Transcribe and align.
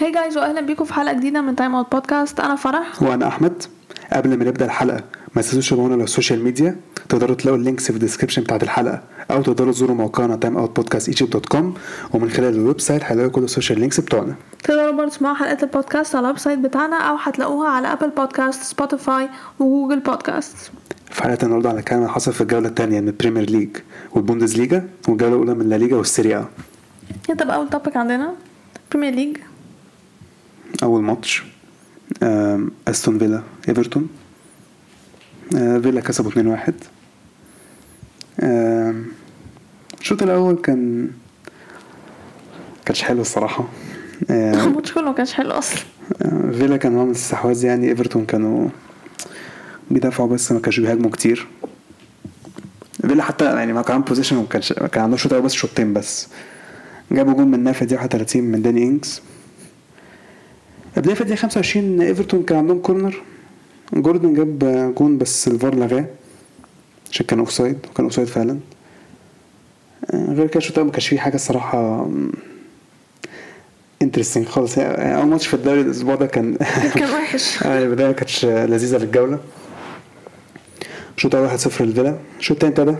Hi 0.00 0.12
guys 0.12 0.36
واهلا 0.36 0.60
بيكم 0.60 0.84
في 0.84 0.94
حلقة 0.94 1.12
جديدة 1.14 1.40
من 1.40 1.56
Time 1.56 1.74
Out 1.74 1.92
Podcast 1.92 2.40
أنا 2.40 2.56
فرح. 2.56 3.02
وأنا 3.02 3.28
أحمد. 3.28 3.62
قبل 4.12 4.38
ما 4.38 4.44
نبدأ 4.44 4.64
الحلقة 4.64 5.04
ما 5.36 5.42
تنسوش 5.42 5.66
تتابعونا 5.68 5.94
على 5.94 6.04
ال 6.04 6.10
social 6.10 6.44
media. 6.44 6.76
تقدروا 7.08 7.36
تلاقوا 7.36 7.58
ال 7.58 7.62
links 7.62 7.84
في 7.84 7.90
ال 7.90 7.94
description 7.94 8.42
بتاعت 8.42 8.62
الحلقة. 8.62 9.02
أو 9.30 9.42
تقدروا 9.42 9.72
تزوروا 9.72 9.96
موقعنا 9.96 10.36
Time 10.36 10.56
Out 10.56 10.76
Podcast 10.76 11.08
Egypt 11.08 11.32
dot 11.32 11.46
com 11.46 11.74
ومن 12.12 12.30
خلال 12.30 12.54
ال 12.54 12.80
website 12.80 13.04
هتلاقوا 13.04 13.30
كل 13.30 13.42
ال 13.44 13.49
social 13.49 13.80
links 13.80 14.00
بتوعنا. 14.00 14.34
تقدروا 14.64 14.90
برضه 14.90 15.10
تسمعوا 15.10 15.34
حلقات 15.34 15.62
البودكاست 15.62 16.16
على 16.16 16.24
ال 16.24 16.38
website 16.38 16.58
بتاعنا 16.58 16.96
أو 16.96 17.16
هتلاقوها 17.16 17.68
على 17.68 17.92
Apple 17.92 18.10
Podcasts 18.10 18.62
Spotify 18.62 19.28
و 19.58 19.64
Google 19.64 20.00
Podcasts 20.00 20.56
في 21.10 21.22
حلقة 21.22 21.44
النهارده 21.44 21.68
على 21.68 21.78
الكلام 21.78 22.00
اللي 22.00 22.12
حصل 22.12 22.32
في 22.32 22.40
الجولة 22.40 22.68
الثانية 22.68 23.00
من 23.00 23.08
ال 23.08 23.50
Premier 23.50 23.76
League 24.12 24.56
والبوندسليجا 24.56 24.88
والجولة 25.08 25.32
الأولى 25.34 25.54
من 25.54 25.68
لا 25.68 25.74
ليجا 25.74 25.96
والسيريا. 25.96 26.44
طب 27.38 27.50
أول 27.50 27.70
topic 27.70 27.96
عندنا. 27.96 28.32
Premier 28.92 29.14
League 29.14 29.36
أول 30.82 31.02
ماتش 31.02 31.44
آم، 32.22 32.70
أستون 32.88 33.18
فيلا 33.18 33.42
إيفرتون 33.68 34.08
آه، 35.56 35.78
فيلا 35.78 36.00
كسبوا 36.00 36.30
2-1 36.30 36.72
آم، 38.42 39.04
الشوط 40.00 40.22
الأول 40.22 40.56
كان 40.56 41.10
كانش 42.86 43.02
حلو 43.02 43.20
الصراحة. 43.20 43.68
آه، 44.30 44.54
الماتش 44.64 44.92
كله 44.92 45.04
ما 45.04 45.12
كانش 45.12 45.32
حلو 45.32 45.50
أصلا. 45.50 45.78
آه، 46.22 46.50
فيلا 46.50 46.76
كان 46.76 46.98
عامل 46.98 47.10
استحواذ 47.10 47.64
يعني 47.64 47.88
إيفرتون 47.88 48.24
كانوا 48.26 48.68
بيدافعوا 49.90 50.28
بس 50.28 50.52
ما 50.52 50.60
كانش 50.60 50.80
بيهاجموا 50.80 51.10
كتير. 51.10 51.46
فيلا 53.00 53.22
حتى 53.22 53.44
يعني 53.44 53.72
ما 53.72 53.82
كان 53.82 54.00
possession 54.00 54.36
وما 54.36 54.46
كانش 54.46 54.72
كان 54.72 55.02
عنده 55.04 55.16
شوط 55.16 55.32
أول 55.32 55.42
بس 55.42 55.52
شوطين 55.52 55.92
بس. 55.92 56.28
جابوا 57.12 57.32
جون 57.34 57.48
من 57.50 57.64
نافع 57.64 57.86
دي 57.86 57.94
31 57.94 58.42
من 58.44 58.62
داني 58.62 58.82
إنجز. 58.82 59.20
بداية 60.96 61.14
في 61.14 61.20
الدقيقة 61.20 61.40
25 61.40 62.00
إيفرتون 62.00 62.42
كان 62.42 62.58
عندهم 62.58 62.78
corner. 62.78 63.22
جوردن 63.94 64.34
جاب 64.34 64.58
جون 64.98 65.18
بس 65.18 65.48
الفار 65.48 65.74
لغاه. 65.74 66.04
عشان 67.10 67.26
كان 67.26 67.38
offside 67.38 67.78
وكان 67.90 68.04
offside 68.04 68.28
فعلا. 68.28 68.58
آه، 70.10 70.32
غير 70.32 70.46
كده 70.46 70.56
الشوط 70.58 70.78
ما 70.78 70.90
كانش 70.90 71.08
فيه 71.08 71.18
حاجة 71.18 71.34
الصراحة 71.34 72.08
interesting 74.02 74.46
خالص. 74.46 74.78
يعني 74.78 75.16
أول 75.16 75.26
ماتش 75.26 75.46
في 75.46 75.54
الدوري 75.54 75.80
الأسبوع 75.80 76.14
ده 76.14 76.26
كان 76.26 76.56
كان 76.94 77.10
وحش. 77.14 77.62
آه، 77.62 77.78
البداية 77.84 78.06
ما 78.06 78.12
كانتش 78.12 78.44
لذيذة 78.44 78.96
للجولة. 78.98 79.38
الشوط 81.16 81.34
الأول 81.34 81.58
1-0 81.58 81.80
للفيلا 81.82 82.16
الشوط 82.38 82.64
الثاني 82.64 82.90
ابتدى. 82.90 82.96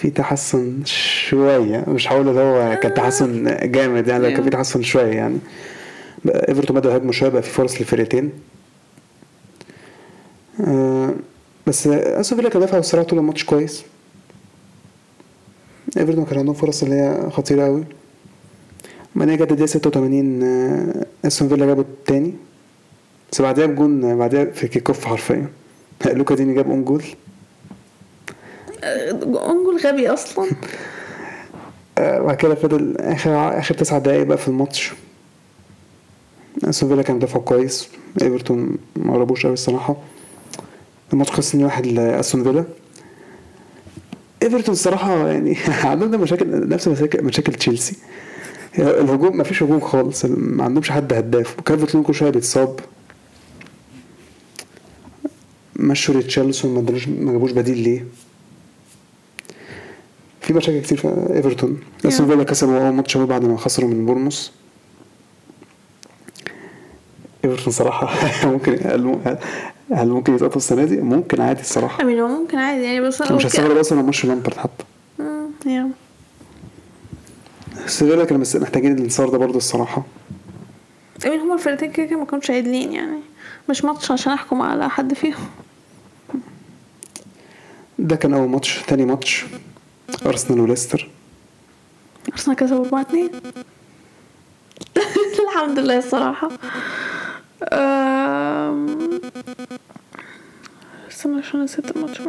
في 0.00 0.10
تحسن 0.10 0.84
شوية 0.84 1.84
مش 1.88 2.08
هقول 2.12 2.28
اللي 2.28 2.40
هو 2.40 2.76
كان 2.76 2.94
تحسن 2.94 3.58
جامد 3.72 4.08
يعني 4.08 4.26
لكن 4.26 4.42
في 4.42 4.50
تحسن 4.50 4.82
شوية 4.82 5.12
يعني. 5.12 5.38
إيفرتون 6.26 6.76
بدأوا 6.76 6.92
يهاجموا 6.94 7.12
شوية 7.12 7.28
بقى 7.30 7.42
في 7.42 7.50
فرص 7.50 7.78
للفرقتين. 7.80 8.30
آه، 10.66 11.14
بس 11.66 11.86
أستون 11.86 12.38
فيلا 12.38 12.50
كان 12.50 12.60
دافع 12.60 12.76
والصراحه 12.76 13.06
طول 13.06 13.18
الماتش 13.18 13.44
كويس. 13.44 13.82
إيفرتون 15.98 16.24
كان 16.24 16.38
عندهم 16.38 16.54
فرص 16.54 16.82
اللي 16.82 16.94
هي 16.94 17.30
خطيرة 17.30 17.64
قوي 17.64 17.84
بعدين 19.16 19.36
جت 19.36 19.42
الدقيقة 19.52 19.66
86 19.66 20.42
آه، 20.42 21.06
أستون 21.26 21.48
فيلا 21.48 21.66
جابوا 21.66 21.82
التاني 21.82 22.34
بس 23.32 23.40
بعدها 23.40 23.66
بجون 23.66 24.18
بعدها 24.18 24.44
في 24.44 24.68
kick 24.68 24.88
off 24.88 25.04
حرفيا. 25.04 25.48
لوكا 26.06 26.34
ديني 26.34 26.54
جاب 26.54 26.70
own 26.70 26.84
goal. 26.84 27.04
own 28.84 29.24
goal 29.24 29.78
غبي 29.86 30.08
أصلا. 30.08 30.50
آه، 31.98 32.20
بعد 32.20 32.36
كده 32.36 32.54
فضل 32.54 32.96
آخر 33.00 33.58
آخر 33.58 33.74
تسع 33.74 33.98
دقايق 33.98 34.22
بقى 34.22 34.38
في 34.38 34.48
الماتش. 34.48 34.92
أستون 36.64 36.88
فيلا 36.88 37.02
كان 37.02 37.18
دفاعه 37.18 37.42
كويس. 37.42 37.88
إيفرتون 38.22 38.76
ما 38.96 39.12
قربوش 39.12 39.46
قوي 39.46 39.54
الصراحة. 39.54 39.96
الماتش 41.12 41.30
خلص 41.30 41.48
2 41.48 41.64
واحد 41.64 41.86
لأستون 41.86 42.42
فيلا. 42.44 42.64
إيفرتون 44.42 44.72
الصراحة 44.72 45.28
يعني 45.28 45.56
عندهم 45.84 46.20
مشاكل 46.20 46.68
نفس 46.68 46.88
مشاكل 46.88 47.24
مشاكل 47.24 47.54
تشيلسي. 47.54 47.96
الهجوم 48.78 49.36
ما 49.36 49.44
فيش 49.44 49.62
هجوم 49.62 49.80
خالص. 49.80 50.24
ما 50.24 50.64
عندهمش 50.64 50.90
حد 50.90 51.12
هداف. 51.12 51.58
وكالفرت 51.58 51.94
لوين 51.94 52.04
كل 52.04 52.14
شوية 52.14 52.30
بيتصاب. 52.30 52.80
مشوا 55.76 56.14
ريتشارلسون 56.14 56.74
ما 57.18 57.32
جابوش 57.32 57.52
بديل 57.52 57.78
ليه؟ 57.78 58.04
في 60.50 60.56
مشاكل 60.56 60.80
كتير 60.80 60.98
في 60.98 61.26
ايفرتون 61.34 61.80
استون 62.06 62.26
فيلا 62.26 62.44
كسبوا 62.44 62.78
اول 62.80 62.92
ماتش 62.94 63.16
بعد 63.16 63.44
ما 63.44 63.56
خسروا 63.56 63.90
من 63.90 64.06
بورنموث 64.06 64.48
ايفرتون 67.44 67.72
صراحة 67.72 68.08
ممكن 68.48 68.72
هل 68.72 69.36
هل 69.92 70.08
ممكن 70.08 70.34
يتقطع 70.34 70.56
السنة 70.56 70.84
دي؟ 70.84 70.96
ممكن 71.00 71.40
عادي 71.40 71.60
الصراحه 71.60 72.02
امين 72.02 72.18
هو 72.20 72.28
ممكن 72.28 72.58
عادي 72.58 72.82
يعني 72.84 73.00
بس 73.00 73.20
مش 73.20 73.30
okay. 73.30 73.46
هستغرب 73.46 73.76
أصلا 73.76 74.00
لو 74.00 74.06
مشوا 74.06 74.28
لامبارد 74.28 74.54
حتى 74.56 74.84
مم، 75.18 75.50
يا. 75.66 75.90
بس 77.86 77.98
فيلا 78.04 78.24
كانوا 78.24 78.40
بس 78.40 78.56
محتاجين 78.56 78.92
الانتصار 78.94 79.28
ده 79.28 79.38
برضه 79.38 79.56
الصراحه 79.56 80.02
امين 81.26 81.40
هما 81.40 81.54
الفرقتين 81.54 81.92
كده 81.92 82.06
كده 82.06 82.18
ما 82.18 82.24
كانوش 82.24 82.50
عادلين 82.50 82.92
يعني 82.92 83.18
مش 83.70 83.84
ماتش 83.84 84.10
عشان 84.10 84.32
احكم 84.32 84.62
على 84.62 84.90
حد 84.90 85.14
فيهم 85.14 85.46
ده 87.98 88.16
كان 88.16 88.34
اول 88.34 88.48
ماتش 88.48 88.82
تاني 88.86 89.04
ماتش 89.04 89.44
أرسنال 90.26 90.60
وليستر. 90.60 91.08
أرسنال 92.32 92.56
كسبوا 92.56 92.84
4 92.84 93.00
2 93.00 93.30
الحمد 95.48 95.78
لله 95.78 95.98
الصراحة. 95.98 96.50
أم... 97.72 99.20
استنى 101.10 101.38
عشان 101.38 101.62
نسيت 101.64 101.96
الماتش 101.96 102.20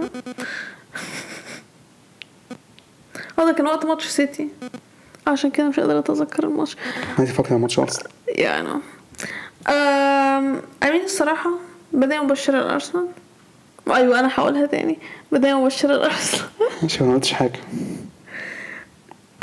آه 3.39 3.45
ده 3.45 3.51
كان 3.51 3.65
وقت 3.65 3.85
ماتش 3.85 4.05
سيتي؟ 4.07 4.49
عشان 5.27 5.51
كده 5.51 5.69
مش 5.69 5.79
قادرة 5.79 5.99
أتذكر 5.99 6.43
الماتش. 6.43 6.75
ما 7.19 7.25
فاكر 7.25 7.57
ماتش 7.57 7.79
أرسنال. 7.79 8.11
يعني 8.27 8.69
أم... 8.69 8.81
أمين 10.83 11.03
الصراحة 11.03 11.51
بداية 11.93 12.19
مبشرة 12.23 12.59
لأرسنال. 12.59 13.07
أيوه 13.87 14.19
أنا 14.19 14.29
هقولها 14.35 14.65
تاني. 14.65 14.99
بداية 15.31 15.53
مبشرة 15.63 15.93
لارسنال 15.93 16.41
عشان 16.83 17.07
ما 17.07 17.13
قلتش 17.13 17.33
حاجة. 17.33 17.59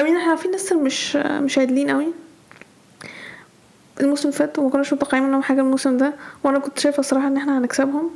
امين 0.01 0.17
إحنا 0.17 0.31
عارفين 0.31 0.51
لسه 0.55 0.77
مش 0.81 1.17
مش 1.17 1.59
عادلين 1.59 1.91
قوي 1.91 2.07
الموسم 4.01 4.29
اللي 4.29 4.39
فات 4.39 4.59
وما 4.59 4.71
كناش 4.71 4.93
متوقعين 4.93 5.23
منهم 5.23 5.43
حاجة 5.43 5.61
الموسم 5.61 5.97
ده 5.97 6.13
وأنا 6.45 6.59
كنت 6.59 6.79
شايفة 6.79 7.01
الصراحة 7.01 7.27
إن 7.27 7.37
إحنا 7.37 7.59
هنكسبهم. 7.59 8.11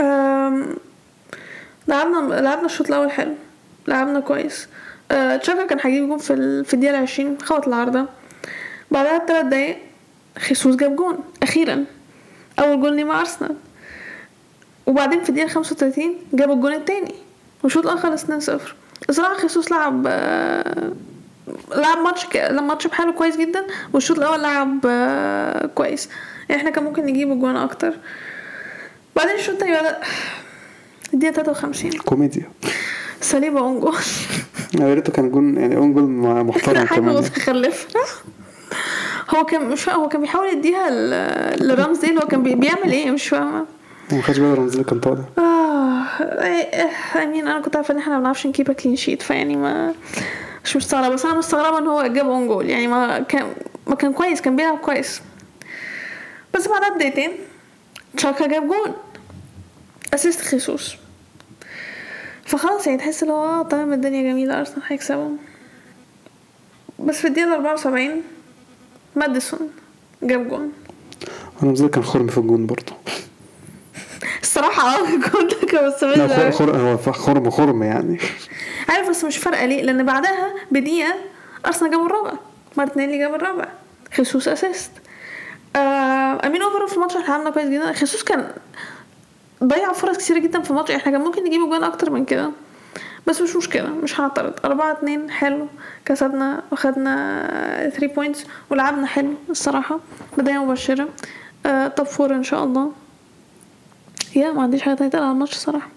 أم، 0.00 0.76
لعبنا 1.88 2.40
لعبنا 2.40 2.66
الشوط 2.66 2.86
الأول 2.88 3.10
حلو. 3.10 3.34
لعبنا 3.88 4.20
كويس. 4.20 4.68
أه، 5.10 5.36
تشاكا 5.36 5.66
كان 5.66 5.78
هيجيب 5.82 6.08
جون 6.08 6.18
في 6.18 6.32
ال... 6.32 6.64
في 6.64 6.74
الدقيقة 6.74 6.98
العشرين 6.98 7.36
خبط 7.42 7.68
العارضة. 7.68 8.06
بعدها 8.90 9.18
بثلاث 9.18 9.46
دقايق 9.46 9.78
خيسوس 10.38 10.76
جاب 10.76 10.96
جون 10.96 11.18
أخيرا. 11.42 11.84
أول 12.58 12.80
جول 12.80 12.96
ليه 12.96 13.04
مع 13.04 13.20
أرسنال. 13.20 13.56
وبعدين 14.86 15.22
في 15.22 15.28
الدقيقة 15.30 15.48
35 15.48 16.14
جاب 16.32 16.50
الجون 16.50 16.74
التاني. 16.74 17.14
والشوط 17.62 17.86
الآخر 17.86 18.10
خلص 18.16 18.24
2-0 18.24 18.60
الصراحة 19.08 19.34
خيسوس 19.34 19.70
لعب 19.72 20.04
آه، 20.06 20.92
لعب 21.76 21.98
ماتش 21.98 22.26
ك... 22.26 22.36
لعب 22.36 22.64
ماتش 22.64 22.86
بحاله 22.86 23.12
كويس 23.12 23.36
جدا 23.36 23.64
والشوط 23.92 24.18
الأول 24.18 24.42
لعب 24.42 24.78
آه، 24.86 25.66
كويس. 25.66 26.08
إحنا 26.50 26.70
كان 26.70 26.84
ممكن 26.84 27.06
نجيب 27.06 27.40
جوان 27.40 27.56
أكتر. 27.56 27.92
بعدين 29.16 29.34
الشوط 29.34 29.50
التاني 29.54 29.72
بدأ 29.80 29.98
الدقيقة 31.14 31.32
53 31.34 31.90
كوميديا. 31.92 32.50
سليبه 33.20 33.60
اون 33.60 33.80
جول 33.80 33.94
يا 34.80 34.94
ريته 34.94 35.12
كان 35.12 35.30
جون 35.30 35.56
يعني 35.56 35.76
own 35.76 35.92
goal 35.92 36.04
محترم 36.48 36.84
كمان. 36.86 37.14
متخلفه 37.14 37.88
هو 39.36 39.44
كان 39.44 39.68
مش 39.68 39.88
هو 39.88 40.08
كان 40.08 40.20
بيحاول 40.20 40.48
يديها 40.48 40.90
لرامسديل 41.56 42.16
هو 42.16 42.26
كان 42.26 42.42
بي- 42.42 42.54
بيعمل 42.54 42.92
إيه؟ 42.92 43.10
مش 43.10 43.28
فاهمة. 43.28 43.66
ما 44.12 44.22
خدش 44.22 44.38
بالي 44.38 44.54
رمزي 44.54 44.84
كان 44.84 45.00
طالع 45.00 45.24
آه 45.38 46.04
I 47.22 47.27
mean 47.27 47.48
أنا 47.48 47.60
كنت 47.60 47.76
عارفة 47.76 47.94
إن 47.94 47.98
إحنا 47.98 48.12
ما 48.14 48.20
بنعرفش 48.20 48.46
ن 48.46 48.51
keep 48.51 48.72
clean 48.72 48.96
sheet 48.96 49.22
فيعني 49.22 49.56
ما 49.56 49.94
مش 50.64 50.76
مستغربة. 50.76 51.14
بس 51.14 51.24
أنا 51.24 51.34
مستغربة 51.38 51.78
إن 51.78 51.86
هو 51.86 52.06
جاب 52.06 52.28
own 52.28 52.46
goal 52.48 52.70
يعني 52.70 52.86
ما 52.86 53.18
كان 53.20 53.46
ما 53.86 53.94
كان 53.94 54.12
كويس 54.12 54.40
كان 54.40 54.56
بيلعب 54.56 54.78
كويس. 54.78 55.22
بس 56.54 56.68
بعدها 56.68 56.88
بدقيقتين 56.94 57.30
تشاكا 58.16 58.46
جاب 58.46 58.62
جول 58.68 58.92
assist 60.14 60.40
خيسوس. 60.40 60.96
فخلاص 62.44 62.86
يعني 62.86 62.98
تحس 62.98 63.22
اللي 63.22 63.34
هو 63.34 63.44
آه 63.60 63.62
تمام 63.62 63.92
الدنيا 63.92 64.22
جميلة 64.32 64.58
أرسنال 64.58 64.82
هيكسبوا 64.86 65.30
بس 66.98 67.16
في 67.16 67.26
الدقيقة 67.28 67.54
74 67.54 68.22
ماديسون 69.16 69.70
جاب 70.22 70.48
جول 70.48 70.68
رمزي 71.62 71.88
كان 71.88 72.04
خرم 72.04 72.26
في 72.26 72.38
الجون 72.38 72.66
برضه. 72.66 72.92
آه 74.84 75.08
الجول 75.14 75.48
ده 75.48 75.66
كان 75.66 75.86
مستفز 75.88 76.18
لا 76.18 76.42
أوي. 76.44 76.52
خر- 76.52 76.66
خر- 76.72 76.76
هو 76.76 77.12
خرم 77.12 77.50
خرم 77.50 77.82
يعني. 77.82 78.18
عارف 78.88 79.08
بس 79.08 79.24
مش 79.24 79.36
فارقة 79.36 79.66
ليه؟ 79.66 79.82
لأن 79.82 80.04
بعدها 80.06 80.54
بدقيقة 80.70 81.14
أرسنال 81.66 81.90
جابوا 81.90 82.06
الرابع 82.06 82.32
مارتينيلي 82.76 83.18
جاب 83.18 83.34
الرابع. 83.34 83.68
خيسوس 84.14 84.48
assist. 84.48 84.90
آه 85.76 85.78
I 86.46 86.49
mean 86.49 86.62
overall 86.62 86.86
في 86.86 86.94
الماتش 86.96 87.16
إحنا 87.16 87.34
عملنا 87.34 87.50
كويس 87.50 87.68
جدا. 87.68 87.92
خيسوس 87.92 88.22
كان 88.22 88.48
ضيع 89.64 89.92
فرص 89.92 90.16
كتيرة 90.18 90.38
جدا 90.38 90.60
في 90.60 90.70
الماتش. 90.70 90.90
إحنا 90.90 91.12
كان 91.12 91.20
ممكن 91.20 91.44
نجيب 91.44 91.60
جوان 91.60 91.84
أكتر 91.84 92.10
من 92.10 92.24
كده. 92.24 92.50
بس 93.26 93.40
مش 93.40 93.56
مشكلة 93.56 93.88
مش 93.88 94.20
هعترض 94.20 94.52
أربعة 94.64 94.92
اتنين 94.92 95.30
حلو. 95.30 95.66
كسبنا 96.04 96.62
وخدنا 96.72 97.90
3 97.96 98.06
points 98.14 98.44
ولعبنا 98.70 99.06
حلو 99.06 99.34
الصراحة. 99.50 100.00
بداية 100.38 100.64
مبشرة 100.64 101.08
آه 101.66 101.88
top 101.88 102.06
four 102.06 102.34
إن 102.34 102.42
شاء 102.42 102.64
الله. 102.64 102.92
yeah 104.36 104.52
ما 104.52 104.62
عنديش 104.62 104.82
حاجة 104.82 104.94
تانية 104.94 105.10
تقال 105.10 105.22
على 105.22 105.32
الماتش 105.32 105.52
الصراحة 105.52 105.88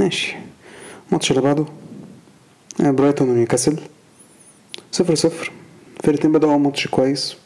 ماشي. 0.00 0.36
الماتش 1.08 1.30
اللي 1.30 1.42
بعده 1.42 1.64
آه، 2.80 2.90
برايتون 2.90 3.28
ونيوكاسل. 3.30 3.76
صفر 4.92 5.14
صفر. 5.14 5.52
الفرقتين 6.00 6.32
بدأوا 6.32 6.56
ماتش 6.58 6.88
كويس. 6.88 7.36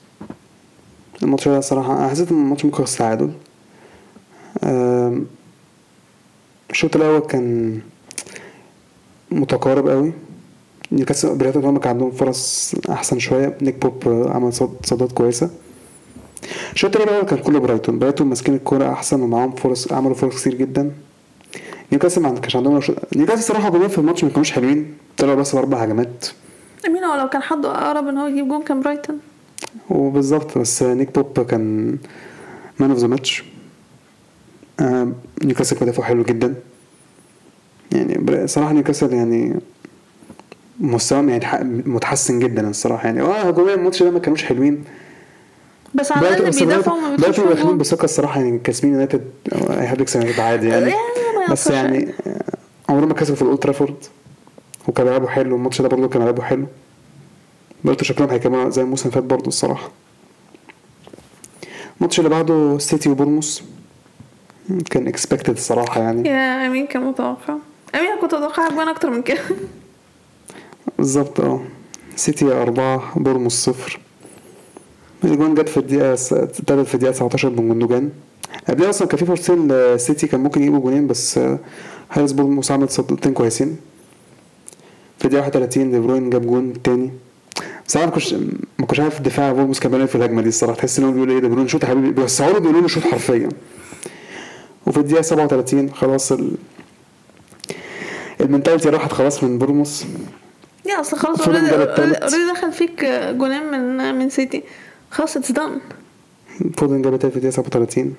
الماتش 1.23 1.49
ده 1.49 1.61
صراحة 1.61 1.99
أنا 1.99 2.09
حسيت 2.09 2.33
إن 2.33 2.37
الماتش 2.43 2.65
ممكن 2.65 2.75
يخلص 2.77 2.97
تعادل. 2.97 3.33
الشوط 6.71 6.97
الأول 6.97 7.21
كان 7.21 7.81
متقارب 9.31 9.89
قوي. 9.89 10.13
نيوكاسل 10.93 11.35
برايتون 11.39 11.65
هما 11.65 11.79
كان 11.79 11.89
عندهم 11.93 12.11
فرص 12.11 12.75
أحسن 12.91 13.19
شوية. 13.19 13.59
نيك 13.63 13.75
بوب 13.87 14.29
عمل 14.33 14.53
صد- 14.53 14.77
صدات 14.87 15.13
كويسة. 15.13 15.51
الشوط 16.73 16.97
التاني 16.97 17.11
الأول 17.11 17.29
كان 17.29 17.39
كله 17.39 17.59
برايتون. 17.59 17.99
برايتون 17.99 18.27
ماسكين 18.27 18.55
الكورة 18.55 18.93
أحسن 18.93 19.21
ومعاهم 19.23 19.53
فرص 19.53 19.93
عملوا 19.93 20.15
فرص 20.15 20.41
كتير 20.41 20.55
جدا. 20.55 20.91
نيوكاسل 21.93 22.23
ما 22.23 22.35
كانش 22.35 22.57
عندهم. 22.57 22.81
نيوكاسل 23.17 23.43
صراحة 23.43 23.69
جولين 23.71 23.89
في 23.89 23.99
الماتش 23.99 24.25
ما 24.25 24.31
كانوش 24.31 24.53
حلوين. 24.53 24.95
طلعوا 25.17 25.37
بس 25.37 25.55
بأربع 25.55 25.79
هجمات. 25.79 26.27
I 26.87 26.90
mean 26.90 27.05
هو 27.05 27.21
لو 27.21 27.29
كان 27.29 27.43
حد 27.43 27.67
أقرب 27.67 28.09
إن 28.09 28.19
هو 28.19 28.27
يجيب 28.27 28.49
جون 28.49 28.63
كان 28.63 28.81
برايتون. 28.81 29.19
وبالظبط 29.91 30.59
بس 30.59 30.83
نيك 30.83 31.15
بوب 31.15 31.47
كان 31.47 31.97
man 32.79 32.91
of 32.91 32.99
the 32.99 33.07
match 33.07 33.45
نيوكاسل 35.45 35.77
كان 35.77 36.05
حلو 36.05 36.23
جدا. 36.23 36.55
يعني 37.93 38.47
صراحة 38.47 38.73
نيوكاسل 38.73 39.13
يعني 39.13 39.55
مستواهم 40.81 41.29
يعني 41.29 41.83
متحسن 41.87 42.39
جدا 42.39 42.71
الصراحة. 42.71 43.07
يعني 43.07 43.23
آه 43.23 43.41
هجوميا 43.41 43.75
الماتش 43.75 44.03
ده 44.03 44.11
ما 44.11 44.19
كانوش 44.19 44.45
حلوين. 44.45 44.85
بس 45.95 46.13
على 46.13 46.29
الأقل 46.29 46.51
بيدافعوا 46.51 47.01
برايتون 47.01 47.17
بيدخلوش 47.17 47.49
داخلين 47.49 47.67
جون 47.67 47.79
بثقة 47.79 48.05
الصراحة 48.05 48.41
يعني 48.41 48.59
كاسبين 48.59 48.93
يونايتد 48.93 49.31
حد 49.81 50.01
يكسب 50.01 50.21
يونايتد 50.21 50.41
عادي 50.41 50.69
يعني. 50.69 50.91
يعني 50.91 50.97
ما 51.49 51.53
بس. 51.53 51.67
يعني 51.67 52.15
عمرهم 52.89 53.09
ما 53.09 53.15
كسبوا 53.15 53.37
في 53.37 53.43
الأولد 53.43 53.59
ترافورد 53.59 53.97
وكانوا 54.89 55.11
بيلعبوا 55.11 55.29
حلو 55.29 55.57
الماتش 55.57 55.83
ده 55.83 55.89
برضه 55.89 56.09
كانوا 56.09 56.27
بيلعبوا 56.27 56.45
حلو. 56.45 56.67
برضه 57.85 58.05
شكلهم 58.05 58.31
هيكملوا 58.31 58.71
زي 58.71 58.83
الموسم 58.83 59.09
اللي 59.09 59.15
فات 59.15 59.25
برضه 59.25 59.49
الصراحة. 59.49 59.91
الماتش 61.97 62.19
اللي 62.19 62.31
بعده 62.31 62.79
سيتي 62.79 63.09
وبورنموث 63.09 63.63
كان 64.91 65.07
expected 65.09 65.55
الصراحة 65.55 66.01
يعني. 66.01 66.29
yeah 66.29 66.67
I 66.67 66.71
mean 66.71 66.87
كان 66.87 67.03
متوقع. 67.03 67.57
I 67.95 67.99
mean 67.99 68.17
كنت 68.21 68.35
أتوقع 68.35 68.69
جوان 68.69 68.89
أكتر 68.89 69.11
من 69.11 69.23
كده. 69.23 69.41
بالظبط 70.99 71.41
آه. 71.41 71.61
سيتي 72.17 72.53
أربعة 72.53 73.13
بورنموث 73.17 73.65
صفر. 73.65 74.01
الجون 75.25 75.55
جت 75.55 75.69
في 75.69 75.77
الدقيقة 75.77 76.15
س- 76.15 76.33
ابتدت 76.33 76.87
في 76.87 76.95
الدقيقة 76.95 77.13
19 77.13 77.51
من 77.51 77.69
جندوجان 77.69 78.11
قبلها 78.69 78.91
أصلا 78.91 79.09
كان 79.09 79.19
في 79.19 79.25
فرصتين 79.27 79.73
لسيتي 79.73 80.27
كان 80.27 80.41
ممكن 80.41 80.61
يجيبوا 80.61 80.81
جونين 80.81 81.07
بس 81.07 81.39
آه، 81.39 81.59
حارس 82.11 82.33
بورنموث 82.33 82.71
عمل 82.71 82.89
صدتين 82.89 83.33
كويسين. 83.33 83.77
في 85.19 85.25
الدقيقة 85.25 85.43
31 85.45 85.91
دي 85.91 85.99
بروين 85.99 86.31
جاب 86.31 86.47
جون 86.47 86.83
تاني. 86.83 87.11
بصراحة 87.87 88.07
ما 88.07 88.13
كنتش 88.13 88.35
ما 88.79 88.87
كنتش 88.87 89.01
عارف 89.01 89.21
دفاع 89.21 89.53
بورنموث 89.53 89.81
كان 89.81 90.07
في 90.07 90.15
الهجمة 90.15 90.43
دي 90.43 90.49
الصراحة. 90.49 90.77
تحس 90.79 90.99
إن 90.99 91.05
هو 91.05 91.13
بيقول 91.13 91.31
إيه 91.31 91.39
دي 91.39 91.49
بروين 91.49 91.69
شوط 91.69 91.83
يا 91.85 91.89
حبيبي. 91.89 92.11
بيوسعوا 92.11 92.53
له 92.53 92.59
بيقولوا 92.59 92.81
له 92.81 92.89
شوط 92.89 93.03
حرفيا. 93.03 93.49
وفي 94.87 94.99
الدقيقة 94.99 95.23
37 95.23 95.91
خلاص 95.91 96.33
ال... 96.33 96.51
ال 98.41 98.45
mentality 98.45 98.89
راحت 98.89 99.13
خلاص 99.13 99.45
من 99.45 99.59
بورموس 99.59 100.05
يا 100.87 101.01
أصل 101.01 101.17
خلاص. 101.19 101.49
already 101.49 101.67
دخل 102.55 102.73
فيك 102.73 103.05
جونين 103.39 103.71
من 103.71 104.15
من 104.15 104.31
سيتي. 104.31 104.63
خلاص 105.11 105.37
it's 105.37 105.53
done 105.53 105.81
فودن 106.77 107.03
جاب 107.03 107.17
في 107.21 107.25
الدقيقة 107.27 107.51
37 107.51 108.15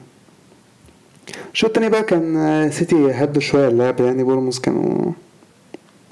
الشوط 1.53 1.69
التاني 1.69 1.89
بقى 1.89 2.03
كان 2.03 2.37
آه، 2.37 2.69
سيتي 2.69 3.11
هدوا 3.11 3.41
شوية 3.41 3.67
اللعب 3.67 3.99
يعني 3.99 4.23
بورنموث 4.23 4.59
كانوا 4.59 5.11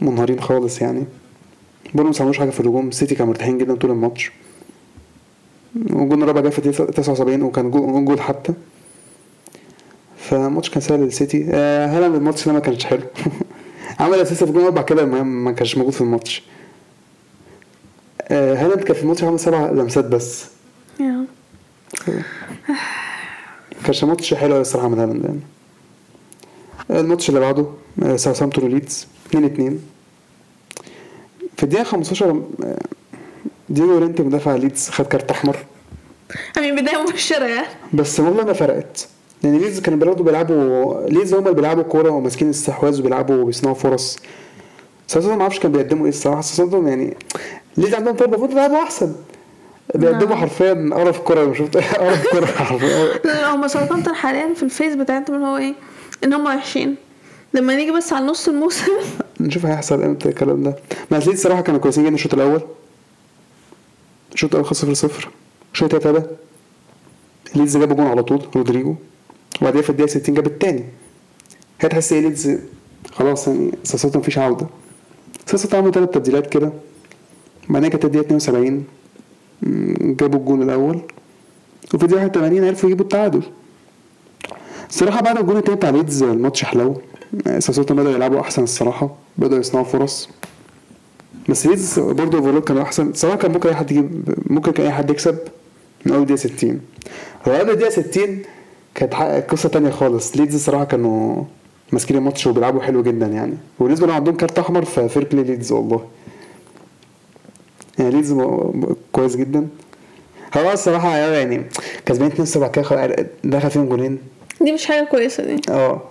منهارين 0.02 0.40
خالص 0.42 0.82
يعني. 0.82 1.06
بورنموث 1.94 2.20
معملوش 2.20 2.38
حاجة 2.40 2.50
في 2.50 2.60
الهجوم 2.60 2.92
سيتي 2.92 3.16
كانوا 3.16 3.34
مرتاحين 3.34 3.58
جدا 3.58 3.76
طول 3.76 3.92
الماتش. 3.92 4.32
والجون 5.94 6.24
الرابع 6.24 6.42
جه 6.42 6.50
في 6.50 6.60
الدقيقة 6.60 6.92
79 6.92 7.42
وكان 7.42 7.72
جو- 7.72 7.86
own 7.92 8.06
goal 8.06 8.22
حتى. 8.22 8.54
فالماتش 10.18 10.70
كان 10.70 10.82
سهل 10.82 11.00
للسيتي 11.00 11.46
آه، 11.52 11.88
هالاند 11.88 12.16
الماتش 12.16 12.46
ده 12.46 12.54
ما 12.54 12.60
كانش 12.60 12.86
حلو. 12.86 13.02
عمل 14.00 14.14
assist 14.20 14.36
في 14.36 14.44
الجون 14.52 14.62
الرابع 14.62 14.82
كده 14.82 15.06
ما 15.06 15.52
كانش 15.52 15.78
موجود 15.78 15.94
في 15.94 16.02
الماتش. 16.02 16.44
آه، 18.22 18.56
هالاند 18.56 18.84
كان 18.84 18.96
في 18.96 19.04
الماتش 19.04 19.24
عمل 19.24 19.40
سبع 19.40 19.70
لمسات 19.72 20.06
بس. 20.06 20.46
yeah. 21.00 21.26
كانش 23.86 24.04
ماتش 24.04 24.34
حلو 24.34 24.54
أوي 24.54 24.62
الصراحة 24.62 24.88
من 24.88 25.00
هالاند 25.00 25.24
يعني 25.26 25.40
الماتش 27.02 27.30
اللي 27.30 27.40
بعده 27.40 27.66
آه، 28.04 28.16
ساوثهامبتون 28.16 28.64
وليدز 28.64 29.08
2 29.30 29.46
2 29.46 29.80
في 31.58 31.64
الدقيقة 31.64 31.84
15 31.84 32.42
آه، 32.64 32.78
ديجو 33.70 33.88
لورينتي 33.88 34.24
مدافع 34.24 34.56
ليدز 34.56 34.90
خد 34.90 35.06
كارت 35.06 35.32
أحمر. 35.32 35.58
I 36.58 36.61
mean 36.61 36.76
بداية 36.76 37.04
مبشره 37.04 37.46
يعني 37.46 37.68
بس 37.94 38.20
والله 38.20 38.46
ما 38.46 38.54
فرقت. 38.54 39.08
لأن 39.44 39.58
ليدز 39.58 39.80
كانوا 39.80 40.00
برضه 40.00 40.24
بيلعبوا 40.24 41.08
ليدز 41.10 41.34
هم 41.34 41.44
اللي 41.44 41.56
بيلعبوا 41.56 41.84
كورة 41.84 42.10
وماسكين 42.10 42.48
الاستحواذ 42.48 43.00
وبيلعبوا 43.00 43.36
وبيصنعوا 43.36 43.76
فرص. 43.76 44.20
ساوثهامبتون 45.08 45.38
ما 45.38 45.42
أعرفش 45.44 45.60
كانوا 45.60 45.78
بيقدموا 45.78 46.04
إيه 46.04 46.10
الصراحة. 46.10 46.42
ساوثهامبتون 46.42 46.88
يعني 46.88 47.18
ليدز 47.78 47.94
عندهم 47.94 48.16
فرق 48.16 48.28
المفروض 48.28 48.52
يلعبوا 48.52 48.84
أحسن. 48.84 49.16
بيقدموا 49.96 50.30
نعم. 50.30 50.38
حرفيا 50.38 50.90
قرف 50.94 51.20
كوره 51.20 51.46
ما 51.46 51.54
شفت 51.54 51.78
قرف 52.02 52.28
كوره 52.32 52.46
حرفيا. 52.46 53.20
لا 53.26 53.56
هم 53.56 53.68
ساوثهامبتون 53.68 54.16
حاليا 54.16 54.54
في 54.54 54.64
ال 54.64 54.69
phase 54.69 54.96
بتاعتهم 54.96 55.36
اللي 55.36 55.48
هو 55.48 55.58
إيه؟ 55.58 55.74
إن 56.24 56.34
هم 56.34 56.46
وحشين. 56.46 56.96
لما 57.54 57.76
نيجي 57.76 57.92
بس 57.92 58.14
على 58.14 58.26
نص 58.26 58.48
الموسم 58.48 58.92
نشوف 59.40 59.66
هيحصل 59.66 60.04
إمتى 60.04 60.30
الكلام 60.30 60.64
ده. 60.64 60.76
ما 61.12 61.18
ليدز 61.18 61.42
صراحة 61.42 61.62
كانوا 61.62 61.80
كويسين 61.80 62.06
جدا 62.06 62.16
الشوط 62.16 62.34
الأول. 62.34 62.62
الشوط 64.34 64.50
الأول 64.52 64.66
خلص 64.68 64.82
0 64.82 64.94
0 64.94 65.30
الشوط 65.74 65.94
الثاني 65.94 66.18
ابتدى. 66.18 66.34
ليدز 67.56 67.78
جابوا 67.78 67.96
جون 67.96 68.08
على 68.08 68.24
طول 68.24 68.42
رودريجو. 68.56 68.96
وبعدين 69.62 69.82
في 69.82 69.90
الدقيقة 69.90 70.10
60 70.10 70.36
جاب 70.36 70.46
الثاني 70.48 70.84
هتحس 71.82 72.14
إيه 72.14 72.22
ليدز؟ 72.22 72.58
خلاص 73.14 73.48
يعني 73.48 73.72
ساوثهامبتون 73.84 74.20
مفيش 74.20 74.38
عودة. 74.38 74.68
ساوثهامبتون 75.46 75.78
عملوا 75.78 75.92
ثلاث 75.92 76.10
تبديلات 76.10 76.48
كده. 76.54 76.72
بعدين 77.70 77.90
كانت 77.90 78.06
الدقيقة 78.06 78.26
72 78.26 78.72
مم، 78.72 78.84
جابوا 80.02 80.40
الجون 80.40 80.62
الأول. 80.62 81.00
وفي 81.94 82.04
الدقيقه 82.04 82.24
81 82.24 82.64
عرفوا 82.64 82.90
يجيبوا 82.90 83.04
التعادل. 83.04 83.42
الصراحة 84.90 85.22
بعد 85.22 85.38
الجون 85.38 85.58
التاني 85.58 85.76
بتاع 85.76 85.90
ليدز 85.90 86.24
الماتش 86.24 86.64
حلو. 86.64 87.02
ساوثهامبتون 87.60 87.94
بدأوا 87.94 88.16
يلعبوا 88.16 88.40
أحسن 88.40 88.64
الصراحة. 88.64 89.16
بدأوا 89.38 89.60
يصنعوا 89.60 89.86
فرص. 89.86 90.30
بس 91.50 91.68
ليدز 91.68 92.00
برضه 92.00 92.38
overall 92.38 92.60
كانوا 92.60 92.82
أحسن. 92.82 93.14
صراحة 93.14 93.38
كان 93.38 93.52
ممكن 93.52 93.70
أي 93.70 93.76
حد 93.76 93.92
يجيب 93.92 94.34
ممكن 94.50 94.72
كان 94.72 94.86
أي 94.86 94.92
حد 94.92 95.10
يكسب 95.10 95.38
من 96.06 96.14
أول 96.14 96.26
دقيقة 96.26 96.38
60 96.38 96.82
هو 97.48 97.52
قبل 97.54 97.72
الدقيقة 97.72 97.90
60 97.90 98.42
كانت 98.96 99.14
قصة 99.50 99.70
تانية 99.70 99.90
خالص. 99.90 100.38
ليدز 100.38 100.56
الصراحة 100.56 100.84
كانوا 100.84 101.44
ماسكين 101.92 102.18
الماتش 102.18 102.48
وبيلعبوا 102.48 102.82
حلو 102.82 103.04
جدا 103.04 103.26
يعني. 103.26 103.54
وبالنسبة 103.80 104.08
لو 104.08 104.14
عندهم 104.14 104.38
كارت 104.38 104.60
أحمر 104.60 104.86
ف 104.86 104.94
fair 104.94 105.28
play 105.32 105.44
ليدز 105.44 105.72
والله. 105.72 106.06
يعني 108.00 108.12
ليدز 108.12 108.36
كويس 109.12 109.36
جدا. 109.36 109.68
هو 110.58 110.72
الصراحة 110.72 111.18
يعني 111.18 111.64
كسبانين 112.06 112.32
2 112.32 112.46
7 112.46 112.70
كده 112.70 112.84
خلاص 112.86 113.12
دخل 113.44 113.72
فيهم 113.72 113.86
جولين 113.90 114.18
دي 114.62 114.72
مش 114.72 114.86
حاجة 114.86 115.04
كويسة 115.06 115.44
دي. 115.44 115.62
آه. 115.70 116.02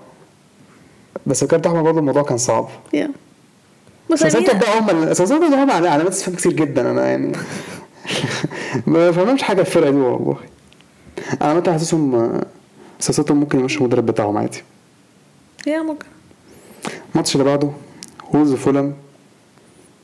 بس 1.26 1.42
الكارت 1.42 1.66
الاحمر 1.66 1.82
برضه 1.82 1.98
الموضوع 1.98 2.22
كان 2.22 2.38
صعب. 2.38 2.68
yeah 2.92 3.10
بس 4.10 4.18
ساوثهامبتون 4.20 4.52
يعني 4.52 4.58
ده 4.58 4.78
هم 4.78 5.50
ده 5.50 5.64
هم 5.64 5.70
علامات 5.70 6.06
استفهام 6.12 6.36
كتير 6.36 6.52
جدا 6.52 6.90
أنا 6.90 7.06
يعني 7.08 7.32
ما 8.86 9.12
فهمش 9.12 9.42
حاجة 9.42 9.60
الفرقة 9.60 9.90
دي 9.90 9.96
والله. 9.96 10.36
أنا 11.42 11.54
متى 11.54 11.72
حاسسهم 11.72 12.40
ساوثهامبتون 13.00 13.34
ممكن 13.34 13.60
يمشي 13.60 13.78
المدرب 13.78 14.06
بتاعهم 14.06 14.36
عادي. 14.36 14.62
yeah 15.66 15.82
ممكن. 15.82 16.06
الماتش 17.14 17.34
اللي 17.34 17.44
بعده 17.44 17.70
وولفز 18.34 18.54
فولهام 18.54 18.94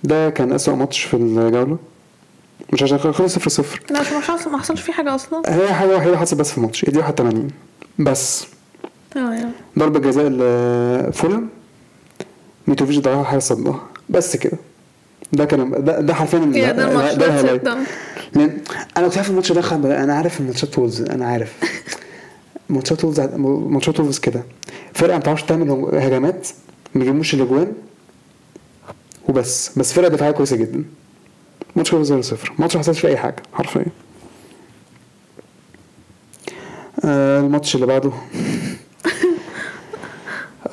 ده 0.05 0.31
كان 0.31 0.53
أسوأ 0.53 0.75
ماتش 0.75 1.03
في 1.03 1.15
الجولة. 1.15 1.79
مش 2.73 2.83
عشان 2.83 2.99
خلص 2.99 3.35
0 3.35 3.49
0 3.51 3.81
لا 3.91 3.99
عشان 3.99 4.15
ما 4.15 4.21
حصل 4.21 4.51
ما 4.51 4.59
حصلش 4.59 4.81
فيه 4.81 4.93
حاجة 4.93 5.15
أصلا. 5.15 5.43
هي 5.47 5.73
حاجة 5.75 5.97
وحيده 5.97 6.17
حصلت 6.19 6.41
بس 6.41 6.51
في 6.51 6.59
الماتش. 6.59 6.85
الدقيقه 6.85 7.07
81 7.07 7.49
بس. 7.99 8.47
yeah 9.17 9.51
ضربة 9.79 9.99
جزاء 10.01 10.29
لفولهام 10.29 11.49
ميتروفيتش 12.67 12.99
ضيعها 12.99 13.25
حارس 13.25 13.49
صدها 13.49 13.81
بس 14.09 14.37
كده. 14.37 14.59
ده 15.33 15.45
كان 15.45 15.71
ده, 15.85 16.01
ده 16.01 16.15
حرفيا 16.15 16.39
yeah 16.55 16.73
ده 16.73 16.89
الماتش 16.91 17.15
ده. 17.15 17.57
ده 17.57 17.77
لأن 18.35 18.59
أنا 18.97 19.07
كنت 19.09 19.17
عارف 19.17 19.31
الماتش 19.31 19.53
ده 19.53 20.05
أنا 20.05 20.15
عارف 20.15 20.41
ماتشات 20.41 20.79
وولفز 20.79 21.01
أنا 21.03 21.27
عارف. 21.27 21.53
ماتشات 22.69 23.05
وولفز 23.05 23.21
ماتشات 23.21 24.01
وولفز 24.01 24.19
كده. 24.19 24.43
فرقة 24.95 25.13
ما 25.13 25.19
بتعرفش 25.19 25.43
تعمل 25.43 25.71
هجمات. 25.95 26.49
ما 26.95 26.99
بيجيبوش 27.01 27.35
الأجوان. 27.35 27.73
وبس. 29.29 29.79
بس 29.79 29.93
فرقة 29.93 30.09
دفاعية 30.09 30.33
كويسة 30.33 30.57
جدا. 30.57 30.85
ماتش 31.77 31.91
خلص 31.93 32.09
0 32.09 32.23
0 32.23 32.53
ماتش 32.59 32.77
ما 32.77 32.83
حصلش 32.83 33.01
فيه 33.01 33.09
أي 33.09 33.17
حاجة 33.17 33.37
حرفيا. 33.53 33.85
آه 37.05 37.41
الماتش 37.41 37.75
اللي 37.75 37.87
بعده. 37.87 38.13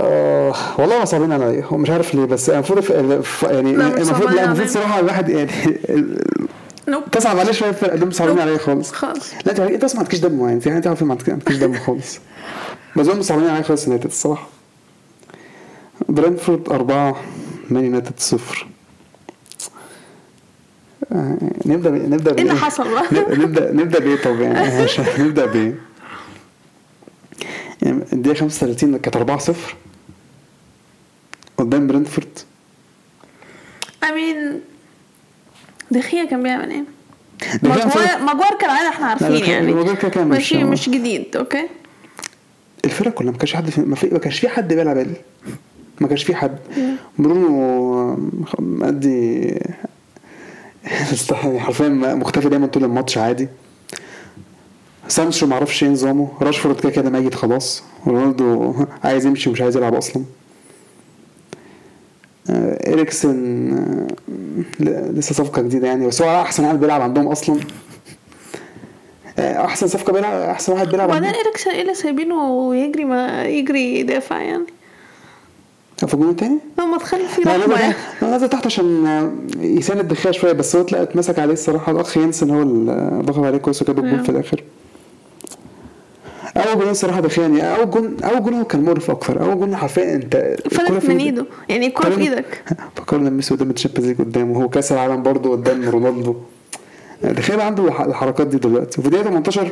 آه 0.01 0.53
والله 0.77 1.00
ما 1.00 1.06
صعبين 1.06 1.32
عليا. 1.32 1.63
هو 1.65 1.77
مش 1.77 1.89
عارف 1.89 2.15
ليه 2.15 2.25
بس 2.25 2.50
المفروض 2.50 2.91
يعني 2.91 3.72
المفروض 3.72 4.32
لا 4.34 4.44
المفروض. 4.46 4.68
صراحة 4.68 5.00
الواحد 5.00 5.29
يعني 5.29 5.51
نوب. 6.88 7.03
تصعب 7.12 7.39
عليه 7.39 7.51
شوية 7.51 7.70
الفرق 7.70 7.96
دول 7.96 8.13
صعبين 8.13 8.39
عليا 8.39 8.58
خالص. 8.58 8.91
خالص. 8.91 9.34
لا 9.46 9.51
انت 9.51 9.60
انت 9.60 9.84
أصلا 9.84 9.96
ما 9.98 10.03
عندكش 10.03 10.20
دم 10.20 10.48
يعني. 10.48 10.60
في 10.62 10.72
حاجة 10.72 10.79
تعرف 10.82 11.03
ما 11.03 11.12
عندك- 11.12 11.29
ما 11.29 11.34
عندكش 11.34 11.56
دم 11.56 11.74
خالص. 11.77 12.20
بس 12.96 13.08
هم 13.08 13.22
صعبانين 13.22 13.50
عليا 13.50 13.63
خالص 13.63 13.88
الصراحة. 13.88 14.48
برينتفورد 16.10 16.70
أربعة. 16.70 17.15
مان 17.72 17.86
يونايتد 17.86 18.20
صفر 18.20 18.68
نبدأ 21.66 21.90
ب- 21.90 22.10
نبدأ 22.14 22.36
إيه 22.36 22.42
اللي؟ 22.42 22.56
حصل؟ 22.56 22.88
نبدا 23.32 23.72
نبدأ 23.72 24.00
بإيه 24.00 24.16
طب 24.16 24.42
يعني 24.42 24.88
نبدأ 25.26 25.46
بإيه؟ 25.46 25.76
يعني 27.82 28.04
الدقيقة 28.14 28.40
35 28.40 28.98
كانت 28.98 29.16
4 29.16 29.38
0 29.38 29.76
قدام 31.58 31.88
برينتفورد 31.88 32.39
I 34.10 34.20
mean 34.20 34.62
دخيا 35.92 36.26
كان 36.26 36.44
بيعمل 36.44 36.70
إيه؟ 36.72 36.84
فرق- 37.90 38.22
ماجواير 38.22 38.58
كالعادة 38.62 38.90
إحنا 38.90 39.06
عارفين 39.08 39.36
يعني 39.52 39.74
مجوار 39.74 39.96
كده 39.96 40.10
كده 40.10 40.24
مش- 40.24 40.54
مش 40.54 40.90
جديد 40.90 41.36
okay 41.38 41.70
الفرقة 42.86 43.12
كلها 43.12 43.32
ما 43.32 43.38
كانش 43.38 43.56
حد 43.56 43.70
ما, 43.80 43.96
كانش 44.20 44.40
في 44.40 44.50
حد 44.50 44.74
بيلعب 44.74 45.08
ما 46.00 46.08
كانش 46.08 46.24
في 46.24 46.36
حد. 46.36 46.58
برونو 47.20 48.18
مأدي 48.60 49.60
حرفيا 51.60 51.89
مختفي 51.89 52.50
دايما 52.50 52.68
طول 52.68 52.84
الماتش 52.84 53.18
عادي. 53.18 53.48
سانشو 55.08 55.48
ما 55.48 55.53
أعرفش 55.53 55.84
إيه 55.84 55.89
نظامه 55.89 56.27
راشفورد 56.41 56.79
كده 56.79 56.89
كده 56.91 57.10
ميت 57.10 57.36
خلاص. 57.36 57.84
رونالدو 58.08 58.74
عايز 59.03 59.25
يمشي 59.25 59.50
ومش 59.50 59.62
عايز 59.62 59.77
يلعب 59.77 59.96
أصلا. 59.96 60.24
آه، 62.50 62.94
إريكسن 62.94 63.70
آه، 64.88 65.12
لسه 65.12 65.34
صفقة 65.36 65.62
جديدة 65.62 65.88
يعني 65.88 66.08
بس 66.08 66.22
هو 66.22 66.41
أحسن 66.41 66.63
واحد 66.65 66.79
بيلعب 66.79 67.01
عندهم 67.01 67.27
أصلا. 67.27 67.60
آه، 69.39 69.65
أحسن 69.65 69.88
صفقة 69.88 70.13
بيلعب 70.13 70.34
أحسن 70.41 70.74
واحد 70.74 70.88
بيلعب 70.89 71.10
وبعدين 71.10 71.29
إريكسن 71.29 71.72
إيه 71.72 71.82
اللي 71.82 71.94
سايبينه 71.94 72.75
يجري 72.75 73.06
ما 73.06 73.46
يجري 73.46 74.00
يدافع 74.00 74.41
يعني؟ 74.41 74.65
في 76.08 76.13
الجون 76.13 76.29
التاني 76.29 76.58
فيه 77.27 77.44
لا 77.44 77.58
رحمة. 77.58 77.68
نازل 77.68 77.82
يعني 77.82 77.94
لا 78.22 78.29
نازل 78.29 78.50
تحت 78.50 78.65
عشان 78.65 79.06
يساند 79.60 80.08
دخيا 80.08 80.32
شوية 80.32 80.51
بس 80.51 80.75
هو 80.75 80.82
اتلقى 80.82 81.03
اتمسك 81.03 81.39
عليه 81.39 81.53
الصراحة. 81.53 81.91
الأخ 81.91 82.18
ينسن 82.18 82.50
هو 82.50 82.62
اللي 82.62 83.22
ضغط 83.25 83.46
عليه 83.46 83.58
كويس 83.58 83.82
وجاب 83.82 84.00
الجول 84.00 84.18
mm. 84.18 84.24
في 84.24 84.29
الآخر. 84.29 84.63
أول 86.58 86.79
جول 86.79 86.89
الصراحة 86.89 87.20
دخيا 87.22 87.48
يعني 87.48 87.75
أول 87.75 87.89
جول 87.89 88.24
أول 88.24 88.44
جول 88.44 88.53
هو 88.53 88.63
كان 88.65 88.84
مقرف 88.84 89.12
أكتر. 89.12 89.41
أول 89.44 89.60
جول 89.60 89.75
حرفيا 89.75 90.15
أنت 90.15 90.56
فلت 90.72 90.91
في 90.91 91.08
من. 91.13 91.18
إيده. 91.20 91.46
يعني 91.70 91.88
الكورة 91.88 92.10
في. 92.10 92.22
إيدك. 92.22 92.63
فكرنا 92.96 93.29
ميسي 93.29 93.53
قدام 93.56 93.70
ال 93.70 93.73
Champions 93.73 94.08
League 94.10 94.18
قدامه. 94.20 94.58
وهو 94.58 94.70
كأس 94.70 94.91
العالم 94.91 95.24
برضه 95.24 95.51
قدام 95.51 95.89
رونالدو. 95.89 96.36
دخيا 97.24 97.56
بقى 97.56 97.65
عنده 97.65 97.84
الح- 97.88 98.01
الحركات 98.01 98.48
دي 98.48 98.58
دلوقتي. 98.58 99.01
وفي 99.01 99.10
دقيقه 99.10 99.24
18 99.29 99.72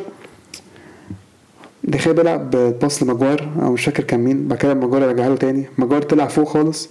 دخيا 1.98 2.12
بيلعب 2.12 2.56
باص 2.82 3.04
لماجواير 3.04 3.50
أو 3.62 3.72
مش 3.72 3.86
فاكر 3.86 4.04
كان 4.04 4.20
مين 4.20 4.48
بعد 4.48 4.60
كده 4.60 4.74
ماجواير 4.74 5.02
رجعها 5.02 5.30
له 5.30 5.36
تاني. 5.36 5.66
ماجواير 5.78 6.02
طلع 6.02 6.28
فوق 6.28 6.48
خالص. 6.48 6.90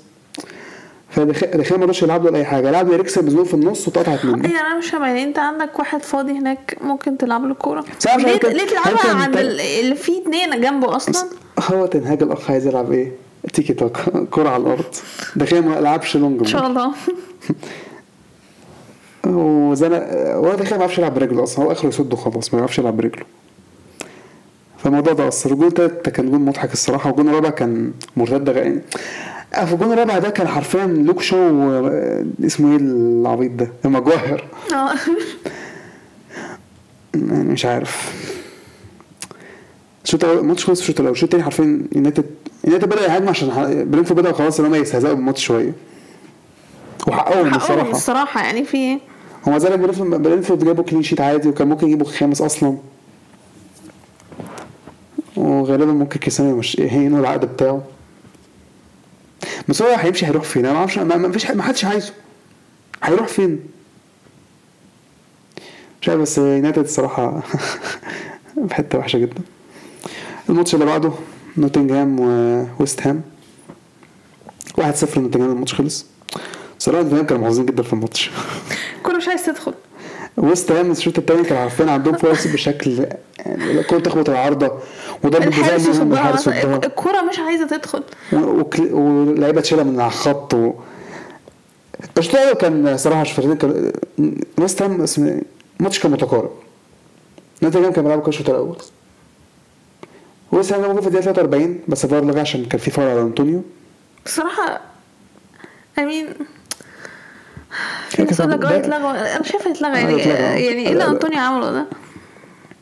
فدخيا 1.11 1.57
دخيا 1.57 1.77
ما 1.77 1.85
رضاش 1.85 2.03
يلعب 2.03 2.27
له 2.27 2.37
أي 2.37 2.45
حاجة. 2.45 2.71
لعب 2.71 2.89
لاريكسن 2.89 3.27
بزنوق 3.27 3.47
في 3.47 3.55
النص 3.55 3.89
واتقطعت 3.89 4.25
منه. 4.25 4.45
إيه 4.45 4.61
أنا 4.61 4.79
مش 4.79 4.91
فاهمة. 4.91 5.07
يعني 5.07 5.23
أنت 5.23 5.39
عندك 5.39 5.79
واحد 5.79 6.03
فاضي 6.03 6.33
هناك 6.33 6.77
ممكن 6.81 7.19
تلعب 7.19 7.45
له 7.45 7.57
مش 7.65 8.07
ليه 8.07 8.25
ليه 8.25 8.67
تلعبها 8.67 9.23
عند 9.23 9.37
اللي 9.37 9.95
فيه 9.95 10.23
اتنين 10.23 10.61
جنبه 10.61 10.97
أصلا؟ 10.97 11.29
هو 11.59 11.87
تنهاج 11.87 12.23
الأخ 12.23 12.51
عايز 12.51 12.67
يلعب 12.67 12.93
إيه؟ 12.93 13.13
تيكي 13.53 13.73
تاك 13.73 13.97
كرة 14.31 14.49
على 14.49 14.63
الأرض. 14.63 14.95
دخيا 15.37 15.61
ما 15.61 15.81
لعبش 15.81 16.17
long 16.17 16.39
إن 16.41 16.47
شاء 16.47 16.67
الله. 16.67 16.93
وزنق 19.27 20.03
هو 20.13 20.55
دخيا 20.55 20.71
ما 20.71 20.77
بيعرفش 20.77 20.99
يلعب 20.99 21.15
برجله 21.15 21.43
أصلا. 21.43 21.65
هو 21.65 21.73
آخره 21.73 21.89
يصد 21.89 22.13
وخلاص 22.13 22.55
ما 22.55 22.57
بيعرفش 22.57 22.79
يلعب 22.79 22.97
برجله. 22.97 23.25
فالموضوع 24.87 25.13
ده 25.13 25.29
أثر. 25.29 25.53
الجول 25.53 25.67
التالت 25.67 26.09
كان 26.09 26.31
جول 26.31 26.41
مضحك 26.41 26.73
الصراحة 26.73 27.11
والجول 27.11 27.29
الرابع 27.29 27.51
كان 27.51 27.93
مرتدة 28.17 28.53
آه، 29.55 29.65
في 29.65 29.73
الجول 29.73 29.93
الرابع 29.93 30.19
ده 30.19 30.31
كان 30.31 30.49
حرفيا 30.49 30.87
لوك 30.87 31.23
شو 31.23 31.37
اسمه 32.45 32.73
إيه 32.73 32.77
العبيط 32.77 33.51
ده؟ 33.51 33.71
ماجواير 33.85 34.45
آه. 34.73 34.91
يعني 37.15 37.53
مش 37.53 37.65
عارف. 37.65 38.13
الشوط 40.05 40.25
الأول 40.25 40.39
الماتش 40.39 40.65
خلص 40.65 40.81
الشوط 40.81 41.01
الأول. 41.01 41.13
الشوط 41.13 41.25
التاني 41.25 41.45
حرفيا 41.45 41.83
يونايتد 41.93 42.25
يونايتد 42.65 42.89
بدأ 42.89 43.07
يهاجم 43.07 43.29
عشان 43.29 43.49
برينتفورد 43.91 44.21
بدأ 44.21 44.33
خلاص 44.33 44.61
إن 44.61 44.67
هم 44.67 44.75
يستهزئوا 44.75 45.15
بالماتش 45.15 45.45
شوية. 45.45 45.73
وحقهم 47.09 47.51
حقهم 47.51 47.55
الصراحة. 47.55 47.91
الصراحة 47.91 48.45
يعني 48.45 48.65
في 48.65 48.77
إيه 48.77 48.99
هو 49.49 49.57
ذلك 49.57 49.79
برينتفورد 49.79 50.65
جابوا 50.65 50.85
clean 50.85 51.03
sheet 51.03 51.21
عادي 51.21 51.49
وكان 51.49 51.69
ممكن 51.69 51.87
يجيبوا 51.87 52.07
خامس 52.07 52.43
أصلا. 52.43 52.77
وغالبا 55.37 55.93
ممكن 55.93 56.21
كريستيانو 56.21 56.57
مش 56.57 56.75
ينهوا 56.75 57.21
العقد 57.21 57.45
بتاعه. 57.45 57.83
بس 59.69 59.83
هو 59.83 59.95
هيمشي 59.95 60.27
هيروح 60.27 60.45
فين؟ 60.45 60.65
أنا 60.67 60.75
ما 60.75 60.79
أعرفش 60.79 60.99
ما 60.99 61.33
فيش 61.33 61.51
ما 61.51 61.63
حدش 61.63 61.85
عايزه. 61.85 62.13
هيروح 63.03 63.29
فين؟ 63.29 63.61
مش 66.03 66.09
عارف 66.09 66.21
بس 66.21 66.39
يونايتد 66.39 66.83
الصراحه 66.85 67.41
في 68.69 68.75
حتة 68.75 68.99
وحشة 68.99 69.19
جدا. 69.19 69.41
الماتش 70.49 70.75
اللي 70.75 70.85
بعده 70.87 71.13
نوتنجهام 71.57 72.21
وويست 72.21 73.07
هام. 73.07 73.23
1-0 74.81 75.19
نوتنجهام 75.19 75.51
الماتش 75.53 75.75
خلص. 75.75 76.07
صراحة 76.79 77.03
نوتنجهام 77.03 77.27
كانوا 77.27 77.43
محظوظين 77.43 77.67
جدا 77.67 77.83
في 77.83 77.93
الماتش. 77.93 78.31
كله 79.03 79.17
مش 79.17 79.29
عايز 79.29 79.47
تدخل. 79.47 79.75
ويست 80.37 80.73
هام 80.73 80.91
الشوط 80.91 81.19
الثاني 81.19 81.43
كانوا 81.45 81.63
عارفين 81.63 81.89
عندهم 81.89 82.17
فرص 82.17 82.47
بشكل 82.47 83.07
الكوره 83.47 84.01
تخبط 84.01 84.31
العارضة 84.31 84.73
وضربة 85.25 85.47
جزاء 85.47 85.59
الحارس 85.61 85.83
ليهم 85.83 85.95
صدها 85.95 86.77
الكورة 86.87 87.23
مش 87.23 87.39
عايزة 87.39 87.67
تدخل. 87.67 88.03
و- 88.33 88.37
وكل- 88.37 88.93
واللعيبة 88.95 89.61
تشيلها 89.61 89.85
من 89.85 90.01
على 90.01 90.09
الخط 90.09 90.55
و... 90.55 90.73
الشوط 92.19 92.35
الأول 92.37 92.55
كان 92.55 92.97
صراحة 92.97 93.23
كان 93.55 93.93
ويست 94.59 94.83
هام 94.83 95.05
الماتش 95.81 95.99
كان 96.01 96.13
متقارب. 96.13 96.51
نوتنجهام 97.63 97.93
كان 97.93 98.05
بيلعب 98.05 98.21
كويس 98.21 98.35
الشوط 98.35 98.51
الأول. 98.51 98.77
ويست 100.53 100.73
هام 100.73 100.83
جاب 100.83 101.01
في 101.01 101.07
الدقيقة 101.07 101.25
43 101.33 101.81
بس 101.89 102.07
فار 102.07 102.25
لغى 102.25 102.41
عشان 102.41 102.65
كان 102.65 102.79
في 102.81 102.91
فاول 102.91 103.11
على 103.11 103.21
أنطونيو. 103.23 103.63
بصراحة 104.27 104.81
I 105.99 106.04
mean 106.04 106.27
في 106.27 106.35
كان 106.35 106.47
أنا 108.21 109.43
شايفة 109.43 109.71
يتلغى 109.71 109.93
آه، 109.93 109.97
يعني. 109.97 110.23
يعني 110.23 110.59
إيه 110.59 110.85
لا، 110.85 110.91
اللي 110.93 111.05
لا. 111.05 111.09
انطونيو 111.11 111.39
عمله 111.41 111.71
ده؟ 111.71 111.87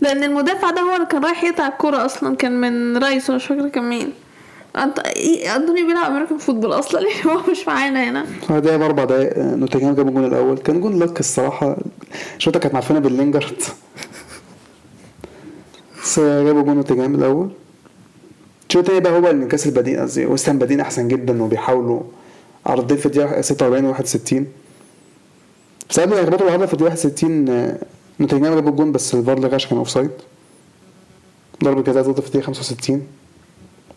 لأن 0.00 0.24
المدافع 0.24 0.70
ده 0.70 0.80
هو 0.80 0.94
اللي 0.94 1.06
كان 1.06 1.24
رايح 1.24 1.44
يقطع 1.44 1.66
الكورة 1.66 2.04
أصلا. 2.04 2.36
كان 2.36 2.60
من 2.60 2.96
رايس 2.96 3.30
ولا 3.30 3.36
مش 3.36 3.48
كان 3.72 3.88
مين. 3.88 4.12
إيه، 5.16 5.56
انطونيو 5.56 5.86
بيلعب 5.86 6.10
American 6.10 6.38
football 6.38 6.72
أصلا. 6.72 7.00
يعني 7.00 7.24
هو 7.36 7.50
مش 7.50 7.68
معانا 7.68 8.04
هنا. 8.10 8.26
بعد 8.50 8.62
دقيقة 8.62 8.76
بأربع 8.76 9.04
دقايق 9.04 9.38
آه، 9.38 9.54
نوتنجهام 9.54 9.94
جاب 9.94 10.08
الجون 10.08 10.24
الأول. 10.24 10.58
كان 10.58 10.80
جون 10.80 10.98
luck 10.98 11.20
الصراحة. 11.20 11.76
الشوطة 12.36 12.60
كانت 12.60 12.74
معفنة 12.74 12.98
باللينجارد 12.98 13.62
بس 16.02 16.20
جابوا 16.20 16.62
جون 16.62 16.76
نوتنجهام 16.76 17.14
الأول. 17.14 17.50
الشوط 18.68 18.82
التاني 18.90 19.00
بقى 19.00 19.12
هو 19.12 19.18
الانعكاس 19.30 19.66
البديل 19.66 20.00
قصدي 20.00 20.26
ويست 20.26 20.48
هام 20.48 20.58
بادئين 20.58 20.80
أحسن 20.80 21.08
جدا 21.08 21.42
وبيحاولوا. 21.42 22.00
عارضتين 22.66 22.96
في 22.96 23.06
الدقيقة 23.06 23.40
46 23.40 23.84
و 23.84 23.88
61 23.90 24.46
بس 25.90 26.00
قبل 26.00 26.14
ما 26.14 26.20
يخبطوا 26.20 26.46
العرضة 26.46 26.66
في 26.66 26.72
الدقيقة 26.72 26.90
61 26.92 27.48
آه، 27.48 27.78
نوتنجهام 28.20 28.54
جابوا 28.54 28.70
الجون 28.70 28.92
بس 28.92 29.14
الفار 29.14 29.38
لغى 29.38 29.54
عشان 29.54 29.68
كان 29.70 29.78
أوفسايد. 29.78 30.10
ضربة 31.64 31.82
جزاء 31.82 32.02
ضد 32.02 32.20
في 32.20 32.26
الدقيقة 32.26 32.46
65 32.46 33.06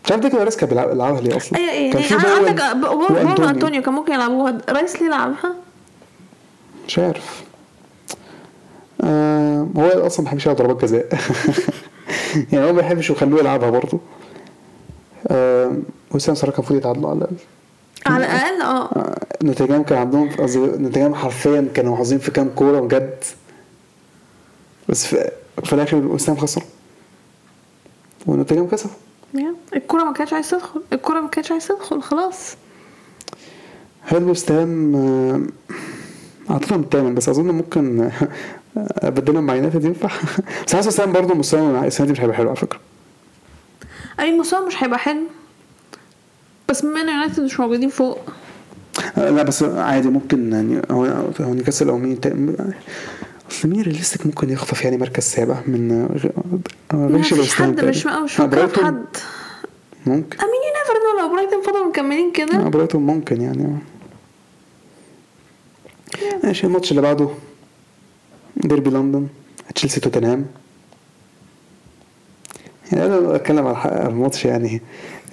مش 0.04 0.10
عارف 0.12 0.22
دي 0.22 0.30
كده 0.30 0.44
ريسكا 0.44 0.66
بيلعب- 0.66 0.88
بيلعبها 0.88 1.20
ليه 1.20 1.36
أصلا؟ 1.36 1.58
أيوه 1.58 1.70
إيه 1.72 1.92
كان 1.92 2.02
في 2.02 2.14
يعني 2.14 2.48
عندك 2.48 2.76
برضه 2.76 3.14
وأنطونيو. 3.14 3.48
انطونيو 3.50 3.82
كان 3.82 3.94
ممكن 3.94 4.12
يلعبوها. 4.12 4.58
رايس 4.68 5.02
ليه 5.02 5.08
لعبها؟ 5.10 5.54
مش 6.88 6.98
عارف. 6.98 7.44
آه 9.04 9.66
هو 9.76 9.88
أصلا 10.06 10.18
ما 10.20 10.24
بيحبش 10.24 10.46
يلعب 10.46 10.56
ضربات 10.56 10.82
جزاء. 10.84 11.08
يعني 12.52 12.64
هو 12.66 12.72
ما 12.72 12.80
بيحبش 12.80 13.10
يخلوه 13.10 13.40
يلعبها 13.40 13.70
برضه. 13.70 13.98
آه 15.28 15.76
وسام 16.10 16.34
صراحة 16.34 16.50
كان 16.52 16.58
المفروض 16.60 16.78
يتعادلوا 16.78 17.10
على 17.10 17.18
الأقل. 17.18 17.36
على 18.06 18.26
الأقل 18.26 18.62
آه. 18.62 18.84
آه، 18.84 19.26
نوتنجهام 19.42 19.82
كان 19.82 19.98
عندهم 19.98 20.30
قصدي 20.30 20.58
نوتنجهام 20.58 21.14
حرفيا 21.14 21.68
كانوا 21.74 21.92
محظوظين 21.92 22.18
في 22.18 22.30
كام 22.30 22.48
كورة 22.48 22.80
بجد. 22.80 23.24
بس 24.88 25.06
في, 25.06 25.30
في 25.64 25.72
الآخر 25.72 25.96
وسام 25.96 26.36
خسر. 26.36 26.62
ونوتنجهام 28.26 28.68
كسبوا 28.68 28.92
يا. 29.34 29.54
الكرة 29.76 30.04
ما 30.04 30.12
كانتش 30.12 30.32
عايز 30.32 30.50
تدخل 30.50 30.82
الكرة 30.92 31.20
ما 31.20 31.28
كانتش 31.28 31.52
عايز 31.52 31.66
تدخل 31.68 32.02
خلاص. 32.02 32.56
هل 34.02 34.34
هام 34.50 34.94
آه، 34.96 35.40
أعتقد 36.52 36.78
الثامن 36.80 37.14
بس 37.14 37.28
أظن 37.28 37.50
ممكن 37.50 38.00
آه، 38.00 38.28
أبدلهم 38.76 39.44
مع 39.44 39.54
يونايتد 39.54 39.84
ينفع. 39.84 40.08
بس 40.66 40.74
حاسس 40.74 41.00
هام 41.00 41.12
برضه 41.12 41.34
مستواهم 41.34 41.84
السنة 41.84 42.06
دي 42.06 42.12
مش 42.12 42.20
هيبقى 42.20 42.36
حلو 42.36 42.48
على 42.48 42.56
فكرة. 42.56 42.80
أي 44.20 44.38
مستوى 44.38 44.66
مش 44.66 44.82
هيبقى 44.82 44.98
حلو. 44.98 45.22
بس 46.68 46.80
بما 46.82 47.00
إن 47.00 47.08
يونايتد 47.08 47.40
مش 47.40 47.60
موجودين 47.60 47.88
فوق. 47.88 48.18
آه، 49.18 49.30
لا 49.30 49.42
بس 49.42 49.62
عادي 49.62 50.08
ممكن 50.08 50.52
يعني 50.52 50.82
هو 50.90 51.04
هو 51.40 51.54
نيوكاسل 51.54 51.88
أو 51.88 51.98
مين 51.98 52.20
أصل 53.50 53.68
مين 53.68 53.82
realistic 53.82 54.26
ممكن 54.26 54.50
يخطف 54.50 54.84
يعني 54.84 54.96
مركز 54.96 55.22
سابع 55.22 55.56
من 55.66 55.92
آه، 55.92 57.06
غير 57.06 57.22
فيش 57.22 57.54
حد 57.54 57.84
مش 57.84 58.06
مش 58.06 58.40
آه، 58.40 58.46
حد. 58.84 59.04
ممكن. 60.06 60.38
I 60.38 60.42
mean 60.42 60.60
never 60.78 60.94
know 60.94 61.20
لو 61.28 61.34
برايتون 61.34 61.62
فضلوا 61.62 61.86
مكملين 61.88 62.28
آه، 62.28 62.32
كده 62.32 62.58
برايتون 62.58 63.02
ممكن 63.06 63.40
يعني. 63.40 63.64
آه. 63.64 63.78
ماشي 66.46 66.66
الماتش 66.66 66.90
اللي 66.90 67.02
بعده. 67.02 67.28
ديربي 68.56 68.90
لندن 68.90 69.26
تشيلسي 69.74 70.00
توتنهام 70.00 70.46
يعني 72.92 73.06
أنا 73.06 73.38
الح- 73.70 73.86
على 73.86 74.08
الماتش 74.08 74.44
يعني. 74.44 74.82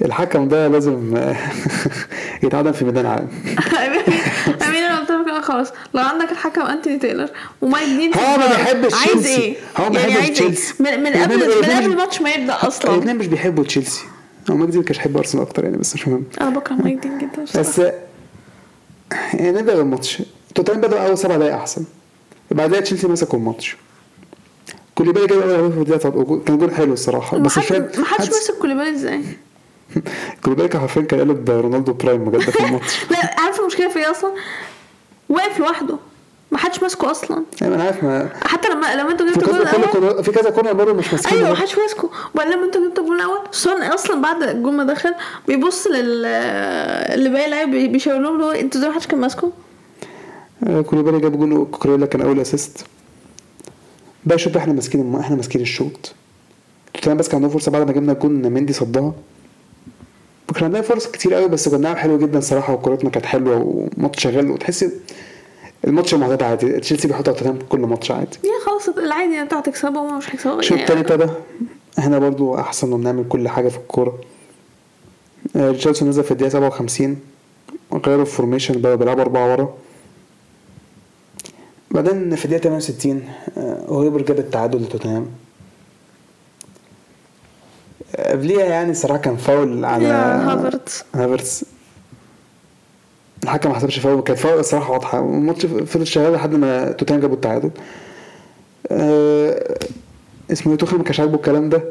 الحكم 0.02 0.48
ده 0.48 0.68
لازم 0.68 1.18
يتعدم 2.44 2.72
في 2.72 2.86
ميدان 2.86 3.06
عام 3.06 3.28
أمين 4.68 4.84
أنا 4.84 5.00
قلت 5.00 5.12
لك 5.12 5.44
خلاص 5.44 5.68
لو 5.94 6.02
عندك 6.04 6.32
الحكم 6.32 6.62
أنتوني 6.62 6.98
تايلر 7.00 7.30
ومايك 7.62 7.88
دين 7.90 8.14
هو 8.14 8.38
ما 8.38 8.46
الفار، 8.46 8.58
بيحبش 8.74 8.94
عايز. 9.08 9.26
إيه؟ 9.26 9.56
هو 9.78 9.90
ما 9.90 10.00
يعني 10.00 10.14
بيحبش؟ 10.16 10.30
تشيلسي. 10.38 10.74
من, 10.80 10.88
قبل 10.88 11.06
من 11.08 11.64
قبل 11.64 11.86
الماتش 11.92 12.22
ما 12.22 12.30
يبدأ 12.30 12.58
أصلا 12.68 12.94
الاثنين 12.96 13.16
مش 13.16 13.28
بيحبوا 13.28 13.64
تشيلسي 13.64 14.06
هو 14.52 14.56
مجدي 14.56 14.84
كانش 14.84 14.98
بيحب 14.98 15.18
أرسنال 15.18 15.44
أكتر 15.44 15.64
يعني 15.64 15.78
بس 15.78 15.96
مش 15.96 16.08
مهم 16.08 16.24
أنا 16.42 16.50
بكره 16.50 16.74
مايك 16.76 16.98
دين 16.98 17.18
جدا. 17.18 17.60
بس 17.62 17.80
يعني 19.34 19.52
نبدأ 19.52 19.76
بالماتش 19.76 20.22
توتنهام 20.56 20.82
بدأوا 20.82 21.08
أول 21.08 21.18
سبع 21.18 21.36
دقايق 21.38 21.56
أحسن 21.56 21.84
بعدها 22.52 22.80
تشيلسي 22.80 23.08
مسكوا 23.08 23.40
الماتش 23.40 23.76
كوليبالي 24.96 25.28
جاب 25.28 25.40
أول 25.42 25.50
هدف 25.66 25.74
في 25.76 25.80
الدقيقه 25.82 25.98
13. 26.00 26.40
كان 26.46 26.58
جول 26.58 26.76
حلو 26.76 26.94
الصراحة 26.94 27.38
بس 27.38 27.58
مش 27.58 27.66
فاهم 27.66 27.82
ما 27.82 28.06
حدش 28.06 28.26
حدش- 28.28 28.30
ماسك 28.36 28.54
كوليبالي 28.62 28.92
إزاي؟ 28.96 29.22
كوليبالي 30.44 30.68
كان 30.68 30.82
حرفيا 30.82 31.02
كان 31.02 31.20
قالب 31.20 31.50
رونالدو 31.50 31.94
prime 31.94 32.26
بجد 32.26 32.50
في 32.50 32.66
الماتش. 32.66 33.04
لا 33.12 33.42
عارف 33.42 33.60
المشكلة 33.60 33.90
في 33.90 34.00
إيه 34.00 34.12
أصلا؟ 34.12 34.32
واقف 35.30 35.60
لوحده. 35.60 35.98
ما 36.52 36.58
حدش 36.58 36.84
ماسكه 36.84 37.12
أصلا. 37.12 37.44
أيوه 37.62 37.76
أنا 37.76 37.84
عارف 37.84 38.04
ما 38.04 38.30
حتى 38.46 38.70
لما 38.70 38.96
لما 38.96 39.12
أنتوا 39.12 39.26
جبتوا 39.28 39.54
الجول 39.54 39.62
الأول 39.68 40.24
في 40.24 40.32
كذا 40.32 40.50
corner 40.50 40.74
برضه 40.74 40.94
مش 40.94 41.14
ماسكين 41.14 41.38
أيوه 41.38 41.50
ما. 41.50 41.56
حدش 41.56 41.78
ماسكه. 41.78 42.10
وبعدين 42.36 42.54
لما 42.54 42.66
أنتوا 42.66 42.88
جبتوا 42.88 43.04
الجول 43.04 43.16
الأول 43.18 43.40
سون 43.52 43.82
أصلا 43.82 44.22
بعد 44.22 44.44
الجول 44.44 44.74
ما 44.74 44.84
دخل 44.84 45.14
بيبص 45.48 45.88
لل 45.88 46.26
اللي 46.26 47.30
باقي 47.30 47.50
لعيب 47.50 47.72
بي- 47.72 47.88
بيشاور 47.88 48.20
لهم 48.20 48.34
اللي 48.36 48.46
هو 48.46 48.52
أنتوا 48.52 48.80
إزاي 48.80 48.90
ما 48.90 48.96
حدش 48.96 49.08
كان 49.08 49.20
ماسكه؟ 49.20 49.52
آه، 50.68 50.82
كوليبالي 50.82 51.20
جاب 51.20 51.40
جول 51.40 51.68
كوكريلا 51.72 52.06
كان 52.06 52.22
أول 52.22 52.40
assist 52.40 52.86
بقى 54.26 54.40
شوط 54.40 54.58
إحنا 54.58 54.74
ماسكين 54.74 55.16
إحنا 55.20 55.36
ماسكين 55.36 55.62
الشوط. 55.62 56.14
توتنهام 56.94 57.18
بس 57.18 57.28
كان 57.28 57.36
عندهم 57.36 57.52
فرصة 57.52 57.72
بعد 57.72 57.88
ما 57.88 57.92
جبنا 57.94 58.14
جون 58.14 58.32
ميندي 58.32 58.74
صدها. 58.74 59.14
وكان 60.50 60.64
عندنا 60.64 60.82
فرص 60.82 61.08
كتير 61.08 61.34
قوي 61.34 61.48
بس 61.48 61.70
كنا 61.70 61.78
بنلعب 61.78 61.98
حلو 61.98 62.18
جدا 62.18 62.40
صراحة 62.40 62.74
وكورتنا 62.74 63.10
كانت 63.10 63.26
حلوة 63.26 63.58
وماتش 63.98 64.24
شغال 64.24 64.52
وتحس 64.52 64.86
الماتش 65.88 66.14
معتاد 66.14 66.44
عادي. 66.44 66.80
تشيلسي 66.80 67.08
بيحط 67.08 67.26
توتنهام 67.26 67.60
كل 67.70 67.80
ماتش 67.80 68.12
عادي. 68.12 68.38
يا 68.44 68.66
خلاص 68.66 68.90
العادي 68.98 69.42
انت 69.42 69.54
هتكسبه 69.54 70.00
وما 70.00 70.18
مش 70.18 70.30
هيكسبه. 70.30 70.60
الشوط 70.60 70.78
التاني 70.80 71.00
ابتدى. 71.02 71.28
إحنا 72.00 72.20
برضو 72.20 72.56
أحسن 72.56 72.94
وبنعمل 72.94 73.26
كل 73.30 73.48
حاجة 73.48 73.70
في 73.70 73.78
الكورة. 73.78 74.20
آه، 75.56 75.72
ريتشاردسون 75.72 76.10
نزل 76.10 76.24
في 76.24 76.32
الدقيقة 76.32 76.50
57 76.52 77.18
غيروا 78.06 78.22
الـ 78.22 78.28
formation 78.28 78.82
بقوا 78.82 78.96
بيلعبوا 78.96 79.22
أربعة 79.22 79.52
ورا. 79.52 79.74
بعدين 81.92 82.36
في 82.36 82.46
الدقيقة 82.46 82.64
68 82.64 83.24
آه، 83.58 83.86
هويبرج 83.88 84.22
جاب 84.22 84.40
التعادل 84.40 84.82
لتوتنهام. 84.82 85.22
آه، 85.24 85.45
قبليها 88.20 88.66
يعني 88.66 88.94
صراحة 88.94 89.20
كان 89.20 89.36
فاول 89.36 89.86
على 89.86 90.54
هافرتز. 90.54 91.04
هافرتز 91.16 91.64
الحكم 93.44 93.70
ما 93.70 93.76
حسبش 93.76 94.00
فاول 94.00 94.22
كانت 94.22 94.40
فاول 94.40 94.60
الصراحه 94.60 94.92
واضحة. 94.92 95.22
والماتش 95.22 95.66
فضل 95.66 96.08
شغال 96.08 96.34
لحد 96.34 96.56
ما 96.56 96.92
توتنهام 96.92 97.22
جابوا 97.22 97.36
التعادل. 97.36 97.70
آه، 98.92 99.76
اسمه 100.52 100.72
إيه 100.72 100.78
توخيل 100.78 100.98
ما 100.98 101.04
كانش 101.04 101.20
عاجبه 101.20 101.36
الكلام 101.36 101.70
ده. 101.70 101.84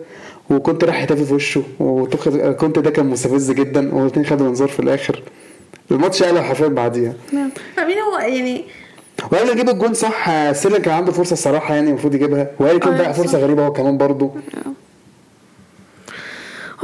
وكنت 0.50 0.84
رايح 0.84 1.02
يتافي 1.02 1.24
في 1.24 1.34
وشه. 1.34 1.62
وتوخيل 1.80 2.52
كنت 2.52 2.78
ده 2.78 2.90
كان 2.90 3.06
مستفز 3.06 3.50
جدا. 3.50 3.94
والاثنين 3.94 4.26
خدوا 4.26 4.48
انذار 4.48 4.68
في 4.68 4.80
الآخر. 4.80 5.22
الماتش 5.90 6.22
قلب 6.22 6.38
حرفيا 6.38 6.68
بعديها. 6.68 7.12
نعم. 7.32 7.50
امين 7.78 7.96
هو 7.98 8.18
يعني 8.18 8.64
وقبل 9.22 9.46
ما 9.46 9.52
يجيب 9.52 9.68
الجون 9.68 9.94
صح. 9.94 10.28
آه، 10.28 10.52
سيلر 10.52 10.78
كان 10.78 10.94
عنده 10.94 11.12
فرصة 11.12 11.32
الصراحه 11.32 11.74
يعني 11.74 11.88
المفروض 11.90 12.14
يجيبها. 12.14 12.44
كين 12.58 12.92
آه، 12.92 12.98
بقى 12.98 13.14
فرصة 13.14 13.32
صح. 13.32 13.38
غريبة 13.38 13.66
هو 13.66 13.72
كمان 13.72 13.98
برضه. 13.98 14.30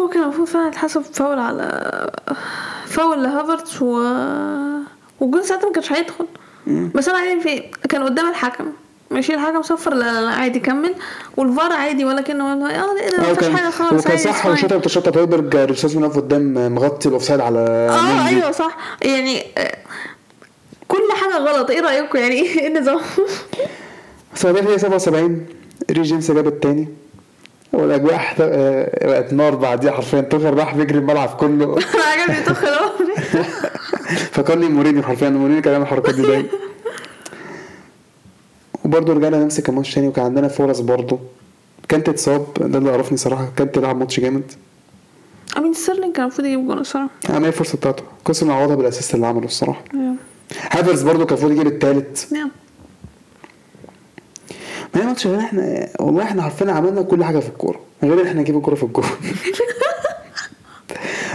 هو 0.01 0.09
كان 0.09 0.23
المفروض 0.23 0.49
فعلا 0.49 0.69
يتحسب 0.69 1.03
فاول 1.03 1.39
على 1.39 2.11
فاول 2.87 3.23
لهافرتز 3.23 3.83
و 3.83 3.95
والجون 5.21 5.43
ساعتها 5.43 5.67
ما 5.67 5.73
كانش 5.73 5.93
هيدخل. 5.93 6.27
بس 6.95 7.09
أنا 7.09 7.19
عادي 7.19 7.41
في 7.41 7.63
كان 7.89 8.03
قدام 8.03 8.29
الحكم. 8.29 8.65
ماشي 9.11 9.35
الحكم 9.35 9.63
صفر 9.63 9.95
لا 9.95 10.21
لا 10.21 10.31
عادي 10.31 10.61
كمل. 10.61 10.95
والفار 11.37 11.73
عادي 11.73 12.05
ولا 12.05 12.21
كانه 12.21 12.45
آه 12.45 12.97
إيه 12.97 13.11
ده 13.11 13.19
آه 13.19 13.29
ما 13.29 13.35
فيش 13.35 13.39
كان 13.49 13.57
حاجة 13.57 13.71
خالص 13.71 14.07
عادي 14.07 14.23
صح. 14.23 14.47
وشوطه 14.47 14.77
بتشوطه 14.77 15.19
هويبرج 15.19 15.57
ريتشاردسون 15.57 16.03
واقف 16.03 16.17
قدام 16.17 16.75
مغطي 16.75 17.09
الأوفسايد 17.09 17.41
على 17.41 17.59
آه. 17.59 18.29
أيوه 18.29 18.51
صح. 18.51 18.77
يعني 19.03 19.43
آه، 19.59 19.77
كل 20.89 21.03
حاجة 21.21 21.39
غلط. 21.39 21.71
إيه 21.71 21.81
رأيكم؟ 21.81 22.19
يعني 22.19 22.35
إيه 22.43 22.67
النظام؟ 22.67 23.01
بس 24.35 24.47
هي 24.47 24.79
77 24.79 25.47
ري 25.91 26.03
جيمس 26.03 26.31
جاب 26.31 26.47
التاني. 26.47 26.89
والاجواء 27.73 28.35
آه، 28.41 29.07
بقت 29.07 29.33
نار 29.33 29.55
بعديها 29.55 29.93
حرفيا. 29.93 30.21
توخيل 30.21 30.55
راح 30.55 30.75
بيجري 30.75 30.99
الملعب 30.99 31.29
كله. 31.29 31.77
عجبني 32.13 32.43
توخيل 32.47 32.69
فكرني 34.37 34.69
مورينيو 34.69 35.03
حرفيا. 35.03 35.29
مورينيو 35.29 35.63
كان 35.63 35.73
يعمل 35.73 35.85
الحركات 35.85 36.15
دي 36.15 36.23
دايما. 36.23 36.49
وبرضه 38.85 39.13
رجعنا 39.13 39.39
نمسك 39.39 39.69
الماتش 39.69 39.95
تاني 39.95 40.09
وكان 40.09 40.25
عندنا 40.25 40.49
فرص 40.49 40.81
برضه. 40.81 41.19
كانت 41.89 42.09
اتصاب 42.09 42.47
ده 42.61 42.79
اللي 42.79 42.91
عرفني 42.91 43.17
صراحة. 43.19 43.49
كانت 43.57 43.75
تلعب 43.75 43.97
ماتش 43.99 44.21
جامد. 44.21 44.53
امين 45.59 45.75
ستيرلينج 45.75 46.15
كان 46.15 46.23
المفروض 46.25 46.47
يجيب 46.47 46.67
جون 46.67 46.79
الصراحة. 46.79 47.09
عمل 47.29 47.49
الفرصة 47.49 47.77
بتاعته. 47.79 48.03
كسر 48.27 48.47
نعوضها 48.47 48.77
بالأسيست 48.77 49.15
اللي 49.15 49.27
عمله 49.27 49.45
الصراحة. 49.45 49.85
هافرز 50.71 51.03
برضه 51.03 51.25
كان 51.25 51.39
المفروض 51.39 51.53
يجيب 51.53 51.67
التالت. 51.67 52.29
ما 54.95 55.03
هي 55.03 55.07
ماتش 55.07 55.27
غير 55.27 55.41
إحنا 55.41 55.89
والله 56.01 56.23
إحنا 56.23 56.43
عارفين 56.43 56.71
عملنا 56.71 57.03
كل 57.03 57.25
حاجة 57.25 57.39
في 57.39 57.49
الكورة 57.49 57.81
غير 58.03 58.21
إن 58.21 58.27
إحنا 58.27 58.41
نجيب 58.41 58.57
الكورة 58.57 58.75
في 58.75 58.83
الجول 58.83 59.05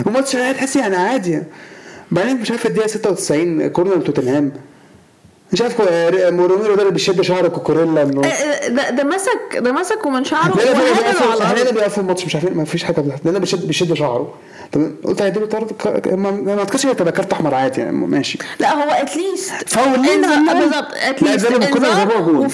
وماتش 0.06 0.32
تحس 0.32 0.76
يعني 0.76 0.96
عادي 0.96 1.44
بعدين 2.12 2.42
مش 2.42 2.52
عارف 2.52 2.66
الدقيقة 2.66 2.88
96 2.88 3.68
كورنر 3.68 3.98
توتنهام. 4.02 4.52
مش 5.54 5.62
عارف 5.62 5.82
مورينيو 6.32 6.76
ده 6.76 6.82
اللي 6.82 6.92
بيشد 6.94 7.22
شعر 7.22 7.48
كوكوريلا 7.48 8.02
انه 8.04 8.22
آه، 8.24 8.28
آه، 8.28 8.68
ده 8.68 8.90
ده 8.90 9.04
مسك 9.04 9.58
ده 9.58 9.72
مسك 9.72 10.06
ومن 10.06 10.24
شعره 10.24 10.56
لا 10.58 10.72
وهدله 10.72 11.64
بيقف 11.64 11.74
بيقف 11.74 12.00
الماتش 12.00 12.26
مش 12.26 12.36
عارفين 12.36 12.54
ما 12.58 12.66
فيش 12.66 12.84
حاجة 12.84 13.02
بتحصل. 13.02 13.22
لأن 13.26 13.40
بيشد 13.40 13.68
بيشد 13.68 13.94
شعره. 13.94 14.34
طب 14.72 14.92
قلت 15.04 15.22
هيديله 15.22 15.46
طرد؟ 15.46 15.72
ك- 15.72 16.08
ما 16.14 16.32
ما 16.32 16.60
اعتقدش 16.60 16.86
هتبقى 16.86 17.12
كارت 17.12 17.34
أحمر 17.34 17.54
عادي 17.56 17.82
يعني 17.82 17.92
ماشي. 17.98 18.38
لا 18.60 18.74
هو 18.74 18.90
اتليست 18.90 19.54
فاول 19.68 19.98
بالظبط 19.98 20.88
اتليست 21.10 21.48
ده 21.48 21.56
لما 21.58 21.66
كنا 21.66 21.88
غيروها 21.88 22.22
جول 22.22 22.48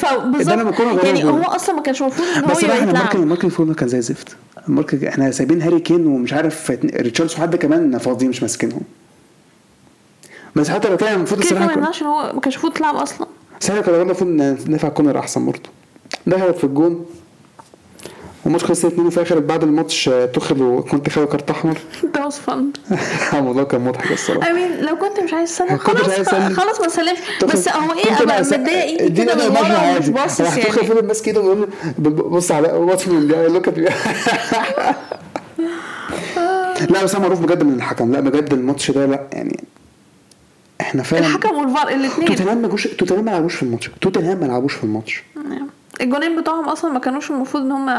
ده 0.44 0.56
لما 0.56 0.72
كنا 0.72 0.88
غيروها 0.92 1.06
يعني 1.06 1.24
هو 1.24 1.42
أصلا 1.44 1.76
ما 1.76 1.82
كانش 1.82 2.02
المفروض 2.02 2.28
إن 2.38 2.44
هو 2.44 2.52
بس 2.52 2.64
إحنا 2.64 2.90
يتلعب 2.90 3.16
ماركن 3.28 3.50
فورنا 3.50 3.74
كان 3.74 3.88
زي 3.90 3.98
الزفت 3.98 4.28
ماركن 4.68 5.08
إحنا 5.08 5.32
سايبين 5.32 5.62
هاري 5.62 5.80
كين 5.80 6.06
ومش 6.08 6.34
عارف 6.34 6.72
ريتشاردز 6.96 7.34
وحد 7.34 7.56
كمان 7.56 7.98
فاضيين 7.98 8.30
مش 8.30 8.42
ماسكينهم. 8.42 8.82
بس 10.56 10.70
حتى 10.70 10.90
لو 10.90 10.98
كان 10.98 11.14
المفروض 11.14 11.44
كده 11.44 11.60
كده 11.60 11.74
يمنعش 11.74 12.02
إن 12.02 12.08
هو 12.08 12.32
ما 12.34 12.40
كانش 12.42 12.56
المفروض 12.56 12.74
تلعب 12.74 12.96
أصلا. 12.96 13.28
كنا 13.82 13.98
برضه 13.98 14.02
المفروض 14.02 14.30
ندافع 14.70 14.90
كونر 14.90 15.20
أحسن 15.20 15.46
برضه. 15.46 15.70
دخلت 16.28 16.58
في 16.58 16.64
الجون. 16.64 17.06
والماتش 18.46 18.64
خلص 18.66 18.86
2 18.86 19.10
في 19.10 19.22
آخر 19.22 19.40
بعد 19.40 19.64
الماتش 19.64 20.10
آه، 20.10 20.26
تخل 20.26 20.62
وكنت 20.62 21.10
خاوي 21.10 21.28
كارت 21.28 21.50
أحمر. 21.50 21.78
ده 22.16 22.26
واز 22.26 22.34
فن 22.38 22.72
الموضوع 23.34 23.64
كان 23.64 23.82
مضحك 23.82 24.12
الصراحة. 24.12 24.48
Mean 24.50 24.84
لو 24.84 24.96
كنت 24.98 25.20
مش 25.20 25.34
عايز 25.34 25.50
تسلم 25.58 25.74
مش 25.76 25.80
خلاص. 25.82 26.20
خلاص 26.54 26.82
ما 26.82 26.88
تسلمش 26.88 27.18
بس 27.54 27.70
هو 27.70 27.94
إيه 27.94 28.16
بقى- 28.16 28.22
متضايق 28.42 28.84
ايدي 28.84 29.06
اديني 29.06 29.26
كده 29.26 29.34
أنا 29.34 29.50
من 29.50 29.56
ورا 29.56 29.78
عادي. 29.78 30.12
باصص 30.12 30.42
راح 30.42 30.56
تخل 30.56 30.78
يعني. 30.78 30.90
فضل 30.96 31.08
ماسك 31.08 31.28
إيده 31.28 31.42
ويقول 31.42 31.70
بص 32.10 32.52
على 32.52 32.68
واتش 32.74 33.08
مي 33.08 33.20
لوك 33.48 33.68
ات 33.68 33.78
لا 36.90 37.04
بس 37.04 37.16
أنا 37.16 37.24
معروف 37.24 37.40
بجد 37.40 37.64
من 37.64 37.74
الحكم. 37.76 38.12
لا 38.12 38.20
بجد 38.20 38.54
الماتش 38.54 38.92
ده 38.92 39.06
لا 39.06 39.28
يعني 39.32 39.64
إحنا 40.82 41.04
فعلا 41.04 41.28
الحكم 41.28 41.56
والفار 41.56 41.88
الاثنين 41.88 42.28
توتنهام 42.28 42.58
ما 42.58 42.68
جوش 42.68 42.88
توتنهام 42.88 43.26
ما 43.26 43.32
لعبوش 43.32 43.56
في 43.56 43.64
الماتش. 43.64 43.92
توتنهام 44.02 44.40
ما 44.40 44.46
لعبوش 44.46 44.74
في 44.74 44.84
الماتش. 44.84 45.24
الجونين 46.02 46.42
بتوعهم 46.42 46.70
أصلا 46.70 46.92
ما 46.92 47.00
كانوش 47.00 47.32
المفروض 47.32 47.64
إن 47.64 47.72
هم 47.72 47.90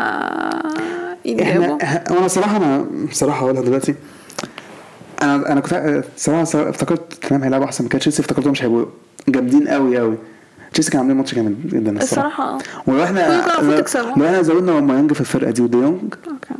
يتجابوا. 1.24 1.82
إحنا 1.82 2.12
وأنا 2.12 2.28
صراحة 2.28 2.56
أنا 2.56 2.86
بصراحه 3.10 3.44
هقولها 3.44 3.62
دلوقتي. 3.62 3.94
أنا 5.22 5.52
أنا 5.52 5.60
كنت 5.60 6.04
صراحة 6.16 6.42
افتكرت 6.42 7.12
توتنهام 7.12 7.42
هيلعبوا 7.42 7.66
أحسن 7.66 7.84
من 7.84 7.90
كده. 7.90 7.98
تشيلسي 7.98 8.22
افتكرتهم 8.22 8.52
مش 8.52 8.62
هيبقوا 8.64 8.86
جامدين 9.28 9.68
قوي 9.68 9.98
قوي 9.98 10.16
تشيلسي 10.72 10.90
كانوا 10.90 11.02
عاملين 11.02 11.16
ماتش 11.18 11.34
جامد 11.34 11.66
جدا 11.68 12.02
الصراحة. 12.02 12.26
الصراحة. 12.26 12.54
آه 12.54 12.90
ولو 12.90 13.04
إحنا. 13.04 13.44
لو 14.16 14.26
إحنا 14.26 14.42
زودنا 14.42 14.72
أوباميانج 14.72 15.12
في 15.12 15.20
الفرقة 15.20 15.50
دي 15.50 15.62
وديونج 15.62 16.14
أوكي. 16.14 16.54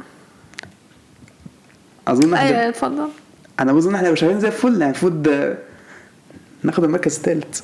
أظن 2.09 2.35
إحنا 2.35 2.49
أيوه 2.49 2.69
اتفضل. 2.69 3.09
أنا 3.61 3.73
بظن 3.73 3.95
إحنا 3.95 4.15
شغالين 4.15 4.41
زي 4.41 4.49
الفل. 4.49 4.73
يعني 4.73 4.85
المفروض 4.85 5.55
ناخد 6.63 6.85
المركز 6.85 7.17
الثالث. 7.17 7.61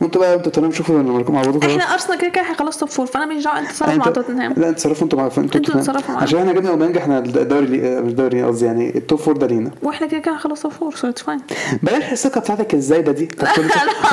وانتوا 0.00 0.20
بقى 0.20 0.34
أنتوا 0.34 0.52
تمام 0.52 0.72
شوفوا 0.72 1.02
مع 1.02 1.42
بعضكم 1.42 1.66
إحنا 1.68 1.82
أرسنال 1.94 2.18
كده 2.18 2.28
كده 2.30 2.42
هيخلص 2.50 2.78
top 2.78 2.88
four 2.88 3.06
فأنا 3.06 3.26
مش 3.26 3.44
دعوه 3.44 3.58
انت 3.58 3.70
تصرف 3.70 3.88
مع 3.88 3.94
انت- 4.06 4.14
توتنهام. 4.14 4.52
لا 4.56 4.70
تصرفوا 4.72 5.04
أنتوا 5.04 5.18
مع 5.18 5.26
أنتوا 5.26 5.60
معانا. 6.08 6.22
عشان 6.22 6.38
إحنا 6.38 6.52
جبنا 6.52 6.70
أوباميانج 6.70 6.96
إحنا 6.96 7.18
الدوري 7.18 7.66
لي- 7.66 8.00
مش 8.00 8.10
الدوري 8.10 8.42
قصدي 8.42 8.64
يعني 8.66 8.96
الـ 8.98 9.03
top 9.03 9.18
four 9.18 9.36
ده 9.36 9.46
لينا. 9.46 9.70
وإحنا 9.82 10.06
كده 10.06 10.20
كده 10.20 10.32
هنخلص 10.34 10.62
top 10.62 10.72
four 10.72 10.94
so 10.94 11.08
it's 11.08 11.22
fine 11.22 11.40
بلاش 11.82 12.12
الثقة 12.12 12.40
بتاعتك 12.40 12.74
الزايدة 12.74 13.12
دي. 13.12 13.28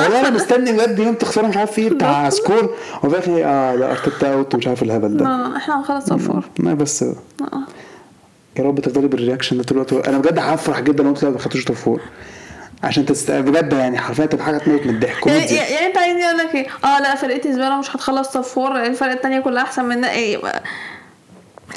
والله 0.00 0.20
أنا 0.20 0.30
مستني 0.30 0.72
بجد 0.72 0.98
يوم 0.98 1.14
تخسروا 1.14 1.48
مش 1.48 1.56
عارف 1.56 1.78
إيه 1.78 1.90
بتاع 1.90 2.30
score. 2.30 2.74
وفي 3.04 3.08
الآخر 3.16 3.32
آه 3.44 3.76
ده 3.76 3.90
أرتيتا 3.92 4.34
out 4.34 4.54
ومش 4.54 4.66
عارف 4.66 4.82
الهبل 4.82 5.12
لا 5.12 5.18
ده 5.18 5.24
لا 5.48 5.56
إحنا 5.56 5.78
هنخلص 5.78 6.04
توب 6.04 6.18
فور. 6.18 6.44
ما 6.58 6.74
بس. 6.74 7.02
آه. 7.02 7.14
يا 8.58 8.64
رب 8.64 8.80
تفضل 8.80 9.08
بالـ 9.08 9.18
reaction 9.18 9.56
ده 9.56 9.62
طول 9.62 9.78
الوقت. 9.78 10.08
أنا 10.08 10.18
بجد 10.18 10.38
هفرح 10.38 10.80
جدا 10.80 11.02
لو 11.02 11.10
أنتوا 11.10 11.30
ما 11.30 11.38
خدتوش 11.38 11.64
top 11.64 11.76
four 11.76 12.00
عشان 12.82 13.06
تست... 13.06 13.30
بجد 13.30 13.72
يعني 13.72 13.98
حرفيا 13.98 14.26
تبقى 14.26 14.44
حاجة 14.44 14.58
تموت 14.58 14.86
من 14.86 14.94
الضحك. 14.94 15.10
يعني, 15.10 15.20
كوميديا 15.20 15.62
يعني 15.68 15.86
أنت 15.86 15.98
عايزني 15.98 16.24
أقول 16.24 16.38
لك 16.38 16.54
إيه؟ 16.54 16.66
آه 16.84 17.00
لا 17.00 17.14
فرقتي 17.14 17.52
زبالة 17.52 17.78
مش 17.78 17.96
هتخلص 17.96 18.28
top 18.32 18.42
four 18.42 18.82
الفرقة 18.82 19.12
التانية 19.12 19.40
كلها 19.40 19.62
أحسن 19.62 19.84
مننا 19.84 20.10
إيه 20.12 20.36
بقى. 20.36 20.62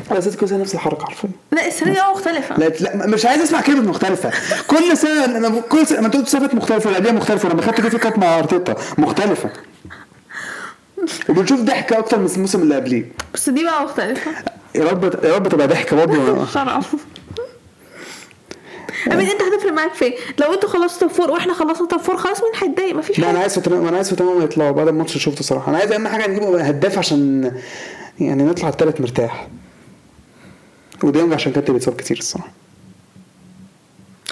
على 0.10 0.20
أساس 0.20 0.38
كل 0.38 0.50
سنة 0.50 0.58
نفس 0.58 0.74
الحركة 0.74 1.06
حرفيا. 1.06 1.30
لا 1.52 1.68
السنة 1.68 1.94
دي 1.94 2.00
آه 2.00 2.12
مختلفة. 2.12 2.58
لا, 2.58 2.66
لا 2.66 3.08
مش 3.08 3.26
عايز 3.26 3.42
أسمع 3.42 3.62
كلمة 3.62 3.90
مختلفة. 3.90 4.32
كل 4.68 4.98
سنة 4.98 5.26
أنا 5.26 5.62
كل 5.62 5.88
سنه 5.88 6.00
ما 6.00 6.06
أنتوا 6.06 6.26
صفات 6.26 6.56
مختلفة 6.56 6.90
والاداء 6.90 7.14
مختلفة. 7.14 7.50
لما 7.50 7.62
خدت 7.62 7.82
كده 7.82 8.00
كانت 8.00 8.18
مع 8.18 8.40
أرتيتا. 8.40 8.76
مختلفة. 8.98 9.50
وبنشوف 11.30 11.60
ضحكة 11.62 11.98
أكتر 12.00 12.20
من 12.20 12.30
الموسم 12.36 12.62
اللي 12.62 12.76
قبليه. 12.76 13.12
بس 13.34 13.50
دي 13.50 13.64
بقى 13.64 13.84
مختلفة. 13.84 14.32
يا 14.76 14.90
رب 14.92 15.24
يا 15.24 15.36
رب 15.36 15.48
تبقى 15.50 15.68
ضحكه 15.68 16.06
برضه. 16.06 16.46
شرف. 16.54 16.96
أمين 19.12 19.28
أنت 19.30 19.42
هتفرق 19.42 19.72
معاك 19.74 19.94
في 19.94 20.06
إيه؟ 20.06 20.16
لو 20.40 20.54
أنتوا 20.54 20.70
خلصتوا 20.70 21.08
توب 21.08 21.18
فور 21.18 21.32
وإحنا 21.32 21.54
خلصنا 21.54 21.88
توب 21.88 22.00
فور 22.00 22.18
خلاص 22.18 22.38
مين 22.42 22.52
هيتضايق؟ 22.70 22.96
مفيش 22.96 23.20
لا 23.20 23.26
أنا 23.26 23.34
حاجة. 23.34 23.42
عايز 23.42 23.60
فتن... 23.60 23.88
أنا 23.88 23.96
عايز 23.98 24.10
فتنهم 24.14 24.42
يطلعوا 24.42 24.72
بعد 24.72 24.88
الماتش 24.88 25.18
شفته 25.18 25.44
صراحة. 25.44 25.70
أنا 25.70 25.78
عايز 25.78 25.92
أهم 25.92 26.08
حاجة 26.08 26.28
نجيب 26.28 26.44
هداف 26.44 26.98
عشان 26.98 27.52
يعني 28.20 28.44
نطلع 28.44 28.70
التالت 28.70 29.02
مرتاح. 29.02 29.48
وديونج 31.04 31.34
عشان 31.34 31.52
كانت 31.52 31.72
بيتصاب 31.72 31.96
كتير 31.96 32.18
الصراحة. 32.18 32.52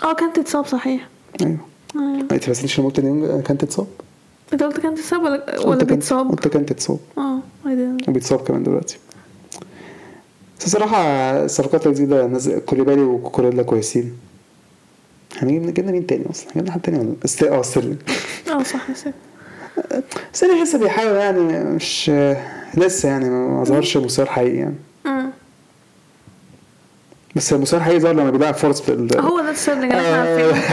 آه 0.03 0.13
كانت 0.13 0.35
تتصاب 0.39 0.65
صحيح. 0.65 1.07
أيوه. 1.41 1.57
أيوه. 1.95 2.27
ما 2.31 2.37
تفسرنيش 2.37 2.79
لما 2.79 2.87
قلت 2.87 2.99
ديونج 2.99 3.43
كانت 3.43 3.61
تتصاب 3.65 3.87
أنت 4.53 4.63
قلت 4.63 4.79
كانت 4.79 4.97
تتصاب 4.97 5.23
ولا 5.23 5.59
ولا 5.65 5.83
بيتصاب 5.83 6.29
قلت 6.31 6.47
كانت 6.47 6.69
تتصاب 6.69 6.99
آه 7.17 7.39
didn't. 7.65 8.09
وبيتصاب 8.09 8.39
كمان 8.39 8.63
دلوقتي. 8.63 8.97
بس 10.63 10.67
الصراحة 10.67 10.97
الصفقات 11.45 11.87
الجديدة 11.87 12.27
نزل 12.27 12.59
كوليبالي 12.59 13.01
وكوكوريلا 13.01 13.63
كويسين 13.63 14.13
هنجيب 15.37 15.73
جبنا 15.73 15.91
مين 15.91 16.07
تاني 16.07 16.23
أصلا؟ 16.29 16.47
جبنا 16.55 16.71
حد 16.71 16.81
تاني 16.81 16.99
ولا. 16.99 17.13
آه 17.57 17.61
ستيرلينج 17.61 17.97
آه 18.51 18.63
صح 18.63 18.89
نسيت 18.89 19.13
ستيرلينج 20.33 20.61
لسه 20.61 20.77
بيحاول 20.79 21.15
يعني 21.15 21.63
مش 21.63 22.11
لسه 22.77 23.09
يعني 23.09 23.29
ما 23.29 23.63
ظهرش 23.63 23.97
مستواه 23.97 24.25
الحقيقي 24.25 24.57
يعني. 24.57 24.75
بس 27.35 27.53
المستوى 27.53 27.79
الحقيقي 27.83 27.99
ظهر 27.99 28.13
لما 28.13 28.31
بيلعب 28.31 28.53
فرص 28.53 28.81
في 28.81 28.89
ال... 28.93 29.19
هو 29.21 29.39
ده 29.41 29.49
الستيرلينج 29.49 29.93
اللي 29.93 30.01
إحنا 30.01 30.17
عارفينه 30.17 30.63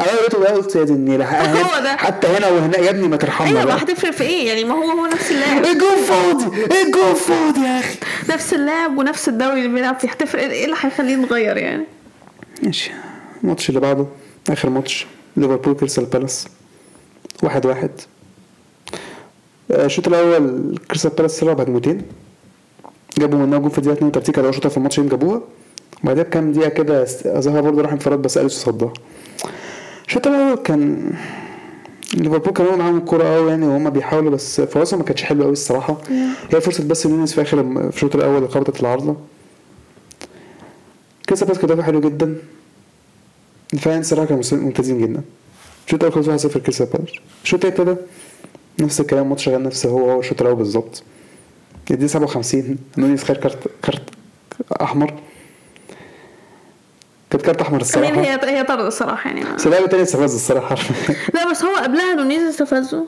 أنا 0.00 0.18
قلت 0.18 0.36
بقى 0.36 0.52
قلت 0.54 0.76
يا 0.76 0.84
دي 0.84 0.92
النيلة. 0.92 1.24
هو 1.62 1.82
ده. 1.82 1.96
حتى 1.96 2.26
هنا 2.26 2.48
وهنا 2.48 2.78
يا 2.78 2.90
ابني 2.90 3.08
ما 3.08 3.16
ترحمنا 3.16 3.50
أيوه 3.60 3.64
ما 3.74 3.82
هتفرق 3.82 4.10
في 4.10 4.24
إيه؟ 4.24 4.48
يعني 4.48 4.64
ما 4.64 4.74
هو 4.74 4.90
هو 4.90 5.06
نفس 5.06 5.30
اللاعب. 5.30 5.64
الجون 5.64 5.96
فاضي 6.06 6.44
الجون 6.64 7.14
فاضي 7.14 7.60
يا 7.60 7.78
أخي. 7.80 7.98
نفس 8.30 8.54
اللاعب 8.54 8.98
ونفس 8.98 9.28
الدوري 9.28 9.58
اللي 9.58 9.68
بيلعب 9.74 9.98
فيه. 10.00 10.08
هتفرق 10.08 10.42
إيه 10.42 10.64
اللي 10.64 10.76
هيخليه 10.80 11.16
يتغير 11.22 11.56
يعني؟ 11.56 11.84
ماشي. 12.62 12.90
الماتش 13.44 13.68
اللي 13.68 13.80
بعده 13.80 14.06
آخر 14.50 14.70
ماتش 14.70 15.06
ليفربول 15.36 15.74
كريستال 15.74 16.04
بالاس. 16.04 16.48
واحد 17.42 17.66
واحد. 17.66 17.90
آه، 19.70 19.84
الشوط 19.86 20.08
الأول 20.08 20.78
كريستال 20.88 21.10
بالاس 21.10 21.40
طلع 21.40 21.52
بهجمتين. 21.52 22.02
جابوا 23.18 23.38
منها 23.38 23.58
جون 23.58 23.70
في 23.70 23.78
الدقيقة 23.78 23.94
32 23.96 24.34
كانوا 24.34 24.52
شوطه 24.52 24.68
في 24.68 24.76
الماتش 24.76 25.00
جابوها. 25.00 25.40
وبعدها 26.04 26.22
بكام 26.24 26.52
دقيقة 26.52 26.68
كده 26.68 27.04
زاها 27.40 27.60
برضه 27.60 27.82
راح 27.82 27.92
انفراد 27.92 28.22
بس 28.22 28.38
اليسو 28.38 28.60
صدها. 28.72 28.92
الشوط 30.06 30.26
الأول 30.26 30.54
كان 30.56 31.12
ليفربول 32.14 32.52
كانوا 32.52 32.76
معاهم 32.76 32.98
الكورة 32.98 33.24
قوي 33.24 33.50
يعني 33.50 33.66
وهم 33.66 33.90
بيحاولوا 33.90 34.30
بس 34.30 34.60
فرصهم 34.60 34.98
ما 35.00 35.04
كانتش 35.04 35.22
حلوة 35.22 35.44
قوي 35.44 35.52
الصراحة. 35.52 35.96
هي 36.52 36.60
فرصة 36.60 36.84
بس 36.88 37.06
نونيز 37.06 37.32
في 37.32 37.52
الم- 37.52 37.90
في 37.90 37.96
الشوط 37.96 38.16
الأول 38.16 38.36
اللي 38.36 38.48
خبطت 38.48 38.80
العارضة. 38.80 39.16
كريستال 41.28 41.46
بالاس 41.48 41.60
كان 41.60 41.68
دافع 41.68 41.82
حلو 41.82 42.00
جدا. 42.00 42.36
الدفاعين 43.72 44.00
الصراحة 44.00 44.26
كانوا 44.26 44.42
ممتازين 44.52 45.00
جدا. 45.00 45.22
الشوط 45.86 46.04
الأول 46.04 46.24
خلص 46.24 46.46
1-0 46.46 46.58
كريستال 46.58 46.86
بالاس 46.86 47.10
الشوط 47.44 47.64
التاني 47.64 47.90
ابتدى 47.90 48.06
نفس 48.80 49.00
الكلام 49.00 49.22
الماتش 49.24 49.44
شغال 49.44 49.62
نفس 49.62 49.86
هو 49.86 50.10
هو 50.10 50.20
الشوط 50.20 50.40
الأول 50.42 50.56
بالظبط. 50.56 51.02
الدقيقة 51.90 52.08
57 52.10 52.78
نونيز 52.98 53.24
خد 53.24 53.36
كارت 53.36 53.58
كارت 53.82 54.02
أحمر. 54.82 55.14
كانت 57.30 57.42
كارت 57.42 57.60
أحمر 57.60 57.80
الصراحة. 57.80 58.20
هي 58.20 58.38
هي 58.44 58.64
طرد 58.64 58.84
الصراحة 58.84 59.30
يعني. 59.30 59.54
بس 59.56 59.66
اللاعب 59.66 59.84
التاني 59.84 60.02
استفزه 60.04 60.34
الصراحة. 60.34 60.76
لا 61.34 61.50
بس 61.50 61.62
هو 61.64 61.76
قبلها 61.76 62.14
نونيز 62.14 62.42
استفزه 62.42 63.06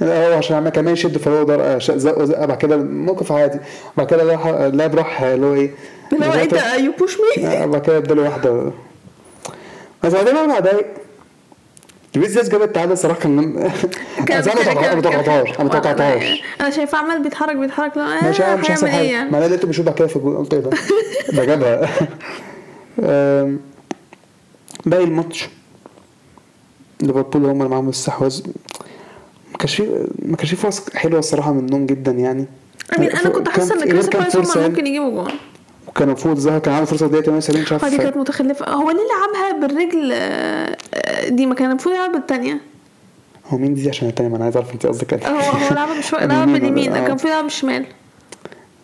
لا 0.00 0.28
هو 0.28 0.38
عشان 0.38 0.56
عمال 0.56 0.72
كمان 0.72 0.92
يشد 0.92 1.18
فهو 1.18 1.42
ضرب 1.42 1.80
زقه 1.80 2.24
زقه 2.24 2.46
بعد 2.46 2.58
كده 2.58 2.76
موقف 2.76 3.32
عادي. 3.32 3.60
بعد 3.96 4.06
كده 4.06 4.22
راح 4.32 4.46
اللاعب 4.46 4.94
راح 4.94 5.22
اللي 5.22 5.46
هو 5.46 5.54
إيه 5.54 5.70
اللي 6.12 6.26
هو 6.26 6.32
انت 6.32 6.52
you 6.78 6.92
push 6.98 7.16
me 7.36 7.46
آه، 7.46 7.66
بعد 7.66 7.80
كده 7.80 7.96
اداله 7.96 8.22
واحدة. 8.22 8.72
بس 10.04 10.12
بعدين 10.12 10.36
أربع 10.36 10.58
دقايق 10.58 10.86
لويس 12.16 12.32
دياز 12.32 12.48
جاب 12.48 12.62
التعادل 12.62 12.92
الصراحة 12.92 13.20
كان 13.20 13.38
أنا 13.38 14.94
ما 14.94 15.00
توقعتهاش 15.00 15.48
أنا 15.48 15.64
ما 15.64 15.68
توقعتهاش. 15.68 16.42
أنا 16.60 16.70
شايفاه 16.70 16.98
عمال 16.98 17.22
بيتحرك 17.22 17.56
بيتحرك 17.56 17.96
لا 17.96 18.30
مش 18.30 18.40
هيعمل 18.40 18.84
إيه 18.84 19.12
يعني؟ 19.12 19.30
ما 19.30 19.38
أنا 19.38 19.44
لقيته 19.46 19.66
بيشوط 19.68 19.86
بعد 19.86 19.94
كده 19.94 20.08
في 20.08 20.16
الجول 20.16 20.36
قلت 20.36 20.54
إيه 20.54 20.60
ده؟ 20.60 20.70
ده 21.36 21.44
جابها. 21.44 21.88
باقي 24.86 25.04
الماتش. 25.04 25.48
ليفربول 27.00 27.44
هم 27.44 27.58
اللي 27.58 27.68
معاهم 27.68 27.84
الاستحواذ 27.84 28.40
ما 29.52 29.58
كانش 29.58 29.74
في 29.76 30.06
ما 30.22 30.36
كانش 30.36 30.50
في 30.50 30.56
فرص 30.56 30.90
حلوة 30.94 31.18
الصراحة 31.18 31.52
منهم 31.52 31.86
جدا 31.86 32.12
يعني. 32.12 32.46
I 32.98 33.00
mean 33.00 33.10
أنا 33.10 33.28
كنت 33.28 33.48
حاسة 33.48 33.74
إن 33.74 33.88
كريستال 33.88 34.20
بالاس 34.20 34.36
هم 34.36 34.60
يعني. 34.60 34.68
ممكن 34.68 34.86
يجيبوا 34.86 35.10
جون 35.10 35.32
وكان 35.88 36.08
المفروض 36.08 36.38
زاها 36.38 36.58
كان 36.58 36.74
عنده 36.74 36.86
فرصة 36.86 37.06
دقيقه 37.06 37.22
78 37.22 37.62
مش 37.62 37.72
عارف 37.72 37.84
دي 37.84 37.98
كانت 37.98 38.16
متخلفة. 38.16 38.68
هو 38.68 38.90
ليه 38.90 38.98
لعبها 38.98 39.60
بالرجل؟ 39.66 40.10
آه، 40.12 40.76
آه، 40.94 41.28
دي 41.28 41.46
ما 41.46 41.54
كان 41.54 41.70
المفروض 41.70 41.94
يلعب 41.94 42.12
بالثانيه 42.12 42.60
هو 43.46 43.58
مين 43.58 43.74
دي 43.74 43.88
عشان 43.88 44.08
التانية؟ 44.08 44.30
ما 44.30 44.36
أنا 44.36 44.44
عايز 44.44 44.56
أعرف 44.56 44.72
أنت 44.72 44.86
قصدك 44.86 45.12
إيه 45.12 45.28
هو 45.28 45.38
هو 45.40 45.74
لعبها 45.74 45.98
بشويه 45.98 46.20
لعبها 46.20 46.44
اليمين 46.44 46.60
باليمين. 46.74 46.92
كان 46.92 47.06
المفروض 47.06 47.32
يلعب 47.32 47.44
بالشمال 47.44 47.86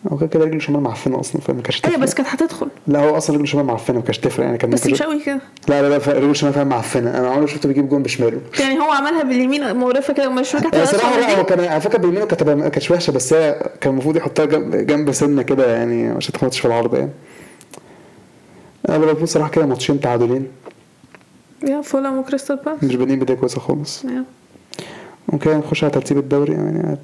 هو 0.09 0.17
كده 0.17 0.27
كده 0.27 0.45
رجله 0.45 0.59
شمال 0.59 0.81
معفنة 0.81 1.19
أصلا 1.19 1.41
فما 1.41 1.61
كانش 1.61 1.81
أيوه. 1.85 1.97
بس 1.97 2.13
كانت 2.13 2.29
هتدخل. 2.29 2.67
لا 2.87 2.99
هو 2.99 3.17
أصلا 3.17 3.35
رجله 3.35 3.47
شمال 3.47 3.65
معفنة 3.65 3.95
ما 3.97 4.03
كانش 4.03 4.17
تفرق 4.17 4.45
يعني 4.45 4.57
كان 4.57 4.69
بس 4.69 4.87
مش 4.87 5.01
قوي 5.01 5.19
كده. 5.19 5.41
لا 5.67 5.81
لا 5.81 5.97
لا 5.97 6.13
رجله 6.13 6.33
شمال 6.33 6.53
فعلا 6.53 6.69
معفنة. 6.69 7.17
أنا 7.19 7.29
عمري 7.29 7.47
شفته 7.47 7.67
بيجيب 7.67 7.89
جون 7.89 8.03
بشماله. 8.03 8.41
يعني 8.59 8.79
هو 8.79 8.91
عملها 8.91 9.23
باليمين 9.23 9.75
مقرفة 9.75 10.13
كده 10.13 10.29
مش 10.29 10.49
فاكرة 10.49 10.81
هي 10.81 10.85
صراحة 10.85 11.19
لا 11.19 11.39
هو 11.39 11.43
كان 11.45 11.59
على 11.59 11.81
فكرة 11.81 11.97
بيمينه 11.97 12.25
كانت 12.25 12.43
ما 12.43 12.69
كانتش 12.69 12.91
وحشة 12.91 13.11
بس 13.11 13.33
هي 13.33 13.69
كان 13.81 13.93
المفروض 13.93 14.15
يحطها 14.17 14.45
جنب, 14.45 14.75
جنب 14.75 15.11
سنة 15.11 15.41
كده 15.41 15.75
يعني 15.75 16.09
عشان 16.09 16.33
تخبطش 16.33 16.59
في 16.59 16.65
العارضة 16.65 16.95
يعني. 16.95 17.11
أنا 18.89 18.97
ليفربول 18.97 19.27
صراحة 19.27 19.49
كده 19.49 19.65
ماتشين 19.65 19.99
تعادلين. 19.99 20.47
yeah 21.67 21.81
فولهام 21.81 22.17
وكريستال 22.17 22.55
بالاس. 22.55 22.83
مش 22.83 22.95
بادئين 22.95 23.19
بداية 23.19 23.37
كويسة 23.37 23.59
خالص. 23.59 24.05
yeah. 24.05 24.23
ممكن 25.29 25.51
نخش 25.57 25.83
على 25.83 25.93
ترتيب 25.93 26.17
الدوري 26.17 26.53
يعني 26.53 26.95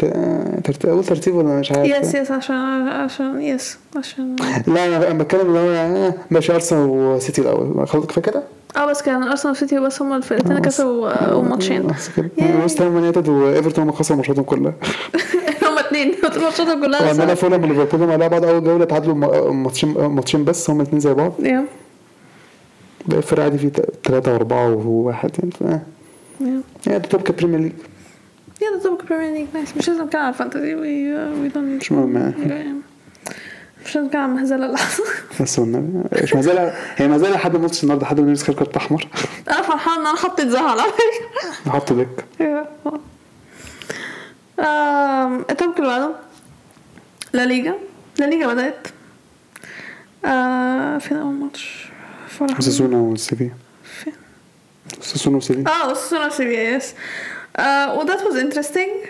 ترتيب 0.64 0.90
اول 0.90 1.04
ترتيب 1.04 1.36
ولا 1.36 1.60
مش 1.60 1.72
عارف؟ 1.72 1.90
يس 1.90 2.16
يس 2.16 2.32
عشان 2.32 2.56
عشان 2.88 3.42
يس 3.42 3.78
عشان 3.98 4.36
لا 4.68 5.12
أنا 5.12 5.24
بتكلم 5.24 5.42
اللي 5.48 5.60
هو 5.60 5.70
آه، 5.72 6.14
ماشي 6.32 6.54
أرسنال 6.56 6.90
وسيتي 6.90 7.42
الأول. 7.42 7.88
خلاص 7.88 8.06
كفاية 8.06 8.24
كده؟ 8.24 8.44
آه 8.78 8.86
بس 8.86 9.02
كان 9.02 9.24
أرسنال 9.24 9.52
وسيتي 9.52 9.80
بس 9.80 10.02
هما 10.02 10.18
الفرقتين 10.18 10.52
اللي 10.52 10.62
كسبوا 10.62 11.32
آه، 11.32 11.42
ماتشين 11.42 11.88
بس 11.88 12.10
كده. 12.10 12.30
هام 12.40 12.96
يونايتد 12.96 13.30
وإيفرتون 13.30 13.84
هم 13.84 13.92
خسروا 13.92 14.18
ماتشاتهم 14.18 14.44
كلها. 14.46 14.74
هما 15.68 15.80
اتنين. 15.80 16.14
ماتشاتهم 16.24 16.86
كلها 16.86 17.04
وعندنا. 17.04 17.36
فولهام 17.36 17.64
وليفربول 17.64 18.04
هم 18.12 18.20
لعبوا 18.20 18.28
بعض 18.28 18.46
أول 18.46 18.64
جولة 18.64 18.86
تعادلوا 18.86 19.16
ماتشين 19.54 19.90
ماتشين 20.08 20.44
بس 20.46 20.70
هم 20.70 20.78
الاثنين 20.82 21.00
زي 21.00 21.14
بعض. 21.14 21.34
yeah 21.40 21.66
باقي 23.06 23.18
الفرق 23.18 23.44
عادي 23.44 23.58
فيه 23.58 23.72
ثلاثة 24.06 24.34
وأربعة 24.34 24.70
وواحد 24.74 25.32
يعني 25.40 25.52
ف 25.52 25.82
Yeah. 26.38 26.88
هي 26.88 27.00
top 27.00 27.22
ك 27.22 27.27
Premier 27.27 27.60
League. 27.60 27.72
The 28.60 28.84
top 28.84 29.02
Premier 29.08 29.32
League 29.38 29.54
nice 29.56 29.78
مش 29.78 29.88
لازم 29.88 30.04
نتكلم 30.04 30.30
ال 30.30 30.36
fantasy 30.36 30.76
we, 30.76 31.50
we 31.50 31.54
don't 31.54 31.58
مش 31.58 31.92
مهم. 31.92 32.34
مش 33.86 33.96
لازم 33.96 34.08
نتكلم 34.08 34.22
على 34.22 34.32
المهزلة 34.32 34.66
اللي 34.66 34.78
حصلت 34.78 35.08
بس 35.42 35.60
والنبي 35.60 36.24
مش 36.24 36.34
مازال 36.34 36.74
هي 36.96 37.08
مازال 37.08 37.32
لحد 37.32 37.58
ماتش 37.58 37.84
النهارده 37.84 38.04
لحد 38.06 38.20
ما 38.20 38.26
نلبس 38.28 38.44
كارت 38.44 38.78
احمر 38.78 39.08
أنا 39.50 39.62
فرحانة 39.62 40.02
ان 40.02 40.08
أنا 40.08 40.18
حطيت 40.18 40.48
زها 40.48 40.62
على 40.70 40.82
فكرة 40.82 41.50
نحط 41.68 41.94
دك 41.94 42.26
التوبك 45.50 45.78
اللي 45.80 45.88
بعده 45.90 46.10
لا 47.34 47.46
ليجا 47.46 47.76
لا 48.20 48.26
ليجا 48.26 48.48
بدأت 48.48 48.88
آه 50.26 50.98
فين 50.98 51.18
أول 51.18 51.34
ماتش؟ 51.34 51.86
فرح 52.30 52.62
ساسونا 52.62 52.98
وسيفيا 52.98 53.52
فين؟ 54.04 54.14
ساسونا 55.02 55.38
وسيفيا 55.38 55.64
آه 55.68 55.94
ساسونا 55.94 56.30
سيفيا 56.30 56.62
يس 56.76 56.94
و 57.60 58.06
that 58.06 58.20
was 58.20 58.36
interesting. 58.36 59.08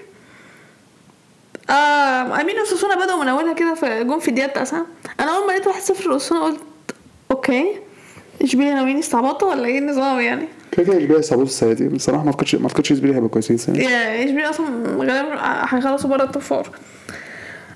آه 1.69 2.41
I 2.41 2.45
mean 2.45 2.59
أوساسونا 2.61 2.95
بدأوا 3.05 3.21
من 3.23 3.27
أولها 3.27 3.53
كده 3.53 3.73
في 3.73 4.03
جون 4.03 4.19
في 4.19 4.27
الدقيقة 4.27 4.47
التاسعة 4.47 4.85
أنا 5.19 5.37
أول 5.37 5.47
ما 5.47 5.51
لقيت 5.51 5.67
1-0 5.67 6.07
لأوساسونا 6.07 6.41
قلت 6.43 6.59
okay. 7.31 7.65
اشبيليا 8.41 8.73
ناويين 8.73 8.97
يستعبطوا 8.97 9.49
ولا 9.49 9.65
إيه 9.65 9.79
النظام 9.79 10.19
يعني؟ 10.19 10.47
كده 10.71 10.83
كده 10.85 10.97
اشبيليا 10.97 11.21
صعبوه 11.21 11.45
السنة 11.45 11.73
دي. 11.73 11.87
بصراحة 11.87 12.23
ما 12.23 12.29
اعتقدش 12.29 12.55
ما 12.55 12.67
أعتقدش 12.67 12.91
اشبيليا 12.91 13.15
هيبقى 13.15 13.29
كويسين 13.29 13.55
السنة 13.55 13.75
دي. 13.75 13.83
yeah 13.83 14.23
اشبيليا 14.25 14.49
أصلا 14.49 14.67
غالبا 14.97 15.37
هيخلصوا 15.77 16.09
بره 16.09 16.23
ال 16.23 16.28
top 16.28 16.41
four 16.41 16.69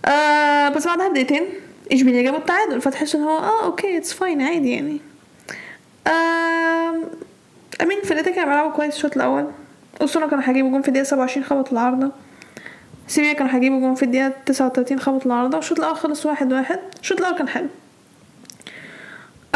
آه 0.05 0.69
بس 0.69 0.85
بعدها 0.87 1.07
بدقيقتين 1.07 1.43
اشبيليا 1.91 2.21
جابوا 2.21 2.39
التعادل. 2.39 2.81
فتحس 2.81 3.15
إن 3.15 3.21
هو 3.23 3.37
آه 3.37 3.65
okay 3.65 3.97
it's 3.97 4.13
fine 4.13 4.41
عادي 4.41 4.71
يعني. 4.71 4.97
آه 6.07 6.93
I 7.81 7.85
mean 7.85 8.01
فرقتك 8.03 8.31
كانوا 8.33 8.49
بيلعبوا 8.49 8.71
كويس 8.71 8.95
الشوط 8.95 9.15
الأول. 9.15 9.47
اسطوره 10.01 10.27
كانوا 10.27 10.43
هيجيبوا 10.49 10.69
جون 10.69 10.81
في 10.81 10.87
الدقيقة 10.87 11.05
27 11.05 11.45
خبط 11.45 11.71
العارضة. 11.71 12.11
سيبيا 13.07 13.33
كانوا 13.33 13.55
هيجيبوا 13.55 13.79
جون 13.79 13.95
في 13.95 14.03
الدقيقة 14.03 14.33
39 14.45 14.99
خبط 14.99 15.25
العارضة. 15.25 15.57
والشوط 15.57 15.79
الأول 15.79 15.95
خلص 15.97 16.25
واحد 16.25 16.53
واحد. 16.53 16.79
الشوط 17.01 17.19
الأول 17.19 17.37
كان 17.37 17.47
حلو. 17.49 17.67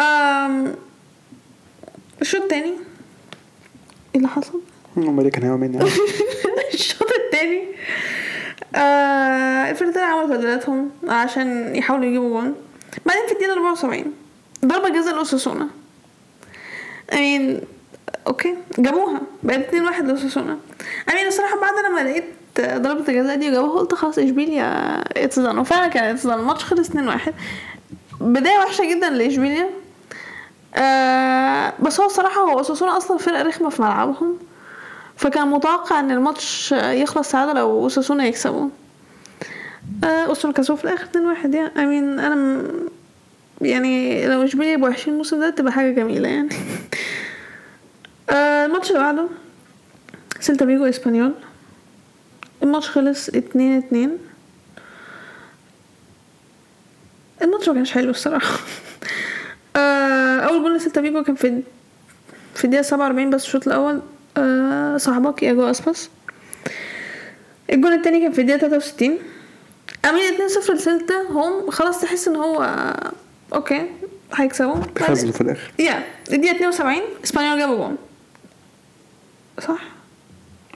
آم 0.00 0.74
الشوط 2.20 2.42
التاني 2.42 2.64
إيه 2.66 2.76
اللي 4.16 4.28
حصل؟ 4.28 4.60
امال 4.96 5.28
كان 5.28 5.42
هيعمل 5.42 5.74
يعني. 5.74 5.88
الشوط 6.74 7.08
التاني 7.24 7.64
آه 8.74 9.70
الفرقتين 9.70 10.02
عملوا 10.02 10.36
تبديلاتهم 10.36 10.90
عشان 11.08 11.76
يحاولوا 11.76 12.06
يجيبوا 12.06 12.28
جون. 12.40 12.54
بعدين 13.06 13.26
في 13.26 13.32
الدقيقة 13.32 13.52
74 13.52 14.04
ضربة 14.64 14.88
جزاء 14.88 15.14
لأوساسونا. 15.14 15.68
I 17.12 17.14
mean 17.14 17.64
okay 18.26 18.54
جابوها 18.78 19.20
بقت 19.42 19.58
2 19.58 19.84
1 19.84 20.06
لأوساسونا 20.06 20.58
I 21.10 21.12
mean 21.12 21.26
الصراحة 21.26 21.60
بعد 21.60 21.74
لما 21.84 22.08
لقيت 22.10 22.24
ضربة 22.60 23.08
الجزاء 23.08 23.36
دي 23.36 23.48
وجابوها 23.50 23.80
قلت 23.80 23.94
خلاص 23.94 24.18
اشبيليا 24.18 24.64
it's 25.24 25.38
done 25.38 25.58
وفعلا 25.58 25.88
كان 25.88 26.04
it's 26.04 26.26
done 26.26 26.38
الماتش 26.38 26.64
خلص 26.64 26.88
2 26.88 27.08
1 27.08 27.34
بداية 28.20 28.58
وحشة 28.58 28.94
جدا 28.94 29.10
لاشبيليا 29.10 29.70
آه 30.74 31.72
بس 31.80 32.00
هو 32.00 32.06
الصراحة 32.06 32.40
هو 32.40 32.58
أوساسونا 32.58 32.96
أصلا 32.96 33.18
فرقة 33.18 33.42
رخمة 33.42 33.68
في 33.68 33.82
ملعبهم. 33.82 34.38
فكان 35.16 35.48
متوقع 35.48 36.00
إن 36.00 36.10
الماتش 36.10 36.72
يخلص 36.72 37.30
تعادل 37.32 37.56
أو 37.58 37.70
أوساسونا 37.82 38.26
يكسبوا 38.26 38.68
آه، 40.04 40.06
أوساسونا 40.06 40.54
كسبوا 40.54 40.76
في 40.76 40.84
الآخر 40.84 41.04
2 41.04 41.26
1 41.26 41.54
يعني 41.54 41.67
I 41.67 41.70
mean 41.74 42.20
أنا 42.20 42.34
م... 42.34 42.70
يعني 43.60 44.26
لو 44.26 44.44
اشبيليا 44.44 44.72
يبقوا 44.72 44.88
وحشين 44.90 45.12
الموسم 45.12 45.40
ده 45.40 45.50
تبقى 45.50 45.72
حاجة 45.72 45.90
جميلة 45.90 46.28
يعني. 46.28 46.48
آه، 48.30 48.66
الماتش 48.66 48.88
اللي 48.90 49.00
بعده 49.00 49.28
سيلتا 50.40 50.66
فيجو 50.66 50.84
إسبانيول. 50.84 51.32
الماتش 52.62 52.88
خلص 52.90 53.28
2 53.28 53.78
2 53.78 54.18
الماتش 57.42 57.68
ما 57.68 57.74
كانش 57.74 57.92
حلو 57.92 58.10
الصراحة. 58.10 58.58
آه، 59.76 60.38
أول 60.40 60.62
جول 60.62 60.76
لسيلتا 60.76 61.02
فيجو 61.02 61.22
كان 61.24 61.34
في 61.34 61.62
في 62.54 62.64
الدقيقة 62.64 62.82
47 62.82 63.30
بس 63.30 63.44
الشوط 63.44 63.66
الأول 63.66 64.00
آه، 64.36 64.96
صاحبك 64.96 65.42
إياجو 65.42 65.70
أسباس. 65.70 66.10
الجون 67.72 67.92
التاني 67.92 68.20
كان 68.20 68.32
في 68.32 68.40
الدقيقة 68.40 68.58
63 68.60 69.18
عاملين 70.04 70.24
2-0 70.66 70.70
لسيلتا 70.70 71.14
هم 71.30 71.70
خلاص 71.70 72.00
تحس 72.00 72.28
إن 72.28 72.36
هو 72.36 72.62
آه، 72.62 73.12
okay 73.54 73.86
هيكسبوا. 74.34 74.76
خزنوا 74.98 75.32
في 75.32 75.40
الآخر. 75.40 75.70
يا 75.78 76.04
الدقيقة 76.32 76.56
72 76.56 77.02
إسبانيول 77.24 77.58
جابوا 77.58 77.76
جون. 77.76 77.96
صح؟ 79.60 79.78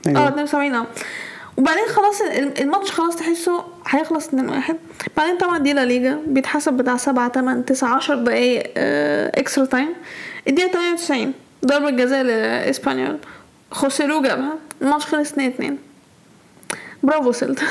آه 0.06 0.08
أيوه 0.08 0.28
72 0.28 0.74
آه. 0.74 0.86
وبعدين 1.56 1.84
خلاص 1.88 2.20
ال- 2.20 2.60
الماتش 2.60 2.90
خلاص 2.90 3.16
تحسه 3.16 3.64
هيخلص 3.88 4.26
2 4.28 4.48
1 4.48 4.76
بعدين 5.16 5.38
طبعا 5.38 5.58
دي 5.58 5.72
لا 5.72 5.84
ليجا 5.84 6.18
بيتحسب 6.26 6.72
بتاع 6.72 6.96
7 6.96 7.28
8 7.28 7.62
9 7.62 7.94
10 7.96 8.14
دقايق 8.14 8.72
extra 9.38 9.64
time 9.64 9.88
الدقيقة 10.48 10.72
98 10.72 11.32
ضربة 11.66 11.90
جزاء 11.90 12.22
لاسبانيول 12.22 13.18
خوسيلو 13.70 14.22
جابها. 14.22 14.54
الماتش 14.82 15.06
خلص 15.06 15.30
2 15.32 15.48
2 15.50 15.78
برافو 17.02 17.32
سيلتا. 17.32 17.62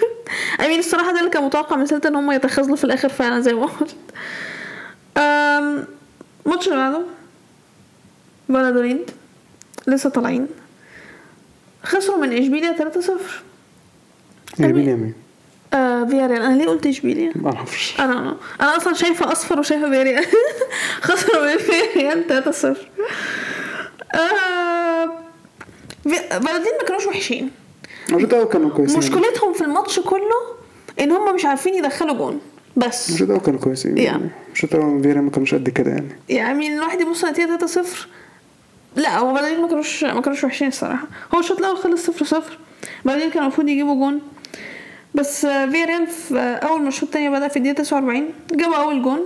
I 0.64 0.67
mean 0.67 0.78
الصراحة 0.78 1.12
ده 1.12 1.18
اللي 1.20 1.30
كان 1.30 1.44
متوقع 1.44 1.76
من 1.76 1.86
سيلتا 1.86 2.08
إن 2.08 2.16
هم 2.16 2.30
يتخاذلوا 2.32 2.76
في 2.76 2.84
الآخر 2.84 3.08
فعلا 3.08 3.40
زي 3.40 3.54
ما 3.54 3.66
قلت. 3.66 3.96
أم، 5.16 5.84
الماتش 6.46 6.66
اللي 6.68 6.78
بعده. 6.78 7.00
فالادوليد 8.48 9.10
لسه 9.86 10.10
طالعين. 10.10 10.46
خسروا 11.82 12.18
من 12.18 12.32
اشبيليا 12.32 12.76
3-0 12.78 13.10
اشبيليا 14.60 14.94
مين؟ 14.94 15.14
آه 15.74 16.04
فياريال. 16.04 16.42
أنا 16.42 16.54
ليه 16.56 16.66
قلت 16.66 16.86
اشبيليا 16.86 17.32
ما 17.36 17.56
أعرفش. 17.56 18.00
أنا 18.00 18.36
أنا 18.60 18.76
أصلا 18.76 18.94
شايفة 18.94 19.32
أصفر 19.32 19.60
وشايفة 19.60 19.90
فياريال. 19.90 20.24
خسروا 21.06 21.52
من 21.52 21.58
فياريال 21.58 22.44
3-0 22.44 22.66
آه 24.16 25.10
فالادوليد 26.04 26.72
ما 26.80 26.86
كانوش 26.88 27.06
وحشين. 27.06 27.50
كانوا 28.08 28.70
كويسين. 28.70 28.98
مشكلتهم 28.98 29.52
في 29.52 29.64
الماتش 29.64 30.00
كله 30.00 30.54
إن 31.00 31.10
هم 31.12 31.34
مش 31.34 31.44
عارفين 31.44 31.74
يدخلوا 31.74 32.14
جون. 32.14 32.40
بس. 32.76 33.10
الشوط 33.10 33.28
الأول 33.28 33.40
كانوا 33.44 33.60
كويسين. 33.60 33.98
يعني. 33.98 34.30
الشوط 34.52 34.74
الأول 34.74 35.02
فياريال 35.02 35.20
ما 35.20 35.30
كانوش 35.30 35.54
قد 35.54 35.68
كده 35.68 35.90
يعني. 35.90 36.08
يعني 36.28 36.74
الواحد 36.74 37.00
يبص 37.00 37.24
نتيجة 37.24 37.46
3 37.46 37.66
0 37.66 38.08
لا 38.96 39.18
هو 39.18 39.32
بعدين 39.32 39.60
ما 39.60 39.68
كانوش 39.68 40.04
ما 40.04 40.20
كانوش 40.20 40.44
وحشين 40.44 40.68
الصراحة. 40.68 41.06
هو 41.34 41.40
الشوط 41.40 41.58
الأول 41.58 41.76
خلص 41.76 42.06
0 42.10 42.24
0 42.24 42.58
بعدين 43.04 43.30
كان 43.30 43.42
المفروض 43.42 43.68
يجيبوا 43.68 43.94
جون. 43.94 44.20
بس 45.14 45.44
آه، 45.44 45.66
فياريال 45.66 46.06
في 46.06 46.38
آه، 46.38 46.54
أول 46.56 46.82
ما 46.82 46.88
الشوط 46.88 47.02
التاني 47.02 47.30
بدأ 47.30 47.48
في 47.48 47.56
الدقيقة 47.56 47.76
49 47.82 48.28
جابوا 48.52 48.76
أول 48.76 49.02
جون. 49.02 49.20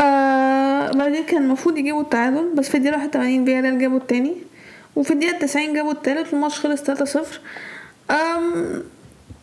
آه 0.00 0.90
بعدين 0.92 1.24
كان 1.24 1.42
المفروض 1.42 1.78
يجيبوا 1.78 2.00
التعادل 2.02 2.52
بس 2.54 2.68
في 2.68 2.76
الدقيقة 2.76 2.96
81 2.96 3.44
فياريال 3.44 3.78
جابوا 3.78 3.98
التاني. 3.98 4.34
وفي 4.96 5.10
الدقيقة 5.10 5.38
90 5.38 5.72
جابوا 5.74 5.92
التالت 5.92 6.32
والماتش 6.32 6.60
خلص 6.60 6.82
3 6.82 7.04
0 7.04 7.40
أم 8.10 8.82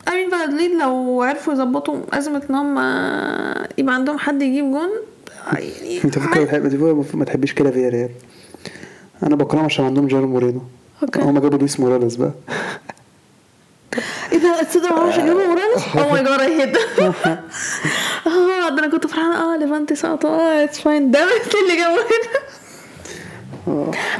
I 0.07 0.12
mean 0.12 0.29
فالادوليد 0.29 0.71
لو 0.71 1.21
عرفوا 1.21 1.53
يظبطوا 1.53 2.01
أزمة 2.13 2.43
إن 2.49 2.55
هم 2.55 2.77
يبقى 3.77 3.95
عندهم 3.95 4.17
حد 4.19 4.41
يجيب 4.41 4.71
جون 4.71 4.89
يعني 5.53 6.03
انت 6.05 6.17
المفروض 6.17 7.15
ما 7.15 7.25
تحبش 7.25 7.53
كده 7.53 7.71
فيا 7.71 7.89
ريال. 7.89 8.09
أنا 9.23 9.35
بكرههم 9.35 9.65
عشان 9.65 9.85
عندهم 9.85 10.07
جيرو 10.07 10.27
مورينو. 10.27 10.61
okay. 11.03 11.21
هما 11.21 11.39
جابوا 11.39 11.57
لويس 11.57 11.79
موراليس 11.79 12.15
بقى. 12.15 12.31
إيه 14.31 14.37
ده؟ 14.37 14.63
تصدق 14.63 14.91
ما 14.91 14.97
أعرفش 14.97 15.19
اجيبه 15.19 15.45
موراليس 15.47 15.83
oh 15.97 16.09
my 16.11 16.23
God 16.23 16.39
I 16.39 16.61
hate 16.61 16.77
آه 18.27 18.69
ده 18.69 18.79
أنا 18.79 18.87
كنت 18.91 19.07
فرحانة. 19.07 19.53
آه 19.53 19.57
ليفانتي 19.57 19.95
سقطوا 19.95 20.29
آه 20.29 20.63
it's 20.63 20.79
fine 20.79 21.11
ده 21.11 21.19
اللي 21.23 21.75
جابه 21.77 21.93
هنا. 21.93 22.41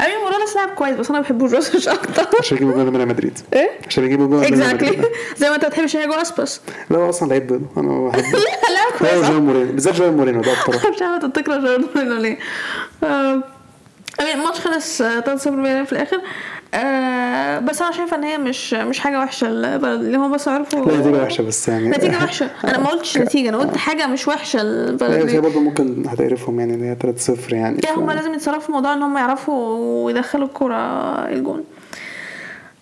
I 0.05 0.08
mean 0.08 0.17
موراليس 0.23 0.55
لاعب 0.55 0.69
كويس 0.69 0.95
بس 0.95 1.09
أنا 1.09 1.17
ما 1.17 1.23
بحبوش 1.23 1.51
بس 1.51 1.87
أكتر. 1.87 2.27
عشان 2.39 2.57
يجيبوا 2.57 2.73
جول 2.73 2.85
من 2.85 2.95
ريال 2.97 3.07
مدريد. 3.07 3.39
إيه؟ 3.53 3.69
عشان 3.87 4.03
يجيبوا 4.03 4.27
جول 4.27 4.43
exactly 4.45 5.01
زي 5.39 5.49
ما 5.49 5.55
أنت 5.55 5.65
بتحبش 5.65 5.95
ياجو 5.95 6.13
اسباس 6.13 6.61
لا 6.89 6.97
هو 6.97 7.09
أصلا 7.09 7.27
لعيب 7.29 7.67
أنا 7.77 8.07
بحبه. 8.09 8.21
لا 8.29 8.73
لاعب 8.73 8.80
كويس 9.01 9.25
جيرو 9.25 9.41
مورينو 9.41 9.71
بالذات 9.71 9.93
جيرو 9.93 10.11
مورينو 10.11 10.41
ده 10.41 10.51
أكتر. 10.51 10.73
مش 10.91 11.01
عارفه 11.01 11.27
بتكره 11.27 11.57
جاردن 11.57 11.87
ولا 11.95 12.19
ليه 12.19 12.37
الماتش 14.33 14.59
خلص 14.59 15.01
آه، 15.01 15.19
3-0 15.21 15.47
بالريال 15.49 15.85
في 15.85 15.93
الآخر 15.93 16.21
آه، 16.73 17.59
بس 17.59 17.81
أنا 17.81 17.91
شايفه 17.91 18.17
ان 18.17 18.23
هي 18.23 18.37
مش 18.37 18.73
مش 18.73 18.99
حاجة 18.99 19.19
وحشه 19.19 19.47
اللي 19.47 20.17
هم 20.17 20.31
بس 20.31 20.47
عرفوا 20.47 20.85
لا 20.85 20.97
نتيجة 20.97 21.23
وحشة 21.23 21.41
بس 21.41 21.67
يعني 21.67 21.89
نتيجة 21.89 22.15
وحشة 22.23 22.49
أنا 22.63 22.79
ما 22.79 22.87
قلتش 22.89 23.17
نتيجة 23.17 23.49
أنا 23.49 23.57
قلت 23.57 23.77
حاجة 23.77 24.07
مش 24.07 24.27
وحشة 24.27 24.63
لا، 24.63 24.89
البلد 24.89 25.29
هي 25.29 25.41
برضه 25.41 25.59
ممكن 25.59 26.03
هتقرفهم 26.07 26.59
يعني 26.59 26.73
ان 26.73 26.83
هي 26.83 27.13
3-0 27.13 27.53
يعني 27.53 27.79
يعني 27.83 27.95
ف- 27.95 27.99
هم 27.99 28.11
لازم 28.11 28.33
يتصرفوا 28.33 28.59
في 28.59 28.71
موضوع 28.71 28.93
إن 28.93 29.01
هم 29.03 29.17
يعرفوا 29.17 30.11
يدخلوا 30.11 30.47
الكرة 30.47 30.75
الجون 31.29 31.63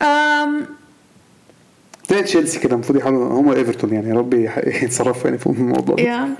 أم 0.01 0.65
زي 2.09 2.21
تشيلسي 2.21 2.59
كده 2.59 2.73
المفروض 2.75 2.97
يحاولوا 2.99 3.39
هم 3.41 3.49
إيفرتون 3.51 3.93
يعني 3.93 4.09
يا 4.09 4.13
رب 4.15 4.33
يتصرفوا 4.83 5.23
يعني 5.25 5.37
في 5.37 5.47
الموضوع 5.47 5.95
ده. 5.95 6.03
يا 6.03 6.35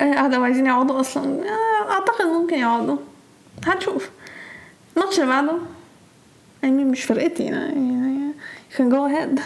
آه، 0.00 0.14
قاعدة 0.14 0.36
عايزين 0.38 0.66
يقعدوا 0.66 1.00
أصلا. 1.00 1.24
آه، 1.24 1.90
أعتقد 1.92 2.26
ممكن 2.26 2.56
يقعدوا 2.58 2.96
هنشوف. 3.66 4.10
الماتش 4.96 5.20
اللي 5.20 5.30
بعده 5.30 5.52
يعني 6.62 6.84
مش 6.84 7.04
فرقتي 7.04 7.42
يعني 7.42 8.32
كان 8.76 8.88
go 8.88 9.04
ahead 9.04 9.40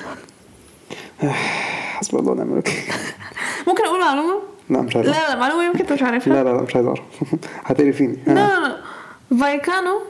حسب 1.94 2.18
الله 2.18 2.32
ونعم 2.32 2.52
الوكيل. 2.52 2.74
ممكن 3.68 3.84
أقول 3.84 4.00
معلومة؟ 4.00 4.40
لا 4.70 4.82
مش 4.82 4.96
عايز 4.96 5.08
لا 5.08 5.12
لا 5.28 5.36
معلومة 5.36 5.64
يمكن 5.64 5.78
أنت 5.78 5.92
مش 5.92 6.02
عارفها. 6.02 6.32
لا 6.34 6.44
لا 6.44 6.56
لا 6.56 6.62
مش 6.62 6.76
عايز 6.76 6.86
أعرف. 6.86 7.00
هتقرفيني 7.66 8.16
لا 8.26 8.32
لا 8.34 8.60
لا. 8.68 8.76
فايكانو 9.40 10.00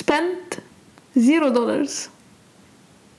spent 0.00 0.58
zero 1.16 1.48
dollars 1.48 2.08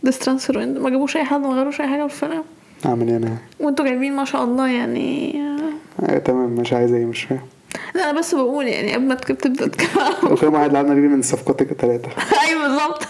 this 0.06 0.16
transfer 0.16 0.54
window 0.54 0.80
ما 0.80 0.90
جابوش 0.90 1.18
أي 1.18 1.24
حد 1.24 1.40
ما 1.40 1.50
غيروش 1.54 1.82
أي 1.82 1.88
حاجة 1.88 2.08
في 2.08 2.14
الفرقة. 2.14 2.44
أعمل 2.86 3.08
إيه 3.08 3.18
أنا؟ 3.18 3.38
وأنتوا 3.60 3.86
جايبين 3.86 4.16
ما 4.16 4.26
شاء 4.26 4.44
الله 4.44 4.68
يعني 4.68 5.42
آه، 6.04 6.18
تمام 6.18 6.50
مش 6.50 6.74
عايز 6.74 6.94
إيه 6.94 7.06
مش 7.06 7.24
فاهم 7.24 7.42
لا 7.96 8.10
أنا 8.10 8.20
بس 8.20 8.36
بقول 8.36 8.68
يعني 8.68 8.94
قبل 8.94 9.06
ما 9.06 9.16
تبدأ 9.16 9.68
تتكلم 9.68 10.14
وكم 10.32 10.54
واحد 10.54 10.74
لعبنا 10.74 10.94
بيه 10.94 11.02
من 11.02 11.20
الصفقات 11.20 11.62
الثلاثة 11.62 12.10
أيوه 12.48 12.68
بالظبط. 12.68 13.04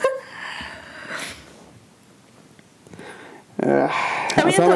طب 4.38 4.48
أصل 4.48 4.64
أنا 4.64 4.76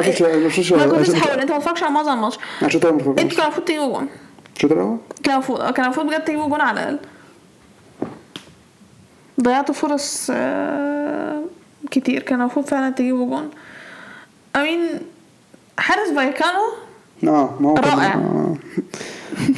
ما 0.70 0.86
ما 0.86 0.96
كنتش 0.96 1.08
تحاول 1.08 1.40
انت 1.40 1.50
ما 1.50 1.56
اتفرجش 1.56 1.82
على 1.82 1.92
معظم 1.92 2.12
الماتش. 2.12 2.38
أنا 2.62 2.70
شفت 2.70 2.84
اول 2.84 2.94
أنتوا 2.94 3.12
مرة 3.12 3.14
كان 3.14 3.42
المفروض 3.42 3.64
تجيبوا 3.64 3.86
جون. 3.98 4.08
شفت 4.58 4.72
الأول؟ 4.72 4.98
كان 5.22 5.34
المفروض 5.34 5.70
كان 5.70 5.84
المفروض 5.84 6.06
بجد 6.06 6.24
تجيبوا 6.24 6.48
جون 6.48 6.60
على 6.60 6.80
الأقل. 6.80 6.98
ضيعتوا 9.42 9.74
فرص 9.74 10.30
آه، 10.34 11.42
كتير 11.92 12.22
كان 12.22 12.40
المفروض 12.40 12.66
فعلا 12.66 12.90
تجيبوا 12.90 13.26
جون. 13.26 13.50
I 14.56 14.61
mean 14.61 14.80
حارس 15.78 16.10
فايكانو؟ 16.16 16.60
آه 17.24 17.56
ما 17.60 17.70
هو 17.70 17.74
رائع. 17.74 18.14
آه. 18.14 18.54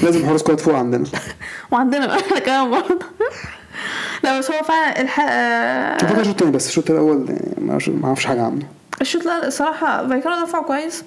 لازم 0.02 0.26
حارس 0.26 0.42
كويس 0.42 0.60
فوق 0.62 0.74
عندنا. 0.74 1.04
وعندنا 1.72 2.06
بقى 2.06 2.20
إحنا 2.20 2.38
كمان 2.46 2.70
برضه. 2.70 3.06
لا 4.24 4.38
بس 4.38 4.50
هو 4.50 4.62
فعلا 4.62 5.00
الح... 5.00 5.20
آه، 5.20 5.98
شوف 5.98 6.10
الشوط 6.10 6.26
الثاني 6.28 6.50
بس 6.50 6.68
الشوط 6.68 6.90
الأول 6.90 7.26
يعني 7.28 7.96
ما 8.00 8.08
أعرفش 8.08 8.26
حاجة 8.26 8.42
عنه. 8.44 8.62
الشوط 9.00 9.24
لا 9.24 9.46
الصراحة 9.46 10.08
فايكانو 10.08 10.44
دفعوا 10.44 10.64
كويس 10.64 11.04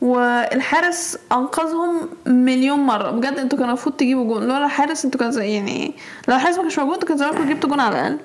والحارس 0.00 1.18
أنقذهم 1.32 2.08
مليون 2.26 2.78
مرة. 2.78 3.10
بجد 3.10 3.38
أنتوا 3.38 3.58
كان 3.58 3.68
المفروض 3.68 3.94
تجيبوا 3.96 4.24
جون. 4.24 4.42
لولا 4.42 4.64
الحارس 4.64 5.04
أنتوا 5.04 5.20
كان 5.20 5.32
يعني 5.42 5.94
لو 6.28 6.34
الحارس 6.34 6.56
ما 6.56 6.62
كانش 6.62 6.78
موجود 6.78 6.94
أنتوا 6.94 7.08
كان 7.08 7.16
زمانكم 7.18 7.48
جبتوا 7.48 7.68
جون 7.70 7.80
على 7.80 7.98
الأقل. 8.00 8.18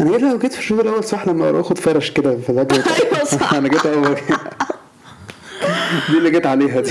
أنا 0.00 0.10
جيت 0.10 0.22
لو 0.22 0.38
جيت 0.38 0.52
في 0.52 0.58
الشوط 0.58 0.80
الأول 0.80 1.04
صح 1.04 1.28
لما 1.28 1.60
أخد 1.60 1.78
فرش 1.78 2.10
كده 2.10 2.36
في 2.36 2.50
أيوة 2.60 3.24
صح. 3.24 3.54
أنا 3.58 3.68
جيت 3.68 3.86
أول. 3.86 4.16
دي 6.10 6.18
اللي 6.18 6.30
جيت 6.30 6.46
عليها 6.46 6.80
دي. 6.80 6.90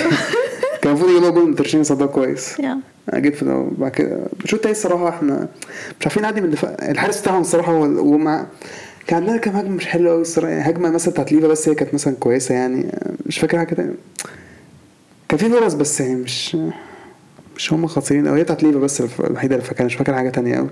كان 0.81 0.91
المفروض 0.91 1.09
يجيبوا 1.11 1.29
جول 1.29 1.55
تير 1.55 1.64
شتيجن 1.64 1.83
صد 1.83 2.05
كويس. 2.05 2.59
أنا 3.13 3.19
جيت 3.19 3.35
في. 3.35 3.67
بعد 3.77 3.91
كده 3.91 4.19
الشوط 4.43 4.53
التاني 4.53 4.71
الصراحة 4.75 5.09
إحنا 5.09 5.47
مش 5.99 6.05
عارفين 6.07 6.23
نعدي 6.23 6.41
من 6.41 6.47
الدفاع 6.47 6.75
الحارس 6.81 7.21
بتاعهم 7.21 7.41
الصراحة 7.41 7.71
هو 7.71 7.83
ومع 7.83 8.45
كان 9.07 9.19
عندنا 9.19 9.37
كام 9.37 9.55
هجمة 9.55 9.69
مش 9.75 9.85
حلوة 9.87 10.11
قوي 10.11 10.21
الصراحة. 10.21 10.49
يعني 10.53 10.69
هجمة 10.71 10.89
مثلا 10.89 11.13
بتاعت 11.13 11.31
ليفا 11.31 11.47
بس 11.47 11.69
هي 11.69 11.75
كانت 11.75 11.93
مثلا 11.93 12.13
كويسة 12.19 12.55
يعني. 12.55 12.91
مش 13.25 13.39
فاكر 13.39 13.57
حاجة 13.57 13.73
تانية. 13.73 13.93
كان 15.29 15.39
في 15.39 15.49
فرص 15.49 15.73
بس 15.73 15.99
يعني 16.01 16.15
مش 16.15 16.57
مش 17.57 17.73
هم 17.73 17.87
خطيرين 17.87 18.27
قوي 18.27 18.39
هي 18.39 18.43
بتاعت 18.43 18.63
ليفا 18.63 18.79
بس 18.79 19.01
الوحيدة 19.19 19.55
اللي 19.55 19.67
فاكرها. 19.67 19.85
مش 19.85 19.95
فاكر 19.95 20.13
حاجة 20.13 20.29
تانية 20.29 20.55
قوي 20.57 20.69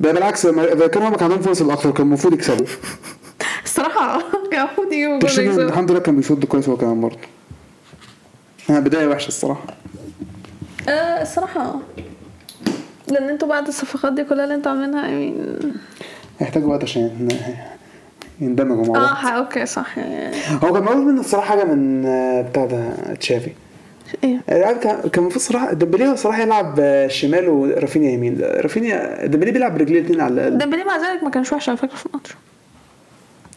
ده 0.00 0.12
بالعكس 0.12 0.46
لما- 0.46 0.86
كانوا 0.86 1.08
هم 1.08 1.14
كان 1.14 1.22
عندهم 1.24 1.42
فرص 1.42 1.60
الاكتر 1.62 1.90
كان 1.90 2.06
المفروض 2.06 2.34
يكسبوا. 2.34 2.66
الصراحة 3.64 4.18
كان 4.52 4.60
المفروض 4.68 4.92
يجيبوا. 4.92 5.62
الحمد 5.64 5.90
لله 5.90 6.00
كان 6.00 6.16
بيصد 6.16 6.44
كويس 6.44 6.68
هو 6.68 6.76
كمان 6.76 7.00
برضه. 7.00 7.18
آه، 8.70 8.78
بداية 8.78 9.06
وحشة 9.06 9.28
الصراحة. 9.28 9.64
آه 10.88 11.22
الصراحة. 11.22 11.76
لأن 13.08 13.28
أنتوا 13.28 13.48
بعد 13.48 13.66
الصفقات 13.66 14.12
دي 14.12 14.24
كلها 14.24 14.44
اللي 14.44 14.54
أنتوا 14.54 14.72
عاملينها 14.72 15.06
يعني 15.08 15.34
هيحتاج 16.38 16.64
وقت 16.66 16.82
عشان 16.82 17.28
يندمجوا 18.40 18.76
مع 18.86 18.96
آه 18.96 19.04
بعض. 19.04 19.14
ح- 19.14 19.26
okay 19.32 19.66
صح. 19.66 19.98
يعني 19.98 20.36
هو 20.64 20.72
كان 20.72 20.82
معروف 20.82 21.04
منه 21.06 21.20
الصراحة 21.20 21.46
حاجة 21.46 21.64
من 21.64 22.06
آه، 22.06 22.42
بتاع 22.42 22.64
ده 22.66 23.14
تشافي. 23.14 23.50
إيه. 24.24 24.40
اللاعب 24.48 24.76
كان 24.78 25.00
المفروض 25.18 25.34
الصراحه 25.34 25.72
ديمبلي 25.72 26.12
الصراحه 26.12 26.42
يلعب 26.42 26.76
آه، 26.80 27.08
شمال 27.08 27.48
ورافينيا 27.48 28.10
يمين. 28.10 28.38
رافينيا 28.42 29.26
ديمبلي 29.26 29.50
بيلعب 29.50 29.74
برجليه 29.78 29.98
الاثنين 30.00 30.20
على 30.20 30.34
الاقل 30.34 30.58
ديمبلي 30.58 30.84
مع 30.84 30.96
ذلك 30.96 31.24
ما 31.24 31.30
كانش 31.30 31.52
وحش 31.52 31.68
على 31.68 31.78
فكرة 31.78 31.96
في 31.96 32.06
الماتش. 32.06 32.30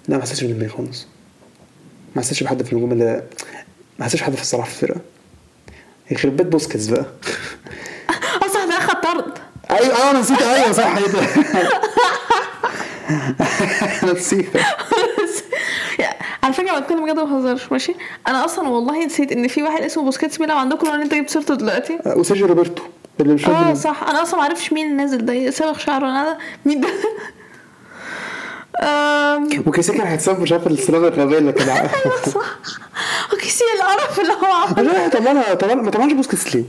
لا 0.07 0.15
ما 0.17 0.21
حسيتش 0.23 0.43
بديمبلي 0.43 0.69
خالص. 0.69 1.07
ما 2.15 2.21
حسيتش 2.21 2.43
بحد 2.43 2.63
في 2.63 2.73
النجوم 2.73 2.91
اللي 2.91 3.23
ما 3.99 4.05
حسيتش 4.05 4.21
بحد 4.21 4.35
في 4.35 4.41
الصراحة 4.41 4.69
في 4.69 4.83
الفرقة. 4.83 5.01
يخرب 6.11 6.37
بيت 6.37 6.47
بوسكيتس 6.47 6.87
بقى. 6.87 7.05
أصلا 8.45 8.65
ده 8.65 8.77
أخد 8.77 9.01
طرد. 9.01 9.33
أيوه 9.71 9.95
آه 9.95 10.11
أنا 10.11 10.19
نسيت. 10.19 10.41
أيوه 10.41 10.71
صح 10.71 10.99
ده 10.99 11.05
أنا 14.03 14.13
نسيت. 14.13 14.49
على 16.43 16.53
فكرة 16.53 16.79
بتكلم 16.79 17.05
بجد 17.05 17.15
ما 17.15 17.23
بهزرش 17.23 17.71
ماشي؟ 17.71 17.93
أنا 18.27 18.45
أصلا 18.45 18.69
والله 18.69 19.05
نسيت 19.05 19.31
إن 19.31 19.47
في 19.47 19.63
واحد 19.63 19.81
اسمه 19.83 20.03
بوسكيتس 20.03 20.37
بيلعب 20.37 20.57
عندكم 20.57 20.87
لو 20.87 20.93
أنت 20.93 21.13
جبت 21.13 21.29
سيرته 21.29 21.55
دلوقتي. 21.55 21.99
آه، 22.05 22.17
وسيرجيو 22.17 22.47
روبرتو 22.47 22.83
اللي 23.19 23.33
مش 23.33 23.45
آه 23.47 23.73
صح. 23.73 24.03
أنا 24.03 24.21
أصلا 24.21 24.35
ما 24.35 24.41
أعرفش 24.43 24.73
مين 24.73 24.95
نازل 24.97 25.25
ده 25.25 25.51
صبغ 25.51 25.77
شعره. 25.77 26.05
أنا 26.07 26.37
مين 26.65 26.81
ده؟ 26.81 26.87
كان 29.97 30.07
هيتصاب 30.07 30.39
مش 30.39 30.51
عارف 30.51 30.67
الصراغه 30.67 31.07
الغبيه 31.07 31.37
اللي 31.37 31.51
كان 31.51 31.69
عامل 31.77 31.89
صح. 32.33 32.41
وكيسي 33.33 33.63
القرف 33.79 34.19
اللي 34.19 34.33
هو 34.33 34.45
عمله. 34.53 34.81
لا 34.93 35.07
طلعنا 35.07 35.53
طلعنا 35.53 35.81
ما 35.81 35.91
طلعناش 35.91 36.13
بوسكيتس 36.13 36.55
ليه؟ 36.55 36.63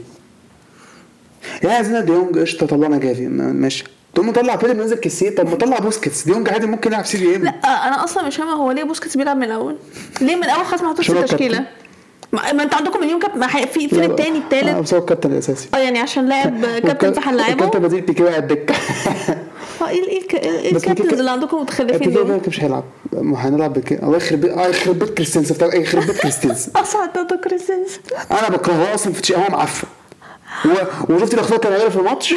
يا 1.64 1.70
عايزين 1.70 2.04
ديونج 2.04 2.38
قشطة 2.38 2.66
طلعنا 2.66 2.98
جافي 2.98 3.26
ما- 3.26 3.52
ماشي. 3.52 3.84
تقوم 4.14 4.28
مطلع 4.28 4.54
ديمبلي 4.54 4.74
منزل 4.74 4.96
كيسيه 4.96 5.34
طب 5.34 5.48
ما 5.50 5.56
طلع 5.56 5.78
بوسكيتس. 5.78 6.24
ديونج 6.24 6.48
عادي 6.48 6.66
ممكن 6.66 6.90
يلعب 6.90 7.06
CDM. 7.06 7.42
لا 7.44 7.50
أنا 7.88 8.04
أصلا 8.04 8.26
مش 8.26 8.36
فاهمة 8.36 8.52
هو 8.52 8.70
ليه 8.70 8.84
بوسكيتس 8.84 9.16
بيلعب 9.16 9.36
من 9.36 9.42
الأول؟ 9.44 9.76
ليه 10.20 10.36
من 10.36 10.44
الأول 10.44 10.64
خلاص 10.64 10.82
ما 10.82 10.88
حطوش 10.90 11.10
في 11.10 11.18
التشكيله. 11.20 11.64
ما 12.32 12.52
ما 12.52 12.62
أنت 12.62 12.74
عندكم 12.74 13.00
مليون 13.00 13.20
كابتن؟ 13.20 13.38
ما 13.38 13.46
في 13.46 13.88
في 13.88 14.04
التاني 14.06 14.38
آه، 14.38 14.40
التالت 14.40 14.76
بس 14.76 14.94
هو 14.94 15.00
الكابتن 15.00 15.32
الأساسي. 15.32 15.68
آه 15.74 15.78
يعني 15.78 15.98
عشان 15.98 16.26
لاعب 16.28 16.64
كابتن 16.86 17.12
فهنلاعبه 17.12 17.52
الكابتن 17.52 17.78
بديل 17.78 18.00
بيكي 18.00 18.22
بقى 18.22 18.32
على 18.32 18.42
الدكة. 18.42 18.74
آه 19.82 19.88
إيه 19.88 20.20
ال 20.76 20.80
captains 20.80 21.06
بيكي- 21.06 21.20
اللي 21.20 21.30
عندكم 21.30 21.56
متخلفين 21.62 21.98
بيكي 21.98 22.10
دول؟ 22.10 22.24
بقى 22.24 22.40
مش 22.48 22.60
هيلعب. 22.64 22.84
ما 23.12 23.48
هنلعب 23.48 23.72
بيكي. 23.72 23.94
الله 23.94 24.16
يخرب 24.16 24.40
بيت 24.40 24.50
آه 24.50 24.66
يخرب 24.68 24.98
بيت 24.98 25.10
كريستنسن 25.10 25.54
بتاع- 25.54 25.74
يخرب 25.74 26.06
بيت 26.06 26.16
كريستنسن 26.18 26.72
أصلا 26.82 27.06
ده 27.06 27.36
كريستنس 27.44 28.00
أنا 28.30 28.48
بكرهه. 28.48 28.94
أصلا 28.94 29.12
في 29.12 29.22
تشي- 29.22 29.34
هو 29.36 29.48
معفن. 29.50 29.88
وشفت 31.10 31.34
الأخطاء 31.34 31.58
كان 31.58 31.72
عاملها 31.72 31.88
في 31.88 31.96
الماتش؟ 31.96 32.34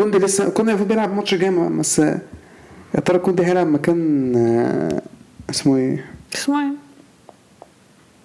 كوندي 0.00 0.18
لسه 0.18 0.48
كوندي 0.48 0.70
المفروض 0.70 0.88
بيلعب 0.88 1.10
الماتش 1.10 1.34
الجاي 1.34 1.50
بس 1.50 1.98
يا 1.98 3.00
ترى 3.04 3.18
كوندي 3.18 3.46
هيلعب 3.46 3.66
مكان 3.66 4.32
آه، 4.36 5.02
اسمه 5.50 5.76
إيه؟ 5.76 6.04
اسمه 6.34 6.60
إيه؟ 6.60 6.72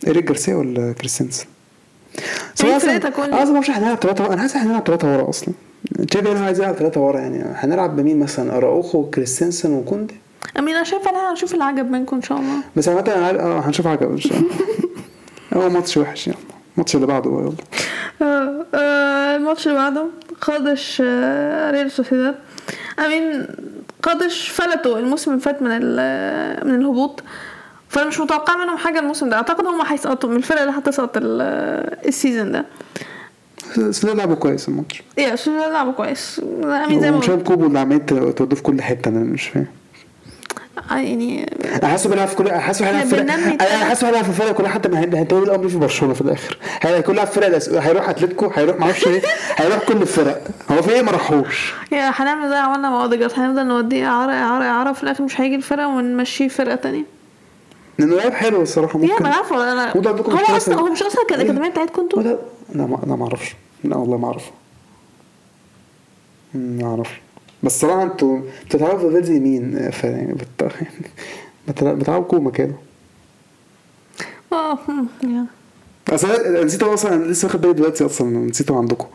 إيريك 0.08 0.24
جارسيا 0.26 0.56
ولا 0.56 0.94
كريستنسن؟ 0.94 1.46
مين 2.64 2.80
أصلاً- 2.80 2.82
فرقتك 2.82 3.14
كوندي؟ 3.14 3.32
أنا 3.34 3.44
أصلا 3.44 3.52
ما 3.54 3.56
أعرفش 3.56 3.70
هنلعب 3.72 3.98
ثلاثة 3.98 4.34
أنا 4.34 4.42
حاسس 4.42 4.56
هنلعب 4.58 4.84
ثلاثة 4.88 5.14
ورا 5.18 5.30
أصلا 5.30 5.54
تشافي 6.10 6.32
أنا 6.32 6.46
عايز 6.46 6.60
يلعب 6.60 6.74
ثلاثة 6.76 7.02
ورا 7.02 7.20
يعني 7.20 7.44
هنلعب 7.56 7.96
بمين 7.96 8.20
مثلا 8.20 8.58
أراوخو 8.58 9.00
وكريستنسن 9.00 9.72
وكوندي 9.74 10.16
أمين 10.60 10.76
أنا 10.76 10.84
شايفة 10.84 11.10
إن 11.10 11.16
إحنا 11.16 11.32
هنشوف 11.32 11.54
العجب 11.56 11.92
منكم 11.92 12.16
إن 12.16 12.22
شاء 12.22 12.38
الله 12.38 12.56
بس 12.76 12.90
عامة 12.90 13.02
أنا 13.02 13.40
آه 13.44 13.60
هنشوف 13.60 13.88
حاجة 13.88 14.06
إن 14.06 14.18
شاء 14.20 14.38
الله 14.38 14.50
هو 15.66 15.70
ماتش 15.70 15.98
وحش 15.98 16.28
يلا 16.28 16.36
الماتش 16.76 16.96
اللي 16.96 17.08
بعده 17.08 17.30
بقى 17.30 17.42
يلا 17.42 17.54
آه، 18.22 18.66
آه، 18.76 19.36
الماتش 19.36 19.68
اللي 19.68 19.78
بعده 19.78 20.06
قادش 20.42 21.02
آه، 21.06 21.72
ريال 21.72 21.92
سوسيداد. 21.92 22.36
I 23.06 23.14
mean 23.14 23.48
قادش 24.04 24.48
فلتوا 24.50 25.00
الموسم 25.00 25.32
اللي 25.32 25.42
فات 25.42 25.62
من 25.62 25.72
ال- 25.72 26.68
من 26.68 26.76
الهبوط. 26.76 27.24
فأنا 27.90 28.08
مش 28.08 28.20
متوقع 28.20 28.56
منهم 28.58 28.78
حاجة 28.78 29.00
الموسم 29.00 29.30
ده. 29.30 29.36
أعتقد 29.36 29.66
هم 29.66 29.82
هيسقطوا 29.82 30.30
من 30.30 30.36
الفرق 30.36 30.62
اللي 30.62 30.74
هتسقط 30.78 31.18
ال- 31.18 31.42
ال 32.08 32.14
season 32.14 32.52
ده. 32.52 32.66
لا 33.78 34.14
لعبوا 34.14 34.36
كويس 34.36 34.70
الماتش. 34.70 35.04
yeah 35.18 35.36
سوسيداد 35.36 35.72
لعبوا 35.72 35.92
كويس. 35.92 36.42
I 36.64 36.71
mean 36.71 37.02
زي 37.02 37.12
ما 37.12 37.18
قلت. 37.18 37.48
كوبو 37.48 37.66
اللي 37.68 37.80
عمال 37.80 38.06
تودوه 38.06 38.56
في 38.56 38.64
كل 38.64 38.82
حتة 38.82 39.10
أنا 39.10 39.20
مش 39.20 39.48
فاهم. 39.48 39.66
آه، 39.66 39.85
يعني 40.92 41.52
أنا 41.76 41.88
حاسه 41.88 42.10
بيلعب 42.10 42.28
في 42.28 42.36
كل 42.36 42.52
حاسه 42.52 42.88
هيلعب 42.88 43.06
في 43.08 43.22
أنا 43.22 43.86
حاسه 43.86 44.08
هيلعب 44.08 44.24
في 44.24 44.32
فرق 44.32 44.52
كلها 44.52 44.70
حتى 44.70 44.90
ما 44.90 45.00
هي- 45.00 45.20
هيتولي 45.20 45.44
الأمر 45.46 45.68
في 45.70 45.78
برشلونة 45.78 46.14
في 46.14 46.22
الآخر. 46.22 46.58
هيكون 46.82 47.16
لاعب 47.16 47.28
فرق 47.28 47.60
الأس- 47.60 47.74
هيروح 47.74 48.10
أتلتيكو 48.10 48.48
هيروح 48.56 48.78
معرفش 48.80 49.08
إيه 49.08 49.22
هيروح 49.58 49.78
كل 49.88 50.02
الفرق. 50.02 50.42
هو 50.72 50.82
في 50.82 50.92
إيه 50.92 51.02
ما 51.02 51.12
راحوش؟ 51.12 51.74
يا 51.92 52.10
هنعمل 52.16 52.50
زي 52.50 52.56
عملنا 52.56 52.90
مع 52.90 53.02
أوديجارد. 53.04 53.34
هنفضل 53.40 53.66
نوديه 53.68 54.08
اعاره 54.08 54.32
اعاره 54.32 54.64
اعاره 54.64 54.94
في 54.94 55.04
الآخر 55.04 55.24
مش 55.24 55.42
هيجي 55.42 55.56
الفرقه 55.56 55.88
ونمشيه 55.88 56.48
فرقة 56.48 56.76
تانية. 56.76 57.04
لأنه 58.00 58.16
لعيب 58.16 58.34
حلو 58.34 58.62
الصراحة 58.62 59.00
يا 59.00 59.06
ممكن. 59.08 59.24
ما 59.24 59.30
أنا 59.30 59.36
عارفة. 59.36 59.72
أنا 59.72 59.92
هو 59.92 60.58
أصلا 60.58 60.76
في- 60.76 60.82
هو 60.82 60.86
مش 60.92 61.04
أصلا 61.04 61.26
كان 61.30 61.40
الاكاديميه 61.42 61.70
بتاعتكم 61.70 62.02
أنتوا 62.02 62.24
لا 62.24 62.38
ما 62.86 63.00
أنا 63.06 63.16
ما 63.16 63.24
أعرفش. 63.26 63.56
لا 63.84 63.96
والله 63.98 64.18
ما 64.18 64.28
اعرف 64.28 64.44
ما 66.54 66.88
اعرف 66.90 67.10
بس 67.66 67.80
صراحة 67.82 68.04
أنتوا 68.04 68.40
بتتعرفوا 68.66 69.10
في 69.10 69.16
فيلز 69.16 69.30
يمين 69.30 69.92
ف 69.92 70.04
يعني 70.04 70.34
بت... 70.34 70.64
بت- 71.68 71.84
بتلعبوا 71.84 72.26
كوما 72.26 72.52
كده. 72.52 72.74
آه 74.54 74.78
أصل 76.10 76.32
أنا 76.32 76.64
نسيته 76.64 76.94
أصلا 76.94 77.14
أنا 77.16 77.24
لسه 77.26 77.46
واخد 77.48 77.62
بالي 77.62 77.74
دلوقتي 77.74 78.06
أصلا 78.06 78.28
نسيته 78.48 78.78
عندكم. 78.78 79.08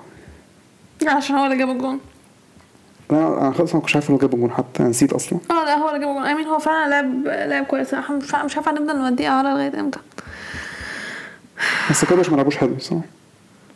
عشان 1.06 1.36
هو 1.36 1.44
اللي 1.44 1.56
جاب 1.58 1.68
الجون. 1.70 2.00
أنا 3.10 3.40
أنا 3.40 3.52
خلاص 3.52 3.74
ما 3.74 3.80
كنتش 3.80 3.94
عارف 3.94 4.10
إنه 4.10 4.18
جاب 4.18 4.34
الجون 4.34 4.50
حتى 4.50 4.80
أنا 4.80 4.88
نسيت 4.88 5.12
أصلا. 5.12 5.38
آه 5.50 5.64
لا 5.64 5.74
هو 5.74 5.88
اللي 5.88 6.00
جاب 6.00 6.08
الجون. 6.08 6.26
I 6.26 6.30
mean 6.30 6.46
هو 6.46 6.58
فعلا 6.58 6.90
لعب 6.90 7.26
لعب 7.50 7.64
كويس. 7.64 7.94
مش 7.94 8.32
عارفه 8.56 8.70
هنفضل 8.70 8.98
نوديه 8.98 9.28
اعاره 9.28 9.48
لغاية 9.48 9.80
إمتى. 9.80 9.98
بس 11.90 12.04
كده 12.04 12.16
مش 12.20 12.28
ما 12.30 12.36
لعبوش 12.36 12.56
حلو 12.56 12.78
صح؟ 12.78 12.96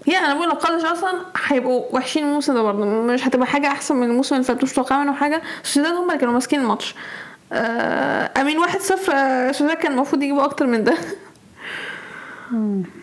yeah 0.07 0.19
أنا 0.19 0.35
بقول 0.35 0.49
لو 0.49 0.55
قادش 0.55 0.85
أصلا 0.85 1.13
هيبقوا 1.47 1.83
وحشين 1.93 2.25
الموسم 2.25 2.55
ده 2.55 2.63
برضه. 2.63 2.85
مش 2.85 3.27
هتبقى 3.29 3.47
حاجة 3.47 3.67
أحسن 3.67 3.97
من 3.97 4.03
الموسم 4.11 4.35
اللي 4.35 4.47
فات 4.47 4.63
مش 4.63 4.73
متوقع 4.73 5.03
منهم 5.03 5.15
حاجة. 5.15 5.43
سوسيداد 5.63 5.93
هم 5.95 6.09
اللي 6.09 6.19
كانوا 6.19 6.35
ماسكين 6.35 6.61
الماتش. 6.61 6.95
آه 7.53 8.31
I 8.41 8.44
mean 8.44 8.59
واحد 8.59 8.81
صفر 8.81 9.13
آه، 9.13 9.53
سوسيداد 9.53 9.77
كان 9.77 9.93
المفروض 9.93 10.23
يجيبوا 10.23 10.45
أكتر 10.45 10.67
من 10.67 10.85
ده. 10.85 10.95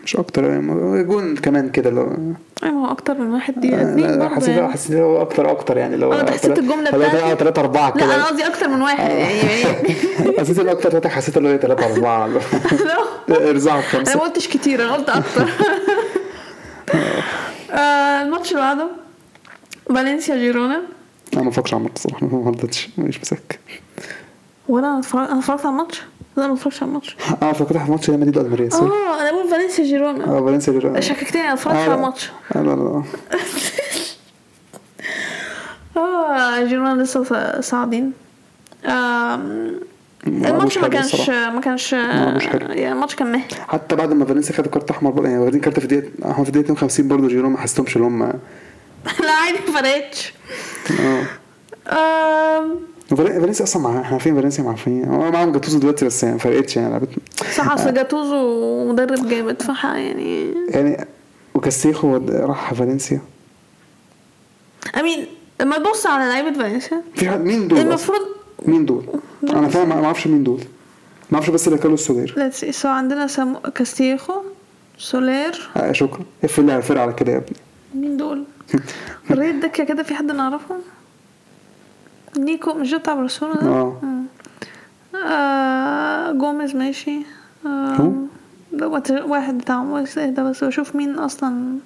مش 0.04 0.16
أكتر 0.16 0.44
يعني 0.44 1.02
جون 1.04 1.36
كمان 1.36 1.68
كده 1.70 1.90
لو 1.90 2.16
أيوه 2.64 2.74
هو 2.74 2.90
أكتر 2.90 3.14
من 3.14 3.30
واحد 3.34 3.60
دي 3.60 3.74
اتنين 3.82 4.06
لا، 4.10 4.16
برضه 4.16 4.34
حسيت 4.34 4.48
يعني. 4.48 4.72
حسيت 4.72 4.96
هو 4.96 5.22
أكتر 5.22 5.50
أكتر 5.50 5.76
يعني 5.76 5.96
لو 5.96 6.12
انت 6.12 6.30
حسيت 6.30 6.58
الجملة 6.58 6.90
بتاعتي. 6.90 7.36
3 7.36 7.60
4 7.60 7.92
لا 7.96 8.04
أنا 8.04 8.14
كده 8.14 8.24
قصدي 8.24 8.46
أكتر 8.46 8.68
من 8.68 8.82
واحد 8.82 9.10
يعني 9.10 9.42
حسيت 10.40 10.58
إن 10.58 10.68
أكتر 10.68 10.90
ثلاثة 10.90 11.08
حسيت 11.08 11.38
هو 11.38 11.56
3 11.56 11.86
4 11.94 12.26
لا. 13.28 13.50
ارزعوا 13.50 13.78
أنا 13.80 13.86
خمسة. 13.88 14.16
ما 14.16 14.22
قلتش 14.24 14.48
كتير 14.48 14.82
أنا 14.84 14.94
قلت 14.94 15.08
أكتر. 15.08 15.42
آه، 15.42 16.21
الماتش 18.22 18.50
اللي 18.50 18.62
بعده 18.62 18.86
فالنسيا 19.88 20.36
جيرونا. 20.36 20.82
أنا 21.34 21.42
ما 21.42 21.50
بفكرش 21.50 21.74
على 21.74 21.80
الماتش 21.80 21.96
الصراحة 22.04 22.26
ما 22.44 22.50
رضيتش 22.50 22.88
مش 22.98 23.20
مسك 23.20 23.60
ولا 24.68 24.86
أنا 24.88 24.98
اتفرجت 24.98 25.28
أنا 25.30 25.38
اتفرجت 25.38 25.60
على 25.66 25.72
الماتش؟ 25.72 26.02
لا 26.36 26.46
ما 26.46 26.54
اتفرجتش 26.54 26.82
على 26.82 26.88
الماتش. 26.88 27.16
آه 27.42 27.52
فكرت 27.52 27.76
على 27.76 27.90
ماتش 27.90 28.10
ريال 28.10 28.20
مدريد 28.20 28.38
وألميريا 28.38 28.68
sorry 28.70 28.90
آه 28.90 29.20
أنا 29.22 29.30
بقول 29.32 29.48
فالنسيا 29.50 29.84
جيرونا. 29.84 30.24
آه 30.24 30.40
فالنسيا 30.46 30.72
جيرو 30.72 31.00
شككتني 31.00 31.40
أنا 31.42 31.52
اتفرجت 31.52 31.76
آه، 31.76 31.82
على. 31.84 31.94
الماتش. 31.94 32.30
آه، 32.56 32.62
لا 32.62 32.70
لا 32.70 33.02
آه 36.00 36.64
جيرونا 36.64 37.02
لسه 37.02 37.24
صا- 37.24 37.60
صاعدين. 37.60 38.12
الماتش 40.26 40.78
ما 40.78 40.88
كانش 40.88 41.14
الصراحة. 41.14 41.50
ما 41.50 41.60
كانش 41.60 41.94
حلو. 41.94 42.66
يعني 42.68 42.92
الماتش 42.92 43.14
كان 43.14 43.32
مه 43.32 43.40
حتى 43.68 43.96
بعد 43.96 44.12
ما 44.12 44.24
فالنسيا 44.24 44.54
خدوا 44.56 44.70
كارت 44.72 44.90
أحمر 44.90 45.10
برضه 45.10 45.28
يعني 45.28 45.40
واخدين 45.40 45.60
كارت 45.60 45.80
في 45.80 45.86
دقيقة 45.86 46.08
هم 46.24 46.44
في 46.44 46.50
دقيقة 46.50 46.64
52 46.64 47.08
برضه 47.08 47.28
جيرو 47.28 47.48
ما 47.48 47.58
حسيتهمش 47.58 47.96
إن 47.96 48.02
هم 48.02 48.22
آه 48.22 48.34
لا 49.20 49.32
عادي 49.32 49.58
ما 49.68 49.80
فرقتش. 49.80 50.34
فال- 53.10 53.40
فالنسيا 53.40 53.64
أصلا 53.64 53.82
مع 53.82 54.00
إحنا 54.00 54.12
عارفين 54.12 54.34
فالنسيا 54.36 54.64
معفنين 54.64 55.04
هو 55.04 55.30
معاهم 55.30 55.52
جاتوزو 55.52 55.78
دلوقتي 55.78 56.04
بس 56.04 56.22
يعني 56.22 56.34
ما 56.34 56.40
فرقتش 56.40 56.76
يعني 56.76 56.90
لعبت 56.90 57.08
صح 57.56 57.72
أصل 57.72 57.94
جاتوزو 57.94 58.92
مدرب 58.92 59.28
جامد 59.28 59.62
فح 59.62 59.84
يعني 59.84 60.54
يعني 60.68 61.06
وكاستيخو 61.54 62.16
راح 62.30 62.74
فالنسيا. 62.74 63.20
I 65.00 65.05
mean 65.05 65.26
لما 65.60 65.78
تبص 65.78 66.06
على 66.06 66.24
لعيبة 66.24 66.52
فالنسيا. 66.58 67.02
في 67.14 67.30
حد 67.30 67.40
مين 67.44 67.68
دول؟ 67.68 67.78
المفروض 67.80 68.20
مين 68.66 68.86
دول؟ 68.86 69.04
أنا 69.50 69.68
فاهم 69.68 69.88
ما 69.88 70.04
أعرفش 70.04 70.26
مين 70.26 70.44
دول. 70.44 70.60
ما 71.30 71.34
أعرفش 71.38 71.50
بس 71.50 71.68
اللي 71.68 71.78
كانوا 71.78 71.94
السولير 71.94 72.34
let's 72.36 72.64
see 72.64 72.88
عندنا 72.88 73.26
سامو 73.26 73.60
كاستيخو 73.60 74.34
سولير. 74.98 75.70
آه 75.76 75.92
شكرا. 75.92 76.20
اقفل 76.44 76.64
لي 76.64 76.72
على 76.72 76.78
الفرقة 76.78 77.02
على 77.02 77.12
كده 77.12 77.32
يا 77.32 77.36
ابني. 77.36 77.56
مين 77.94 78.16
دول؟ 78.16 78.44
الريد 79.30 79.60
دكة 79.60 79.84
كده 79.84 80.02
في 80.02 80.14
حد 80.14 80.30
نعرفه 80.32 80.76
نيكو 82.38 82.74
مش 82.74 82.90
ده 82.90 82.98
بتاع 82.98 83.14
برشلونة 83.14 83.54
ده؟ 83.54 83.68
آه. 83.68 84.00
آه 85.32 86.32
جوميز 86.32 86.76
ماشي. 86.76 87.18
آه 87.66 88.12
واحد 89.10 89.62
إيه 90.18 90.30
ده؟ 90.30 90.42
بس 90.42 90.64
بشوف 90.64 90.96
مين 90.96 91.18
أصلا 91.18 91.78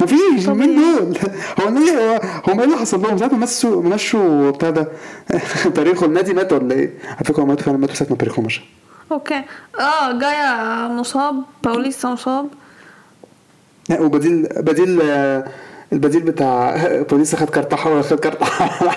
ما 0.00 0.06
فيش 0.06 0.46
طب 0.46 0.56
مين. 0.56 0.74
دول؟ 0.76 1.18
هو 1.60 1.68
ليه 1.68 2.16
هو 2.16 2.20
هم 2.48 2.58
إيه 2.60 2.66
اللي 2.66 2.76
حصل 2.76 3.02
لهم؟ 3.02 3.18
ساعة 3.18 3.28
ما 3.28 3.36
مشوا 3.36 3.82
مشوا 3.82 4.50
بتاع 4.50 4.70
ده 4.70 4.88
تاريخه 5.74 6.06
النادي 6.06 6.34
مات 6.34 6.52
ولا 6.52 6.74
إيه؟ 6.74 6.94
على 7.08 7.24
فكرة 7.24 7.42
هو 7.42 7.46
مات 7.46 7.60
فعلا 7.60 7.78
مات 7.78 7.90
ساعة 7.90 8.08
ما 8.10 8.16
تاريخه 8.16 8.42
مشى 8.42 8.60
أوكي 9.12 9.42
آه 9.80 10.12
جاية 10.18 10.88
مصاب 10.88 11.34
باوليستا 11.64 12.08
مصاب 12.08 12.48
لا 13.88 14.00
وبديل 14.00 14.42
بديل 14.56 15.02
البديل 15.92 16.22
بتاع 16.22 16.76
بوليس 17.10 17.34
خد 17.36 17.50
كارت 17.50 17.72
احمر 17.72 18.02
خد 18.02 18.20
كارت 18.20 18.42
احمر 18.42 18.96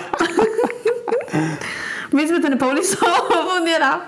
بيثبت 2.12 2.44
إن 2.44 2.54
باوليستا 2.58 3.06
هو 3.06 3.40
المفروض 3.40 3.68
يلعب 3.76 4.00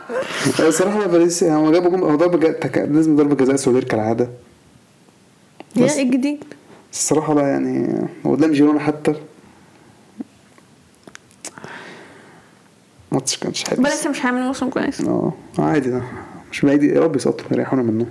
الصراحه 0.60 1.06
باريس 1.06 1.44
هو 1.44 1.72
جم- 1.72 2.04
هو 2.04 2.16
ضربة 2.16 2.48
لازم 2.76 3.16
ضربة 3.16 3.34
جزاء 3.34 3.56
سولير 3.56 3.84
كالعادة 3.84 4.28
يا. 5.76 5.92
إيه 5.92 6.02
الجديد 6.02 6.44
الصراحة 6.92 7.34
لا 7.34 7.42
يعني 7.48 8.06
قدام 8.24 8.52
جيرونا 8.52 8.80
حتى. 8.80 9.14
ماتش 13.12 13.36
كانش 13.38 13.64
حلو 13.64 13.82
بس 13.82 14.06
مش 14.06 14.24
هيعمل 14.24 14.42
موسم 14.42 14.70
كويس. 14.70 15.00
آه 15.00 15.32
عادي 15.58 15.90
ده. 15.90 16.02
مش 16.52 16.64
بعيد 16.64 16.82
يا 16.82 17.00
رب 17.00 17.16
يسقطوا 17.16 17.46
يريحونا 17.52 17.82
منه. 17.82 18.06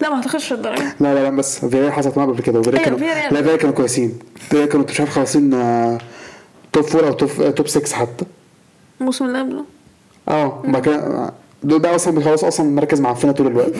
لا 0.00 0.08
ما 0.10 0.16
اعتقدش 0.16 0.52
الدرجة 0.52 0.94
لا 1.00 1.14
لا 1.14 1.22
لا 1.22 1.30
بس 1.30 1.64
فياريال 1.64 1.92
حصلت 1.92 2.18
معاهم 2.18 2.30
قبل 2.32 2.42
كده 2.42 2.58
وفياريال 2.60 2.84
أيوة، 2.84 2.98
كانوا. 2.98 3.30
لا 3.30 3.42
فياريال 3.42 3.58
كانوا 3.60 3.74
كويسين. 3.74 4.18
فياريال 4.36 4.68
كانوا 4.68 4.86
مش 4.90 5.00
عارف 5.00 5.10
خلاصين 5.10 5.54
آه، 5.54 5.98
top 6.72 6.84
four 6.84 7.06
أو 7.08 7.12
top 7.12 7.30
آه، 7.40 7.50
top 7.50 7.68
6 7.68 7.94
حتى. 7.96 8.24
الموسم 9.00 9.24
اللي 9.24 9.38
قبله. 9.40 9.64
آه 10.28 10.62
وبعد 10.68 10.82
كده 10.82 11.32
دول 11.62 11.80
بقى 11.80 11.94
أصلا 11.94 12.14
بيخلصوا 12.14 12.48
أصلا 12.48 12.70
مركز 12.70 13.00
معفنه 13.00 13.32
طول 13.32 13.46
الوقت 13.46 13.76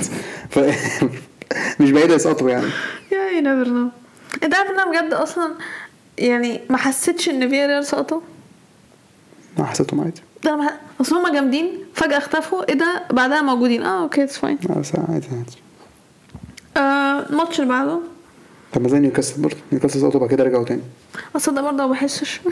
ف 0.50 0.59
مش 1.80 1.90
بعيد 1.90 2.11
يسقطوا 2.11 2.50
يعني. 2.50 2.66
yeah 3.12 3.22
you 3.33 3.41
never 3.41 3.68
know 3.70 3.89
انت 4.43 4.55
عارف 4.55 4.70
ان 4.70 4.80
أنا 4.80 4.91
بجد 5.03 5.12
أصلا 5.12 5.55
يعني 6.18 6.61
ما 6.70 6.76
حسيتش 6.76 7.28
إن 7.28 7.49
فياريال 7.49 7.85
سقطوا 7.87 8.20
أنا 9.59 9.66
حسيتهم 9.66 10.01
عادي. 10.01 10.22
ده 10.45 10.55
أنا 10.55 10.62
ما- 10.62 10.76
أصل 11.01 11.16
هما 11.16 11.33
جامدين 11.33 11.78
فجأة 11.95 12.18
اختفوا. 12.18 12.68
إيه 12.68 12.74
ده؟ 12.74 13.03
بعدها 13.11 13.43
موجودين. 13.43 13.83
آه 13.83 14.03
okay 14.03 14.22
it's 14.24 14.39
fine 14.39 14.59
لا، 14.68 14.78
بس 14.78 14.93
عادي 14.97 15.26
عادي. 15.33 15.57
آه 16.76 17.30
الماتش 17.30 17.61
اللي 17.61 17.68
بعده. 17.72 17.99
طب 18.72 18.83
ما 18.83 18.89
زي 18.89 18.99
نيوكاسل 18.99 19.43
برضه. 19.43 19.57
نيوكاسل 19.72 20.01
سقطوا 20.01 20.20
بعد 20.20 20.30
كده 20.30 20.45
رجعوا 20.45 20.64
تاني. 20.64 20.83
أصل 21.37 21.55
ده 21.55 21.62
برضه 21.62 21.76
ما 21.87 21.93
بحسش. 21.93 22.41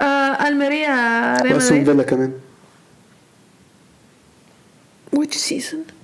آه 0.00 0.48
ألميريا 0.48 1.36
ريال 1.42 1.56
مدريد. 1.82 2.00
كمان. 2.02 2.32
Which 5.16 5.34
season? 5.36 6.01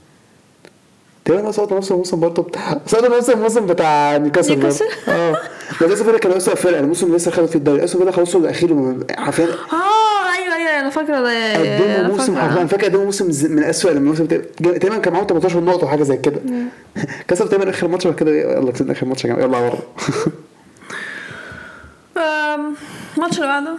تقريبا 1.28 1.50
سقطوا 1.52 1.76
نفس 1.76 1.92
الموسم 1.92 2.20
برضه 2.20 2.42
بتاع 2.42 2.80
سقطوا 2.86 3.18
نفس 3.18 3.30
الموسم 3.30 3.66
بتاع 3.66 4.16
نيوكاسل. 4.16 4.50
نيوكاسل؟ 4.54 4.84
آه. 5.08 5.36
استون 5.82 5.96
فيلا 6.06 6.18
كانوا 6.18 6.36
اسوء 6.36 6.54
فرقة 6.54 6.80
الموسم 6.80 7.14
لسه 7.16 7.30
خدوا 7.30 7.46
فيه 7.46 7.58
الدوري. 7.58 7.84
استون 7.84 8.00
فيلا 8.00 8.12
خلصوا 8.12 8.40
الاخير 8.40 8.96
حرفيا. 9.18 9.44
آه 9.44 10.34
أيوه 10.36 10.54
أيوه 10.56 10.80
أنا 10.80 10.90
فاكرة 10.90 11.20
ده. 11.20 11.54
قدموا 11.54 12.16
موسم. 12.16 12.36
حرفيا. 12.38 12.66
فاكر 12.66 12.84
قدموا 12.84 13.04
موسم 13.04 13.52
من 13.54 13.64
اسوء 13.64 13.92
الموسم 13.92 14.26
تقريبا 14.26 14.98
كان 14.98 15.12
معاهم 15.12 15.26
18 15.26 15.60
نقطة 15.60 15.84
وحاجه 15.86 16.02
زي 16.02 16.16
كده. 16.16 16.40
كسبوا 17.28 17.48
تقريبا 17.50 17.70
آخر 17.70 17.88
ماتش 17.88 18.06
كده 18.08 18.30
يلا 18.30 18.72
كسبنا 18.72 18.92
آخر 18.92 19.06
ماتش 19.06 19.24
يا 19.24 19.34
جماعة. 19.34 19.60
يلا 19.60 19.72
آم، 22.16 22.74
الماتش 23.16 23.36
اللي 23.36 23.46
بعده؟ 23.48 23.74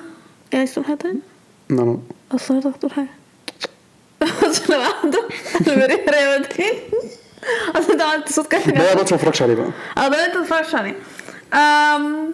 يا 0.53 0.57
عايز 0.57 0.73
تقول 0.73 0.85
حاجة 0.85 0.95
تاني؟ 0.97 1.19
لا 1.69 1.75
لا. 1.81 1.97
أصل 2.31 2.53
هتاخد 2.57 2.79
تقول 2.79 2.91
حاجة. 2.91 3.07
الماتش 4.21 4.61
اللي 4.65 4.77
بعده؟ 4.77 5.23
الميريا 5.73 5.95
ريال 6.11 6.39
مدريد. 6.41 6.75
اصل 7.77 7.91
أنت 7.91 8.01
عملت 8.01 8.31
صوت 8.31 8.47
كده. 8.47 8.61
ده 8.61 8.95
ماتش 8.95 9.11
ما 9.11 9.17
اتفرجش 9.17 9.41
عليه 9.41 9.55
بقى. 9.55 9.69
آه 9.97 10.07
ده 10.07 10.25
انت 10.25 10.35
تتفرجش 10.35 10.75
عليه. 10.75 10.95
أم... 11.53 12.33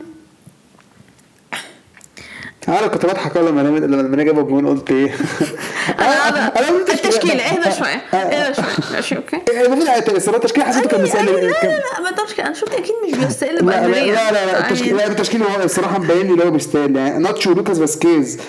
أنا 2.68 2.88
كنت 2.88 3.06
بضحك 3.06 3.38
لما 3.38 3.62
لما 3.62 3.80
لما 3.80 4.02
المانيا 4.02 4.24
جابوا 4.24 4.42
الجون 4.42 4.68
قلت 4.68 4.92
إيه؟ 4.92 5.12
أنا 6.00 6.48
أنا 6.60 6.70
التشكيله 6.94 7.44
اهدى 7.44 7.76
شوية 7.80 7.96
اهدى 8.14 8.54
شوية 8.54 8.92
ماشي 8.92 9.16
أوكي؟ 9.18 9.42
المفروض 9.66 10.16
الصراحه 10.16 10.38
التشكيله 10.38 10.66
حسيته 10.66 10.90
كان 10.90 11.00
لا 11.00 11.06
مسألة 11.06 11.32
لا 11.32 11.48
لا 11.52 12.02
ما 12.04 12.12
تقولش 12.12 12.40
أنا 12.40 12.54
شفت 12.54 12.74
أكيد 12.74 12.96
مش 13.08 13.18
بيستقل 13.18 13.56
لا 13.56 13.62
لا 13.62 13.88
لا 13.88 14.32
لا, 14.32 14.46
لا 14.46 14.60
التشكيل 14.68 14.98
لا 14.98 15.08
التشكيل 15.08 15.44
هو 15.44 15.64
الصراحه 15.64 16.00
مبين 16.00 16.28
لي 16.28 16.34
اللي 16.34 16.46
هو 16.46 16.52
بيستاهل 16.52 16.96
يعني 16.96 17.18
ناتشو 17.24 17.52
ولوكاس 17.52 17.80
فاسكيز 17.80 18.40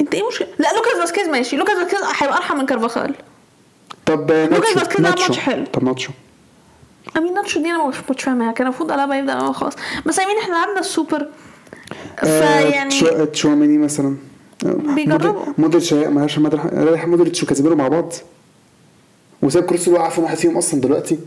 أنت 0.00 0.14
إيه 0.14 0.28
مشكله 0.28 0.48
لا 0.58 0.68
لوكاس 0.76 0.92
فاسكيز 1.00 1.28
ماشي. 1.28 1.56
لوكاس 1.56 1.76
فاسكيز 1.76 2.00
هيبقى 2.20 2.36
أرحم 2.36 2.56
من 2.58 2.66
كارفاخال. 2.66 3.14
طب 4.14 4.32
ناتشو 4.32 4.74
فاسكيز 4.78 5.00
لعب 5.00 5.08
ناتشو. 5.10 5.26
ماتش 5.32 5.38
حلو. 5.38 5.64
طب 5.72 5.84
ناتشو. 5.84 6.12
I 7.16 7.20
mean 7.20 7.34
ناتشو 7.34 7.60
دي 7.62 7.70
أنا 7.70 7.86
مش 7.86 7.96
كنتش 8.08 8.22
فاهمها 8.22 8.52
كان 8.52 8.66
المفروض 8.66 8.92
ألابا 8.92 9.14
يبدا 9.14 9.32
الأول 9.32 9.54
خلاص 9.54 9.72
بس 10.06 10.20
I 10.20 10.24
mean 10.24 10.38
إحنا 10.38 10.54
لعبنا 10.54 10.80
السوبر. 10.80 11.26
فيعني 12.20 12.90
تشو- 12.90 13.24
تشواميني 13.24 13.78
مثلا. 13.78 14.16
بيجربوا. 14.64 15.32
مودر- 15.32 15.54
مودريتش 15.58 15.94
رايح 15.94 17.06
مودريتش 17.06 17.42
وكازيميرو 17.42 17.76
مع 17.76 17.88
بعض. 17.88 18.12
وساب 19.42 19.62
كروس 19.64 19.88
وقع 19.88 20.08
في 20.08 20.20
واحد 20.20 20.36
فيهم 20.36 20.56
أصلا 20.56 20.80
دلوقتي. 20.80 21.18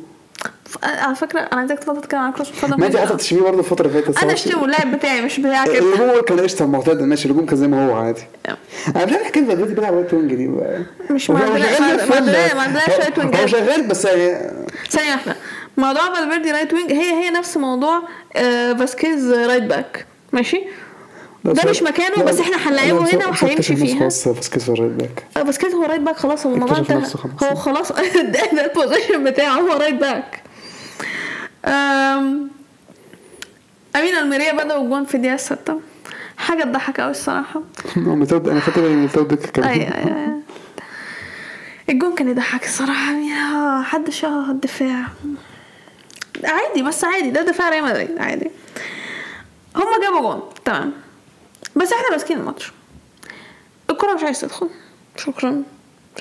على 0.84 1.16
فكرة 1.16 1.40
أنا 1.40 1.60
عايزاك 1.60 1.80
تفضل 1.80 2.02
تتكلم 2.02 2.20
عن 2.20 2.32
كروس 2.32 2.50
فضل 2.50 2.80
ما 2.80 2.88
انت 2.88 2.96
قاعدة 2.96 3.16
تشتميه 3.16 3.42
برضه 3.42 3.60
الفترة 3.60 3.88
اللي 3.88 4.02
فاتت 4.02 4.24
أنا. 4.24 4.34
اشتمه 4.34 4.66
اللاعب 4.66 4.96
بتاعي 4.96 5.22
مش 5.22 5.40
بتاعك 5.40 5.68
الهجوم 5.68 6.22
كان 6.22 6.40
قشطة 6.40 6.66
معتاد 6.66 7.02
ماشي 7.02 7.26
الهجوم 7.28 7.46
كان 7.46 7.58
زي 7.58 7.68
ما 7.68 7.88
هو 7.90 7.94
عادي. 7.96 8.22
أنا 8.96 9.06
مش 9.06 9.12
عارف 9.14 9.24
حكايه 9.24 9.44
فالفيردي 9.46 9.74
بيلعب 9.74 9.94
right 9.93 10.14
wing 10.14 10.34
دي 10.36 10.50
مش 11.12 11.32
هو 11.32 11.38
ما 11.38 11.44
عندناش 11.46 12.90
right 13.00 13.20
هو- 13.20 13.24
wing 13.24 13.36
ات. 13.36 13.41
هو 13.42 13.48
شغال 13.48 13.88
بس 13.88 14.02
ثانية 14.02 15.12
واحدة. 15.12 15.36
موضوع 15.78 16.14
فالفيردي 16.14 16.52
right 16.52 16.74
wing 16.74 16.91
هي 16.92 17.12
هي 17.26 17.30
نفس 17.30 17.58
موضوع 17.58 18.02
آه 18.36 18.74
فاسكيز 18.74 19.32
right 19.34 19.64
back 19.64 20.06
ماشي؟ 20.32 20.62
ده 21.46 21.70
مش 21.70 21.84
مكانه 21.84 22.24
بس 22.24 22.40
إحنا 22.40 22.56
هنلاعبه 22.58 23.14
هنا 23.16 23.28
وهيمشي 23.28 23.76
فيها. 23.76 24.00
خلاص 24.00 24.28
فاسكيز 24.28 24.64
في 24.64 24.70
ال 24.70 24.73
right 24.73 24.91
back 24.91 25.24
فاسكيز 25.46 25.74
هو 25.74 25.84
right 25.84 26.02
back 26.02 26.16
خلاص 26.18 26.46
هو 26.46 26.54
الموضوع 26.54 26.78
انتهى. 26.78 27.02
هو 27.44 27.56
خلاص. 27.56 27.92
ده, 28.34 28.42
ده 28.54 28.66
ال 28.66 28.72
position 28.72 29.24
بتاعه 29.24 29.60
هو 29.60 29.74
right 29.78 29.96
back. 29.96 30.41
I 33.96 34.00
mean 34.00 34.16
ألميريا 34.18 34.54
بدأوا 34.53 34.84
الجون 34.84 35.05
في 35.05 35.16
الدقيقة 35.16 35.36
الستة 35.36 35.80
حاجة 36.38 36.63
تضحك 36.63 36.99
قوي 37.01 37.11
الصراحة. 37.11 37.61
هو 38.07 38.16
ميتود 38.16 38.47
أنا 38.49 38.59
فاكر 38.59 38.88
إن 38.88 38.95
ميتود 38.95 39.28
ده 39.28 39.36
كان 39.36 39.63
اي 39.63 39.82
اي 39.82 39.88
اي 39.88 40.36
الجون 41.89 42.16
كان 42.16 42.30
يضحك 42.30 42.63
الصراحة 42.63 43.11
آه، 43.11 43.82
حد 43.82 44.09
شهر 44.09 44.51
الدفاع. 44.51 45.05
عادي 46.43 46.82
بس 46.82 47.03
عادي 47.03 47.32
ده 47.32 47.41
دفاع 47.41 47.70
ريال 47.70 47.84
مدريد 47.84 48.18
عادي. 48.18 48.51
هما 49.76 49.99
جابوا 50.01 50.22
جون 50.22 50.41
تمام. 50.66 50.93
بس 51.76 51.93
إحنا 51.93 52.11
ماسكين 52.11 52.38
الماتش. 52.38 52.72
الكرة 53.89 54.13
مش 54.13 54.24
عايزة 54.24 54.47
تدخل. 54.47 54.70
شكرا. 55.18 55.63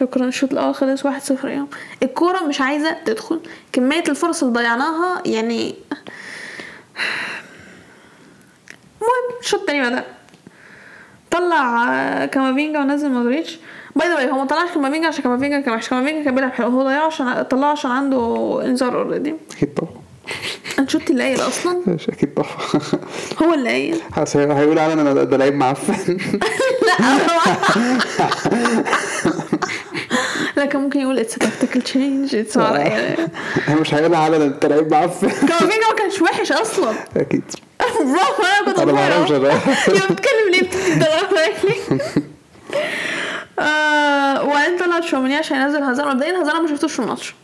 شكرا. 0.00 0.24
الشوط 0.24 0.52
الأول 0.52 0.74
خلص 0.74 1.04
واحد 1.06 1.22
صفر 1.22 1.48
يوم 1.48 1.68
الكورة 2.02 2.40
مش 2.44 2.60
عايزة 2.60 2.96
تدخل. 3.04 3.40
كمية 3.72 4.04
الفرص 4.08 4.42
اللي 4.42 4.54
ضيعناها 4.54 5.22
يعني 5.26 5.74
المهم 9.00 9.40
الشوط 9.40 9.60
التاني 9.60 9.90
بدأ. 9.90 10.04
طلع 11.30 12.26
كامافينجا 12.26 12.78
ونزل 12.80 13.10
مودريتش. 13.10 13.58
by 13.96 14.08
the 14.08 14.14
way 14.14 14.30
هو 14.30 14.38
ما 14.38 14.44
طلعش 14.44 14.70
كامافينجا 14.74 15.08
عشان 15.08 15.22
كامافينجا 15.22 15.60
كان 15.60 15.74
وحش. 15.74 15.88
كامافينجا 15.88 16.24
كان 16.24 16.34
بيلعب 16.34 16.52
حلو. 16.52 16.66
هو 16.68 16.82
ضيعه 16.82 17.06
عشان 17.06 17.42
طلعه 17.42 17.70
عشان 17.72 17.90
عنده 17.90 18.60
إنذار 18.64 18.98
already 19.02 19.34
أكيد 19.56 19.74
طبعا. 19.74 19.90
أنشيلوتي 20.78 21.12
اللي 21.12 21.22
قايل 21.22 21.40
أصلا. 21.40 21.82
ماشي 21.86 22.12
أكيد 22.12 22.34
طبعا. 22.34 22.48
هو 23.42 23.54
اللي 23.54 23.68
قايل 23.68 24.00
هيقول 24.34 24.78
على 24.78 24.92
أنا 24.92 25.12
ده 25.24 25.36
لعيب 25.36 25.54
معفن. 25.54 26.16
لا. 26.86 27.18
كان 30.66 30.82
ممكن 30.82 31.00
يقول 31.00 31.18
it's 31.18 31.34
tactical 31.34 31.82
change 31.82 32.36
it's 32.36 32.58
هي 32.58 33.74
مش 33.80 33.94
هيقول 33.94 34.14
على 34.14 34.38
ده 34.38 34.44
انت 34.44 34.66
لعيب 34.66 34.90
معفن. 34.90 35.28
كامافينجا 35.28 35.88
ما 35.90 35.94
كانش 35.98 36.22
وحش 36.22 36.52
أصلا. 36.52 36.94
أكيد. 37.16 37.42
برافو 37.98 38.42
أنا 38.42 38.66
كنت 38.66 38.78
أنا 38.78 38.92
ما 38.92 38.98
أعرفش. 39.02 39.30
أنا. 39.32 39.48
بتكلم 40.10 40.50
ليه؟ 40.50 40.68
لي 41.64 42.00
آه 43.58 44.44
وبعدين 44.44 44.78
طلع 44.78 45.00
تشواميني 45.00 45.36
عشان 45.36 45.56
ينزل 45.56 45.82
هازارد 45.82 46.14
مبدئيا 46.16 46.40
هازارد 46.40 46.60
ما 46.60 46.68
شفتوش 46.68 46.92
في 46.92 46.98
الماتش. 46.98 47.34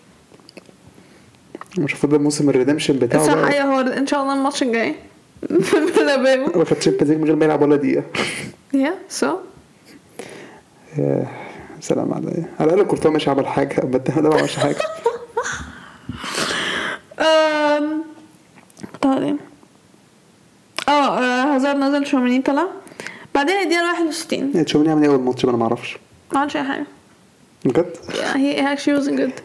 مش 1.79 1.93
المفروض 1.93 2.13
ده 2.13 2.19
موسم 2.19 2.51
ال 2.51 2.55
redemption 2.55 2.99
بتاعه 2.99 3.27
صح. 3.27 3.33
أيوه 3.33 3.65
هو 3.65 3.81
إن 3.81 4.07
شاء 4.07 4.23
الله 4.23 4.35
الماتش 4.35 4.63
الجاي. 4.63 4.95
في 5.61 5.79
ما 6.57 6.65
خدش 6.65 6.89
من 6.89 7.25
غير 7.25 7.37
ما 7.37 7.45
يلعب 7.45 7.63
ولا 7.63 7.77
دقيقة. 7.77 8.03
يا 8.75 8.95
so 9.09 9.37
يا 10.99 11.27
سلام 11.81 12.15
على 12.15 12.45
على 12.61 12.73
الأقل 12.75 12.89
كورتوا 12.89 13.11
ماشي 13.11 13.31
عمل 13.31 13.47
حاجة 13.47 13.83
اما 13.83 13.99
ده 13.99 14.23
ما 14.29 14.35
عملش 14.39 14.57
حاجة. 14.57 14.77
طيب. 19.03 19.37
آه 20.89 21.19
آه، 21.19 21.55
هازارد 21.55 21.77
نزل 21.77 22.07
تشواميني 22.07 22.43
طلع. 22.43 22.67
بعدين 23.35 23.57
الدقيقة 23.57 23.83
61 23.93 24.53
يعني 24.55 24.91
عامل 24.91 25.03
إيه 25.03 25.11
أول 25.11 25.21
ماتش؟ 25.21 25.45
ما 25.45 25.51
أنا 25.51 25.59
ما 25.59 25.65
أعرفش. 25.65 25.99
ما 26.33 26.41
عملش 26.41 26.57
أي 26.57 26.65
حاجة. 26.65 26.87
بجد؟ 27.65 27.97
He 28.35 28.57
actually 28.61 29.01
wasn't 29.01 29.19
good. 29.21 29.41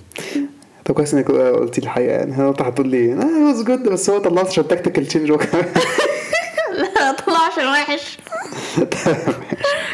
طب 0.84 0.94
كويس 0.94 1.14
إنك 1.14 1.30
قلت 1.30 1.78
لي 1.78 1.84
الحقيقة 1.84 2.12
يعني. 2.12 2.34
أنا 2.36 2.48
قلت 2.48 2.62
هتقول 2.62 2.88
لي 2.88 3.12
آه 3.12 3.46
was 3.46 3.62
good 3.62 3.82
بس 3.88 4.10
هو 4.10 4.18
طلعت 4.18 4.46
عشان 4.46 4.68
tactical 4.68 5.06
change 5.06 5.30
هو 5.30 5.38
كمان 5.38 5.64
لا 6.80 7.12
طلع 7.12 7.38
عشان 7.52 7.66
وحش 7.66 8.18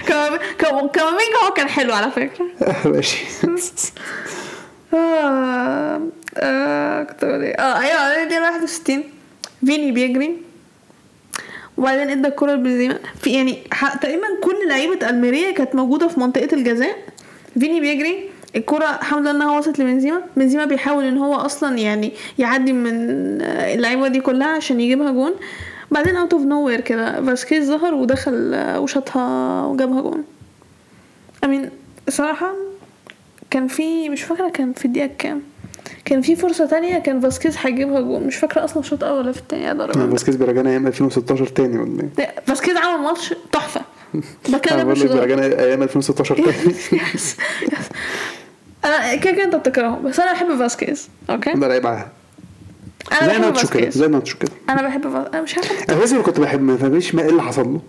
كمان 0.08 0.38
كمان 0.58 0.88
كامافينجا 0.88 1.36
هو 1.46 1.52
كان 1.56 1.68
حلو 1.68 1.94
على 1.94 2.10
فكرة؟ 2.10 2.46
ماشي. 2.92 3.24
آه 4.94 6.00
آه 6.36 7.02
كنت 7.02 7.24
بقول 7.24 7.42
إيه؟ 7.42 7.54
آه 7.54 7.80
أيوه 7.80 8.22
الدقيقة 8.22 8.42
61 8.42 9.04
فيني 9.66 9.92
بيجري. 9.92 10.36
وبعدين 11.76 12.10
إدى 12.10 12.28
الكرة 12.28 12.52
لبنزيما 12.52 12.98
في 13.20 13.30
يعني 13.30 13.58
تقريبا 14.02 14.26
كل 14.42 14.68
لعيبة 14.68 15.08
ألميريا 15.08 15.50
كانت 15.50 15.74
موجودة 15.74 16.08
في 16.08 16.20
منطقة 16.20 16.48
الجزاء. 16.52 16.96
فيني 17.60 17.80
بيجري. 17.80 18.30
الكرة 18.56 18.84
الحمد 19.00 19.20
لله 19.20 19.30
إنها 19.30 19.58
وصلت 19.58 19.78
لبنزيما. 19.78 20.22
بنزيما 20.36 20.64
بيحاول 20.64 21.04
إن 21.04 21.18
هو 21.18 21.34
أصلا 21.34 21.78
يعني 21.78 22.12
يعدي 22.38 22.72
من 22.72 23.38
آه، 23.42 23.74
اللعيبة 23.74 24.08
دي 24.08 24.20
كلها 24.20 24.48
عشان 24.48 24.80
يجيبها 24.80 25.10
جون. 25.12 25.34
بعدين 25.90 26.16
out 26.16 26.32
of 26.32 26.42
nowhere 26.42 26.80
كده 26.80 27.22
فاسكيز 27.24 27.68
ظهر 27.70 27.94
ودخل 27.94 28.54
آه، 28.54 28.80
وشاطها 28.80 29.66
وجابها 29.66 30.00
جون. 30.00 30.24
I 31.44 31.49
mean 31.49 31.70
صراحة 32.08 32.52
كان 33.50 33.68
في 33.68 34.08
مش 34.08 34.22
فاكرة 34.22 34.48
كان 34.48 34.72
في 34.72 34.84
الدقيقة 34.84 35.10
كام. 35.18 35.42
كان 36.04 36.20
في 36.20 36.36
فرصة 36.36 36.66
تانية 36.66 36.98
كان 36.98 37.20
فاسكيز 37.20 37.56
هيجيبها 37.60 38.00
جون. 38.00 38.22
مش 38.26 38.36
فاكرة 38.36 38.64
أصلا 38.64 38.78
الشوط 38.80 39.04
الأول 39.04 39.18
ولا 39.18 39.32
في 39.32 39.38
التاني 39.38 39.62
يا 39.62 39.66
يعني 39.66 39.78
ضرب 39.78 40.10
فاسكيز 40.10 40.36
بيراجعنا 40.36 40.70
أيام 40.70 40.86
2016 40.86 41.46
تاني 41.46 41.78
ولا؟ 41.78 42.08
لا، 42.18 42.34
فاسكيز 42.46 42.76
عمل 42.76 43.02
ماتش 43.02 43.34
تحفة. 43.52 43.80
ده 44.48 44.84
مش 44.84 45.02
بقول 45.02 45.30
لك 45.30 45.38
أيام 45.58 45.82
2016 45.82 46.36
تاني. 46.36 46.74
أنا 48.84 49.14
كده 49.14 49.32
كده 49.32 49.44
أنت 49.44 49.56
بتكرهه 49.56 49.98
بس 49.98 50.20
أنا 50.20 50.32
بحب 50.32 50.58
فاسكيز 50.58 51.08
okay؟ 51.30 51.52
ده 51.52 51.68
لعيب 51.68 51.86
أنا 53.12 53.32
زي 53.32 53.38
ناتشو 53.38 53.68
كده 53.68 53.90
زي 53.90 54.06
ناتشو 54.06 54.38
كده. 54.38 54.52
أنا 54.70 54.88
بحب 54.88 55.06
أنا 55.06 55.42
مش 55.42 55.56
عارفة. 55.56 55.94
أنا 55.94 56.04
اللي 56.04 56.22
كنت 56.22 56.40
بحب 56.40 56.62
ما 56.62 56.76
فهمتش 56.76 57.14
ما 57.14 57.22
إيه 57.22 57.28
اللي 57.28 57.42
حصل 57.42 57.72
له. 57.72 57.80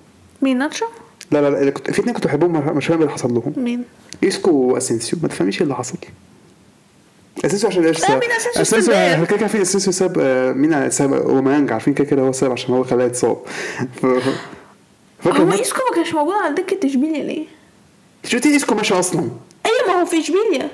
مين 0.41 0.57
ناتشو؟ 0.57 0.86
لا 1.32 1.41
لا 1.49 1.63
لا 1.65 1.72
كنت 1.72 1.91
في 1.91 1.99
اتنين 1.99 2.15
كنت 2.15 2.26
بحبهم 2.28 2.78
مش 2.78 2.88
فاهم 2.88 3.01
اللي 3.01 3.11
حصل 3.11 3.34
لهم. 3.34 3.53
مين؟ 3.57 3.84
اسكو 4.24 4.51
وأسينسيو 4.51 5.20
ما 5.22 5.28
تفهميش 5.28 5.55
إيه 5.57 5.63
اللي 5.63 5.76
حصل. 5.76 5.97
أسينسيو 7.45 7.70
عشان 7.70 7.86
إيش 7.86 8.01
لا، 8.01 8.20
مين؟ 8.20 8.30
أسينسيو 8.32 8.61
استبدال؟ 8.80 9.28
كده 9.28 9.47
في 9.47 9.61
أسينسيو 9.61 9.93
ساب 9.93 10.18
آه، 10.20 10.51
مين؟ 10.51 10.89
ساب 10.89 11.13
اوميانج 11.13 11.72
عارفين 11.72 11.93
كده 11.93 12.05
كده 12.07 12.22
هو 12.22 12.32
ساب 12.32 12.51
عشان 12.51 12.74
هو 12.74 12.84
خلاه 12.84 13.05
يتصاب. 13.05 13.38
فاكر 15.22 15.41
هو 15.43 15.51
إيسكو 15.51 15.80
ما 15.89 15.95
كانش 15.95 16.13
موجود 16.13 16.36
على 16.43 16.53
دكة 16.55 16.88
إشبيليا 16.88 17.24
ليه؟ 17.24 17.45
شفتي 18.24 18.55
اسكو 18.55 18.76
ماشي 18.76 18.93
أصلا؟ 18.93 19.30
أيوة 19.65 19.88
ما 19.88 20.01
هو 20.01 20.05
في 20.05 20.20
إشبيليا. 20.20 20.70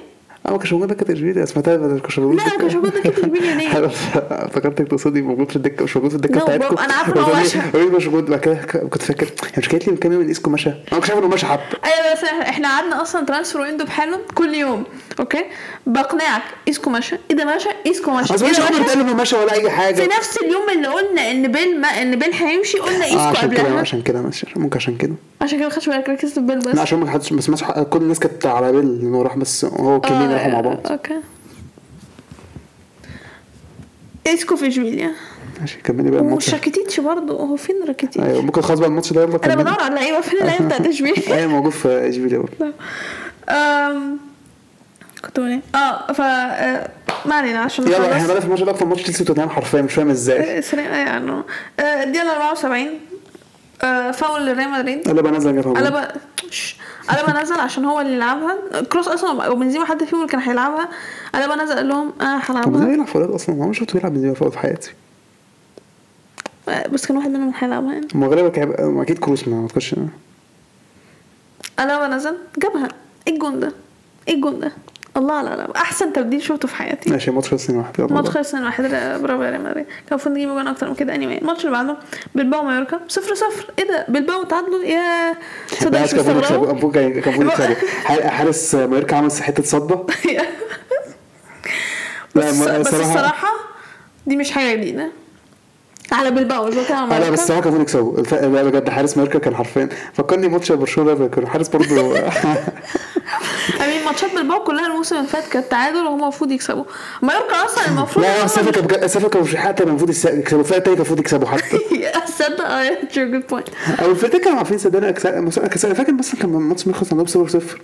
أنا 0.46 0.54
ما 0.54 0.58
كانش 0.60 0.74
موجود 0.74 0.88
دكه 0.88 1.06
تشبيليا 1.14 1.46
سمعتها 1.46 1.78
ما 1.78 2.00
كانش 2.00 2.20
موجود 2.20 2.38
لا، 2.38 2.44
ما 2.44 2.50
كانش 2.58 2.74
موجود 2.74 2.92
تشبيليا 2.92 3.56
ليه؟ 3.56 3.78
أنا 3.78 3.86
افتكرتك 4.32 4.88
تقصدي 4.88 5.22
موجود 5.22 5.50
في 5.50 5.56
الدكه 5.56 5.84
مش 5.84 5.96
موجود 5.98 6.10
في 6.10 6.16
الدكه 6.16 6.40
بتاعتكم 6.40 6.76
bro، 6.76 6.80
أنا 6.80 6.94
عارفة 6.94 7.14
إن 7.14 7.24
هو 7.24 7.42
مشى. 7.44 7.96
مش 7.96 8.06
موجود 8.08 8.26
بعد 8.26 8.40
كده 8.40 8.56
كنت 8.90 9.02
فاكر 9.02 9.26
يعني 9.44 9.54
مش 9.58 9.70
قالت 9.70 9.86
لي 9.88 9.92
من 9.92 9.98
كام 9.98 10.12
يوم 10.12 10.22
ان 10.22 10.30
اسكو 10.30 10.50
مشى 10.50 10.70
أنا 10.70 10.78
ما 10.92 10.98
كنتش 11.00 11.10
عارف 11.12 11.24
انه 11.24 11.28
مشى 11.34 11.46
حتى 11.46 11.64
أيوه 11.86 12.14
بس 12.14 12.24
إحنا 12.24 12.68
قعدنا 12.68 13.02
أصلا 13.02 13.26
transfer 13.26 13.62
window 13.62 13.86
بحاله 13.86 14.20
كل 14.36 14.54
يوم 14.56 14.84
okay 15.20 15.46
بقنعك 15.88 16.42
اسكو 16.70 16.90
مشى 16.90 17.16
إيه 17.32 17.38
ده 17.38 17.56
مشى 17.56 17.70
اسكو 17.92 18.12
مشى 18.12 18.34
اصل 18.34 18.46
إيه 18.46 18.52
مش 18.52 18.60
عمر 18.60 18.84
قال 18.88 19.00
انه 19.00 19.14
مشى 19.14 19.36
ولا 19.36 19.54
اي 19.54 19.70
حاجة 19.70 19.96
في 19.96 20.08
نفس 20.18 20.38
اليوم 20.38 20.70
اللي 20.70 20.88
قلنا 20.88 21.32
ان 21.32 21.52
بيل 21.52 21.82
ما 21.82 21.88
ان 21.88 22.20
بيل 22.20 22.34
هيمشي 22.34 22.78
قلنا 22.78 23.06
آه 23.06 23.08
اسكو 23.08 23.20
عشان 23.20 23.50
كده 23.52 23.64
قبلها 23.64 23.80
عشان 23.80 24.02
كده 24.02 24.22
ممكن 24.56 24.78
عشان 24.78 24.98
كده 24.98 25.14
عشان 25.42 25.58
كده 25.60 25.68
ما 25.68 25.74
خدش 25.74 25.90
بالك 25.90 26.10
ركزت 26.10 26.34
في 26.34 26.40
بيل 26.46 26.60
بس 26.60 26.68
لا 26.76 26.82
عشان 26.82 27.00
ما 27.00 27.12
حدش 27.12 27.34
بس 27.34 27.64
كل 27.90 28.00
الناس 28.02 28.20
كانت 28.20 28.46
على 28.46 28.72
بيل 28.72 29.00
انه 29.02 29.22
راح 29.22 29.38
بس 29.38 29.66
هو 29.66 30.02
clean 30.02 30.32
آه، 30.34 30.38
راحوا 30.38 30.52
مع 30.52 30.62
بعض 30.62 30.88
okay. 30.92 31.20
اسكو 34.28 34.56
في 34.56 34.68
اشبيليا 34.68 35.12
ماشي 35.62 35.78
كملي 35.84 36.12
بقى 36.12 36.20
الماتش. 36.22 36.54
راكيتيتش 36.54 37.00
برضه 37.00 37.34
هو 37.42 37.56
فين 37.56 37.76
راكيتيتش 37.88 38.26
أيوه 38.26 38.42
ممكن 38.42 38.62
خلاص 38.62 38.80
بقى 38.80 38.90
الماتش 38.90 39.14
ده 39.14 39.22
يلا 39.24 39.40
أنا. 39.46 39.56
بدور 39.56 39.80
على 39.82 39.88
اللعيبة 39.88 40.22
فين 40.22 40.40
اللعيبة 40.42 40.66
بتاعت 40.66 40.88
اشبيليا 40.88 41.36
أيوه 41.38 41.52
موجود 41.52 41.72
في 41.72 42.10
اشبيليا 42.10 42.38
برضه. 42.38 42.74
كنت 45.26 45.40
بقول 45.40 45.50
إيه؟ 45.52 45.62
آه 45.82 46.12
ف 46.14 46.22
آه، 46.22 46.90
ما 47.26 47.36
علينا 47.36 47.60
عشان 47.60 47.88
يلا. 47.88 48.14
إحنا 48.18 48.28
بقى 48.28 48.42
في 48.42 48.46
الماتش 48.48 48.62
ده 48.64 48.72
أكتر 48.72 48.86
ماتش 48.86 49.02
تشيلسي 49.04 49.24
وتوتنهام 49.24 49.50
حرفيا 49.50 49.82
مش 49.82 49.94
فاهم 49.94 50.10
إزاي. 50.10 50.62
سريع 50.62 50.98
يعني. 50.98 51.32
آه، 51.80 52.04
الدقيقة 52.04 52.32
74 52.32 52.82
آه، 52.88 52.90
فاول 54.12 54.46
لريال 54.46 54.72
مدريد. 54.72 55.08
ألابا 55.08 55.28
نزل 55.28 55.62
جابها 55.62 56.14
شش. 56.50 56.76
ألابا 57.10 57.42
نزل 57.42 57.60
عشان 57.60 57.86
هو 57.86 58.02
اللي 58.02 58.14
يلعبها 58.14 58.58
كروس 58.92 59.08
أصلا 59.08 59.44
أو 59.46 59.56
بنزيما 59.56 59.86
حد 59.86 60.04
فيهم 60.04 60.20
اللي 60.22 60.32
كان 60.32 60.42
هيلعبها. 60.42 60.90
ألابا 61.36 61.56
نزل 61.64 61.76
قال 61.76 61.88
لهم 61.88 62.10
طب 62.10 62.22
إزاي 62.22 62.42
هلعبها 62.52 62.94
يلعب 62.94 63.08
فاولات 63.08 63.30
أصلا؟ 63.30 63.56
ما 63.56 63.66
هو 63.66 63.74
شفته 63.74 63.98
يلعب 63.98 64.16
إزاي 64.16 64.36
فاولات 64.36 64.54
في 64.54 64.60
حياتي. 64.60 64.94
آه، 66.70 66.88
بس 66.88 67.06
كان 67.06 67.18
واحد 67.18 67.30
منهم 67.30 67.54
هيلعبها 67.60 67.94
يعني. 67.94 68.08
ما 68.14 68.28
غالبا 68.28 68.52
هيبقى- 68.52 69.02
أكيد 69.02 69.20
كروس 69.20 69.48
ما 69.48 69.62
أعتقدش. 69.62 69.96
ألابا 71.80 72.08
نزل 72.08 72.38
جابها. 72.58 72.88
إيه 73.28 73.34
الجون 73.34 73.60
ده؟ 73.60 73.72
إيه 74.28 74.36
الجون 74.36 74.60
ده؟ 74.60 74.72
الله 75.18 75.34
على 75.34 75.50
ألابا 75.50 75.74
أحسن 75.76 76.14
تبديل 76.14 76.42
شفته 76.42 76.68
في 76.68 76.76
حياتي. 76.76 77.10
ماشي 77.12 77.32
ماتش 77.32 77.50
خلص 77.50 77.64
2 77.64 77.80
1 77.80 78.00
يلا 78.00 78.14
ماتش 78.14 78.24
بقى. 78.30 78.34
خلص 78.34 78.48
2 78.56 78.64
1 78.66 79.22
برافو 79.22 79.44
يا 79.44 79.50
ريال 79.50 79.64
مدريد. 79.64 79.86
كان 79.86 79.96
المفروض 80.12 80.36
نجيب 80.36 80.50
جون 80.50 80.68
أكتر 80.68 80.90
من 80.90 80.96
كده. 80.96 81.16
anyway 81.16 81.38
الماتش 81.38 81.60
اللي 81.66 81.72
بعده 81.72 81.98
بلباو 82.36 82.64
مايوركا 82.64 83.00
0 83.08 83.36
0 83.36 83.72
إيه 83.80 83.88
ده؟ 83.88 84.06
بلباو 84.10 84.44
تعادلوا؟ 84.44 84.84
يا 84.84 85.34
لا 85.92 86.04
مش 86.04 86.12
كان 86.12 86.20
المفروض 86.20 87.50
يكسبوا. 87.50 87.76
حارس 88.30 88.76
مايوركا 88.76 89.16
عمل 89.16 89.32
حتة 89.32 89.64
صده 89.64 90.06
لا، 92.36 92.50
بس, 92.80 92.94
الصراحة 92.94 93.48
دي 94.28 94.36
مش 94.36 94.52
حاجة 94.52 94.76
جديدة. 94.76 95.12
على 96.12 96.32
بلباو 96.32 96.66
مش 96.68 96.76
بتكلم 96.76 96.98
على 96.98 97.10
لا 97.10 97.16
بس 97.16 97.20
مايوركا. 97.20 97.34
الصراحه 97.42 97.62
كان 97.62 97.74
المفروض 97.74 98.20
يكسبوا 98.20 98.48
لا 98.48 98.64
بجد 98.64 98.90
حارس 98.90 99.18
ماركا 99.18 99.40
كان 99.40 99.56
حرفيا 99.56 99.90
فكرني 100.14 100.48
ماتش 100.48 100.72
برشلونة 100.72 101.14
ده 101.14 101.28
كان 101.28 101.48
حارس 101.48 101.68
برضه. 101.68 102.18
أمين 103.86 104.06
ماتشات 104.06 104.36
بلباو 104.36 104.64
كلها 104.64 104.88
الموسم 104.88 105.16
اللي 105.16 105.28
فات 105.28 105.48
كانت 105.48 105.72
تعادل 105.72 105.98
وهم 105.98 106.24
المفروض 106.24 106.52
يكسبوا. 106.52 106.84
مايوركا 107.22 107.66
أصلا 107.66 107.88
المفروض 107.88 108.26
لا 108.26 108.44
هم 108.44 108.48
سافا 108.48 108.72
كان 108.72 109.08
سافا 109.08 109.28
كان 109.28 109.42
مش 109.42 109.56
حتى 109.56 109.84
المفروض 109.84 110.10
يكسبوا. 110.10 110.60
الفرقه 110.60 110.78
التانيه 110.78 110.82
كان 110.84 110.94
المفروض 110.96 111.20
يكسبوا 111.20 111.48
حتى. 111.48 111.78
تصدق 112.28 112.66
آه 112.66 112.90
good 113.16 113.54
point. 113.54 114.02
أو 114.04 114.12
الفرقتين 114.12 114.42
كانوا 114.42 114.58
عارفين 114.58 114.78
صدقني 114.78 115.06
أنا 115.06 115.44
فاكر 115.94 116.14
مثلا 116.14 116.40
كان 116.42 116.50
ماتش 116.50 116.88
مخلص 116.88 117.12
عندهم 117.12 117.28
0 117.28 117.48
0 117.48 117.82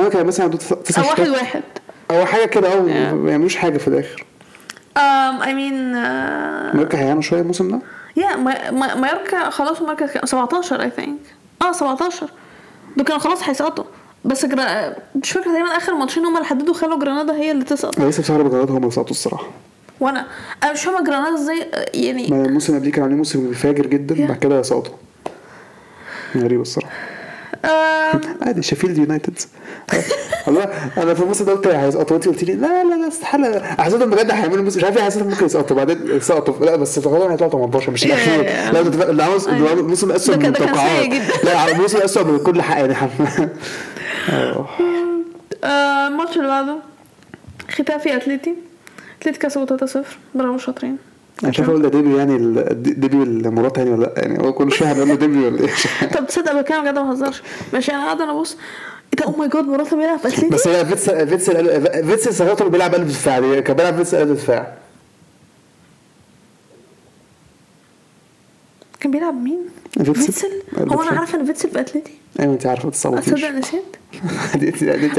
هو 0.00 0.10
كان 0.10 0.26
مثلا 0.26 0.44
عنده 0.44 0.56
تسع 0.58 1.00
أو 1.02 1.06
واحد 1.06 1.16
شوطات 1.24 1.28
واحد. 1.40 1.62
أو 2.10 2.26
حاجة 2.26 2.44
كده 2.44 2.68
آه 2.68 2.72
Yeah. 2.84 3.14
ما 3.14 3.30
يعملوش 3.30 3.56
حاجة 3.56 3.78
في 3.78 3.88
الآخر. 3.88 4.24
Um, 4.98 5.42
I 5.42 5.46
mean 5.52 5.94
uh, 5.94 6.76
ماركا 6.76 6.98
هيعمل 6.98 7.24
شوية 7.24 7.40
الموسم 7.40 7.68
ده؟ 7.70 7.80
ما- 8.70 8.94
مايوركا 8.94 9.50
خلاص 9.50 9.78
كام؟ 10.12 10.26
17 10.26 10.90
I 10.90 11.00
think. 11.00 11.10
آه 11.66 11.72
17 11.72 12.30
دول 12.96 13.06
كانوا 13.06 13.20
خلاص 13.20 13.42
هيسقطوا. 13.48 13.84
بس 14.24 14.46
جرا... 14.46 14.94
مش 15.22 15.30
فاكرة 15.32 15.50
تقريبا 15.50 15.68
آخر 15.76 15.94
ماتشين 15.94 16.24
هم 16.24 16.36
اللي 16.36 16.46
حددوا 16.48 16.74
خلوا 16.74 16.98
جرانادا 16.98 17.34
هي 17.34 17.50
اللي 17.50 17.64
تسقط. 17.64 18.00
أنا 18.00 18.08
لسه 18.10 18.22
بصراحه 18.22 18.42
بجراد 18.42 18.70
هم 18.70 18.76
اللي 18.76 18.90
سقطوا 18.90 19.10
الصراحة. 19.10 19.46
وأنا 20.00 20.26
أنا 20.62 20.72
مش 20.72 20.84
فاهمة 20.84 21.04
جرانادا 21.04 21.34
إزاي 21.34 21.70
يعني 21.94 22.26
ما 22.28 22.44
الموسم 22.44 22.66
اللي 22.72 22.78
قبليه 22.78 22.92
كان 22.92 23.02
عاملين 23.02 23.18
موسم 23.18 23.52
فاجر 23.52 23.86
جدا. 23.86 24.26
بعد 24.26 24.36
كده 24.38 24.62
سقطوا. 24.62 24.94
غريب 26.36 26.60
الصراحة. 26.60 26.90
آم، 27.64 28.20
عادي 28.46 28.62
شيفيلد 28.62 28.98
يونايتد. 28.98 29.38
والله 30.46 30.62
أنا 30.98 31.14
في 31.14 31.22
الموسم 31.22 31.44
ده 31.44 31.52
قلت 31.52 31.66
هيسقطوا 31.66 32.16
أنت 32.16 32.28
قلت 32.28 32.44
لي 32.44 32.54
لا 32.54 32.84
لا 32.84 32.94
لا 32.94 33.08
استحالة. 33.08 33.62
حسيتهم 33.62 34.10
بجد 34.10 34.30
هيعملوا 34.30 34.62
مش 34.64 34.84
عارف 34.84 34.96
إيه 34.96 35.02
حسيتهم 35.04 35.28
ممكن 35.28 35.46
يسقطوا 35.46 35.76
بعدين 35.76 36.20
سقطوا. 36.20 36.66
لا 36.66 36.76
بس 36.76 36.98
غالبا 37.06 37.32
هيطلعوا 37.32 37.50
18 37.52 37.90
مش 37.92 38.04
الاخير. 38.06 38.42
لا 38.72 38.82
ده 38.82 39.12
ده- 39.12 39.72
الموسم 39.72 40.10
الاسوء 40.10 40.34
ده 40.34 40.40
من 40.40 40.46
التوقعات. 40.46 41.12
لا 41.44 41.70
الموسم 41.72 41.98
الاسوء 41.98 42.24
من 42.24 42.38
كل 42.38 42.62
حق 42.62 42.76
يعني. 42.76 42.94
آه. 44.32 44.66
الماتش 46.08 46.36
اللي 46.36 46.48
بعده 46.48 46.76
ختافي 47.70 48.16
اتلتي 48.16 48.54
اتلتي 49.22 49.38
كسبوا 49.38 49.66
3-0 49.66 49.98
برافو 50.34 50.58
شاطرين. 50.58 50.96
أنا 51.44 51.52
شايف 51.52 51.68
أقول 51.68 51.82
ده 51.82 51.88
ديبي 51.88 52.16
يعني 52.16 52.36
ال- 52.36 52.82
ديبي 53.00 53.16
المباراه 53.22 53.68
تاني 53.68 53.90
ولا 53.90 54.00
لا 54.06 54.12
يعني 54.16 54.46
هو 54.46 54.52
كل 54.52 54.72
شوية 54.72 54.92
هنقول 54.92 55.08
له 55.08 55.14
ديبي 55.14 55.38
ولا 55.46 55.60
إيه؟ 55.60 56.08
طب 56.14 56.26
تصدق 56.26 56.60
بتكلم 56.60 56.82
بجد 56.84 56.98
ما 56.98 57.02
بهزرش. 57.10 57.42
ماشي 57.72 57.92
أنا 57.92 58.04
قاعدة 58.04 58.24
أنا 58.24 58.32
بص. 58.32 58.56
إيه 59.12 59.20
ده؟ 59.20 59.24
oh 59.24 59.36
my 59.38 59.48
God 59.48 59.64
مراتب 59.64 59.96
بيلعب 59.96 60.18
في 60.18 60.28
اتلتي 60.28 60.48
بس 60.48 60.68
هي 60.68 60.86
فيتسل 60.86 61.28
فيتسل 61.28 62.04
فيتسل 62.06 62.34
ساعتها 62.34 62.68
بيلعب 62.68 62.94
قلب 62.94 63.08
دفاع. 63.08 63.60
كان 63.60 63.76
بيلعب 63.76 63.96
فيتسل 63.96 64.18
قلب 64.18 64.32
دفاع. 64.32 64.74
كان 69.00 69.10
بيلعب 69.10 69.34
مين؟ 69.34 69.60
فيتسل. 70.04 70.62
هو 70.78 71.02
أنا 71.02 71.18
عارفه 71.18 71.40
إن 71.40 71.46
فيتسل 71.46 71.70
في 71.70 71.80
أتلتي. 71.80 72.12
أيوه 72.40 72.52
أنت 72.52 72.66
عارفة 72.66 72.90
تصوتيش 72.90 73.24
تصدق 73.34 73.48
نسيت. 73.50 73.96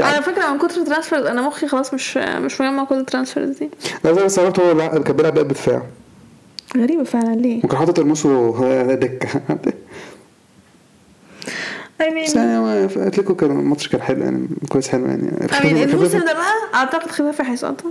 على 0.00 0.22
فكرة 0.22 0.52
من 0.52 0.58
كتر 0.58 0.86
transfer 0.86 1.30
أنا 1.30 1.42
مخي 1.42 1.68
خلاص 1.68 1.94
مش 1.94 2.16
مش 2.16 2.60
مجمع 2.60 2.84
كل 2.84 2.98
ال 2.98 3.04
transfers 3.04 3.58
دي. 3.58 3.70
لا 4.04 4.12
زي 4.12 4.22
ما 4.22 4.28
ساعتها 4.28 4.72
هو 4.72 5.02
كان 5.02 5.16
بيلعب 5.16 5.38
قلب 5.38 5.48
دفاع. 5.48 5.82
غريبة 6.76 7.04
فعلا 7.04 7.34
ليه؟ 7.34 7.64
وكان 7.64 7.78
حاطط 7.78 7.98
ايرموسو 7.98 8.50
دكة. 8.94 9.28
I 12.02 12.04
mean 12.04 12.24
بس 12.26 12.34
يعني 12.34 12.88
في 12.88 13.00
اتلتيكو 13.06 13.34
كان 13.34 13.50
الماتش 13.50 13.88
كان 13.88 14.02
حلو 14.02 14.22
يعني 14.22 14.48
كويس 14.68 14.88
حلو 14.88 15.06
يعني. 15.06 15.30
I 15.30 15.52
mean 15.52 15.64
الموسم 15.66 16.18
ده 16.18 16.32
بقى 16.32 16.52
أعتقد 16.74 17.10
ختافي 17.10 17.42
هيسقطوا 17.42 17.90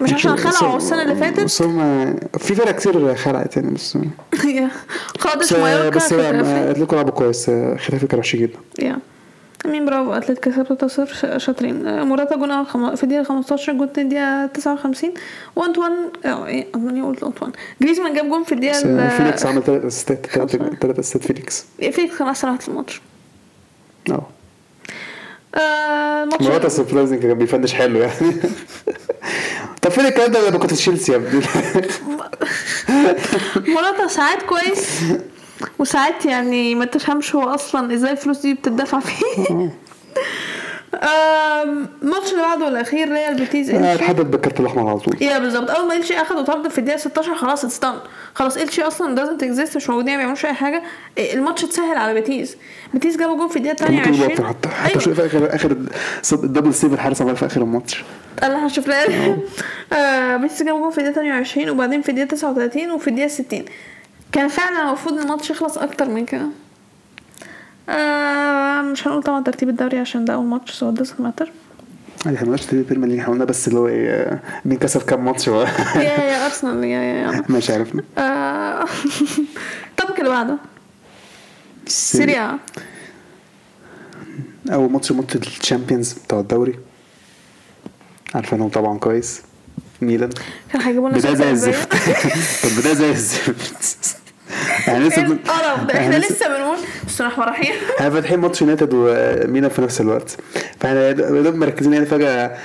مش 0.00 0.12
عشان 0.14 0.36
خلعوا 0.36 0.76
السنة 0.76 1.02
اللي 1.02 1.14
فاتت؟ 1.14 1.40
بس 1.44 1.62
هم 1.62 2.14
في 2.38 2.54
فرق 2.54 2.70
كتير 2.70 3.14
خلعت 3.14 3.56
يعني 3.56 3.70
بس 3.70 3.98
بس 5.40 5.52
مايوركا 5.52 5.96
بس 5.96 6.12
اتلتيكو 6.12 6.96
لعبوا 6.96 7.10
كويس. 7.12 7.50
ختافي 7.76 8.06
كان 8.06 8.18
وحش 8.18 8.36
جدا. 8.36 8.58
يا. 8.78 8.96
مين 9.66 9.86
برافو 9.86 10.12
اتلتي 10.12 10.38
كسبت 10.38 10.84
3 10.84 11.38
شاطرين. 11.38 11.86
آه، 11.86 12.04
موراتا 12.04 12.36
جون. 12.36 12.64
في 12.94 13.02
الدقيقة 13.04 13.22
15 13.24 13.72
جون 13.72 13.88
في 13.94 14.00
الدقيقه 14.00 14.46
59 14.46 15.10
وأنتوان 15.56 15.92
آه 16.24 16.46
إيه 16.46 16.66
انتوان 16.74 17.04
قلت 17.04 17.22
أنتوان؟ 17.24 17.52
جريزمان 17.82 18.14
جاب 18.14 18.28
جون 18.28 18.44
في 18.44 18.52
الدقيقة 18.52 18.78
بس 18.78 18.84
ال- 18.86 19.10
فيليكس 19.10 19.46
عمل 19.46 19.62
ثلاث 19.62 19.84
assist 19.84 20.15
ات. 20.15 20.26
ثلاث 20.80 20.98
assist 20.98 21.19
ات 21.19 21.22
فيليكس 21.24 21.66
فيليكس 21.78 22.18
كان 22.18 22.28
اسرع 22.28 22.50
واحد 22.50 22.62
في 22.62 22.68
الماتش. 22.68 23.00
آه 25.54 26.24
موراتا 26.40 26.68
surprising 26.68 27.22
كان 27.22 27.34
بيفنش 27.34 27.72
حلو 27.74 27.98
يعني. 27.98 28.12
طب 29.82 29.90
فين 29.90 30.06
الكلام 30.06 30.32
ده 30.32 30.48
لما 30.48 30.58
كنت 30.58 30.70
في 30.70 30.76
تشيلسي 30.76 31.12
يا 31.12 31.16
ابني؟ 31.16 31.42
موراتا 33.74 34.06
ساعات 34.06 34.42
كويس 34.42 35.00
وساعات 35.78 36.26
يعني 36.26 36.74
ما 36.74 36.84
تفهمش 36.84 37.34
هو 37.34 37.42
أصلا 37.54 37.94
إزاي 37.94 38.10
الفلوس 38.12 38.38
دي 38.38 38.54
بتدفع 38.54 39.00
فيه. 39.00 39.24
الماتش 41.02 42.30
اللي 42.32 42.42
بعده 42.42 42.68
الأخير 42.68 43.08
ريال 43.12 43.34
بيتيز 43.34 43.70
إلشي. 43.70 43.94
اتحدد 43.94 44.30
بالكارت 44.30 44.60
الأحمر 44.60 44.88
على 44.88 44.98
طول. 44.98 45.22
يا 45.22 45.38
بالظبط. 45.38 45.70
أول 45.70 45.88
ما 45.88 45.96
إلشي 45.96 46.14
اخد 46.14 46.36
وطرد 46.36 46.68
في 46.68 46.78
الدقيقة 46.78 46.98
16 46.98 47.34
خلاص 47.34 47.64
اتستان 47.64 47.94
خلاص 48.34 48.56
إلشي 48.56 48.82
أصلا 48.82 49.14
doesn't 49.14 49.42
exist 49.42 49.76
مش 49.76 49.90
موجودين 49.90 50.12
ما 50.12 50.18
بيعملوش 50.18 50.46
أي 50.46 50.54
حاجة. 50.54 50.82
إيه، 51.18 51.34
الماتش 51.34 51.64
اتسهل 51.64 51.96
على 51.96 52.14
بيتيز 52.14 52.56
بيتيز 52.94 53.16
جابوا 53.16 53.36
جون 53.36 53.48
في 53.48 53.56
الدقيقة 53.56 53.90
ممكن 53.92 54.02
28 54.12 54.30
يبطل 54.30 54.44
حتى. 54.46 54.68
حتى 54.68 54.88
أيوة. 54.90 55.00
شوف 55.02 55.20
في 55.20 55.26
اخر 55.26 55.54
آخر 55.54 55.70
ال 56.32 56.38
double 56.38 56.74
save 56.74 56.92
الحارس 56.92 57.22
عمل 57.22 57.36
في 57.36 57.46
آخر 57.46 57.62
الماتش. 57.62 58.04
هنشوف 58.42 58.88
لها 58.88 59.04
آه. 59.92 60.36
بيتيز 60.42 60.62
جابوا 60.62 60.80
جون 60.80 60.90
في 60.90 60.98
الدقيقة 60.98 61.14
28 61.14 61.70
وبعدين 61.70 62.02
في 62.02 62.08
الدقيقة 62.08 62.28
39 62.28 62.90
وفي 62.90 63.08
الدقيقة 63.08 63.28
60 63.28 63.64
كان 64.32 64.48
فعلا 64.48 64.88
المفروض 64.88 65.18
الماتش 65.18 65.50
يخلص 65.50 65.78
أكتر 65.78 66.08
من 66.08 66.26
كده. 66.26 66.46
آه 67.88 68.23
مش 68.94 69.06
هنقول 69.08 69.22
طبعا 69.22 69.42
ترتيب 69.44 69.68
الدوري 69.68 69.98
عشان 69.98 70.24
ده 70.24 70.34
أول 70.34 70.46
ماتش 70.46 70.70
so 70.72 70.90
doesn't 70.90 71.20
matter. 71.20 71.52
يعني 72.24 72.36
إحنا 72.36 72.46
مالناش 72.48 72.62
ترتيب 72.66 72.78
البريمير 72.80 73.08
ليج 73.08 73.18
إحنا 73.18 73.32
قلنا 73.32 73.44
بس 73.44 73.68
اللي 73.68 73.78
هو 73.78 73.88
إيه 73.88 74.42
مين 74.64 74.78
كسب 74.78 75.02
كام 75.02 75.24
ماتش 75.24 75.46
يا 75.48 75.52
يا 75.96 76.46
أرسنال 76.46 76.84
يا 76.84 76.98
يا 77.02 77.42
ماشي 77.48 77.72
عرفنا. 77.72 78.02
آه، 78.18 78.84
الطبق 79.90 80.18
اللي 80.18 80.30
بعده. 80.30 80.56
سيريا. 81.86 82.58
أول 84.72 84.90
ماتش 84.92 85.12
ماتش 85.12 85.36
الشامبيونز 85.36 86.12
بتاع 86.12 86.40
الدوري. 86.40 86.78
عارفينهم 88.34 88.68
طبعا 88.68 88.98
كويس. 88.98 89.42
ميلان. 90.00 90.30
كان 90.72 90.80
هيجيبوا 90.82 91.08
لنا 91.08 91.18
بدايه 91.18 91.34
زي 91.34 91.50
الزفت. 91.50 91.92
طب 92.64 92.80
بداية 92.80 92.94
زي 92.94 93.10
الزفت. 93.10 94.16
يعني 94.86 95.08
لسه 95.08 95.22
بن- 95.22 95.32
القرف 95.32 95.84
ده 95.84 95.94
إحنا 95.94 96.02
يعني 96.12 96.18
لسه 96.18 96.48
بنقول 96.48 96.78
بسم 97.14 97.24
الله 97.24 97.34
الرحمن 97.36 97.54
الرحيم 97.54 97.74
إحنا 97.98 98.10
فاتحين 98.10 98.38
ماتش 98.38 98.60
يونايتد 98.62 98.90
وميلان 98.94 99.70
في 99.70 99.82
نفس 99.82 100.00
الوقت. 100.00 100.36
فإحنا 100.80 101.06
يا 101.08 101.12
دوب 101.12 101.54
مركزين 101.54 101.92
يعني 101.92 102.06
فجأة 102.06 102.56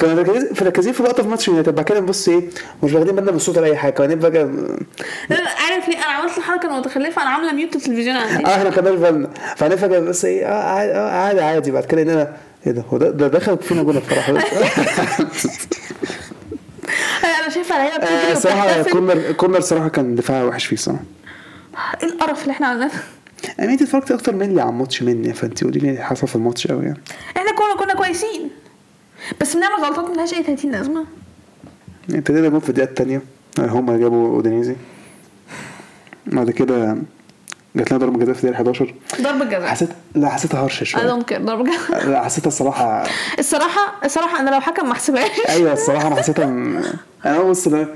كنا 0.00 0.14
مركزين 0.14 0.48
مركزين 0.60 0.92
في 0.92 1.02
لقطة 1.02 1.22
في 1.22 1.28
ماتش 1.28 1.48
يونايتد 1.48 1.74
بعد 1.74 1.84
كده 1.84 2.00
نبص 2.00 2.28
إيه 2.28 2.48
مش 2.82 2.92
واخدين 2.92 3.14
بالنا 3.16 3.30
من 3.30 3.36
الصوت 3.36 3.58
ولا 3.58 3.66
أي 3.66 3.76
حاجة 3.76 3.92
كنا 3.92 4.16
فجاه 4.16 4.42
لا 4.44 5.36
لا 5.36 5.50
عارف 5.70 5.88
ليه؟ 5.88 5.96
أنا 5.96 6.04
عملت 6.06 6.38
الحركة 6.38 6.68
المتخلفة 6.74 7.22
أنا 7.22 7.30
عاملة 7.30 7.52
mute 7.52 7.76
التلفزيون 7.76 8.16
عندي. 8.16 8.46
آه 8.46 8.56
إحنا 8.56 8.70
كنا 8.70 8.90
بالنا. 8.90 9.28
فأنا 9.56 9.76
فجأة 9.76 9.98
بس 10.00 10.24
إيه 10.24 10.46
آه 10.46 10.62
عادي 10.62 10.92
آه 10.92 11.10
عادي, 11.10 11.40
عادي. 11.40 11.70
بعد 11.70 11.84
كده 11.84 12.02
لقينا 12.02 12.36
إيه 12.66 12.72
ده؟ 12.72 12.84
هو 12.92 12.98
ده, 12.98 13.28
دخل 13.28 13.58
فينا 13.58 13.82
جول 13.82 13.98
بصراحه 14.00 14.32
أنا 17.40 17.48
شايفة 17.48 17.74
آه، 17.74 17.96
بتجري 17.98 18.34
صراحة 18.40 18.64
وبتحتفل. 18.66 18.90
corner 18.92 19.32
corner 19.32 19.60
صراحة 19.60 19.88
كان 19.88 20.14
دفاع 20.14 20.42
وحش 20.44 20.64
فيه 20.66 20.76
صراحة 20.76 21.00
إيه 22.02 22.08
القرف 22.08 22.42
اللي 22.42 22.52
إحنا 22.52 22.66
عملناه 22.66 22.90
يعني 23.58 23.72
انت 23.72 23.82
اتفرجت 23.82 24.10
أكتر 24.10 24.34
مني 24.34 24.60
على 24.60 24.70
الماتش 24.70 25.02
مني 25.02 25.32
فأنت 25.32 25.64
قولي 25.64 25.78
لي 25.80 25.90
اللي 25.90 26.02
حصل 26.02 26.28
في 26.28 26.36
الماتش 26.36 26.66
قوي 26.66 26.84
يعني. 26.84 27.00
إحنا 27.36 27.50
كنا 27.52 27.76
كنا 27.78 27.94
كويسين. 27.94 28.50
بس 29.40 29.56
بنعمل 29.56 29.84
غلطات 29.84 30.10
ملهاش 30.10 30.34
أي 30.34 30.42
30 30.42 30.70
لازمة. 30.70 31.04
ابتدينا 32.10 32.48
جول 32.48 32.60
في 32.60 32.68
الدقيقة 32.68 32.90
الثانية 32.90 33.22
هما 33.58 33.96
جابوا 33.96 34.28
أودينيزي. 34.36 34.76
بعد 36.26 36.50
كده 36.50 36.96
جات 37.76 37.90
لنا 37.90 38.00
ضربة 38.00 38.18
جزاء 38.18 38.34
في 38.34 38.44
الدقيقة 38.44 38.56
11 38.56 38.94
ضربة 39.20 39.44
جزاء. 39.44 39.66
حسيت 39.68 39.88
لا 40.14 40.28
حسيتها 40.28 40.64
هرشة 40.64 40.84
شوية. 40.84 41.02
Don't 41.02 41.24
care 41.24 41.38
ضربة 41.38 41.64
جزاء. 41.64 42.06
لا 42.10 42.24
حسيتها 42.24 42.48
الصراحه 42.48 43.06
الصراحه 43.38 43.94
الصراحة 44.04 44.40
أنا 44.40 44.50
لو 44.50 44.60
حكم 44.60 44.86
ما 44.86 44.92
احسبهاش 44.92 45.30
أيوه 45.48 45.72
الصراحة 45.72 46.06
أنا 46.06 46.16
حسيتها 46.16 46.46
م... 46.46 46.82
أنا 47.26 47.42
بص 47.42 47.68
ده 47.68 47.88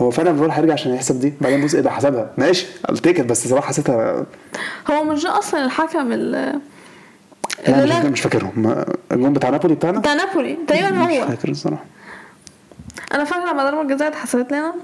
هو 0.00 0.10
فعلا 0.10 0.30
بيقول 0.32 0.50
هيرجع 0.50 0.72
عشان 0.72 0.94
يحسب 0.94 1.20
دي؟ 1.20 1.32
بعدين 1.40 1.64
بص 1.64 1.74
إيه 1.74 1.80
ده 1.80 1.90
حسبها. 1.90 2.30
ماشي 2.38 2.66
التيكت 2.90 3.20
بس 3.20 3.44
الصراحه 3.44 3.66
حسيتها 3.68 4.26
هو 4.90 5.04
مش 5.04 5.22
ده 5.22 5.38
أصلا 5.38 5.64
الحكم 5.64 6.12
ال- 6.12 6.60
لا 7.68 7.82
اللي 7.82 7.84
مش, 7.84 8.04
لا 8.04 8.10
مش 8.10 8.20
فاكرهم. 8.20 8.84
الجون 9.12 9.32
بتاع 9.32 9.50
نابولي 9.50 9.74
بتاعنا؟ 9.74 9.98
بتاع 9.98 10.14
نابولي. 10.14 10.58
تقريبا 10.68 10.90
مش 10.90 11.12
هو. 11.16 11.26
فاكر 11.28 11.48
الصراحة. 11.48 11.84
أنا 13.14 13.24
فاكرة 13.24 13.52
لما 13.52 13.64
ضربة 13.70 13.82
الجزاء 13.82 14.08
اتحسبت 14.08 14.52
لنا 14.52 14.74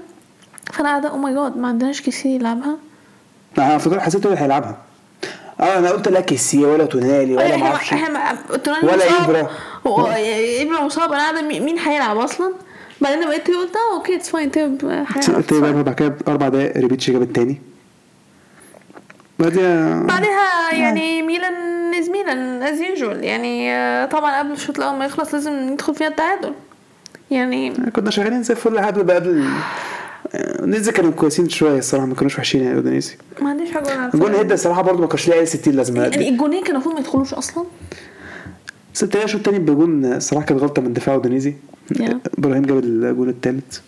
فأنا 0.73 0.89
قاعدة 0.89 1.09
أو 1.09 1.17
ماي 1.17 1.33
جاد 1.33 1.57
ما 1.57 1.67
عندناش 1.67 2.01
كيسي 2.01 2.35
يلعبها؟ 2.35 2.77
أنا 3.57 3.77
فاكر 3.77 3.99
حسيت 3.99 4.25
هو 4.25 4.33
هيلعبها. 4.33 4.77
آه 5.59 5.77
أنا 5.77 5.89
قلت 5.91 6.07
لا 6.07 6.21
كيسي 6.21 6.65
ولا 6.65 6.85
تونالي 6.85 7.35
ولا 7.35 7.57
ما 7.57 7.65
أعرفش 7.65 7.89
تونالي 8.63 8.87
ولا. 9.27 9.47
هو 9.87 10.05
ابرا 10.61 10.81
مصاب. 10.85 11.11
أنا 11.13 11.21
قاعدة 11.21 11.41
مين 11.41 11.79
هيلعب 11.79 12.17
أصلا؟ 12.17 12.51
بعدين 13.01 13.23
لما 13.23 13.35
انت 13.35 13.47
قلت 13.47 13.75
آه 13.75 13.97
okay 13.97 14.15
it's 14.15 14.29
fine 14.29 14.51
تاني 14.51 14.77
بقى 15.51 15.83
بعد 15.83 15.93
كده 15.95 16.15
أربع 16.27 16.47
دقايق 16.49 16.77
ريبيتش 16.77 17.11
جاب 17.11 17.21
التاني 17.21 17.61
بعدها 19.39 20.03
بعدها 20.03 20.73
يعني 20.73 21.21
ميلان 21.21 21.53
as 21.99 22.09
ميلان 22.09 22.63
as 22.63 22.81
usual 22.81 23.23
يعني 23.23 23.71
آه، 23.73 24.05
طبعا 24.05 24.39
قبل 24.39 24.51
الشوط 24.51 24.77
الأول 24.77 24.99
ما 24.99 25.05
يخلص 25.05 25.33
لازم 25.33 25.53
ندخل 25.53 25.95
فيها 25.95 26.07
التعادل. 26.07 26.53
يعني 27.31 27.73
كنا 27.95 28.09
شغالين 28.09 28.43
زي 28.43 28.53
الفل 28.53 28.79
قبل 28.79 29.03
بقى 29.03 29.15
اودينيزي 29.15 30.91
كانوا 30.91 31.11
كويسين 31.11 31.49
شوية 31.49 31.77
الصراحة 31.77 32.05
ما 32.05 32.15
كانوش 32.15 32.37
وحشين 32.37 32.63
يعني 32.63 32.75
اودينيزي 32.75 33.15
ما 33.41 33.49
عنديش 33.49 33.71
حاجة 33.71 33.87
أقولها. 33.87 34.11
الجون 34.13 34.35
هيدا 34.35 34.53
الصراحة 34.53 34.81
برضه 34.81 35.01
ما 35.01 35.07
كانش 35.07 35.27
ليه 35.27 35.35
أي 35.39 35.45
60 35.45 35.73
لازمة. 35.73 36.03
يعني 36.03 36.29
الجونين 36.29 36.63
كانوا 36.63 36.73
المفروض 36.75 36.95
ما 36.95 36.99
يدخلوش 37.01 37.33
أصلا؟ 37.33 37.65
بس 38.93 39.03
التاني 39.03 39.25
الشوط 39.25 39.37
التاني 39.47 39.59
بجون 39.59 40.05
الصراحة 40.05 40.45
كانت 40.45 40.61
غلطة 40.61 40.81
من 40.81 40.93
دفاع 40.93 41.15
اودينيزي. 41.15 41.53
إبراهيم 42.37 42.65
جاب 42.65 42.77
الجون 42.83 43.29
التالت. 43.29 43.81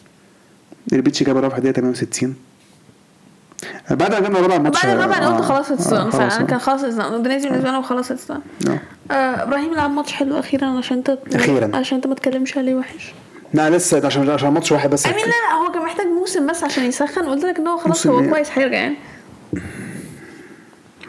ريبيتش 0.93 1.23
جاب 1.23 1.37
الرابع 1.37 1.57
دقيقه 1.57 1.73
68 1.73 2.35
بعد 3.89 4.11
ما 4.11 4.19
جبنا 4.19 4.39
الرابع 4.39 4.55
الماتش 4.55 4.85
بعد 4.85 4.95
الرابع 4.95 5.17
أنا 5.17 5.27
قلت 5.27 5.41
آه، 5.43 5.47
خلاص 5.47 5.71
it's 5.71 5.93
آه، 5.93 5.99
خلاص، 6.09 6.15
فانا 6.15 6.41
آه. 6.41 6.45
كان 6.45 6.59
خلاص 6.59 6.81
done 6.81 7.01
اودينيزي 7.01 7.49
بالنسبة 7.49 7.71
لهم 7.71 7.81
خلاص 7.83 8.11
done 8.11 8.41
آه. 8.67 8.79
آه، 9.13 9.43
إبراهيم 9.43 9.73
لعب 9.73 9.91
ماتش 9.91 10.13
حلو 10.13 10.39
أخيرا 10.39 10.67
عشان 10.67 10.97
انت 10.97 11.17
أخيراً. 11.35 11.77
عشان 11.77 11.95
انت 11.95 12.07
ما 12.07 12.15
تتكلمش 12.15 12.57
عليه 12.57 12.75
وحش. 12.75 13.13
لا 13.53 13.69
لسه 13.69 14.05
عشان 14.05 14.29
عشان 14.29 14.49
ماتش 14.49 14.71
واحد 14.71 14.89
بس. 14.89 15.05
امين 15.05 15.17
لا 15.17 15.25
لا 15.25 15.67
هو 15.67 15.71
كان 15.71 15.81
محتاج 15.83 16.05
موسم 16.07 16.47
بس 16.47 16.63
عشان 16.63 16.83
يسخن. 16.83 17.25
قلت 17.25 17.45
لك 17.45 17.57
إن 17.57 17.67
هو 17.67 17.77
خلاص 17.77 18.07
هو 18.07 18.19
إيه؟ 18.19 18.29
كويس 18.29 18.49
هيرجع 18.51 18.77
يعني. 18.77 18.95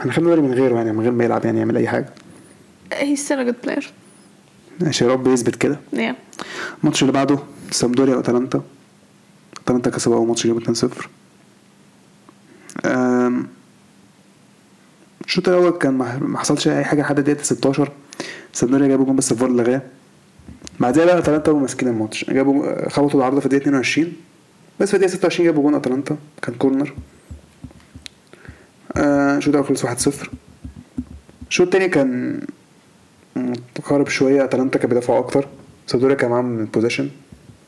إحنا 0.01 0.12
خدنا 0.12 0.28
بالي 0.28 0.43
من 0.43 0.55
غيره 0.55 0.74
يعني 0.76 0.93
من 0.93 1.01
غير 1.01 1.12
ما 1.12 1.24
يلعب 1.24 1.45
يعني 1.45 1.59
يعمل 1.59 1.76
أي 1.76 1.88
حاجة. 1.88 2.07
he 2.92 3.16
still 3.16 3.44
good 3.44 3.55
player 3.64 3.92
عشان 4.83 5.09
يا 5.09 5.12
رب 5.12 5.26
يثبت 5.28 5.57
كده. 5.57 5.81
الماتش 6.81 7.03
اللي 7.03 7.12
بعده 7.12 7.39
سامدوريا 7.70 8.16
واتلانتا 8.16 8.62
أتلانتا؟ 9.64 9.91
كسبوا 9.91 10.16
أول 10.16 10.28
ماتش 10.28 10.47
جابوا 10.47 10.61
2-0 10.61 11.09
أم، 12.85 13.47
الشوط 15.26 15.49
الأول 15.49 15.70
كان 15.70 15.95
ما 16.20 16.39
حصلش 16.39 16.68
أي 16.68 16.85
حاجة 16.85 17.01
لحد 17.03 17.20
دقيقة 17.20 17.43
16 17.43 17.93
سامدوريا 18.53 18.89
جابوا 18.89 19.05
جون 19.05 19.16
بس 19.16 19.33
الفار 19.33 19.49
لغاه 19.51 19.83
بعدها 20.81 21.05
بقى 21.05 21.18
أتلانتا 21.18 21.53
هم 21.53 21.61
ماسكين 21.62 21.89
الماتش. 21.89 22.31
جابوا 22.31 22.89
خبطوا 22.89 23.20
العارضة 23.20 23.41
في 23.41 23.47
الدقيقه 23.47 23.62
22 23.62 24.12
بس 24.81 24.89
في 24.89 24.95
الدقيقه 24.95 25.11
26 25.14 25.47
جابوا 25.47 25.62
جون 25.62 25.74
أتلانتا. 25.74 26.16
كان 26.43 26.55
corner 26.55 26.94
آه، 28.97 29.37
الشوط 29.37 29.55
الأول 29.55 29.66
خلص 29.68 29.85
1-0 29.87 30.28
الشوط 31.49 31.66
التاني 31.66 31.89
كان 31.89 32.41
متقارب 33.37 34.09
شوية 34.09 34.45
أتلانتا 34.45 34.78
كان 34.78 34.89
بيدافعوا 34.89 35.18
أكتر. 35.18 35.49
سامدوريا 35.87 36.16
كان 36.16 36.31
معاهم 36.31 36.59
ال 36.61 36.65
possession 36.65 37.11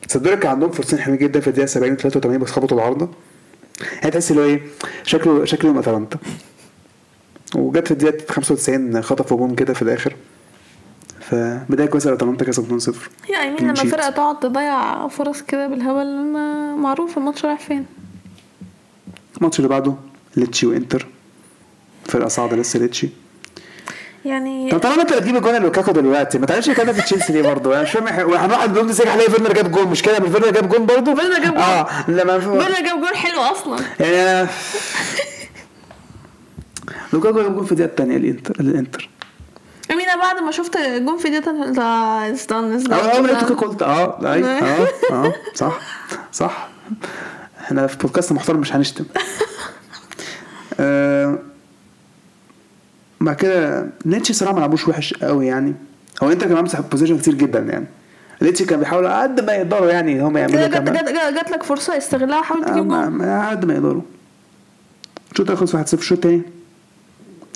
سامدوريا 0.07 0.37
كان 0.37 0.51
عندهم 0.51 0.71
فرصتين 0.71 0.99
حلوين 0.99 1.19
جدا 1.19 1.39
في 1.39 1.47
الدقيقة 1.47 1.65
70 1.65 1.93
و 1.93 1.95
83 1.95 2.37
بس 2.37 2.51
خبطوا 2.51 2.77
العارضة. 2.77 3.09
يعني 3.93 4.11
تحس 4.11 4.31
اللي 4.31 4.41
هو 4.41 4.45
إيه 4.45 4.61
شكله 5.03 5.45
شكلهم 5.45 5.77
أتلانتا. 5.77 6.17
وجت 7.55 7.87
في 7.87 7.91
الدقيقة 7.91 8.33
95 8.33 9.01
خطفوا 9.01 9.37
جون 9.37 9.55
كده 9.55 9.73
في 9.73 9.81
الآخر. 9.81 10.15
فبداية 11.19 11.87
كويسة 11.87 12.09
لاتلانتا 12.09 12.45
كسبوا 12.45 12.79
2-0 12.79 12.95
يعني 13.29 13.57
Clean 13.57 13.61
لما. 13.61 13.73
فرقه 13.73 14.09
تقعد 14.09 14.39
تضيع 14.39 15.07
فرص 15.07 15.41
كده 15.41 15.67
بالهبل 15.67 16.33
معروف 16.81 17.17
الماتش 17.17 17.45
رايح 17.45 17.59
فين. 17.59 17.85
الماتش 19.37 19.59
اللي 19.59 19.69
بعده 19.69 19.95
ليتشي 20.35 20.65
وإنتر. 20.65 21.07
فرقة 22.05 22.27
صاعدة 22.27 22.55
لسه 22.57 22.79
ليتشي. 22.79 23.09
يعني 24.25 24.71
طب 24.71 24.79
طالما 24.79 25.01
انت 25.01 25.13
بتجيب 25.13 25.35
الجون 25.35 25.55
لوكاكو 25.55 25.91
دلوقتي 25.91 26.37
ما 26.37 26.45
تعملش 26.45 26.69
كده 26.69 26.93
في 26.93 27.01
تشيلسي 27.01 27.33
ليه 27.33 27.41
برضه؟ 27.41 27.73
أنا 27.73 27.81
مش 27.83 27.91
فاهم 27.91 28.07
إحنا- 28.07 28.23
وهنروح 28.31 28.61
عند 28.61 28.73
بوندسليجا 28.77 29.13
هنلاقي 29.13 29.29
فيرنر 29.31 29.53
جاب 29.53 29.71
جون 29.71 29.87
مش 29.87 30.01
كده 30.01 30.19
من 30.19 30.31
فيرنر 30.31 30.49
جاب 30.51 30.69
جون 30.69 30.85
برضه؟ 30.85 31.15
فيرنر 31.15 31.39
جاب 31.39 31.53
جون. 31.53 31.61
آه 31.63 32.09
لما 32.11 32.37
بيرنا 32.37 32.81
جاب 32.81 32.99
جول 33.01 33.15
حلو 33.15 33.41
أصلا. 33.41 33.79
يعني 33.99 34.15
أنا 34.41 34.47
لوكاكو 37.13 37.41
جاب 37.41 37.55
جون 37.55 37.65
في 37.65 37.71
الدقيقه 37.71 37.89
الثانية 37.89 38.17
الانتر 38.17 38.55
الانتر 38.59 39.09
امين 39.91 40.09
أنا 40.09 40.21
بعد 40.21 40.39
ما 40.43 40.51
شفت 40.51 40.77
جون 40.77 41.17
في 41.17 41.29
ديتا 41.29 41.49
لا 41.49 42.33
استنى 42.33 42.93
آه 42.93 43.17
اول 43.17 43.35
قلت 43.35 43.81
آه 43.81 44.33
أي 44.33 44.43
آه 44.45 44.87
آه 45.11 45.33
صح 45.55 45.79
صح. 46.33 46.67
إحنا 47.61 47.87
في 47.87 47.97
بودكاست 47.97 48.31
محترم 48.31 48.59
مش 48.59 48.73
هنشتم. 48.73 49.05
آه، 50.79 51.39
بعد 53.23 53.35
كده 53.35 53.87
ليتشي 54.05 54.33
صراحة 54.33 54.53
ما 54.55 54.59
لعبوش 54.59 54.87
وحش 54.87 55.13
قوي 55.13 55.47
يعني. 55.47 55.73
هو 56.23 56.31
انتر 56.31 56.43
كان 56.43 56.63
ماسك 56.63 56.79
possession 56.79 57.17
كتير 57.17 57.33
جدا 57.33 57.59
يعني. 57.59 57.85
ليتشي 58.41 58.65
كان 58.65 58.79
بيحاولوا 58.79 59.21
قد 59.23 59.39
ما 59.45 59.53
يقدروا 59.53 59.91
يعني 59.91 60.21
هم 60.23 60.37
يعملوا 60.37 60.67
جات 60.67 60.83
جات 60.83 61.33
جات 61.35 61.51
لك 61.51 61.63
فرصة 61.63 61.97
استغلها 61.97 62.39
وحاول 62.39 62.65
تجيب 62.65 62.77
آه، 62.91 63.05
جول 63.05 63.07
ما- 63.11 63.49
قد 63.49 63.65
ما 63.65 63.73
يقدروا. 63.73 64.01
الشوط 65.31 65.51
خلص 65.51 65.75
1-0 65.75 65.93
الشوط 65.93 66.17
الثاني 66.25 66.41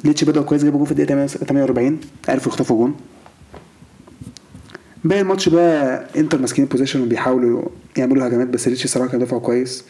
ليتشي 0.03 0.25
بدأوا 0.25 0.45
كويس 0.45 0.63
جابوا 0.63 0.77
جون 0.77 0.85
في 0.85 0.91
الدقيقة 0.91 1.27
48 1.27 1.99
عرفوا 2.29 2.51
يخطفوا 2.51 2.77
جون. 2.77 2.95
باقي 5.03 5.21
الماتش 5.21 5.49
بقى 5.49 6.05
انتر 6.17 6.41
ماسكين 6.41 6.63
ال 6.65 6.68
possession 6.68 7.01
وبيحاولوا 7.01 7.61
يعملوا 7.97 8.27
هجمات 8.27 8.47
بس 8.47 8.67
ليتشي 8.67 8.87
صراحة 8.87 9.09
كان 9.09 9.19
دفاعه 9.19 9.39
كويس. 9.39 9.83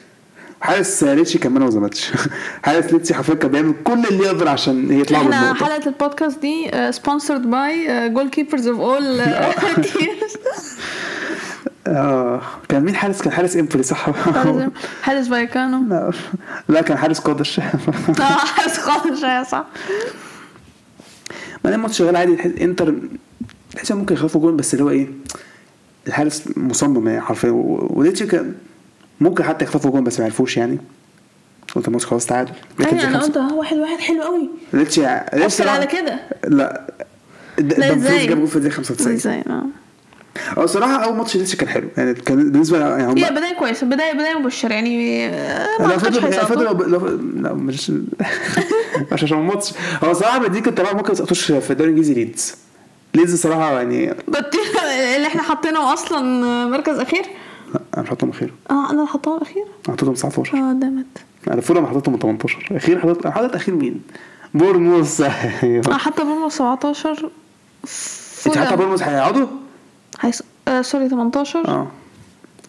حارس 0.61 1.03
ليتشي 1.03 1.37
كان 1.37 1.51
ما 1.51 1.69
ظبطش. 1.69 2.11
حارس 2.65 2.93
ليتشي 2.93 3.13
حرفيا 3.13 3.33
كان 3.33 3.51
بيعمل 3.51 3.73
كل 3.83 4.05
اللي 4.05 4.23
يقدر 4.23 4.47
عشان 4.47 4.99
يطلعوا 4.99 5.23
حتى 5.23 5.41
بالنقطة 5.41 5.65
حلقة 5.65 5.87
البودكاست 5.89 6.39
دي 6.41 6.71
sponsored 6.91 7.49
by 7.49 8.09
goalkeepers 8.09 8.67
of 8.67 8.79
all 8.79 9.21
آه 11.87 12.41
كان 12.69 12.83
مين 12.83 12.95
حارس؟ 12.95 13.21
كان 13.21 13.33
حارس 13.33 13.57
إمبولي 13.57 13.83
صح؟ 13.83 14.09
حارس 15.01 15.27
بايكانو 15.27 15.83
لا 15.89 16.11
لا 16.69 16.81
كان 16.81 16.97
حارس 16.97 17.19
قادش. 17.19 17.59
آه 17.59 17.63
حارس 18.23 18.77
خالص 18.77 19.23
يا 19.23 19.43
صح. 19.43 19.65
بعدين 21.63 21.79
الماتش 21.79 21.97
شغال 21.97 22.15
عادي 22.15 22.63
إنتر 22.63 22.95
تحس 23.75 23.91
ممكن 23.91 24.15
يخطفوا 24.15 24.41
جون 24.41 24.57
بس 24.57 24.73
اللي 24.73 24.85
هو 24.85 24.89
إيه 24.89 25.07
الحارس 26.07 26.43
مصمم 26.57 27.07
يعني 27.07 27.21
حرفيا. 27.21 27.49
و- 27.51 27.87
وليتشي 27.89 28.25
كان 28.25 28.53
ممكن 29.21 29.43
حتى 29.43 29.65
يخطفوا 29.65 29.91
جون 29.91 30.03
بس 30.03 30.19
ما 30.19 30.25
عرفوش 30.25 30.57
يعني. 30.57 30.77
قلت 31.75 32.03
خلاص 32.03 32.25
تعادل. 32.25 32.51
أيوه 32.79 33.07
أنا 33.07 33.21
قلت 33.21 33.37
آه 33.37 33.53
واحد 33.53 33.77
واحد 33.77 33.99
حلو 33.99 34.23
قوي 34.23 34.49
ليتشي 34.73 35.01
ليتشي 35.33 35.69
على 35.69 35.85
كده. 35.85 36.19
لا. 36.47 36.87
دمفريز 37.59 37.91
إزاي؟ 37.91 38.27
جاب 38.27 38.37
جون 38.37 38.45
في 38.45 38.55
الدقيقة 38.55 38.75
95 38.75 39.13
إزاي؟ 39.13 39.43
آه. 39.47 39.65
الصراحه 40.57 41.03
أول 41.03 41.15
ماتش 41.15 41.37
ليتشي 41.37 41.57
كان 41.57 41.69
حلو. 41.69 41.87
يعني 41.97 42.13
كان 42.13 42.51
بالنسبة 42.51 42.79
يعني 42.79 43.05
هم 43.05 43.17
هي 43.17 43.31
بداية 43.31 43.53
كويسة 43.59 43.87
بداية 43.87 44.13
بداية 44.13 44.39
مبشره 44.39 44.73
يعني 44.73 45.27
آه، 45.27 45.67
ما 45.79 45.85
لو 45.85 45.91
هيسقطوا 45.91 46.45
فضلوا 46.45 46.87
لو 46.87 47.07
لا 47.41 47.53
مش 47.53 47.91
مش 49.11 49.23
عشان 49.23 49.37
الماتش. 49.37 49.73
هو 50.03 50.13
صراحة 50.13 50.47
دي 50.47 50.61
كنت 50.61 50.81
ممكن 50.81 50.95
ما 51.07 51.11
يسقطوش 51.11 51.51
في 51.51 51.71
الدوري 51.71 51.89
الإنجليزي 51.91 52.13
ليدز. 52.13 52.55
ليدز 53.15 53.41
صراحة 53.41 53.77
يعني 53.77 54.11
اللي 55.15 55.27
إحنا 55.27 55.41
حاطينه 55.41 55.93
أصلا 55.93 56.21
مركز 56.67 56.99
أخير. 56.99 57.25
أنا 57.75 58.03
مش 58.03 58.09
حاططهم 58.09 58.29
اخير 58.29 58.53
آه 58.71 58.73
أنا 58.73 58.91
اللي 58.91 59.07
حاطاه 59.07 59.41
اخير 59.41 59.63
أنا 59.63 59.95
حاططهم 59.97 60.13
19 60.13 60.57
آه 60.57 60.73
دامت. 60.73 61.05
أنا 61.47 61.61
فولم 61.61 61.85
حاططهم 61.85 62.17
18 62.19 62.67
اخير 62.71 62.99
حاطط 62.99 63.25
أنا 63.25 63.35
حاطط 63.35 63.55
أخير 63.55 63.75
مين؟ 63.75 64.01
بورموس 64.53 65.21
أنا 65.21 65.97
حاطه 65.97 66.23
بورموس 66.23 66.53
17 66.57 67.29
أنت 68.47 68.57
حتى 68.57 68.75
بورموس 68.75 69.01
هيقعدوا؟ 69.03 69.47
آه 70.67 70.81
سوري 70.81 71.09
18 71.09 71.67
آه. 71.67 71.87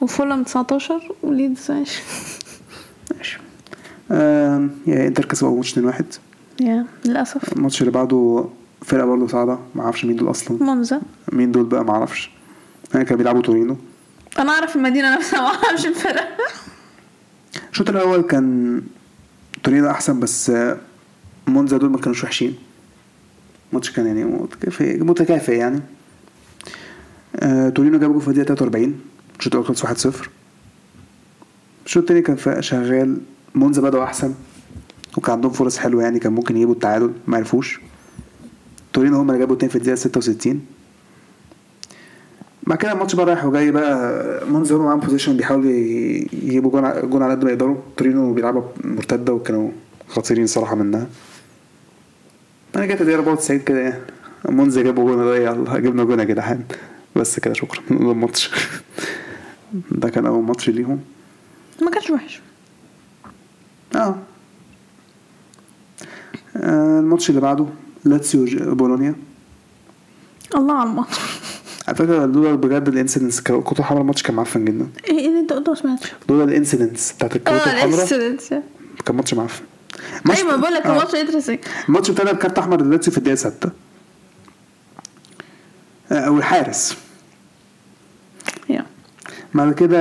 وفولم 0.03 0.43
19 0.43 1.13
وليدز 1.23 1.71
ماشي. 1.71 2.03
ماشي. 3.17 3.39
آم، 4.11 4.71
يا 4.87 5.07
إنتر 5.07 5.25
كسبوا 5.25 5.57
ماتش 5.57 5.79
2-1 5.79 6.03
يا 6.61 6.87
للأسف. 7.05 7.53
الماتش 7.53 7.81
اللي 7.81 7.93
بعده 7.93 8.45
فرقة 8.85 9.07
برضه 9.07 9.27
صاعدة. 9.27 9.59
ما 9.75 9.83
أعرفش 9.83 10.05
مين 10.05 10.17
دول 10.17 10.31
أصلا. 10.31 10.63
مونزا. 10.63 11.01
مين 11.33 11.53
دول 11.53 11.65
بقى؟ 11.65 11.85
ما 11.85 11.91
أعرفش. 11.91 12.31
يعني 12.95 13.05
كانوا 13.05 13.19
بيلعبوا 13.19 13.43
تورينو. 13.43 13.77
أنا 14.39 14.53
أعرف 14.53 14.76
المدينة 14.76 15.16
نفسها 15.16 15.41
ما 15.41 15.47
أعرفش 15.47 15.87
الفرق. 15.87 16.29
الشوط 17.72 17.91
الأول 17.91 18.22
كان 18.22 18.83
تورينو 19.62 19.91
أحسن 19.91 20.20
بس 20.20 20.53
مونزا 21.47 21.76
دول 21.76 21.91
ما 21.91 21.99
كانوش 21.99 22.24
وحشين. 22.24 22.59
الماتش 23.70 23.91
كان 23.91 24.07
يعني 24.07 24.24
متكافئ 24.24 24.99
متكافئ 25.03 25.53
يعني. 25.57 25.81
آه، 27.37 27.68
تورينو 27.68 27.99
جاب 27.99 28.12
جول 28.12 28.20
في 28.22 28.29
الدقيقة 28.29 28.55
43 28.55 29.01
الشوط 29.39 29.55
الأول 29.55 29.66
خلص 29.68 29.85
1-0 29.85 30.29
الشوط 31.87 32.03
التاني 32.03 32.22
كان 32.22 32.62
شغال. 32.62 33.18
مونزا 33.55 33.83
بدأوا 33.83 34.05
أحسن. 34.05 34.35
وكان 35.16 35.33
عندهم 35.35 35.53
فرص 35.53 35.79
حلوة 35.79 36.03
يعني 36.03 36.18
كان 36.18 36.33
ممكن 36.33 36.57
يجيبوا 36.57 36.74
التعادل 36.74 37.12
ما 37.26 37.37
عرفوش. 37.37 37.81
تورينو 38.93 39.16
هم 39.20 39.29
اللي 39.29 39.39
جابوا 39.39 39.55
التاني 39.55 39.70
في 39.70 39.76
الدقيقة 39.76 39.95
66 39.97 40.66
بعد 42.69 42.79
كده 42.79 42.93
الماتش 42.93 43.14
بقى 43.14 43.27
رايح 43.27 43.45
وجاي 43.45 43.71
بقى 43.71 44.47
مونزا 44.47 44.77
هم 44.77 44.85
معاهم 44.85 45.01
possession 45.01 45.37
بيحاولوا 45.37 45.71
يجيبوا 45.71 46.71
جون 47.01 47.23
على 47.23 47.33
قد 47.33 47.45
ما 47.45 47.51
يقدروا. 47.51 47.77
تورينو 47.97 48.33
بيلعبوا 48.35 48.62
مرتدة 48.85 49.33
وكانوا 49.33 49.71
خطيرين 50.09 50.47
صراحة 50.47 50.75
منها. 50.75 51.07
أنا 52.77 52.87
جت 52.87 53.01
الدقيقه 53.01 53.19
94 53.19 53.61
كده 53.61 53.81
يعني 53.81 54.01
مونزا 54.49 54.83
جابوا 54.83 55.05
جون 55.05 55.25
ده 55.25 55.37
يلا 55.37 55.79
جبنا 55.79 56.05
جون 56.05 56.19
يا 56.19 56.25
جدعان. 56.25 56.64
بس 57.16 57.41
كده 57.41 57.55
شكرا. 57.55 57.81
الماتش. 57.91 58.51
ده 59.91 60.09
كان 60.11 60.27
أول 60.27 60.45
ماتش 60.45 60.71
ليهم. 60.71 61.01
ما 61.83 61.91
كانش 61.91 62.11
وحش. 62.11 62.41
آه. 63.95 64.16
آه، 66.57 67.01
الماتش 67.01 67.31
اللي 67.31 67.41
بعده 67.41 67.66
لاتسيو 68.05 68.47
بولونيا. 68.75 69.14
الله 70.55 70.75
على 70.75 70.91
الماتش. 70.91 71.19
على 71.89 71.97
فكرة 71.97 72.26
لولا 72.26 72.55
بجد 72.55 72.89
ال 72.89 72.94
incidents 72.94 73.39
الكروت 73.39 73.80
الحمراء 73.80 74.03
الماتش 74.03 74.22
كان 74.22 74.34
معفن 74.36 74.64
جدا. 74.64 74.89
إيه 75.05 75.28
اللي 75.28 75.41
إنت 75.41 75.53
قلته 75.53 75.72
ما 75.72 75.78
سمعتش 75.78 76.12
لولا 76.28 76.45
ال 76.45 76.51
incidents 76.51 77.12
بتاعت 77.12 77.36
الكروت 77.36 77.61
آه 77.61 77.72
الحمراء 77.72 78.07
كان 79.07 79.16
ماتش 79.16 79.34
معفن. 79.34 79.62
أيوه 80.30 80.57
بقول 80.57 80.74
لك 80.74 80.86
آه. 80.86 80.91
الماتش 80.93 81.14
interesting 81.14 81.59
الماتش 81.89 82.11
ابتدى 82.11 82.32
بكارت 82.32 82.59
احمر 82.59 82.82
لاتسيو 82.82 83.12
في 83.12 83.18
الدقيقة 83.18 83.36
6 83.36 83.70
أو 86.12 86.39
الحارس 86.39 86.97
يا 88.68 88.86
بعد 89.55 89.74
كده 89.74 89.99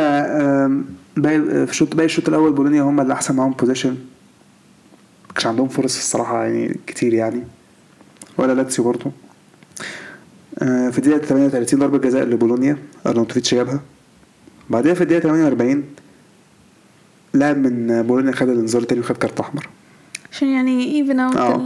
باقي 1.18 1.40
في 1.40 1.72
الشوط 1.72 1.96
باقي 1.96 2.06
الشوط 2.06 2.28
الأول 2.28 2.54
بولونيا 2.54 2.82
هم 2.82 3.00
اللي 3.02 3.14
أحسن 3.14 3.36
معاهم 3.36 3.52
possession 3.52 3.98
مكانش 5.30 5.48
عندهم 5.48 5.68
فرص 5.68 5.98
الصراحة 5.98 6.44
يعني 6.44 6.80
كتير 6.88 7.14
يعني. 7.14 7.44
ولا 8.38 8.54
لاتسيو 8.54 8.86
برضه 8.86 9.06
آه، 9.06 9.27
في 10.60 10.98
الدقيقة 10.98 11.18
38 11.18 11.80
ضربة 11.80 11.98
جزاء 11.98 12.24
لبولونيا. 12.24 12.78
ارنوتوفيتش 13.08 13.54
جابها. 13.56 13.80
بعدها 14.70 14.94
في 14.94 15.02
الدقيقة 15.02 15.22
48 15.22 15.84
لاعب 17.34 17.58
من 17.58 18.02
بولونيا 18.04 18.32
خد 18.32 18.50
الانذار 18.50 18.82
التاني 18.82 19.02
وخد 19.02 19.18
كارت 19.18 19.40
أحمر. 19.40 19.70
عشان 20.32 20.48
يعني 20.48 20.96
even 20.96 21.20
out. 21.20 21.60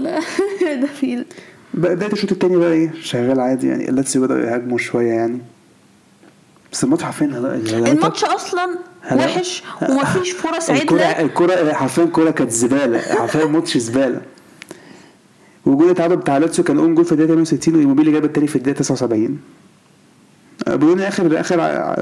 ده 0.62 0.88
في 1.00 1.26
بقى 1.74 1.96
بداية 1.96 2.14
الشوط 2.14 2.32
التاني 2.32 2.58
بقى 2.58 2.72
إيه؟ 2.72 2.92
شغال 3.02 3.40
عادي 3.40 3.68
يعني. 3.68 3.90
اللاتسيو 3.90 4.22
بدأوا 4.22 4.40
يهاجموا 4.40 4.78
شوية 4.78 5.12
يعني. 5.12 5.40
بس 6.74 6.84
الماتش 6.84 7.04
حرفيا 7.04 7.26
الماتش 7.26 8.24
أصلا 8.24 8.76
وحش 9.12 9.64
ومفيش 9.90 10.32
فرص 10.32 10.70
الكرة 10.70 11.04
عدلة. 11.04 11.26
الكرة 11.26 11.74
حرفيا 11.74 12.04
الكرة 12.04 12.32
كانت 12.32 12.52
زبالة. 12.52 13.00
حرفيا 13.00 13.46
ماتش 13.46 13.78
زبالة. 13.78 14.22
وجول 15.66 15.90
التعادل 15.90 16.16
بتاع 16.18 16.38
لاتسيو 16.38 16.64
كان 16.66 16.78
own 16.78 16.96
goal 16.96 17.06
في 17.06 17.12
الدقيقة 17.12 17.28
68 17.34 17.76
وإيموبيلي 17.76 18.12
جاب 18.12 18.26
التاني 18.26 18.48
في 18.48 18.56
الدقيقة 18.56 18.78
79 18.80 19.40
بيقولوا 20.68 21.08
اخر 21.08 21.40
آخر 21.40 21.58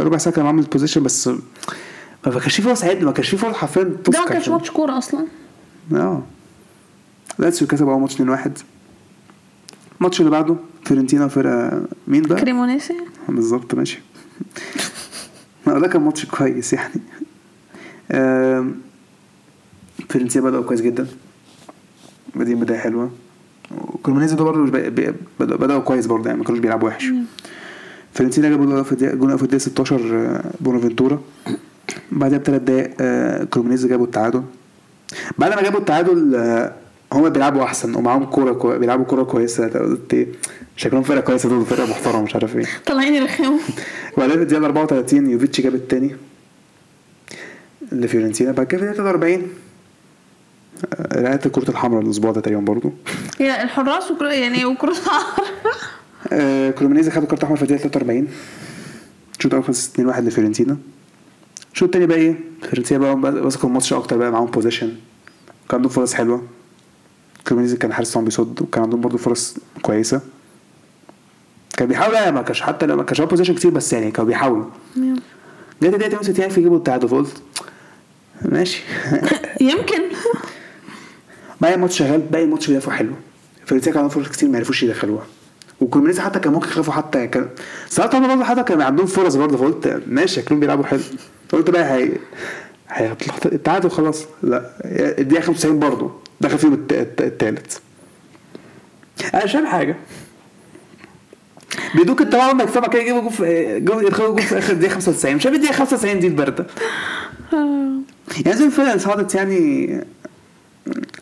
ربع 0.05 0.17
ساعة 0.17 0.35
كان 0.35 0.45
عامل 0.45 0.63
possession 0.63 1.03
بس 1.03 1.27
ما 1.27 2.39
كانش 2.39 2.55
في 2.55 2.61
فرص 2.61 2.83
عدل 2.83 3.05
ما 3.05 3.11
كانش 3.11 3.29
في 3.29 3.37
فرص 3.37 3.55
حرفيا 3.55 3.83
ده 3.83 4.19
ما 4.19 4.25
كانش 4.25 4.49
ماتش 4.49 4.71
كورة 4.71 4.97
أصلا. 4.97 5.25
آه. 5.93 6.23
لاتسيو 7.39 7.67
كسب 7.67 7.87
أول 7.89 8.01
ماتش 8.01 8.15
2-1 8.21 8.49
الماتش 9.99 10.19
اللي 10.19 10.31
بعده 10.31 10.55
فيورنتينا 10.85 11.27
فرقة 11.27 11.81
مين 12.07 12.21
بقى؟ 12.21 12.41
كريمونيسي. 12.41 12.93
بالظبط 13.29 13.75
ماشي. 13.75 13.99
ما 15.67 15.79
ده 15.79 15.87
كان 15.87 16.01
ماتش 16.01 16.25
كويس 16.25 16.73
يعني. 16.73 17.01
آم، 18.11 18.75
فيرنتينا 20.09 20.45
بدأوا 20.45 20.63
كويس 20.63 20.81
جدا. 20.81 21.07
بادئين 22.35 22.59
بداية 22.59 22.77
حلوة. 22.79 23.11
وكرومونيزي 23.71 24.35
ده 24.35 24.43
برضه 24.43 24.71
بدأوا 25.39 25.79
كويس 25.79 26.05
برضه 26.05 26.25
يعني 26.27 26.39
ما 26.39 26.45
كانوش 26.45 26.59
بيلعبوا 26.59 26.87
وحش. 26.87 27.05
فيرنتينا 28.13 28.49
جابوا 28.49 28.65
جول 28.65 29.37
في 29.37 29.43
الدقيقة 29.43 29.57
16 29.57 29.99
آه، 30.13 30.43
بونافنتورا. 30.61 31.21
بعدها 32.11 32.37
بثلاث 32.37 32.61
دقايق 32.61 32.91
آه، 33.01 33.43
كرومونيزي 33.43 33.87
جابوا 33.87 34.05
التعادل. 34.05 34.43
بعد 35.37 35.53
ما 35.55 35.61
جابوا 35.61 35.79
التعادل 35.79 36.35
آه، 36.35 36.73
هما 37.13 37.29
بيلعبوا 37.29 37.63
أحسن 37.63 37.95
ومعاهم 37.95 38.25
كورة 38.25 38.53
كوي... 38.53 38.79
بيلعبوا 38.79 39.05
كورة 39.05 39.23
كويسة. 39.23 39.89
إيه؟ 40.13 40.27
شكلهم 40.75 41.03
فرقة 41.03 41.21
كويسة 41.21 41.49
دول 41.49 41.65
فرقة 41.65 41.89
محترمة 41.89 42.21
مش 42.21 42.35
عارف 42.35 42.57
إيه. 42.57 42.65
طالعين 42.85 43.15
يرخموا 43.15 43.59
وبعدين 44.17 44.35
في 44.35 44.41
الدقيقة 44.41 44.65
34 44.65 45.29
يوفيتش 45.29 45.61
جاب 45.61 45.75
التاني 45.75 46.15
لفيورنتينا 47.91 48.51
بعد 48.51 48.65
كده 48.65 48.81
في 48.81 48.87
الدقيقة 48.87 49.11
43 49.11 49.47
آه، 50.93 51.21
لقيت 51.21 51.45
الكروت 51.45 51.69
الحمراء 51.69 52.01
الأسبوع 52.01 52.31
ده 52.31 52.41
تقريبا 52.41 52.61
برضه 52.61 52.91
هي 53.39 53.63
الحراس 53.63 54.11
وكرة 54.11 54.29
يعني 54.33 54.65
وكرة 54.65 54.95
آه، 56.33 56.71
كرومينيزي 56.71 57.11
خدوا 57.11 57.27
كارت 57.27 57.43
أحمر 57.43 57.55
في 57.57 57.61
الدقيقة 57.63 57.81
43 57.89 58.27
الشوط 59.37 59.53
الأول 59.53 59.65
خلص 59.67 59.89
2-1 59.99 59.99
لفيورنتينا. 60.19 60.77
الشوط 61.73 61.83
التاني 61.87 62.05
بقى 62.05 62.17
إيه؟ 62.17 62.35
فيورنتينا 62.61 63.13
بقى 63.13 63.31
مسكوا 63.31 63.69
الماتش 63.69 63.93
أكتر 63.93 64.17
بقى 64.17 64.31
معاهم 64.31 64.45
possession 64.45 64.87
كان 65.69 65.75
عندهم 65.77 65.89
فرص 65.91 66.13
حلوة. 66.13 66.43
كرومينيزي 67.47 67.77
كان 67.77 67.93
حارس 67.93 68.11
طبعا 68.11 68.25
بيصد. 68.25 68.61
وكان 68.61 68.83
عندهم 68.83 69.01
برضه 69.01 69.17
فرص 69.17 69.55
كويسة. 69.81 70.21
كان 71.77 71.87
بيحاولوا 71.87 72.19
يعني 72.19 72.31
ما 72.31 72.41
كانش 72.41 72.61
حتى 72.61 72.85
لو 72.85 72.95
ما 72.95 73.03
كانش 73.03 73.21
possession 73.21 73.53
كتير 73.55 73.71
بس 73.71 73.93
يعني 73.93 74.11
كانوا 74.11 74.27
بيحاولوا 74.27 74.65
جت 75.81 75.93
الدقيقة 75.93 76.07
62 76.07 76.41
عرفوا 76.43 76.57
يجيبوا 76.57 76.77
التعادل 76.77 77.09
فقلت 77.09 77.41
ماشي. 78.45 78.83
يمكن. 79.71 80.01
باقي 81.61 81.73
الماتش 81.75 81.97
شغال 81.97 82.19
باقي 82.21 82.43
الماتش 82.43 82.67
بيدافعوا 82.67 82.97
حلو. 82.97 83.11
فيورنتينا 83.65 83.95
كان 83.95 84.09
فرص 84.09 84.27
كتير 84.27 84.49
ما 84.49 84.57
عرفوش 84.57 84.83
يدخلوها. 84.83 85.25
وكريمونيزي 85.81 86.21
حتى 86.21 86.39
كان 86.39 86.53
ممكن 86.53 86.67
يخطفوا 86.67 86.93
حتى 86.93 87.27
كان 87.27 87.49
ساعات 87.89 88.15
هم 88.15 88.27
برضه 88.27 88.43
حتى 88.43 88.63
كان 88.63 88.81
عندهم 88.81 89.05
فرص 89.05 89.35
برضه 89.35 89.57
فقلت 89.57 90.01
ماشي 90.07 90.35
شكلهم 90.41 90.59
بيلعبوا 90.59 90.85
حلو. 90.85 90.99
قلت 91.53 91.69
بقى 91.69 91.93
هي 91.93 92.11
هيطلع 92.89 93.35
التعادل 93.45 93.89
خلاص 93.91 94.25
لا 94.43 94.71
الدقيقة 95.19 95.41
95 95.41 95.79
برضه 95.79 96.11
دخل 96.41 96.57
فيهم 96.57 96.73
التالت. 96.91 97.81
أنا 99.33 99.43
مش 99.45 99.51
فاهم 99.51 99.65
حاجة. 99.67 99.95
بيدوك 101.95 102.21
انت 102.21 102.35
بقى 102.35 102.53
لما 102.53 102.63
يكسبوا 102.63 102.87
كده 102.87 103.01
يجيبوا 103.01 103.21
جول 103.21 103.31
في 103.31 103.79
جول 103.79 104.05
يدخلوا 104.05 104.29
جول 104.29 104.41
في 104.41 104.57
آخر 104.57 104.73
الدقيقة 104.73 104.93
95 104.93 105.35
مش 105.35 105.45
عارف 105.45 105.55
الدقيقة 105.57 105.75
95 105.75 106.19
دي 106.19 106.27
الباردة. 106.27 106.67
يعني 108.45 108.57
زي 108.57 108.65
اللي 108.65 108.99
صعدت 108.99 109.35
يعني 109.35 109.87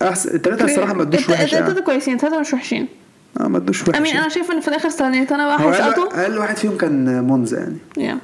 احسن 0.02 0.36
التلاتة 0.36 0.66
الصراحة 0.66 0.94
ما 0.94 1.02
ادوش 1.02 1.30
وحش 1.30 1.44
التلاتة 1.44 1.68
يعني. 1.70 1.82
كويسين 1.82 2.14
التلاتة 2.14 2.40
مش 2.40 2.54
وحشين. 2.54 2.88
آه 3.40 3.48
ما 3.48 3.58
ادوش 3.58 3.88
وحش 3.88 3.98
امين 3.98 4.12
أنا 4.12 4.20
يعني. 4.20 4.34
شايفة 4.34 4.54
إن 4.54 4.60
في 4.62 4.68
الآخر 4.68 4.88
استنيتنا 4.88 5.54
هو 5.64 5.70
بقى 5.70 5.90
أقل 6.24 6.38
واحد 6.38 6.58
فيهم 6.58 6.78
كان 6.78 7.24
مونزا 7.24 7.58
يعني. 7.98 8.20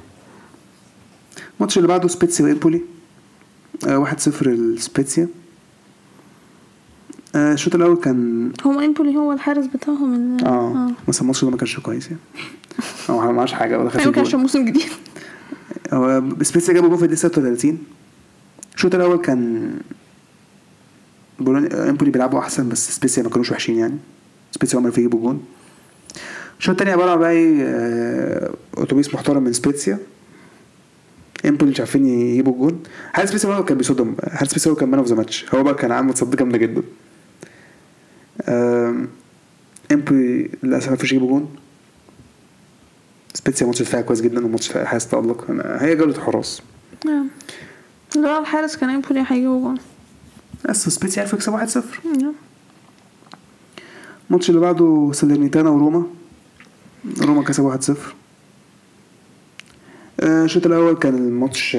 الماتش 1.59 1.77
اللي 1.77 1.87
بعده 1.87 2.07
سبيتسيا 2.07 2.45
وإمبولي. 2.45 2.81
آه 3.87 4.05
1-0 4.05 4.47
لسبيتسيا. 4.47 5.27
آه 7.35 7.53
الشوط 7.53 7.75
الأول 7.75 7.97
كان 7.97 8.51
هو 8.65 8.79
إمبولي 8.79 9.15
هو 9.15 9.31
الحارس 9.31 9.65
بتاعهم 9.65 10.13
ال- 10.39 10.45
آه 10.45 10.91
بس 11.07 11.21
الماتش 11.21 11.45
ده 11.45 11.51
ما 11.51 11.57
كانش 11.57 11.79
كويس 11.79 12.05
يعني. 12.07 12.19
هو 13.09 13.17
ما 13.31 13.39
عملش 13.39 13.53
حاجة 13.53 13.79
ولا 13.79 13.89
خد 13.89 13.99
أيوه 13.99 14.11
كان 14.11 14.23
جول 14.23 14.41
موسم 14.41 14.65
جديد. 14.65 14.83
هو 15.93 16.23
سبيتسيا 16.41 16.73
جابوا 16.73 16.89
جول 16.89 16.97
في 16.97 17.03
الدقيقة 17.05 17.19
36 17.21 17.77
الشوط 18.75 18.95
الأول 18.95 19.17
كان 19.17 19.71
بولونيا 21.39 21.89
إمبولي 21.89 22.11
بيلعبوا 22.11 22.39
أحسن 22.39 22.69
بس 22.69 22.91
سبيتسيا 22.95 23.23
ما 23.23 23.29
كانوش 23.29 23.51
وحشين 23.51 23.77
يعني. 23.77 23.97
سبيتسيا 24.51 24.79
هم 24.79 24.85
اللي 24.87 24.97
يجيبوا 24.97 25.19
جول 25.19 25.37
الشوط 26.59 26.69
التاني 26.69 26.91
عبارة 26.91 27.11
عن 27.11 27.19
بقى 27.19 27.31
إيه 27.31 27.63
آه، 27.63 28.53
أتوبيس 28.77 29.13
محترم 29.13 29.43
من 29.43 29.53
سبيتسيا. 29.53 29.99
إمبولي 31.45 31.71
مش 31.71 31.79
عارفين 31.79 32.05
يجيبوا 32.05 32.53
الجول 32.53 32.75
حارس 33.13 33.29
سبيتسيا 33.29 33.49
هو 33.49 33.65
كان 33.65 33.77
بيصدم؟ 33.77 34.15
حارس 34.27 34.49
سبيتسيا 34.49 34.71
هو 34.71 34.75
كان 34.75 34.89
man 34.89 34.99
of 34.99 35.07
the 35.07 35.15
match 35.15 35.45
هو 35.55 35.63
بقى 35.63 35.73
كان 35.75 35.91
عامل 35.91 36.13
تصدي 36.13 36.37
جامدة 36.37 36.57
جدا. 36.57 36.81
إمبولي 39.91 40.49
للأسف 40.63 40.89
ما 40.89 40.97
يجيبوا 41.03 41.27
جول 41.29 41.45
سبيتسيا 43.33 43.67
ماتش 43.67 43.81
دفاعي 43.81 44.03
كويس 44.03 44.21
جدا 44.21 44.45
وماتش 44.45 44.71
حارس 44.71 45.07
تألق. 45.07 45.45
هي 45.65 45.95
جولة 45.95 46.21
حراس. 46.21 46.61
نعم. 47.05 47.27
لو 48.15 48.39
الحارس 48.39 48.75
كان 48.75 48.89
إمبولي 48.89 49.25
هيجيبوا 49.27 49.61
جول 49.61 49.79
بس 50.69 50.89
سبيتسيا 50.89 51.21
عرفوا 51.21 51.37
يكسبوا 51.39 51.65
1-0 51.65 51.77
نعم. 52.21 52.33
الماتش 54.29 54.49
اللي 54.49 54.61
بعده 54.61 55.11
سالرنيتانا 55.13 55.69
وروما. 55.69 56.03
روما 57.21 57.43
كسبوا 57.43 57.75
1-0 57.77 57.91
آه، 60.19 60.43
الشوط 60.43 60.65
الأول 60.65 60.95
كان 60.95 61.15
الماتش 61.15 61.77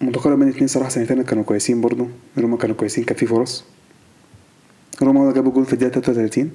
متقارب 0.00 0.38
بين 0.38 0.48
الاثنين 0.48 0.68
صراحة. 0.68 0.88
سالرنيتانا 0.88 1.22
كانوا 1.22 1.44
كويسين 1.44 1.80
برضو. 1.80 2.08
روما 2.38 2.56
كانوا 2.56 2.76
كويسين 2.76 3.04
كان 3.04 3.16
في 3.16 3.26
فرص. 3.26 3.64
روما 5.02 5.32
جابوا 5.32 5.52
جول 5.52 5.66
في 5.66 5.72
الدقيقة 5.72 6.00
33 6.00 6.50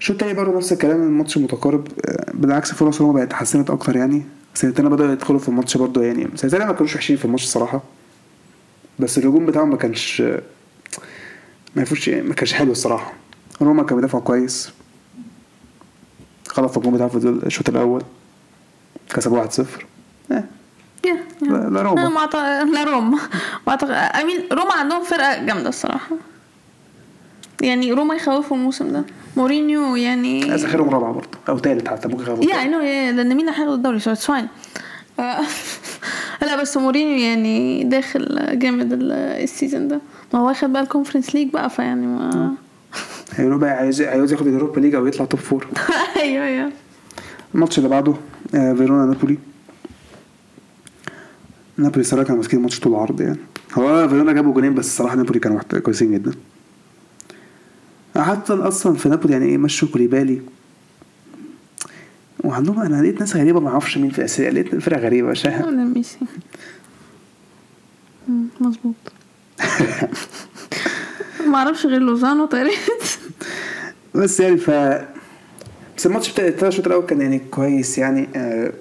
الشوط 0.00 0.22
التاني 0.22 0.34
برضه 0.34 0.56
نفس 0.56 0.72
الكلام. 0.72 1.02
الماتش 1.02 1.38
متقارب. 1.38 1.88
آه، 2.06 2.32
بالعكس 2.34 2.72
فرص 2.72 3.00
روما 3.00 3.12
بقت 3.12 3.26
اتحسنت 3.26 3.70
أكتر 3.70 3.96
يعني. 3.96 4.22
سالرنيتانا 4.54 4.88
بدأوا 4.88 5.12
يدخلوا 5.12 5.38
في 5.38 5.48
الماتش 5.48 5.76
برضه 5.76 6.02
يعني. 6.02 6.28
سالرنيتانا 6.34 6.66
ما 6.66 6.72
كانوش 6.72 6.94
وحشين 6.94 7.16
في 7.16 7.24
الماتش 7.24 7.44
الصراحه 7.44 7.82
بس 8.98 9.18
الهجوم 9.18 9.46
بتاعهم 9.46 9.70
ما 9.70 9.76
كانش 9.76 10.20
ما 11.76 11.82
يفوش 11.82 12.08
ما 12.08 12.34
كانش 12.34 12.52
حلو 12.52 12.72
الصراحة. 12.72 13.12
روما 13.62 13.82
كان 13.82 13.96
بيدافع 13.96 14.18
كويس. 14.18 14.70
خلص 16.48 16.76
الجون 16.76 16.94
بتاعه 16.94 17.08
في 17.08 17.16
الشوط 17.16 17.68
الأول. 17.68 18.02
كسبوا 19.14 19.44
1-0 19.44 19.60
آه 20.32 20.44
لا, 21.42 21.68
لا 21.70 21.82
روما. 21.82 22.08
ما. 22.08 22.28
لا 22.64 22.84
روما. 22.84 23.18
ما 23.66 23.72
أعتقد 23.72 23.90
امين 23.90 24.48
روما 24.52 24.74
عندهم 24.74 25.04
فرقة 25.04 25.44
جامدة 25.44 25.68
الصراحة. 25.68 26.16
يعني 27.60 27.92
روما 27.92 28.14
يخوفوا 28.14 28.56
الموسم 28.56 28.92
ده. 28.92 29.04
مورينيو 29.36 29.96
يعني 29.96 30.54
آخرهم 30.54 30.90
رابعة 30.90 31.12
برضه. 31.12 31.38
أو 31.48 31.58
ثالث 31.58 31.88
حتى 31.88 32.08
ممكن 32.08 32.22
يخافوا 32.22 32.44
يا 32.44 32.60
اي 32.60 32.68
نو 32.68 32.80
لأن 33.16 33.36
مين 33.36 33.48
هياخد 33.48 33.72
الدوري؟ 33.72 34.00
so 34.00 34.10
it's 34.10 34.26
fine 34.26 34.48
آه، 35.22 35.40
لا 36.46 36.60
بس 36.60 36.76
مورينيو 36.76 37.18
يعني 37.18 37.84
داخل 37.84 38.58
جامد 38.58 38.92
ال- 38.92 39.12
ال 39.12 39.23
season 39.23 39.88
ده. 39.88 40.00
ما 40.34 40.40
هو 40.40 40.46
واخد 40.48 40.72
بقى 40.72 40.82
ال 40.82 40.87
Conference 40.87 41.34
League 41.34 41.50
بقى 41.50 41.70
فيعني 41.70 42.06
ما 42.06 42.54
هيقولوا 43.32 43.58
بقى 43.58 43.70
عايز 43.70 44.02
عايز 44.02 44.32
ياخد 44.32 44.46
ال 44.46 44.51
Europa 44.51 44.80
League 44.80 44.94
أو 44.94 45.06
يطلع 45.06 45.24
top 45.24 45.40
four 45.40 45.66
أيوه 46.20 46.44
أيوه. 46.46 46.72
الماتش 47.54 47.78
اللي 47.78 47.88
بعده 47.88 48.14
آه 48.54 48.72
فيرونا 48.72 49.06
نابولي. 49.06 49.38
نابولي 51.76 52.04
صراحة 52.04 52.24
كانوا 52.24 52.36
ماسكين 52.38 52.58
الماتش 52.58 52.80
طول 52.80 52.92
العرض 52.92 53.20
يعني. 53.20 53.38
هو 53.74 54.08
فيرونا 54.08 54.32
جابوا 54.32 54.52
جونين 54.54 54.74
بس 54.74 54.86
الصراحة 54.86 55.16
نابولي 55.16 55.38
كانوا 55.40 55.60
كويسين 55.60 56.12
جدا. 56.14 56.32
حتى 58.16 58.52
أصلا 58.52 58.94
في 58.96 59.08
نابولي 59.08 59.32
يعني 59.32 59.46
إيه 59.46 59.58
مشوا 59.58 59.88
كوليبالي. 59.88 60.42
وعندهم 62.44 62.80
أنا 62.80 63.02
لقيت 63.02 63.20
ناس 63.20 63.36
غريبة 63.36 63.60
ما 63.60 63.68
أعرفش 63.68 63.98
مين 63.98 64.10
في 64.10 64.24
اسيا 64.24 64.50
لقيت 64.50 64.74
فرقة 64.74 65.00
غريبة 65.00 65.28
مش 65.28 65.46
عارف. 65.46 65.66
ده 65.66 65.70
ميسي 65.70 66.18
مظبوط. 68.60 68.94
ما 71.50 71.56
أعرفش 71.58 71.86
غير 71.86 72.00
لوزانو 72.00 72.46
تقريبا. 72.46 72.76
بس 74.14 74.40
يعني 74.40 74.56
ف 74.56 74.70
بس 75.96 76.06
الماتش 76.06 76.40
بتاع 76.40 76.68
الشوط 76.68 76.86
الأول 76.86 77.06
كان 77.06 77.20
يعني 77.20 77.38
كويس 77.50 77.98
يعني 77.98 78.28
آه... 78.36 78.72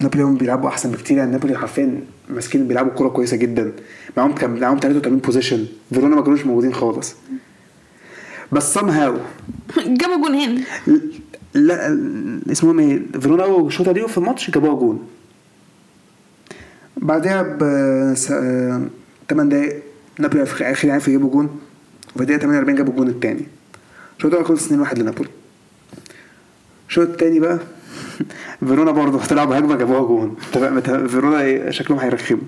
نابولي 0.00 0.22
هم 0.22 0.36
بيلعبوا 0.36 0.68
أحسن 0.68 0.90
بكتير 0.90 1.16
يعني 1.18 1.30
نابولي 1.30 1.58
حرفيا 1.58 2.00
ماسكين 2.28 2.68
بيلعبوا 2.68 2.92
كورة 2.92 3.08
كويسة 3.08 3.36
جدا. 3.36 3.72
معاهم 4.16 4.34
كان 4.34 4.60
معاهم 4.60 4.78
83 4.78 5.18
possession 5.18 5.66
فيرونا 5.92 6.16
ما 6.16 6.22
كانوش 6.22 6.46
موجودين 6.46 6.74
خالص. 6.74 7.14
بس 8.52 8.74
somehow 8.74 9.14
جابوا 10.00 10.16
جونين. 10.22 10.64
لا 11.54 11.98
اسمهم 12.52 12.78
إيه؟ 12.78 13.02
فيرونا 13.20 13.44
اول 13.44 13.66
الشوط 13.66 13.88
دي 13.88 14.08
في 14.08 14.18
الماتش 14.18 14.50
جابوها 14.50 14.74
جون. 14.74 15.08
بعدها 16.96 17.42
ب 17.42 17.58
8 19.30 19.50
دقايق 19.50 19.82
نابولي 20.18 20.46
في 20.46 20.64
آخر 20.64 20.90
عارف 20.90 21.08
يجيبوا 21.08 21.30
جون 21.30 21.60
وفي 22.14 22.20
الدقيقه 22.22 22.40
48 22.40 22.74
جابوا 22.76 22.92
الجون 22.92 23.08
الثاني 23.08 23.46
الشوط 24.16 24.32
الأول 24.32 24.46
خلص 24.46 24.64
2 24.64 24.80
1 24.80 24.98
لنابولي. 24.98 25.30
الشوط 26.88 27.08
الثاني 27.08 27.40
بقى 27.40 27.58
فيرونا 28.66 28.90
برضه 28.90 29.24
طلعوا 29.24 29.46
بهجمة 29.46 29.76
جابوها 29.76 30.00
جون. 30.00 30.36
فيرونا 31.08 31.40
إيه، 31.40 31.70
شكلهم 31.70 32.00
هيرخموا. 32.00 32.40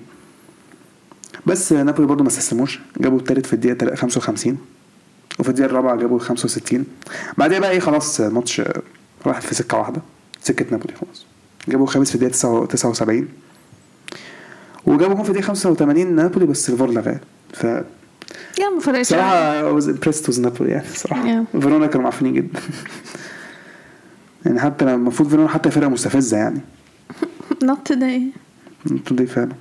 بس 1.45 1.73
نابولي 1.73 2.07
برضه 2.07 2.23
ما 2.23 2.29
استسلموش 2.29 2.79
جابوا 2.99 3.19
الثالث 3.19 3.45
في 3.47 3.53
الدقيقة 3.53 3.95
55 3.95 4.57
وفي 5.39 5.49
الدقيقة 5.49 5.69
الرابعة 5.69 5.95
جابوا 5.95 6.19
65 6.19 6.85
بعدها 7.37 7.59
بقى 7.59 7.71
إيه 7.71 7.79
خلاص 7.79 8.21
ماتش 8.21 8.61
راح 9.25 9.41
في 9.41 9.55
سكة 9.55 9.77
واحدة 9.77 10.01
سكة 10.43 10.65
نابولي 10.71 10.93
خلاص. 10.95 11.25
جابوا 11.67 11.85
الخامس 11.85 12.09
في 12.09 12.15
الدقيقة 12.15 12.65
79 12.65 13.27
وجابوا 14.85 15.15
جون 15.15 15.23
في 15.23 15.29
الدقيقة 15.29 15.47
85 15.47 16.15
نابولي 16.15 16.45
بس 16.45 16.69
الفار 16.69 16.89
لغاه 16.91 17.19
ف 17.53 17.63
يا 18.59 18.69
ما 18.75 18.79
فرقش 18.81 19.05
صراحة 19.07 19.79
was 19.79 19.83
impressed 19.83 20.27
with 20.33 20.39
نابولي 20.39 20.71
يعني 20.71 20.87
صراحة. 20.95 21.23
Yeah. 21.23 21.57
فيرونا 21.59 21.87
كانوا 21.87 22.03
معفنين 22.03 22.33
جدا. 22.33 22.59
يعني 24.45 24.59
حتى 24.59 24.85
المفروض 24.85 25.29
فيرونا 25.29 25.49
حتى 25.49 25.71
فرقة 25.71 25.89
مستفزة 25.89 26.37
يعني. 26.37 26.61
ده 27.61 27.77
إيه 28.07 28.21
أنتوا 28.91 29.17
دي 29.17 29.25
فعلا. 29.25 29.51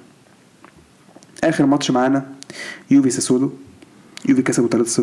آخر 1.45 1.67
ماتش 1.67 1.91
معانا 1.91 2.27
يوفي 2.91 3.11
ساسولو. 3.11 3.53
يوفي 4.29 4.43
كسبوا 4.43 4.85
3-0 4.85 5.03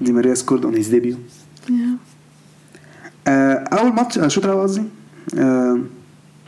دي 0.00 0.12
ماريا 0.12 0.34
scored 0.34 0.64
on 0.64 0.74
his 0.74 0.88
debut. 0.88 1.16
آه، 3.28 3.54
أول 3.54 3.92
ماتش 3.92 4.18
الشوط 4.18 4.44
الأول 4.44 4.62
قصدي؟ 4.62 4.82
آه، 5.38 5.80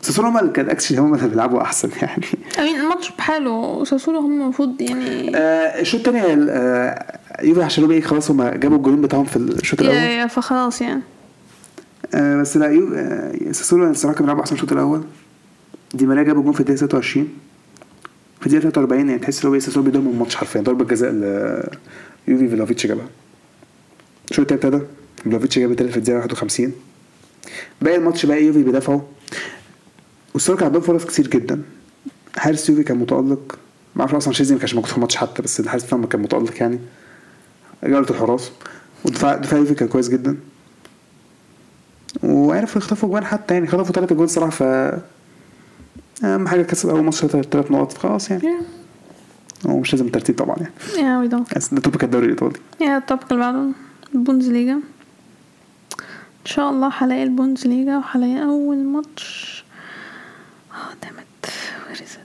ساسولو 0.03 0.29
هم 0.29 0.39
اللي 0.39 0.53
كان 0.53 0.71
actually 0.71 0.99
هم 0.99 1.15
اللي 1.15 1.29
بيلعبوا 1.29 1.63
أحسن 1.63 1.89
يعني. 2.03 2.25
امين 2.59 2.81
الماتش 2.81 3.11
بحاله. 3.19 3.85
ساسولو 3.85 4.19
هم 4.19 4.43
المفروض 4.43 4.81
يعني 4.81 5.37
آه، 5.37 5.81
الشوط 5.81 6.09
الثاني 6.09 6.47
آه، 6.51 7.19
يوفي 7.43 7.63
عشان 7.63 7.91
إيه، 7.91 8.01
خلاص 8.01 8.31
هم 8.31 8.43
جابوا 8.49 8.77
الجولين 8.77 9.01
بتاعهم 9.01 9.25
في 9.25 9.37
الشوط 9.37 9.81
الأول. 9.81 9.97
يا 9.97 10.27
فخلاص 10.27 10.81
يعني. 10.83 11.03
آه، 12.15 12.37
بس 12.41 12.57
لا 12.57 12.67
يو 12.67 12.95
آه، 12.95 13.53
ساسولو 13.53 13.91
الصراحة 13.91 14.15
كانوا 14.15 14.27
بيلعبوا 14.27 14.43
أحسن 14.43 14.55
الشوط 14.55 14.73
الأول. 14.73 15.03
دي 15.95 16.07
ماريا 16.07 16.23
جابوا 16.23 16.43
جون 16.43 16.53
في 16.53 16.61
الدقيقة 16.61 16.79
26 16.79 17.29
في 18.41 18.47
الدقيقة 18.47 18.63
43 18.71 19.09
يعني 19.09 19.21
تحس 19.21 19.43
إن 19.43 19.49
هو 19.49 19.55
إيه، 19.55 19.61
ساسولو 19.61 19.85
بيضرب 19.85 20.07
الماتش 20.07 20.37
حرفيا 20.37 20.61
ضربة 20.61 20.85
جزاء 20.85 21.11
ل- 21.13 21.69
يوفي 22.29 22.49
فيلافيتش 22.49 22.87
جابها. 22.87 23.07
الشوط 24.31 24.53
التاني 24.53 24.75
ابتدى 24.77 24.87
فيلافيتش 25.23 25.59
جاب 25.59 25.71
التالت 25.71 25.91
في 25.91 25.97
الدقيقة 25.97 26.19
51 26.19 26.73
باقي 27.83 27.97
الماتش 27.97 28.27
بقى 28.27 28.45
يوفي 28.45 28.63
بيدافعوا 28.63 29.01
والصراحه 30.35 30.59
كان 30.59 30.67
عندهم 30.67 30.83
فرص 30.83 31.05
كتير 31.05 31.29
جدا. 31.29 31.63
حارس 32.37 32.69
يوفي 32.71 32.83
كان 32.83 32.97
متألق. 32.99 33.59
ما 33.97 34.01
أعرفش 34.01 34.15
أصلا 34.15 34.33
شيزي 34.33 34.55
ما 34.55 34.61
كانش 34.61 34.75
موجود 34.75 34.91
في 34.91 34.97
الماتش 34.97 35.17
حتى 35.17 35.43
بس 35.43 35.61
الحارس 35.61 35.85
بتاعهم 35.85 36.07
كان 36.07 36.21
متألق 36.21 36.55
يعني. 36.61 36.79
جوله 37.85 38.07
الحراس. 38.11 38.51
ودفاع 39.05 39.37
دفاع 39.37 39.59
يوفي 39.59 39.75
كان 39.75 39.89
كويس 39.89 40.09
جدا. 40.09 40.37
وعرفوا 42.23 42.81
يخطفوا 42.83 43.09
جوان 43.09 43.25
حتى 43.25 43.55
يعني. 43.55 43.67
خطفوا 43.67 43.95
ثلاثة 43.95 44.15
جوان 44.15 44.29
صراحة 44.29 44.51
ف 44.51 44.63
أهم 46.25 46.49
حاجة 46.49 46.63
كسب 46.63 46.89
أول 46.89 47.05
ماتش 47.05 47.25
ثلاث 47.27 47.71
نقط 47.71 47.99
خلاص 47.99 48.31
يعني. 48.31 48.45
yeah 48.45 48.61
هو 49.67 49.79
مش 49.81 49.93
لازم 49.93 50.07
الترتيب 50.07 50.37
طبعا 50.37 50.57
يعني. 50.57 50.73
yeah 51.09 51.19
we're 51.19 51.29
done 51.29 51.55
بس 51.55 51.75
ده 51.75 51.81
topic 51.81 52.05
الدوري 52.05 52.25
الإيطالي. 52.25 52.57
yeah 52.81 52.99
ال 52.99 53.04
topic 53.04 53.33
اللي 53.33 53.45
بعده 53.45 53.69
البوندسليجا 54.15 54.73
إن 54.73 56.45
شاء 56.55 56.71
الله 56.71 56.91
هلاقي 56.99 57.23
البوندسليجا 57.23 57.97
وهلاقي 57.97 58.43
أول 58.45 58.77
ماتش. 58.77 59.65
آه 60.73 60.95
دامت 61.03 61.53
از 61.93 62.19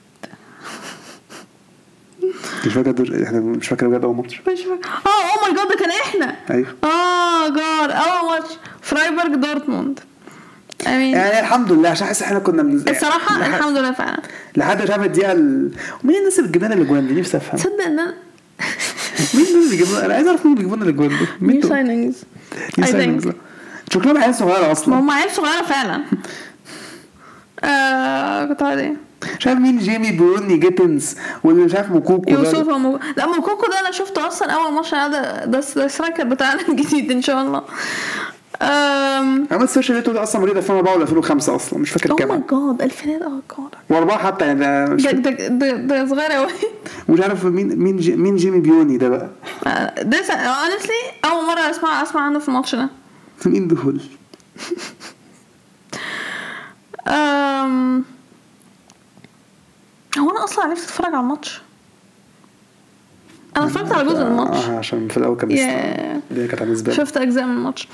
مش 2.66 2.74
فاكر 2.74 2.92
دور... 2.92 3.24
إحنا 3.24 3.40
مش 3.40 3.68
فاكر 3.68 3.88
بجد 3.88 4.04
أول 4.04 4.16
ماتش. 4.16 4.40
مش 4.40 4.60
فاكر. 4.62 4.90
آه 5.06 5.10
أو 5.10 5.46
ماي 5.46 5.56
جاد 5.56 5.68
ده 5.68 5.76
كان 5.76 5.90
إحنا. 5.90 6.36
أيوه. 6.52 6.68
آه 6.84 7.50
جاد 7.50 7.92
أول 7.92 8.30
ماتش. 8.40 8.52
فرايبورغ 8.82 9.36
دورتموند. 9.36 10.00
امين 10.88 11.14
يعني 11.16 11.40
الحمد 11.40 11.72
لله 11.72 11.90
عشان 11.90 12.08
حاسس 12.08 12.22
إحنا 12.22 12.40
كنا 12.40 12.64
من 12.64 12.76
الصراحة 12.90 13.40
لحد- 13.40 13.54
الحمد 13.54 13.78
لله 13.78 13.92
فعلا. 13.92 14.22
لحد 14.58 14.82
مش 14.82 14.90
عارف 14.90 15.04
الدقيقة 15.04 15.32
ال... 15.32 15.72
ومين 16.04 16.16
الناس 16.18 16.40
اللي 16.40 16.48
بتجيب 16.50 16.64
لنا 16.64 16.74
الأجوان 16.76 17.08
دي؟ 17.08 17.14
نفسي 17.20 17.38
أفهم. 17.38 17.58
تصدق 17.58 17.82
إن 17.86 18.00
أنا 18.00 18.14
مين 19.34 19.45
دول 19.45 19.55
اللي 19.57 19.70
بيجيبوا 19.70 19.91
لنا 19.95 20.05
أنا 20.05 20.14
عايز 20.14 20.28
أعرف 20.28 20.45
مين 20.45 20.53
اللي 20.53 20.64
بيجيبوا 20.64 20.76
لنا 20.78 20.86
الأجوان 20.86 21.09
دول 21.09 21.28
مين 21.41 21.51
نيو 21.51 21.61
دول؟ 21.61 21.70
سايننجز 21.70 22.24
signings. 22.82 23.26
think. 23.26 23.34
شكلهم 23.93 24.18
عيال 24.18 24.36
صغيرة 24.36 24.66
ما 24.66 24.72
أصلا 24.72 24.99
هم 24.99 25.11
عيال 25.11 25.32
صغيرة 25.32 25.61
فعلا 25.61 26.03
آه 27.64 28.45
كنت 28.45 28.61
إيه 28.61 28.95
مش 29.39 29.47
عارف 29.47 29.59
مين 29.59 29.78
جيمي 29.78 30.11
بروني 30.11 30.57
جيتنز 30.57 31.16
واللي 31.43 31.64
مش 31.66 31.76
عارف 31.76 31.91
موكوكو. 31.91 32.32
يوسف 32.32 32.68
ومو... 32.68 32.99
لا 33.18 33.26
موكوكو 33.26 33.68
ده 33.72 33.80
أنا 33.80 33.91
شفته 33.91 34.28
أصلا 34.28 34.51
أول 34.51 34.74
ماتش 34.74 34.91
ده 34.91 35.45
ده 35.45 35.59
السترايكر 35.59 36.24
بتاعنا 36.24 36.61
الجديد 36.70 37.11
إن 37.18 37.22
شاء 37.22 37.41
الله. 37.41 37.64
عملت 38.62 39.70
سيرش 39.70 39.91
لقيته 39.91 40.14
ده 40.14 40.24
أصلا 40.24 40.39
مواليد 40.41 40.58
2004 40.58 40.93
ولا 40.93 41.04
2005 41.04 41.56
أصلا 41.56 41.80
مش 41.80 41.91
فاكر 41.91 42.10
اوه 42.12 42.18
كام 42.18 42.28
ماي 42.30 42.41
جاد 42.51 42.82
الفينات 42.82 43.22
آه 43.22 43.41
جاد 43.58 43.68
وأربعة 43.89 44.18
حتى 44.18 44.45
يعني 44.45 44.60
ده 44.60 44.86
مش 44.86 45.04
ده. 45.04 45.12
ده 45.47 45.72
ده, 45.76 46.06
صغير 46.08 46.32
قوي 46.32 46.47
مش 47.10 47.20
عارف 47.20 47.45
مين 47.45 47.80
مين 47.80 47.97
جي 47.97 48.16
مين 48.16 48.36
جيمي 48.36 48.60
بيوني 48.60 48.97
ده 48.97 49.10
بقى. 49.10 49.30
ده 50.04 50.18
honestly 50.28 51.26
أول 51.26 51.47
مرة 51.47 51.60
اسمع 51.70 52.01
أسمع 52.01 52.22
عنه 52.22 52.39
في 52.39 52.47
الماتش 52.47 52.76
ده. 52.76 52.89
مين 53.45 53.68
دول؟ 53.68 54.01
أم... 57.08 58.04
هو 60.20 60.32
أنا 60.32 60.43
أصلا 60.43 60.66
عرفت 60.66 60.84
أتفرج 60.84 61.06
على 61.14 61.20
الماتش. 61.20 61.62
أنا 63.58 63.66
اتفرجت 63.66 63.91
على 63.91 64.04
جزء 64.10 64.20
من 64.24 64.32
الماتش. 64.32 64.66
آه 64.66 64.78
عشان 64.78 65.08
في 65.08 65.18
الأول 65.18 65.38
كان 65.38 65.49
Yeah. 65.49 66.45
كانت 66.56 66.91
شفت 66.91 67.18
أجزاء 67.18 67.45
من 67.45 67.51
الماتش. 67.58 67.88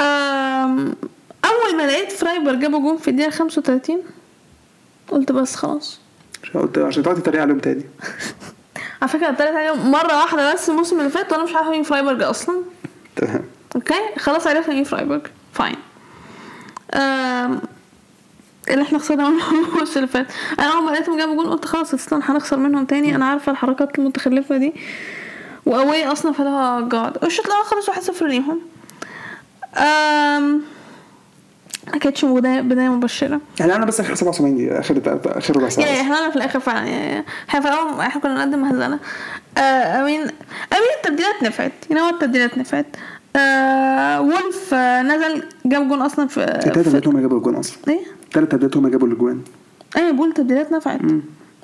أول 0.00 1.76
ما 1.76 1.82
لقيت 1.86 2.12
فرايبر 2.12 2.54
جابوا 2.54 2.80
جون 2.80 2.96
في 2.96 3.08
الدقيقة 3.08 3.30
35 3.30 4.02
قلت 5.08 5.32
بس 5.32 5.56
خلاص. 5.56 6.00
قلت 6.54 6.78
عشان 6.78 7.02
تقعد 7.02 7.22
تتريق 7.22 7.40
عليهم 7.40 7.58
تاني. 7.58 7.84
على 9.02 9.08
فكرة 9.10 9.28
اتريقت 9.28 9.56
عليهم 9.56 9.90
مرة 9.90 10.16
واحدة 10.18 10.54
بس 10.54 10.70
الموسم 10.70 10.98
اللي 11.00 11.10
فات 11.10 11.32
وأنا 11.32 11.44
مش 11.44 11.54
عارفه 11.54 11.70
مين 11.70 11.82
فرايبرج 11.82 12.22
أصلا. 12.22 12.56
تمام. 13.16 13.44
okay؟ 13.76 13.94
خلاص 14.18 14.46
عرفنا 14.46 14.74
مين 14.74 14.84
فرايبرج. 14.84 15.20
fine. 15.52 15.76
اللي 18.70 18.82
إحنا 18.82 18.98
خسرنا 18.98 19.28
منهم 19.30 19.64
الماتش 19.74 19.96
اللي 19.96 20.08
فات. 20.08 20.26
أنا 20.58 20.72
أول 20.72 20.84
ما 20.84 20.90
لقيتهم 20.90 21.18
جابوا 21.18 21.34
جون 21.34 21.46
قلت 21.46 21.64
خلاص 21.64 21.94
استنى 21.94 22.22
هنخسر 22.24 22.56
منهم 22.56 22.84
تاني. 22.84 23.14
أنا 23.14 23.24
عارفة 23.24 23.52
الحركات 23.52 23.98
المتخلفة 23.98 24.56
دي. 24.56 24.72
واواي 25.66 26.06
أصلا 26.12 26.32
فده 26.32 26.80
جاد 26.80 27.24
الشوط 27.24 27.46
الأول 27.46 27.64
خلص 27.64 27.90
1-0 28.20 28.22
ليهم. 28.22 28.60
ما 31.92 31.98
كانتش 32.00 32.24
بدايه 32.24 32.88
مبشرة. 32.88 33.40
يعني 33.60 33.74
أنا 33.74 33.84
بس 33.84 34.00
آخر 34.00 34.14
77 34.14 34.56
دي 34.56 34.72
آخر 34.72 35.20
آخر 35.26 35.56
ربع 35.56 35.68
ساعة 35.68 35.92
بس. 35.92 36.00
إحنا 36.00 36.30
في 36.30 36.36
الآخر 36.36 36.60
فعلا 36.60 36.86
yeah. 36.88 37.24
إحنا 37.48 37.60
في 37.60 37.68
الأول 37.68 38.00
إحنا 38.00 38.20
كنا 38.22 38.34
نقدم 38.34 38.58
مهزله 38.58 38.98
I 39.58 39.70
mean 39.70 40.20
I 40.20 40.34
mean 40.34 40.90
التبديلات 40.96 41.42
نفعت. 41.42 41.72
you 41.90 41.96
know 41.96 42.08
التبديلات 42.08 42.58
نفعت. 42.58 42.86
آه 43.36 44.20
وولف 44.20 44.74
آه 44.74 45.02
نزل 45.02 45.42
جاب 45.66 45.88
جون 45.88 46.02
أصلا 46.02 46.28
في, 46.28 46.44
التلاته 46.44 46.82
في 46.82 46.88
بدايتهم 46.88 47.20
جابوا 47.20 47.38
الجون 47.38 47.54
أصلا. 47.54 47.76
إيه؟ 47.88 48.00
التلاته 48.24 48.56
بدايتهم 48.56 48.88
جابوا 48.88 49.08
الجوان 49.08 49.40
أيوه 49.96 50.10
بقول 50.12 50.32
تبديلات 50.34 50.72
نفعت. 50.72 51.00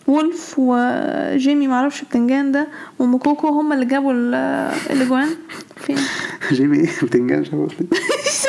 وولف 0.07 0.55
وجيمي 0.59 1.69
معرفش 1.69 2.03
بتنجان 2.03 2.53
ده. 2.53 2.67
وموكوكو 2.99 3.49
هم 3.49 3.73
اللي 3.73 3.85
جابوا 3.85 4.13
ال- 4.13 4.35
الإجوان. 4.91 5.29
فين؟ 5.77 5.99
جيمي 6.53 6.79
إيه 6.79 6.91
بتنجان 7.03 7.45
شباب 7.45 7.71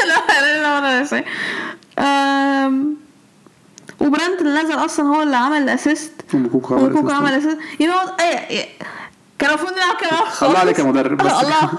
لا 0.07 0.79
لا 1.97 2.73
وبرانت 3.99 4.41
اللي 4.41 4.61
نزل 4.63 4.73
أصلا 4.73 5.05
هو 5.05 5.21
اللي 5.23 5.35
عمل 5.35 5.57
ال 5.57 5.64
assist. 5.64 6.11
ومكوكو 6.33 6.75
عمل 6.75 6.93
assist. 7.09 7.11
عمل 7.11 7.33
assist 7.33 7.57
no 7.81 7.93
إيه 8.19 8.65
كان 9.39 9.49
المفروض 9.49 9.71
نلعب 9.73 9.95
كده 10.01 10.09
خالص. 10.09 10.43
الله 10.43 10.59
عليك 10.59 10.79
يا 10.79 10.83
مدرب 10.83 11.17
بس. 11.17 11.31
الله. 11.43 11.69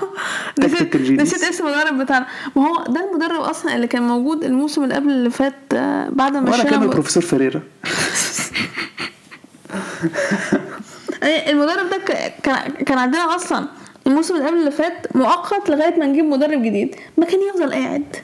نسيت. 0.60 0.96
نسيت 0.96 1.42
اسم 1.42 1.66
المدرب 1.66 1.98
بتاعنا. 1.98 2.26
ما 2.56 2.68
هو 2.68 2.84
ده 2.84 3.10
المدرب 3.10 3.40
أصلا 3.40 3.74
اللي 3.74 3.86
كان 3.86 4.02
موجود 4.02 4.44
الموسم 4.44 4.84
اللي 4.84 4.94
قبل 4.94 5.10
اللي 5.10 5.30
فات 5.30 5.54
آه، 5.72 6.08
بعد 6.10 6.36
ما 6.36 6.50
ولا 6.52 6.62
كان 6.64 6.82
البروفيسور 6.82 7.22
فيريرا. 7.22 7.60
إيه، 7.84 7.90
المدرب 11.50 11.90
ده 11.90 11.98
كان 12.42 12.72
كان 12.72 12.98
عندنا 12.98 13.36
أصلا 13.36 13.68
الموسم 14.06 14.36
اللي 14.36 14.46
قبل 14.46 14.56
اللي 14.56 14.70
فات 14.70 15.16
مؤقت 15.16 15.70
لغاية 15.70 15.98
ما 15.98 16.06
نجيب 16.06 16.24
مدرب 16.24 16.62
جديد 16.62 16.94
ما 17.16 17.26
كان 17.26 17.40
يفضل 17.48 17.72
قاعد. 17.72 18.16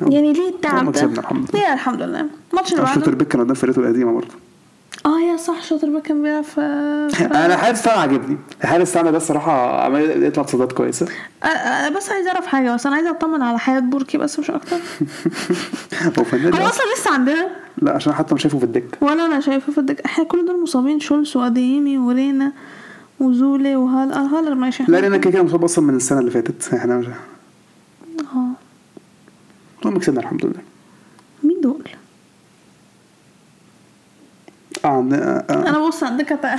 يعني 0.00 0.32
ليه 0.32 0.48
التعب 0.48 0.82
لما 0.82 0.92
ده؟ 0.92 1.06
لله. 1.06 1.44
ليه؟ 1.54 1.72
الحمد 1.72 2.02
لله. 2.02 2.26
الماتش 2.50 2.72
اللي 2.72 2.82
بعده 2.82 3.12
بيك 3.12 3.28
كان 3.28 3.40
قدام 3.40 3.54
فرقته 3.54 3.80
القديمة 3.80 4.12
برضه. 4.12 4.34
آه 5.06 5.20
يا 5.20 5.36
صح 5.36 5.62
شاطر 5.62 5.90
بقى 5.90 6.00
كان 6.00 6.22
بيلعب 6.22 6.44
في 6.44 6.54
في- 7.12 7.24
أنا 7.24 7.56
حارس 7.56 7.80
بتاعنا 7.82 8.00
عاجبني 8.00 8.36
الحارس 8.64 8.90
بتاعنا 8.90 9.10
ده 9.10 9.16
الصراحه 9.16 9.84
عمال 9.84 10.22
يطلع 10.24 10.42
بصدات 10.42 10.72
كويسة. 10.72 11.06
آه، 11.42 11.46
آه، 11.46 11.88
بس 11.88 12.10
عايز 12.10 12.26
أعرف 12.26 12.46
حاجة 12.46 12.74
بس 12.74 12.86
أنا 12.86 12.94
عايزه 12.96 13.10
أطمن 13.10 13.42
على 13.42 13.58
حياة 13.58 13.80
بوركي 13.80 14.18
بس 14.18 14.38
مش 14.38 14.50
أكتر. 14.50 14.76
هو 16.18 16.24
فنان 16.24 16.52
هو 16.54 16.58
ده. 16.58 16.66
أصلا 16.68 16.84
لسه 16.96 17.12
عندنا؟ 17.14 17.48
لا 17.82 17.92
عشان 17.92 18.12
حتى 18.12 18.34
مش 18.34 18.42
شايفه 18.42 18.58
في 18.58 18.64
الدكة. 18.64 18.98
ولا 19.00 19.26
أنا 19.26 19.40
شايفه 19.40 19.72
في 19.72 19.78
الدك 19.78 20.00
إحنا 20.00 20.24
كل 20.24 20.46
دول 20.46 20.62
مصابين 20.62 21.00
شولز 21.00 21.36
وأديمي 21.36 21.98
ورينا 21.98 22.52
وزولي 23.20 23.76
وهال 23.76 24.12
آه، 24.12 24.26
هالر 24.26 24.54
ماشي. 24.54 24.84
لا 24.88 24.96
لأن 25.00 25.16
كده 25.20 25.30
كده 25.32 25.42
مصاب 25.42 25.64
أصلا 25.64 25.84
من 25.84 25.96
السنة 25.96 26.18
اللي 26.20 26.30
فاتت. 26.30 26.74
إحنا 26.74 26.96
مش 26.98 27.06
آه. 27.06 28.48
المهم 29.84 29.98
كسبنا 29.98 30.20
الحمد 30.20 30.44
لله. 30.46 30.60
مين 31.44 31.60
دول؟ 31.60 31.82
عندنا 34.88 35.44
آه، 35.50 35.52
آه. 35.52 35.68
أنا 35.68 35.78
بص 35.78 36.02
عندك 36.02 36.32
بقى 36.32 36.58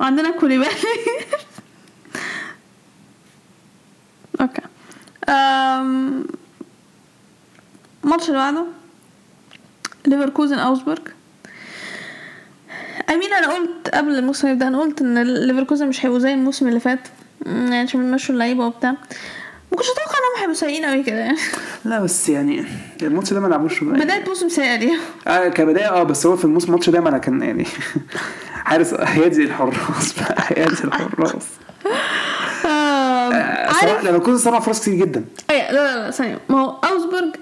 وعندنا 0.00 0.30
كوليبالي 0.30 0.68
okay. 4.40 4.62
أم... 5.28 6.24
الماتش 8.04 8.28
اللي 8.28 8.38
بعده. 8.38 8.64
ليفركوزن 10.06 10.58
اوزبورج 10.58 11.08
أمين 13.10 13.32
أنا 13.32 13.52
قلت 13.54 13.88
قبل 13.94 14.18
الموسم 14.18 14.48
يبدأ 14.48 14.68
أنا 14.68 14.80
قلت 14.80 15.00
إن 15.00 15.22
ليفركوزن 15.22 15.88
مش 15.88 16.04
هيبقوا 16.06 16.18
زي 16.20 16.34
الموسم 16.34 16.68
اللي 16.68 16.80
فات. 16.80 17.08
يعني 17.46 17.78
عشان 17.78 18.00
بيمشوا 18.00 18.34
اللعيبة 18.34 18.66
وبتاع. 18.66 18.94
ما 19.72 19.76
كنتش 19.78 19.90
أتوقع 19.90 20.18
انهم 20.18 20.40
هيبقوا 20.40 20.54
سيئين 20.54 20.84
قوي 20.84 21.02
كده 21.02 21.16
يعني. 21.18 21.38
لا 21.84 22.00
بس 22.00 22.28
يعني 22.28 22.64
الماتش 23.02 23.32
ده 23.32 23.40
ما 23.40 23.48
لعبوش. 23.48 23.84
بدايه 23.84 24.24
موسم 24.28 24.48
سيئه 24.48 24.76
ليهم. 24.76 24.98
آه 25.26 25.48
كبداية 25.48 25.88
آه 25.88 26.02
بس 26.02 26.26
هو 26.26 26.36
في 26.36 26.44
الموسم 26.44 26.66
الماتش 26.66 26.90
ده 26.90 27.00
ما 27.00 27.08
أنا 27.08 27.18
كان 27.18 27.42
يعني 27.42 27.66
حارس 28.64 28.94
هيدي 28.94 29.44
الحراس 29.44 30.12
بقى 30.20 30.36
هيدي 30.48 30.84
الحراس. 30.84 31.46
أم، 32.64 33.32
عارف؟ 33.74 34.04
لما 34.04 34.18
كنت 34.18 34.36
صنع 34.36 34.60
فرص 34.60 34.80
كتير 34.80 34.94
جدا. 34.94 35.24
إيه 35.50 35.72
لا 35.72 35.96
لا 35.96 36.04
لا 36.04 36.10
ثانية. 36.10 36.38
ما 36.48 36.60
هو 36.60 36.70
أوزبورج 36.84 37.36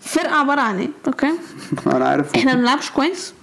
فرقة 0.00 0.34
عبارة 0.34 0.60
عن 0.60 0.78
إيه؟ 0.78 0.88
okay؟ 1.06 1.30
أنا 1.86 2.08
عارف. 2.08 2.34
إحنا 2.36 2.52
ما 2.54 2.58
بنلعبش 2.58 2.90
كويس. 2.90 3.34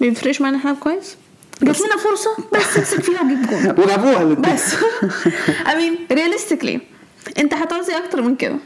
ما 0.00 0.06
بيفرقش 0.08 0.40
معانا 0.40 0.56
إحنا 0.56 0.70
نلعب 0.70 0.82
كويس. 0.82 1.16
جات 1.62 1.80
لنا 1.80 1.96
فرصة 1.96 2.30
بس 2.52 2.76
امسك 2.78 3.00
فيها 3.02 3.22
وجيب 3.22 3.46
جول 3.46 3.80
وجابوها. 3.84 4.24
بس. 4.24 4.74
I 5.72 5.77
mean 5.77 5.98
realistically 6.12 6.80
انت 7.38 7.54
هتعوزي 7.54 7.96
أكتر 7.96 8.22
من 8.22 8.36
كده. 8.36 8.56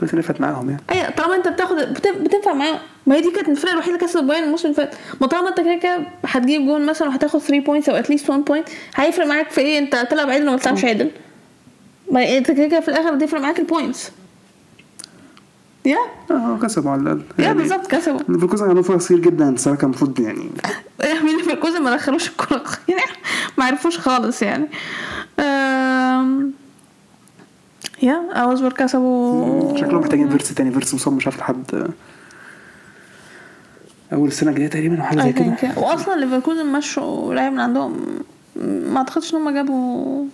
كنت 0.00 0.14
نفت 0.14 0.40
معاهم 0.40 0.70
يعني. 0.70 0.82
إيه 0.92 1.10
طالما 1.10 1.36
انت 1.36 1.48
بتاخد 1.48 1.76
بت- 1.76 2.08
بتنفع 2.20 2.52
معاهم. 2.54 2.78
ما 3.06 3.14
هي 3.16 3.20
دي 3.20 3.30
كانت 3.30 3.48
الفرقه 3.48 3.72
الوحيدة 3.72 3.96
اللي 3.96 4.06
كسبت 4.06 4.22
بايرن 4.24 4.44
الموسم 4.44 4.64
اللي 4.64 4.76
فات. 4.76 4.94
ما 5.20 5.26
طالما 5.26 5.48
انت 5.48 5.60
كده 5.60 5.74
كده 5.76 5.98
هتجيب 6.26 6.62
جول 6.66 6.86
مثلا 6.86 7.08
وهتاخد 7.08 7.40
3 7.40 7.64
points 7.64 7.88
أو 7.88 7.96
at 7.96 8.06
least 8.06 8.30
1 8.30 8.40
point 8.44 8.68
هيفرق 8.94 9.26
معاك 9.26 9.50
في 9.50 9.60
إيه؟ 9.60 9.78
انت 9.78 10.06
تلعب 10.10 10.30
عدل 10.30 10.42
ولا 10.42 10.50
ما 10.50 10.56
تلعبش 10.58 10.84
عدل. 10.84 11.10
ما 12.12 12.36
انت 12.38 12.50
كده 12.50 12.66
كده 12.68 12.80
في 12.80 12.88
الآخر 12.88 13.14
هتفرق 13.16 13.40
معاك 13.40 13.58
ال 13.60 13.67
points 13.67 14.10
yeah 15.84 15.98
آه 16.30 16.58
كسبوا 16.62 16.90
على 16.90 17.00
الأقل. 17.00 17.22
yeah 17.38 17.52
بالظبط 17.52 17.86
كسبوا. 17.86 18.20
ليفركوزن 18.28 18.68
عندهم 18.68 18.82
فرص 18.82 19.04
كتير 19.04 19.18
جدا 19.18 19.48
الصراحه 19.48 19.78
كان 19.80 19.90
المفروض 19.90 20.20
يعني 20.20 20.50
مين 21.22 21.38
في 21.42 21.52
الكوزة 21.52 21.80
ما 21.80 21.96
دخلوش 21.96 22.28
الكورة 22.28 22.62
يعني 22.88 23.02
ما 23.58 23.64
عرفوش 23.64 23.98
خالص 23.98 24.42
يعني. 24.42 24.68
أم... 25.40 26.52
yeah 28.02 28.28
اوزبورج 28.34 28.72
كسبوا 28.72 29.76
شكلهم 29.76 30.00
محتاجين 30.00 30.28
فيرتز 30.30 30.54
تاني. 30.54 30.70
فيرتز 30.70 30.94
مصاب 30.94 31.14
مش 31.14 31.26
عارف 31.26 31.38
لحد. 31.38 31.92
أول 34.12 34.28
السنة 34.28 34.50
الجاية 34.50 34.68
تقريبا 34.68 34.98
أو 34.98 35.02
حاجة 35.02 35.20
زي 35.20 35.32
كده. 35.32 35.56
واصلا 35.76 36.20
ليفركوزن 36.20 36.66
مشوا 36.66 37.34
لاعب 37.34 37.52
من 37.52 37.60
عندهم. 37.60 38.06
ما 38.56 38.98
أعتقدش 38.98 39.34
إن 39.34 39.40
هم 39.40 39.50
جابوا 39.50 40.24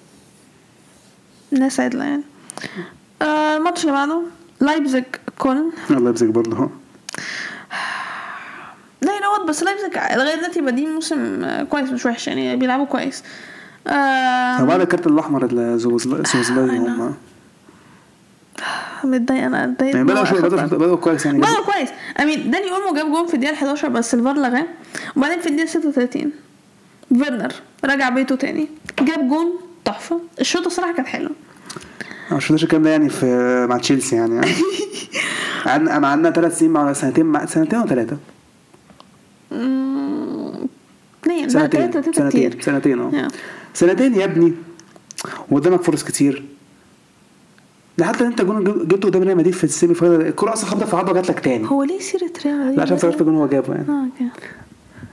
ناس 1.51 1.81
عدلة 1.81 2.05
يعني. 2.05 2.23
آه، 3.23 3.57
الماتش 3.57 3.81
اللي 3.83 3.93
بعده 3.93 4.23
لايبزيج 4.61 5.05
كولن. 5.39 5.71
الله 5.91 6.11
يبزك 6.11 6.27
برضه 6.27 6.57
آه 6.59 6.71
لا 9.03 9.13
ينوت 9.17 9.49
بس 9.49 9.63
لايبزيج 9.63 9.95
لغاية 10.17 10.37
دلوقتي 10.37 10.61
بادين 10.61 10.93
موسم 10.95 11.45
آه، 11.45 11.63
كويس 11.63 11.91
مش 11.91 12.07
وحش 12.07 12.29
يعني 12.29 12.57
بيلعبوا 12.57 12.87
كويس. 12.87 13.23
آه، 13.87 14.59
طب 14.59 14.67
بعد 14.67 14.81
الكارت 14.81 15.07
الأحمر 15.07 15.45
اللي. 15.45 15.79
هم 16.79 17.15
متضايقه 19.05 19.47
أنا 19.47 19.65
اتضايقت 19.65 19.95
يعني 19.95 20.09
بدأوا 20.09 20.25
شوية 20.25 20.41
بدأوا 20.41 20.63
بدأوا 20.63 20.97
كويس 20.97 21.27
يعني. 21.27 21.39
بدأوا 21.39 21.65
كويس. 21.65 21.89
I 22.21 22.27
mean 22.27 22.51
داني 22.51 22.71
أولمو 22.71 22.95
جاب 22.95 23.13
جون 23.13 23.27
في 23.27 23.35
الدقيقة 23.35 23.55
11 23.55 23.89
بس 23.89 24.15
الفار 24.15 24.37
لغاه. 24.37 24.67
وبعدين 25.17 25.41
في 25.41 25.47
الدقيقة 25.47 25.69
36 25.69 26.33
فيرنر 27.09 27.53
رجع 27.85 28.09
بيته 28.09 28.37
تاني. 28.37 28.69
جاب 29.01 29.29
جون 29.29 29.47
تحفة. 29.85 30.21
الشوط 30.41 30.67
الصراحة 30.67 30.93
كانت 30.93 31.09
حلوة 31.09 31.31
أنا 32.29 32.35
ما 32.35 32.41
شفناش 32.41 32.65
الكلام 32.65 32.83
ده 32.83 32.91
يعني 32.91 33.09
في 33.09 33.27
مع 33.69 33.79
تشيلسي 33.79 34.17
يعني 34.17 34.35
يعني. 34.35 34.53
قعدنا 35.65 35.93
انا 35.97 36.09
قعدنا 36.09 36.31
ثلاث 36.31 36.59
سنين 36.59 36.71
مع 36.71 36.93
سنتين 36.93 37.27
مع 37.27 37.47
سنتين 37.47 37.79
وثلاثه 37.79 38.17
لا 41.27 41.49
سنتين 41.49 41.93
سنتين 41.93 42.61
سنتين 42.61 43.01
آه. 43.01 43.29
سنتين 43.75 44.15
يا 44.15 44.25
ابني. 44.25 44.55
وقدامك 45.51 45.83
فرص 45.83 46.05
كتير. 46.05 46.43
حتى 48.05 48.25
انت 48.27 48.43
جون 48.43 48.65
جبته 48.65 49.09
قدام 49.09 49.23
ريال 49.23 49.37
مدريد 49.37 49.55
في 49.55 49.65
ال 49.65 49.71
semi 49.71 49.95
final 49.95 50.21
الكوره 50.27 50.53
أصلا 50.53 50.71
خبطت 50.71 50.85
في 50.85 50.95
العضله 50.95 51.13
جات 51.15 51.29
لك 51.29 51.41
تاني. 51.41 51.71
هو 51.71 51.83
ليه 51.83 52.01
سيرة 52.01 52.31
ريال 52.45 52.77
لا 52.77 52.83
عشان 52.83 52.95
افتكرت 52.97 53.23
جون 53.23 53.37
هو 53.37 53.47
جابه 53.47 53.75
يعني. 53.75 53.89
آه 53.89 54.03
okay 54.03 54.31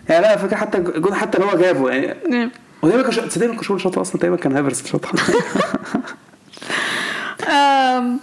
يعني 0.09 0.21
لا 0.21 0.37
فاكر 0.37 0.55
حتى 0.55 0.79
جون 0.79 1.13
حتى 1.13 1.37
اللي 1.37 1.51
هو 1.51 1.57
جابه 1.57 1.89
يعني. 1.89 2.49
هو 2.83 2.89
تقريبا 2.89 3.03
كان 3.53 3.61
هو 3.71 3.77
شاطها 3.77 4.01
أصلا 4.01 4.17
تقريبا 4.19 4.35
كان 4.37 4.55
هافرز 4.57 4.83
آم، 7.47 7.49
آه، 7.49 8.15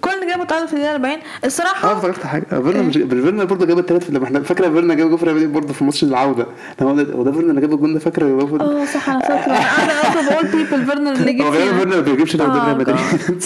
كولن 0.00 0.10
اللي 0.10 0.26
جابوا 0.26 0.44
تعادل 0.44 0.68
في 0.68 0.72
الدقيقة 0.74 0.92
40 0.94 1.12
آه 1.14 1.20
الصراحه 1.44 1.92
افتكرت 1.92 2.26
حاجة. 2.26 2.44
فيرنر 2.50 2.82
مش 2.82 2.94
فيرنر 2.94 3.44
برضه 3.44 3.66
جاب 3.66 3.78
الثلاث 3.78 4.10
لما 4.10 4.24
إحنا 4.24 4.42
فاكرة 4.42 4.68
فيرنر 4.70 4.94
جاب 4.94 5.08
جون 5.08 5.16
في 5.16 5.24
ريال 5.24 5.48
برضه 5.48 5.72
في 5.72 5.84
ماتش 5.84 6.02
العودة. 6.02 6.46
هو 6.82 6.94
ده 7.22 7.32
فيرنر 7.32 7.50
اللي 7.50 7.60
جاب 7.60 7.72
الجون 7.72 7.94
ده؟ 7.94 7.98
فاكرة 8.00 8.24
آه 8.60 8.84
صح 8.84 9.08
أنا 9.10 9.20
فاكرة. 9.20 9.52
أنا 9.52 10.00
أصلا 10.00 10.30
بقول 10.30 10.46
بيبل 10.46 10.84
فيرنر 10.86 11.12
اللي 11.12 11.32
جه 11.32 11.42
هو. 11.42 11.52
فيرنا 11.52 11.96
ما 11.96 12.00
بيجيبش 12.02 12.36
ده 12.36 12.44
قدام 12.44 12.56
آه، 12.56 12.64
ريال 12.66 12.78
مدريد 12.78 12.98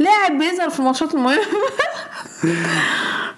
لاعب 0.00 0.38
بيظهر 0.38 0.70
في 0.70 0.80
الماتشات 0.80 1.14
المهمة 1.14 1.40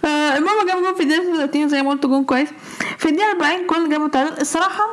آه، 0.05 0.37
المهم 0.37 0.67
جاب 0.69 0.83
جون 0.83 0.95
في 0.95 1.03
الدقيقة 1.03 1.25
36 1.37 1.69
زي 1.69 1.83
ما 1.83 1.91
قلت 1.91 2.07
جون 2.07 2.25
كويس. 2.25 2.49
في 2.99 3.09
الدقيقة 3.09 3.31
40 3.31 3.67
كولن 3.67 3.91
جابوا 3.91 4.09
تعادل. 4.09 4.41
الصراحة 4.41 4.85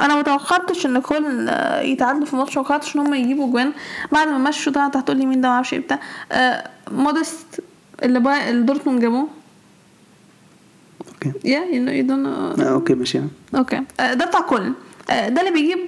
أنا 0.00 0.14
ما 0.16 0.22
توقعتش 0.22 0.86
إن 0.86 0.98
كولن 1.00 1.48
يتعادلوا 1.82 2.26
في 2.26 2.32
الماتش 2.32 2.56
ما 2.56 2.62
توقعتش 2.62 2.96
إن 2.96 3.00
هم 3.00 3.14
يجيبوا 3.14 3.50
جوان. 3.52 3.72
بعد 4.12 4.28
ما 4.28 4.38
مشوا 4.38 4.72
ده 4.72 4.84
هتقول 4.84 5.16
لي 5.16 5.26
مين 5.26 5.40
ده 5.40 5.48
ما 5.48 5.54
أعرفش 5.54 5.72
إيه 5.74 5.80
بتاع. 5.80 5.98
آه، 6.32 6.68
مودست 6.90 7.60
اللي 8.02 8.20
بقى 8.20 8.50
اللي 8.50 8.62
دورتموند 8.62 9.00
جابوه. 9.00 9.28
okay. 11.08 11.32
yeah 11.48 11.60
you 11.64 12.02
don't 12.06 12.26
آه، 12.26 12.54
okay 12.72 12.94
ماشي. 12.94 13.20
okay. 13.54 13.80
آه، 14.00 14.14
ده 14.14 14.24
بتاع 14.26 14.40
كولن 14.40 14.72
آه، 15.10 15.28
ده 15.28 15.40
اللي 15.40 15.52
بيجيب 15.52 15.78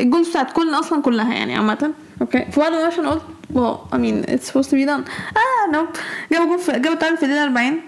ال 0.00 0.05
goals 0.05 0.28
بتاعت 0.28 0.52
كولن 0.52 0.74
أصلا 0.74 1.02
كلها 1.02 1.34
يعني 1.34 1.54
عامة. 1.56 1.92
okay. 2.20 2.44
فبعد 2.52 2.72
ما 2.72 2.88
مشى 2.88 3.00
أنا 3.00 3.10
قلت 3.10 3.22
wow 3.54 3.76
I 3.92 3.94
mean 3.96 4.26
it's 4.30 4.44
supposed 4.50 4.68
to 4.70 4.72
be 4.74 4.86
done. 4.86 5.02
آه 5.36 5.72
no 5.72 5.86
جاب 6.32 6.48
جول 6.48 6.58
في 6.58 6.72
جاب 6.72 6.92
التعادل 6.92 7.16
في 7.16 7.22
الدقيقة 7.22 7.44
40 7.44 7.80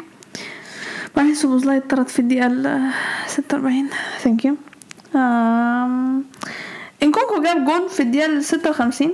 بعدين 1.16 1.34
سوبوزلاي 1.34 1.76
اتطرد 1.76 2.08
في 2.08 2.18
الدقيقة 2.18 2.46
ال 2.46 2.90
46 3.26 3.88
thank 4.22 4.44
you 4.44 4.56
إنكونكو 7.02 7.42
جاب 7.42 7.64
جول 7.64 7.88
في 7.90 8.00
الدقيقة 8.00 8.26
ال 8.26 8.44
56 8.44 9.10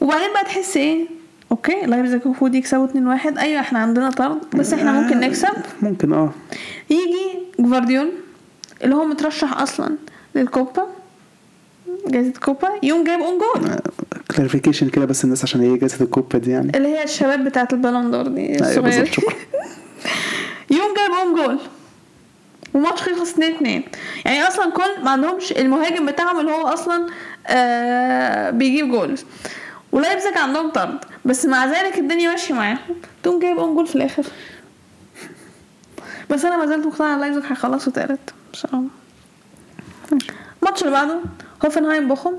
وبعدين 0.00 0.32
بقى 0.34 0.44
تحس 0.44 0.76
إيه؟ 0.76 1.06
okay 1.50 1.80
لايبزيج 1.86 2.20
المفروض 2.24 2.54
يكسبوا 2.54 2.86
2-1 2.86 3.38
أيوه 3.38 3.60
إحنا 3.60 3.78
عندنا 3.78 4.10
طرد 4.10 4.38
بس 4.56 4.72
إحنا 4.72 4.92
ممكن 5.00 5.20
نكسب. 5.20 5.48
ممكن 5.82 6.12
آه. 6.12 6.30
يجي 6.90 7.38
جفارديول 7.60 8.10
اللي 8.84 8.94
هو 8.94 9.04
مترشح 9.04 9.60
أصلا 9.60 9.96
للكوبا 10.34 10.86
جائزة 12.06 12.28
الكوبا 12.28 12.68
يقوم 12.82 13.04
جايب 13.04 13.20
own 13.20 13.38
goal 13.38 13.70
clarification 14.30 14.88
كده 14.88 15.04
بس 15.04 15.24
الناس 15.24 15.42
عشان 15.44 15.60
هي 15.60 15.76
جائزة 15.76 16.04
الكوبا 16.04 16.38
دي 16.38 16.50
يعني. 16.50 16.76
اللي 16.76 16.88
هي 16.88 17.04
الشباب 17.04 17.44
بتاعت 17.44 17.72
البالون 17.72 18.10
دور 18.10 18.26
دي 18.28 18.40
أيوه 18.40 18.60
الصغيرة. 18.68 19.08
يقوم 20.70 20.94
جايب 20.96 21.10
own 21.22 21.34
goal 21.34 21.58
وماتش 22.78 23.02
خلص 23.02 23.30
2 23.32 23.54
2 23.54 23.82
يعني 24.24 24.42
أصلا 24.48 24.70
كولن 24.72 25.02
ما 25.04 25.10
عندهمش 25.10 25.52
المهاجم 25.52 26.06
بتاعهم 26.06 26.40
اللي 26.40 26.52
هو 26.52 26.68
أصلا 26.68 27.06
آه 27.46 28.50
بيجيب 28.50 28.90
جول. 28.90 29.18
ولايبزيج 29.92 30.36
عندهم 30.38 30.70
طرد. 30.70 30.98
بس 31.24 31.46
مع 31.46 31.66
ذلك 31.66 31.98
الدنيا 31.98 32.30
ماشية 32.30 32.54
معاهم. 32.54 32.78
تقوم 33.22 33.40
جايب 33.40 33.58
own 33.58 33.74
goal 33.74 33.86
في 33.86 33.96
الآخر. 33.96 34.24
بس 36.30 36.44
أنا 36.44 36.56
ما 36.56 36.66
زلت 36.66 36.86
مقتنعة 36.86 37.14
إن 37.14 37.20
لايبزيج 37.20 37.42
هيخلصوا 37.50 37.92
تالت 37.92 38.34
بصراحة. 38.52 38.82
الماتش 40.62 40.82
اللي 40.82 40.92
بعده 40.92 41.20
هوفنهايم 41.64 42.08
بوخم. 42.08 42.32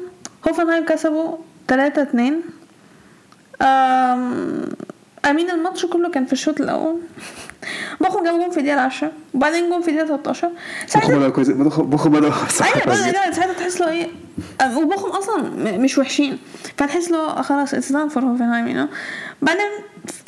هوفنهايم 0.47 0.85
كسبوا 0.85 1.37
3 1.67 2.01
2 2.01 2.41
أم... 3.61 4.69
I 5.25 5.30
mean 5.30 5.49
الماتش 5.51 5.85
كله 5.85 6.09
كان 6.09 6.25
في 6.25 6.33
الشوط 6.33 6.61
الأول. 6.61 6.95
بوخم 8.01 8.23
جاب 8.23 8.33
جون 8.39 8.49
في 8.51 8.57
الدقيقة 8.59 8.81
10 8.81 9.11
وبعدين 9.33 9.69
جون 9.69 9.81
في 9.81 9.87
الدقيقة 9.91 10.07
13 10.07 10.47
بوخم 10.47 10.57
ساعتها 10.87 11.27
بوخم 11.53 11.83
بوخم 11.83 12.09
بدأ 12.11 12.27
أيوه 12.27 13.11
كده 13.11 13.31
ساعتها 13.31 13.53
تحس 13.53 13.81
له 13.81 13.89
إيه 13.89 14.07
وبوخم 14.77 15.09
أصلا 15.09 15.41
مش 15.77 15.97
وحشين. 15.97 16.37
فتحس 16.77 17.11
له 17.11 17.41
خلاص 17.41 17.73
it's 17.73 17.91
done 17.91 18.09
for 18.09 18.23
هوفنهايم 18.23 18.67
you 18.67 18.87
بعدين 19.41 19.65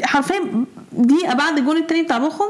حرفيا 0.04 0.66
دقيقة 0.92 1.34
بعد 1.34 1.58
الجون 1.58 1.78
التاني 1.78 2.04
بتاع 2.04 2.18
بوخم 2.18 2.46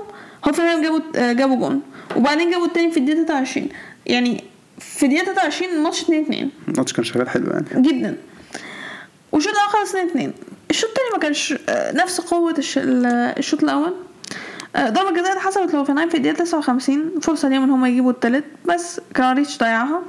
هوفنهايم 0.47 0.81
جابوا 0.81 0.99
جابوا 1.33 1.55
جون. 1.55 1.81
وبعدين 2.15 2.51
جابوا 2.51 2.65
التاني 2.65 2.91
في 2.91 2.97
الدقيقة 2.99 3.25
23 3.25 3.69
يعني 4.05 4.43
في 4.79 5.05
الدقيقة 5.05 5.25
23 5.25 5.71
الماتش 5.73 6.01
2 6.01 6.21
2 6.21 6.49
الماتش 6.67 6.93
كان 6.93 7.03
شغال 7.05 7.29
حلو 7.29 7.45
يعني. 7.47 7.65
جدا. 7.89 8.17
والشوط 9.31 9.53
الأول 9.53 9.69
خلص 9.69 9.89
2 9.95 10.07
2 10.07 10.33
الشوط 10.71 10.89
التاني 10.89 11.09
ما 11.13 11.19
كانش 11.19 11.53
آه، 11.69 11.91
نفس 11.91 12.19
ال- 12.77 13.05
الشوط 13.37 13.63
الأول 13.63 13.93
آه، 14.75 14.89
ضربة 14.89 15.09
الجزاء 15.09 15.31
اتحسبت 15.33 15.73
لهوفنهايم 15.73 16.09
في 16.09 16.17
الدقيقة 16.17 16.35
59 16.43 17.19
فرصة 17.21 17.49
ليهم 17.49 17.63
إن 17.63 17.69
هم 17.69 17.85
يجيبوا 17.85 18.11
التالت 18.11 18.45
بس 18.65 19.01
كراماريتش 19.15 19.57
ضيعها 19.57 20.01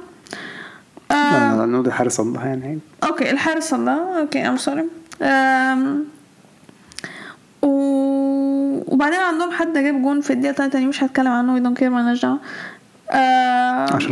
آه 1.11 1.55
لا 1.57 1.65
نودي 1.65 1.91
حارس 1.91 2.19
الله 2.19 2.45
يعني 2.47 2.79
okay 3.03 3.31
الحارس 3.31 3.69
صدها 3.69 4.19
okay 4.19 4.39
I'm 4.47 4.57
sorry. 4.57 4.83
وبعدين 7.61 9.19
عندهم 9.19 9.51
حد 9.51 9.73
جاب 9.77 10.01
جون 10.01 10.21
في 10.21 10.33
الدقيقة 10.33 10.53
3 10.55 10.71
تاني 10.73 10.85
مش 10.85 11.03
هتكلم 11.03 11.27
عنه 11.31 11.53
we 11.53 11.59
don't 11.59 11.77
care 11.77 11.89
مالناش 11.89 12.21
دعوة. 12.21 12.39
عشان. 13.95 14.09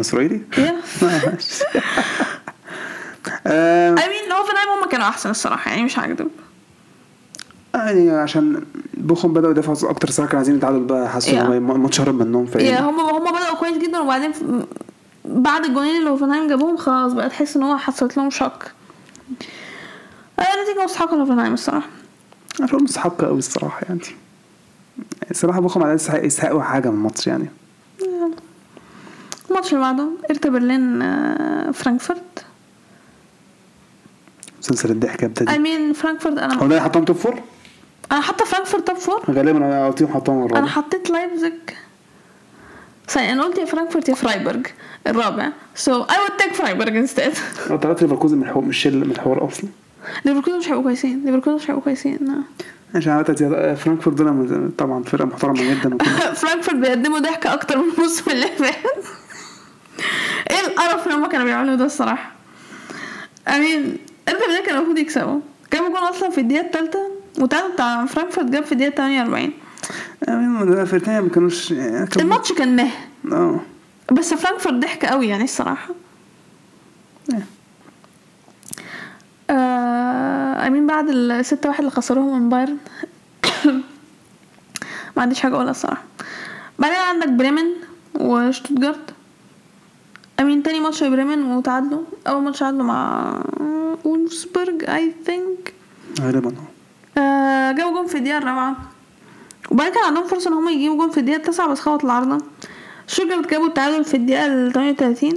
ماشي. 1.02 1.64
آه، 3.48 3.96
I 3.96 4.00
mean 4.00 4.34
هوفنهايم 4.34 4.70
هم 4.84 4.90
كانوا 4.90 5.08
أحسن 5.08 5.30
الصراحة 5.30 5.72
يعني 5.72 5.84
مش 5.84 6.00
هكدب. 6.00 6.28
يعني 7.76 8.12
عشان 8.12 8.66
بوخم 8.94 9.34
بدأوا 9.34 9.52
يدافعوا 9.52 9.90
أكتر 9.92 10.10
صراحة 10.10 10.28
كانوا 10.28 10.40
عايزين 10.40 10.56
يتعادلوا 10.56 10.86
بقى 10.88 11.10
حسوا 11.10 11.34
Yeah. 11.34 11.36
ان 11.42 11.72
الماتش 11.72 12.02
هرب 12.02 12.16
منهم 12.24 12.46
يا 12.46 12.50
فايه 12.52 12.90
هم 12.90 13.00
هم 13.00 13.32
بدأوا 13.32 13.56
كويس 13.56 13.78
جدا 13.78 14.00
وبعدين 14.00 14.32
بعد 15.26 15.66
الجونين 15.66 15.98
اللي 15.98 16.10
هوفنهايم 16.10 16.48
جابوهم 16.48 16.78
خلاص 16.78 17.14
بقى 17.14 17.30
تحس 17.30 17.58
إن 17.58 17.64
هو 17.64 17.78
حصلت 17.78 18.18
لهم 18.18 18.30
shock 18.30 18.66
آه، 20.40 20.44
نتيجة 20.64 20.84
مستحقة 20.86 21.16
لهوفنهايم 21.16 21.54
الصراحة. 21.54 21.88
عشان 22.62 22.84
مستحق 22.84 23.22
قوي 23.26 23.38
الصراحة 23.40 23.82
يعني. 23.90 24.02
الصراحة 25.32 25.60
بوخم 25.60 25.84
على 25.84 25.94
يستحق 25.94 26.26
يستحقوا 26.26 26.62
حاجة 26.62 26.90
من 26.90 26.96
الماتش 26.96 27.28
يعني. 27.28 27.50
الماتش 29.50 29.74
اللي 29.74 29.80
بعده 29.84 30.10
هيرتا 30.32 30.50
برلين 30.50 31.02
آه، 31.02 31.72
فرانكفورت. 31.72 32.46
مسلسل 34.62 34.92
الضحك 34.92 35.22
I 35.22 35.24
ابتدي 35.24 35.52
mean 35.52 35.96
فرانكفورت 35.96 36.40
هو 36.40 36.46
أنا 36.46 36.56
ده 36.56 36.66
اللي 36.66 36.82
حطهم 36.82 37.06
top 37.06 37.16
four؟ 37.16 37.40
أنا 38.12 38.22
حاطة 38.22 38.46
فرانكفورت 38.46 38.88
توب 38.88 38.98
فور 38.98 39.22
غالبا 39.32 39.58
أنا 39.58 39.88
قلت 39.88 40.02
لهم 40.02 40.14
حطهم 40.14 40.38
أنا 40.38 40.46
الرابع 40.46 40.68
حطيت 40.68 41.10
لايبزيج 41.10 41.54
ثانية 43.08 43.34
أنا 43.34 43.44
قلت 43.44 43.58
يا 43.58 43.66
فرانكفورت 43.66 44.10
يا 44.10 44.16
فرايبرج 44.16 44.68
الرابع. 45.08 45.50
So 45.86 45.90
I 45.90 46.16
would 46.24 46.42
take 46.42 46.54
فرايبرج 46.54 47.06
instead. 47.08 47.38
لو 47.70 47.78
طلعت 47.78 48.02
ليفركوزن 48.02 48.38
من 48.38 48.44
الحوار 48.44 48.66
مش 48.66 48.88
من 48.88 49.12
الحوار 49.12 49.48
أصلا. 49.48 49.70
ليفركوزن 50.26 50.58
مش 50.58 50.68
هيبقوا 50.68 50.84
كويسين. 50.84 51.26
ليفركوزن 51.26 51.56
مش 51.56 51.70
هيبقوا 51.70 51.84
كويسين 51.84 52.44
آه. 52.96 53.00
زيادة. 53.00 53.76
فرانكفورت 53.76 54.18
دول 54.18 54.72
طبعا 54.78 55.04
فرقة 55.04 55.26
محترمة 55.26 55.74
جدا 55.74 55.98
فرانكفورت 56.34 56.78
بيقدموا 56.82 57.20
ضحك 57.20 57.48
أكتر 57.48 57.78
من 57.78 57.84
الموسم 57.94 58.32
اللي 58.32 58.48
فات. 58.48 58.76
إيه 60.52 60.68
القرف 60.68 61.08
اللي 61.08 61.18
هما 61.18 61.28
كانوا 61.28 61.46
بيعملوه 61.46 61.76
ده 61.76 61.86
الصراحة؟ 61.86 62.32
I 63.48 63.58
mean 63.58 63.98
هيرتا 64.30 64.46
برلين 64.48 64.64
كانوا 64.64 64.78
المفروض 64.80 64.98
يكسبوا 64.98 65.40
جابوا 65.74 65.88
جون 65.90 65.98
أصلا 65.98 66.30
في 66.30 66.42
الدقيقة 66.42 66.66
الثالثه 66.66 67.00
وتعادل 67.40 67.74
بتاع 67.74 68.06
فرانكفورت 68.06 68.48
جاب 68.48 68.64
في 68.64 68.72
الدقيقة 68.72 68.96
48 68.96 69.54
يعني 70.28 70.64
الفرقتين 70.82 71.20
ما 71.20 71.30
كانوش 71.30 71.74
كان- 71.74 72.08
الماتش 72.20 72.52
كان 72.54 72.76
meh. 72.76 72.90
آه. 73.36 73.60
بس 74.12 74.34
فرانكفورت 74.34 74.76
ضحك 74.76 75.06
قوي 75.06 75.28
يعني 75.28 75.44
الصراحة. 75.44 75.90
آه 79.50 80.68
I 80.68 80.72
mean 80.72 80.88
بعد 80.88 81.10
ال 81.10 81.46
6 81.46 81.70
1 81.70 81.80
اللي 81.80 81.92
خسروهم 81.92 82.42
من 82.42 82.50
بايرن. 82.50 82.78
ما 85.18 85.22
عنديش 85.24 85.40
حاجة 85.40 85.54
أقولها 85.56 85.72
الصراحة. 85.72 86.04
بعدين 86.80 86.98
عندك 86.98 87.28
بريمن 87.30 87.66
وشتوتجارت 88.16 89.11
I 90.42 90.46
mean 90.46 90.64
تاني 90.64 90.80
ماتش 90.80 91.04
بريمن 91.04 91.44
وتعادلوا؟ 91.44 92.02
أول 92.28 92.44
ماتش 92.44 92.60
تعادلوا 92.60 92.84
مع 92.84 93.34
وولفسبرج 94.06 94.90
I 94.90 95.14
think 95.26 95.74
غالبا 96.22 96.54
آه. 97.18 97.22
آه 97.22 97.72
جابوا 97.72 97.92
جون 97.94 98.08
في 98.08 98.18
الدقيقة 98.18 98.38
الرابعة. 98.38 98.76
وبعدين 99.72 99.94
كان 99.94 100.04
عندهم 100.04 100.28
فرصة 100.28 100.48
إن 100.50 100.54
هم 100.54 100.70
يجيبوا 100.70 100.98
جون 100.98 101.10
في 101.10 101.20
الدقيقة 101.20 101.38
التاسعة 101.38 101.68
بس 101.68 101.80
خبط 101.80 102.06
العارضة. 102.06 102.38
شوتجارت 103.08 103.52
جابوا 103.52 103.68
التعادل 103.68 104.06
في 104.06 104.14
الدقيقة 104.18 104.46
ال 104.46 104.72
38 104.74 105.34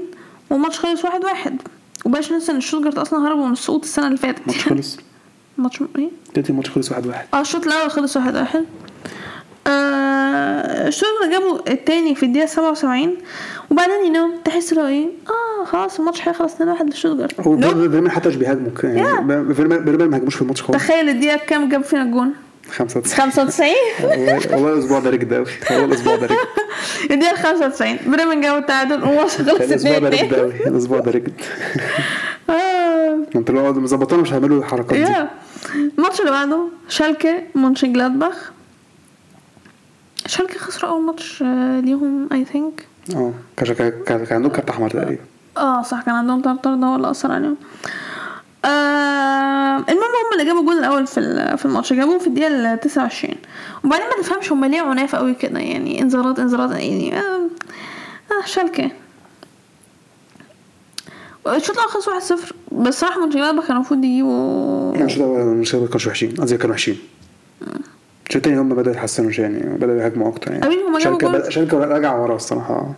والماتش 0.51 0.79
خلص 0.79 1.05
واحد 1.05 1.25
واحد. 1.25 1.63
وبقاش 2.05 2.33
ننسى 2.33 2.53
إن 2.53 2.61
شوتجارت 2.61 2.99
أصلا 2.99 3.29
هربوا 3.29 3.47
من 3.47 3.53
السقوط 3.53 3.83
السنة 3.83 4.07
اللي 4.07 4.19
فاتت. 4.19 4.41
الماتش 4.41 4.69
خلص. 4.69 4.97
ماتش 5.59 5.83
إيه؟ 5.99 6.11
دلوقتي 6.35 6.51
الماتش 6.51 6.71
خلص 6.71 6.91
واحد 6.91 7.07
واحد. 7.07 7.27
آه 7.35 7.41
الشوط 7.41 7.67
الأول 7.67 7.91
خلص 7.91 8.17
واحد 8.17 8.37
واحد. 8.37 8.65
آه 9.67 10.91
شوتجارت 10.91 11.31
جابوا 11.33 11.71
التاني 11.73 12.15
في 12.15 12.23
الدقيقة 12.27 12.47
77 12.47 13.17
وبعدين 13.71 14.05
ينام 14.07 14.33
تحس 14.45 14.73
لو 14.73 14.87
إيه؟ 14.87 15.07
آه 15.29 15.65
خلاص 15.65 15.99
الماتش 15.99 16.29
هيخلص 16.29 16.55
2 16.55 16.69
1 16.71 16.91
لشوتجارت 16.91 17.41
هو 17.41 17.55
nope. 17.57 17.75
بريمن 17.75 18.11
حتى 18.11 18.29
مش 18.29 18.37
بيهاجموا 18.37 18.71
يعني 18.85 19.43
بريمن 19.43 20.09
ما 20.11 20.17
هاجموش 20.17 20.35
في 20.35 20.43
الماتش 20.43 20.63
خالص. 20.63 20.79
تخيل 20.85 21.09
الدقيقة 21.09 21.37
كام 21.47 21.69
جاب 21.69 21.85
فينا 21.85 22.03
الجون؟ 22.03 22.35
95 22.71 23.31
95 23.33 23.71
والله 24.53 24.73
الأسبوع 24.73 24.99
ده. 25.01 25.11
rigged 25.11 25.35
قوي 25.35 25.47
والله 25.71 25.85
الأسبوع 25.85 26.17
ده 26.17 26.27
rigged 26.27 26.37
الدقيقة 27.11 27.37
95 27.37 27.99
بريمن 28.07 28.41
جابوا 28.41 28.59
التعادل 28.59 29.03
والماتش 29.03 29.37
خلص 29.37 29.51
الأسبوع 29.61 29.97
2 29.97 30.01
ده. 30.03 30.09
rigged 30.09 30.25
2 30.25 30.35
قوي 30.41 30.67
الأسبوع 30.67 30.99
ده 31.01 31.11
rigged 31.11 31.33
انت 33.37 33.51
لو 33.51 33.73
مظبطانا 33.73 34.23
مش 34.23 34.33
هيعملوا 34.33 34.59
الحركات 34.59 34.99
دي. 34.99 35.15
الماتش 35.99 36.21
اللي 36.21 36.31
بعده 36.31 36.65
شالكة 36.89 37.43
مونشن 37.55 37.93
جلادباخ 37.93 38.53
شالكة 40.27 40.59
خسروا 40.59 40.91
أول 40.91 41.03
ماتش 41.03 41.43
آه، 41.43 41.81
ليهم 41.81 42.29
I 42.33 42.45
think 42.45 42.87
آه 43.17 43.33
كان 44.07 44.27
عندهم 44.31 44.53
كارت 44.53 44.71
أحمر 44.71 44.91
تقريبا. 44.91 45.23
آه 45.57 45.83
صح 45.83 46.03
كان 46.03 46.15
عندهم 46.15 46.43
طرد 46.43 46.75
ده 46.75 46.87
هو 46.87 46.97
اللي 46.97 47.11
أثر 47.11 47.33
عليهم. 47.33 47.57
آه 48.65 49.77
المهم 49.77 49.93
هم 50.03 50.33
اللي 50.33 50.45
جابوا 50.45 50.61
الجول 50.61 50.79
الأول 50.79 51.07
في 51.07 51.57
في 51.57 51.65
الماتش 51.65 51.93
جابوه 51.93 52.19
في 52.19 52.27
الدقيقة 52.27 52.73
ال 52.75 52.81
29 52.81 53.35
وبعدين 53.85 54.07
ما 54.07 54.23
تفهمش 54.23 54.53
هم 54.53 54.65
ليه 54.65 54.81
عناف 54.81 55.17
قوي 55.17 55.35
كده 55.35 55.59
يعني 55.61 56.03
انذارات 56.03 56.39
انذارات 56.39 56.71
يعني 56.71 57.19
آه, 57.19 57.21
آه 58.31 58.47
شالكة. 58.47 58.91
الشوط 61.47 61.77
الأول 61.77 61.91
خلص 61.91 62.09
1-0 62.33 62.53
بس 62.73 63.01
صراحة 63.01 63.21
مونشن 63.21 63.39
جلادباخ 63.39 63.65
كانوا 63.67 63.77
المفروض 63.81 64.05
يجيبوا 64.05 64.97
مش 64.97 65.19
ده 65.19 65.87
كانوا 65.87 66.07
وحشين 66.07 66.35
قصدي 66.35 66.57
كانوا 66.57 66.75
وحشين. 66.75 66.99
الشوط 68.29 68.37
التاني 68.37 68.59
هم 68.61 68.69
بدأوا 68.69 68.95
يتحسنوا 68.95 69.31
يعني 69.39 69.59
بدأوا 69.59 70.01
يهاجموا 70.01 70.29
أكتر 70.29 70.53
يعني. 70.53 70.67
I 70.67 70.69
mean 70.69 70.79
جابوا 70.85 70.99
شالكة 70.99 71.29
جول. 71.31 71.43
بدأ- 71.43 71.49
شالكة 71.49 71.79
رجع 71.79 72.15
ورا 72.15 72.37
الصراحة. 72.37 72.93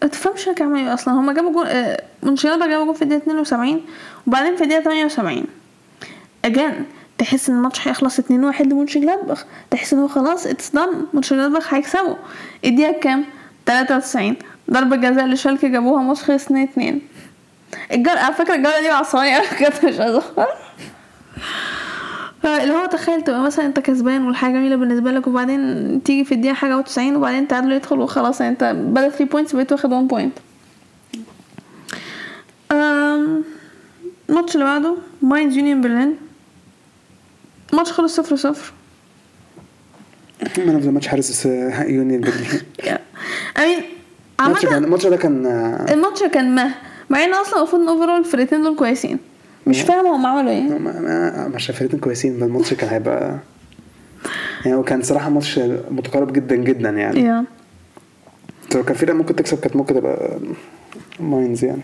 تفهمش 0.00 0.48
هيك 0.48 0.62
عملوا 0.62 0.78
إيه 0.78 0.94
أصلا. 0.94 1.14
هما 1.14 1.32
جابوا 1.32 1.52
جول 1.52 1.66
آه، 1.66 2.02
منشيادا 2.22 2.66
جابوا 2.66 2.84
جول 2.84 2.94
في 2.94 3.02
الدقيقة 3.02 3.22
72 3.22 3.80
وبعدين 4.26 4.56
في 4.56 4.64
الدقيقة 4.64 4.82
78 4.84 5.44
again 6.44 6.84
تحس 7.18 7.48
إن 7.50 7.56
الماتش 7.56 7.88
هيخلص 7.88 8.18
2-1 8.20 8.22
لمونشن 8.66 9.00
جلادباخ 9.00 9.44
تحس 9.70 9.92
إن 9.92 9.98
هو 9.98 10.08
خلاص 10.08 10.46
it's 10.46 10.70
done 10.70 10.88
مونشن 11.14 11.36
جلادباخ 11.36 11.74
هيكسبوا 11.74 12.14
الدقيقة 12.64 13.00
كام؟ 13.00 13.24
93 13.66 14.36
ضربة 14.70 14.96
جزاء 14.96 15.26
لشالكه 15.26 15.68
جابوها 15.68 16.02
ماتش 16.02 16.22
خلص 16.22 16.44
2-2 16.46 16.52
الجر 17.92 18.18
على 18.18 18.34
فكرة 18.34 18.54
الجولة 18.54 18.80
دي 18.80 18.88
عصباني 18.88 19.36
أنا 19.36 19.44
كنت 19.58 19.84
مش 19.84 19.94
هزهر 19.94 20.22
فاللي 22.42 22.74
هو 22.74 22.86
تخيل 22.86 23.22
تبقى 23.24 23.42
مثلا 23.42 23.66
أنت 23.66 23.80
كسبان 23.80 24.26
والحاجة 24.26 24.52
جميلة 24.52 24.76
بالنسبة 24.76 25.10
لك 25.12 25.26
وبعدين 25.26 26.02
تيجي 26.04 26.24
في 26.24 26.34
الدقيقة 26.34 26.54
حاجة 26.54 26.82
و90 26.82 26.98
وبعدين 26.98 27.48
تعادل 27.48 27.72
يدخل 27.72 27.98
وخلاص 28.00 28.40
يعني 28.40 28.52
أنت 28.52 28.64
بدل 28.64 29.10
3 29.10 29.24
points 29.24 29.54
بقيت 29.54 29.72
واخد 29.72 29.92
1 29.92 30.08
point 30.08 30.32
الماتش 34.30 34.54
اللي 34.54 34.64
بعده 34.64 34.96
ماينز 35.22 35.56
يونيون 35.56 35.80
برلين 35.80 36.16
ماتش 37.72 37.92
خلص 37.92 38.16
صفر 38.16 38.36
صفر. 38.36 38.72
man 40.58 40.74
of 40.74 40.82
the 40.82 40.90
match 40.90 41.08
حارس 41.08 41.46
يونيون 41.46 42.20
برلين 42.20 42.60
I 43.58 43.63
mean 43.63 43.82
الماتش 44.40 44.62
كان 44.62 44.72
عامة 44.72 44.84
الماتش 44.86 45.06
ده 45.06 45.16
كان 45.16 45.46
الماتش 45.90 46.22
كان 46.22 46.54
meh 46.54 46.74
مع 47.10 47.24
إن 47.24 47.34
أصلا 47.34 47.58
المفروض 47.58 47.82
إن 47.82 47.88
overall 47.88 48.18
الفرقتين 48.18 48.62
دول 48.62 48.76
كويسين. 48.76 49.18
مش 49.66 49.80
فاهمة 49.82 50.16
هم 50.16 50.26
عملوا 50.26 50.50
إيه. 50.50 50.62
ما- 50.62 51.00
ما- 51.00 51.48
مش 51.48 51.70
فرقتين 51.70 52.00
كويسين 52.00 52.42
الماتش 52.42 52.74
كان 52.74 52.88
هيبقى 52.90 53.38
يعني 54.64 54.76
هو 54.76 54.82
كان 54.82 55.02
صراحة 55.02 55.30
ماتش 55.30 55.58
متقارب 55.90 56.32
جدا 56.32 56.56
جدا 56.56 56.90
يعني. 56.90 57.20
yeah. 57.20 57.44
لو 58.74 58.82
كان 58.82 58.94
فرقة 58.96 59.14
ممكن 59.14 59.36
تكسب 59.36 59.60
كانت 59.60 59.76
ممكن 59.76 59.94
تبقى 59.94 60.38
ماينز 61.20 61.64
يعني. 61.64 61.82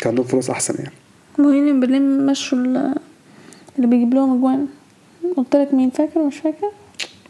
كان 0.00 0.08
عندهم 0.08 0.26
فرص 0.26 0.50
أحسن 0.50 0.74
يعني. 0.78 0.94
يونيون 1.38 1.80
برلين 1.80 2.26
مشوا 2.26 2.58
ال- 2.58 2.94
اللي 3.76 3.86
بيجيب 3.86 4.14
لهم 4.14 4.38
أجوان. 4.38 4.66
قلت 5.36 5.56
لك 5.56 5.74
مين 5.74 5.90
فاكر 5.90 6.22
مش 6.22 6.36
فاكر؟ 6.38 6.70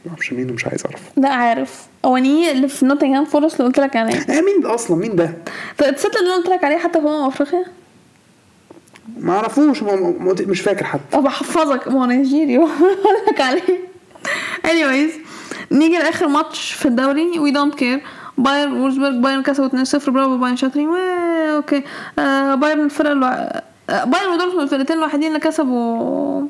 معرفش 0.07 0.33
مين 0.33 0.51
ومش 0.51 0.66
عايز 0.66 0.85
أعرف. 0.87 1.03
لا 1.16 1.29
عارف. 1.29 1.87
أوونيي 2.05 2.51
اللي 2.51 2.69
في 2.69 2.87
نوتنغهام 2.87 3.25
فورست 3.25 3.55
اللي 3.61 3.66
قلت 3.66 3.81
لك 3.81 3.97
عليه. 3.97 4.16
آه 4.19 4.41
مين 4.41 4.61
ده 4.62 4.75
أصلا؟ 4.75 4.97
مين 4.97 5.16
ده؟ 5.16 5.35
طيب 5.79 5.97
تصدق 5.97 6.16
اللي 6.19 6.29
أنا 6.31 6.37
قلت 6.37 6.49
لك 6.49 6.65
عليه 6.65 6.77
حتى 6.77 7.01
في 7.01 7.07
أمم 7.07 7.27
أفريقيا؟ 7.27 7.65
ما 9.21 9.43
ما- 10.21 10.35
مش 10.41 10.61
فاكر 10.61 10.85
حتى. 10.85 11.03
طب 11.13 11.27
أحفظك 11.27 11.89
ما 11.89 12.01
هو 12.01 12.05
نيجيري 12.07 12.59
بقول 12.59 12.71
لك 13.29 13.41
عليه. 13.41 13.79
Anyways 14.67 15.13
نيجي 15.73 15.99
لآخر 15.99 16.29
ماتش 16.29 16.73
في 16.73 16.87
الدوري 16.89 17.39
we 17.39 17.51
don't 17.51 17.75
care 17.75 18.01
بايرن 18.39 18.73
وولفسبرج 18.73 19.15
بايرن 19.15 19.43
كسبوا 19.43 19.69
2-0 19.69 20.11
برافو 20.11 20.37
بايرن 20.39 20.57
شاطرين. 20.57 20.89
okay. 21.57 21.83
آه 22.19 22.55
بايرن 22.55 22.85
الفرقة 22.85 23.13
ألو... 23.13 23.27
آه 23.27 24.05
بايرن 24.05 24.33
ودورتموند 24.33 24.61
الفرقتين 24.63 24.97
الوحيدين 24.97 25.29
اللي 25.29 25.41
كسبوا 25.41 26.47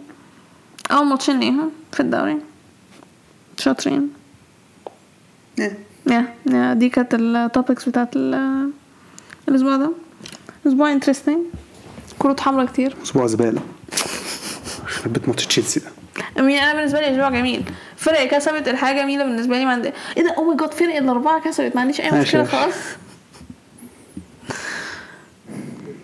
أول 0.92 1.06
ماتشين 1.06 1.40
ليهم 1.40 1.70
في 1.92 2.00
الدوري. 2.00 2.38
شاطرين. 3.58 4.10
إيه. 5.58 5.78
yeah 6.06 6.34
yeah 6.50 6.74
دي 6.74 6.88
كانت 6.88 7.14
ال 7.14 7.25
topics 7.25 7.88
بتاعت 7.88 8.16
ال- 8.16 8.70
الأسبوع 9.48 9.76
ده. 9.76 9.90
أسبوع 10.66 10.92
interesting 10.92 11.38
كروت 12.18 12.40
حمرا 12.40 12.64
كتير. 12.64 12.96
أسبوع 13.02 13.26
زبالة. 13.26 13.62
يخرب 14.86 15.12
بيت 15.12 15.28
ماتش 15.28 15.46
تشيلسي 15.46 15.80
ده. 15.80 15.86
I 16.38 16.42
mean 16.42 16.58
أنا 16.58 16.74
بالنسبة 16.74 17.00
لي 17.00 17.10
أسبوع 17.10 17.30
جميل. 17.30 17.64
فرقه 17.96 18.24
كسبت 18.24 18.68
الحاجة 18.68 19.02
جميلة 19.02 19.24
بالنسبة 19.24 19.58
لي 19.58 19.64
ما 19.64 19.72
عندي 19.72 19.92
إيه 20.16 20.22
ده؟ 20.22 20.34
oh 20.38 20.44
my 20.44 20.56
God 20.56 20.74
فرقه 20.74 20.98
الأربعة 20.98 21.40
كسبت. 21.40 21.74
ما 21.74 21.80
عنديش 21.80 22.00
أي 22.00 22.10
مشكلة 22.10 22.42
ماشي. 22.42 22.56
خلاص 22.56 22.74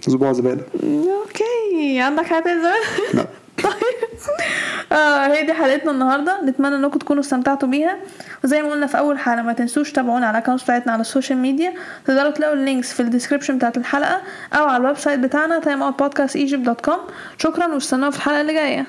أسبوع 0.09 0.32
زبالة. 0.32 0.62
okay 0.85 2.01
عندك 2.01 2.27
حاجة 2.27 2.45
زمان 2.45 2.81
لا. 3.15 3.27
طيب. 3.62 4.47
آه 4.93 5.27
هي 5.27 5.43
دي 5.47 5.53
حلقتنا 5.53 5.91
النهارده. 5.91 6.41
نتمنى 6.45 6.74
إنكم 6.77 6.99
تكونوا 6.99 7.23
استمتعتوا 7.23 7.69
بيها. 7.69 7.97
وزي 8.45 8.62
ما 8.62 8.70
قلنا 8.70 8.87
في 8.87 8.99
أول 8.99 9.19
حلقة 9.19 9.43
ما 9.43 9.53
تنسوش 9.53 9.93
تابعونا 9.93 10.27
على 10.27 10.39
ال 10.39 10.42
account 10.42 10.62
بتاعتنا 10.62 10.93
على 10.93 11.01
ال 11.01 11.06
social 11.06 11.39
media 11.39 11.75
تقدروا 12.07 12.31
تلاقوا 12.31 12.55
ال 12.55 12.61
links 12.61 12.93
في 12.93 13.01
ال 13.01 13.05
description 13.05 13.57
بتاعت 13.57 13.77
الحلقة 13.77 14.20
أو 14.53 14.65
على 14.65 14.77
ال 14.77 14.97
website 14.99 15.21
بتاعنا 15.20 15.61
timeoutpodcastegypt.com 15.61 16.99
شكرا 17.39 17.66
واستنونا 17.66 18.11
في 18.11 18.16
الحلقة 18.16 18.41
اللي 18.41 18.53
جاية. 18.53 18.87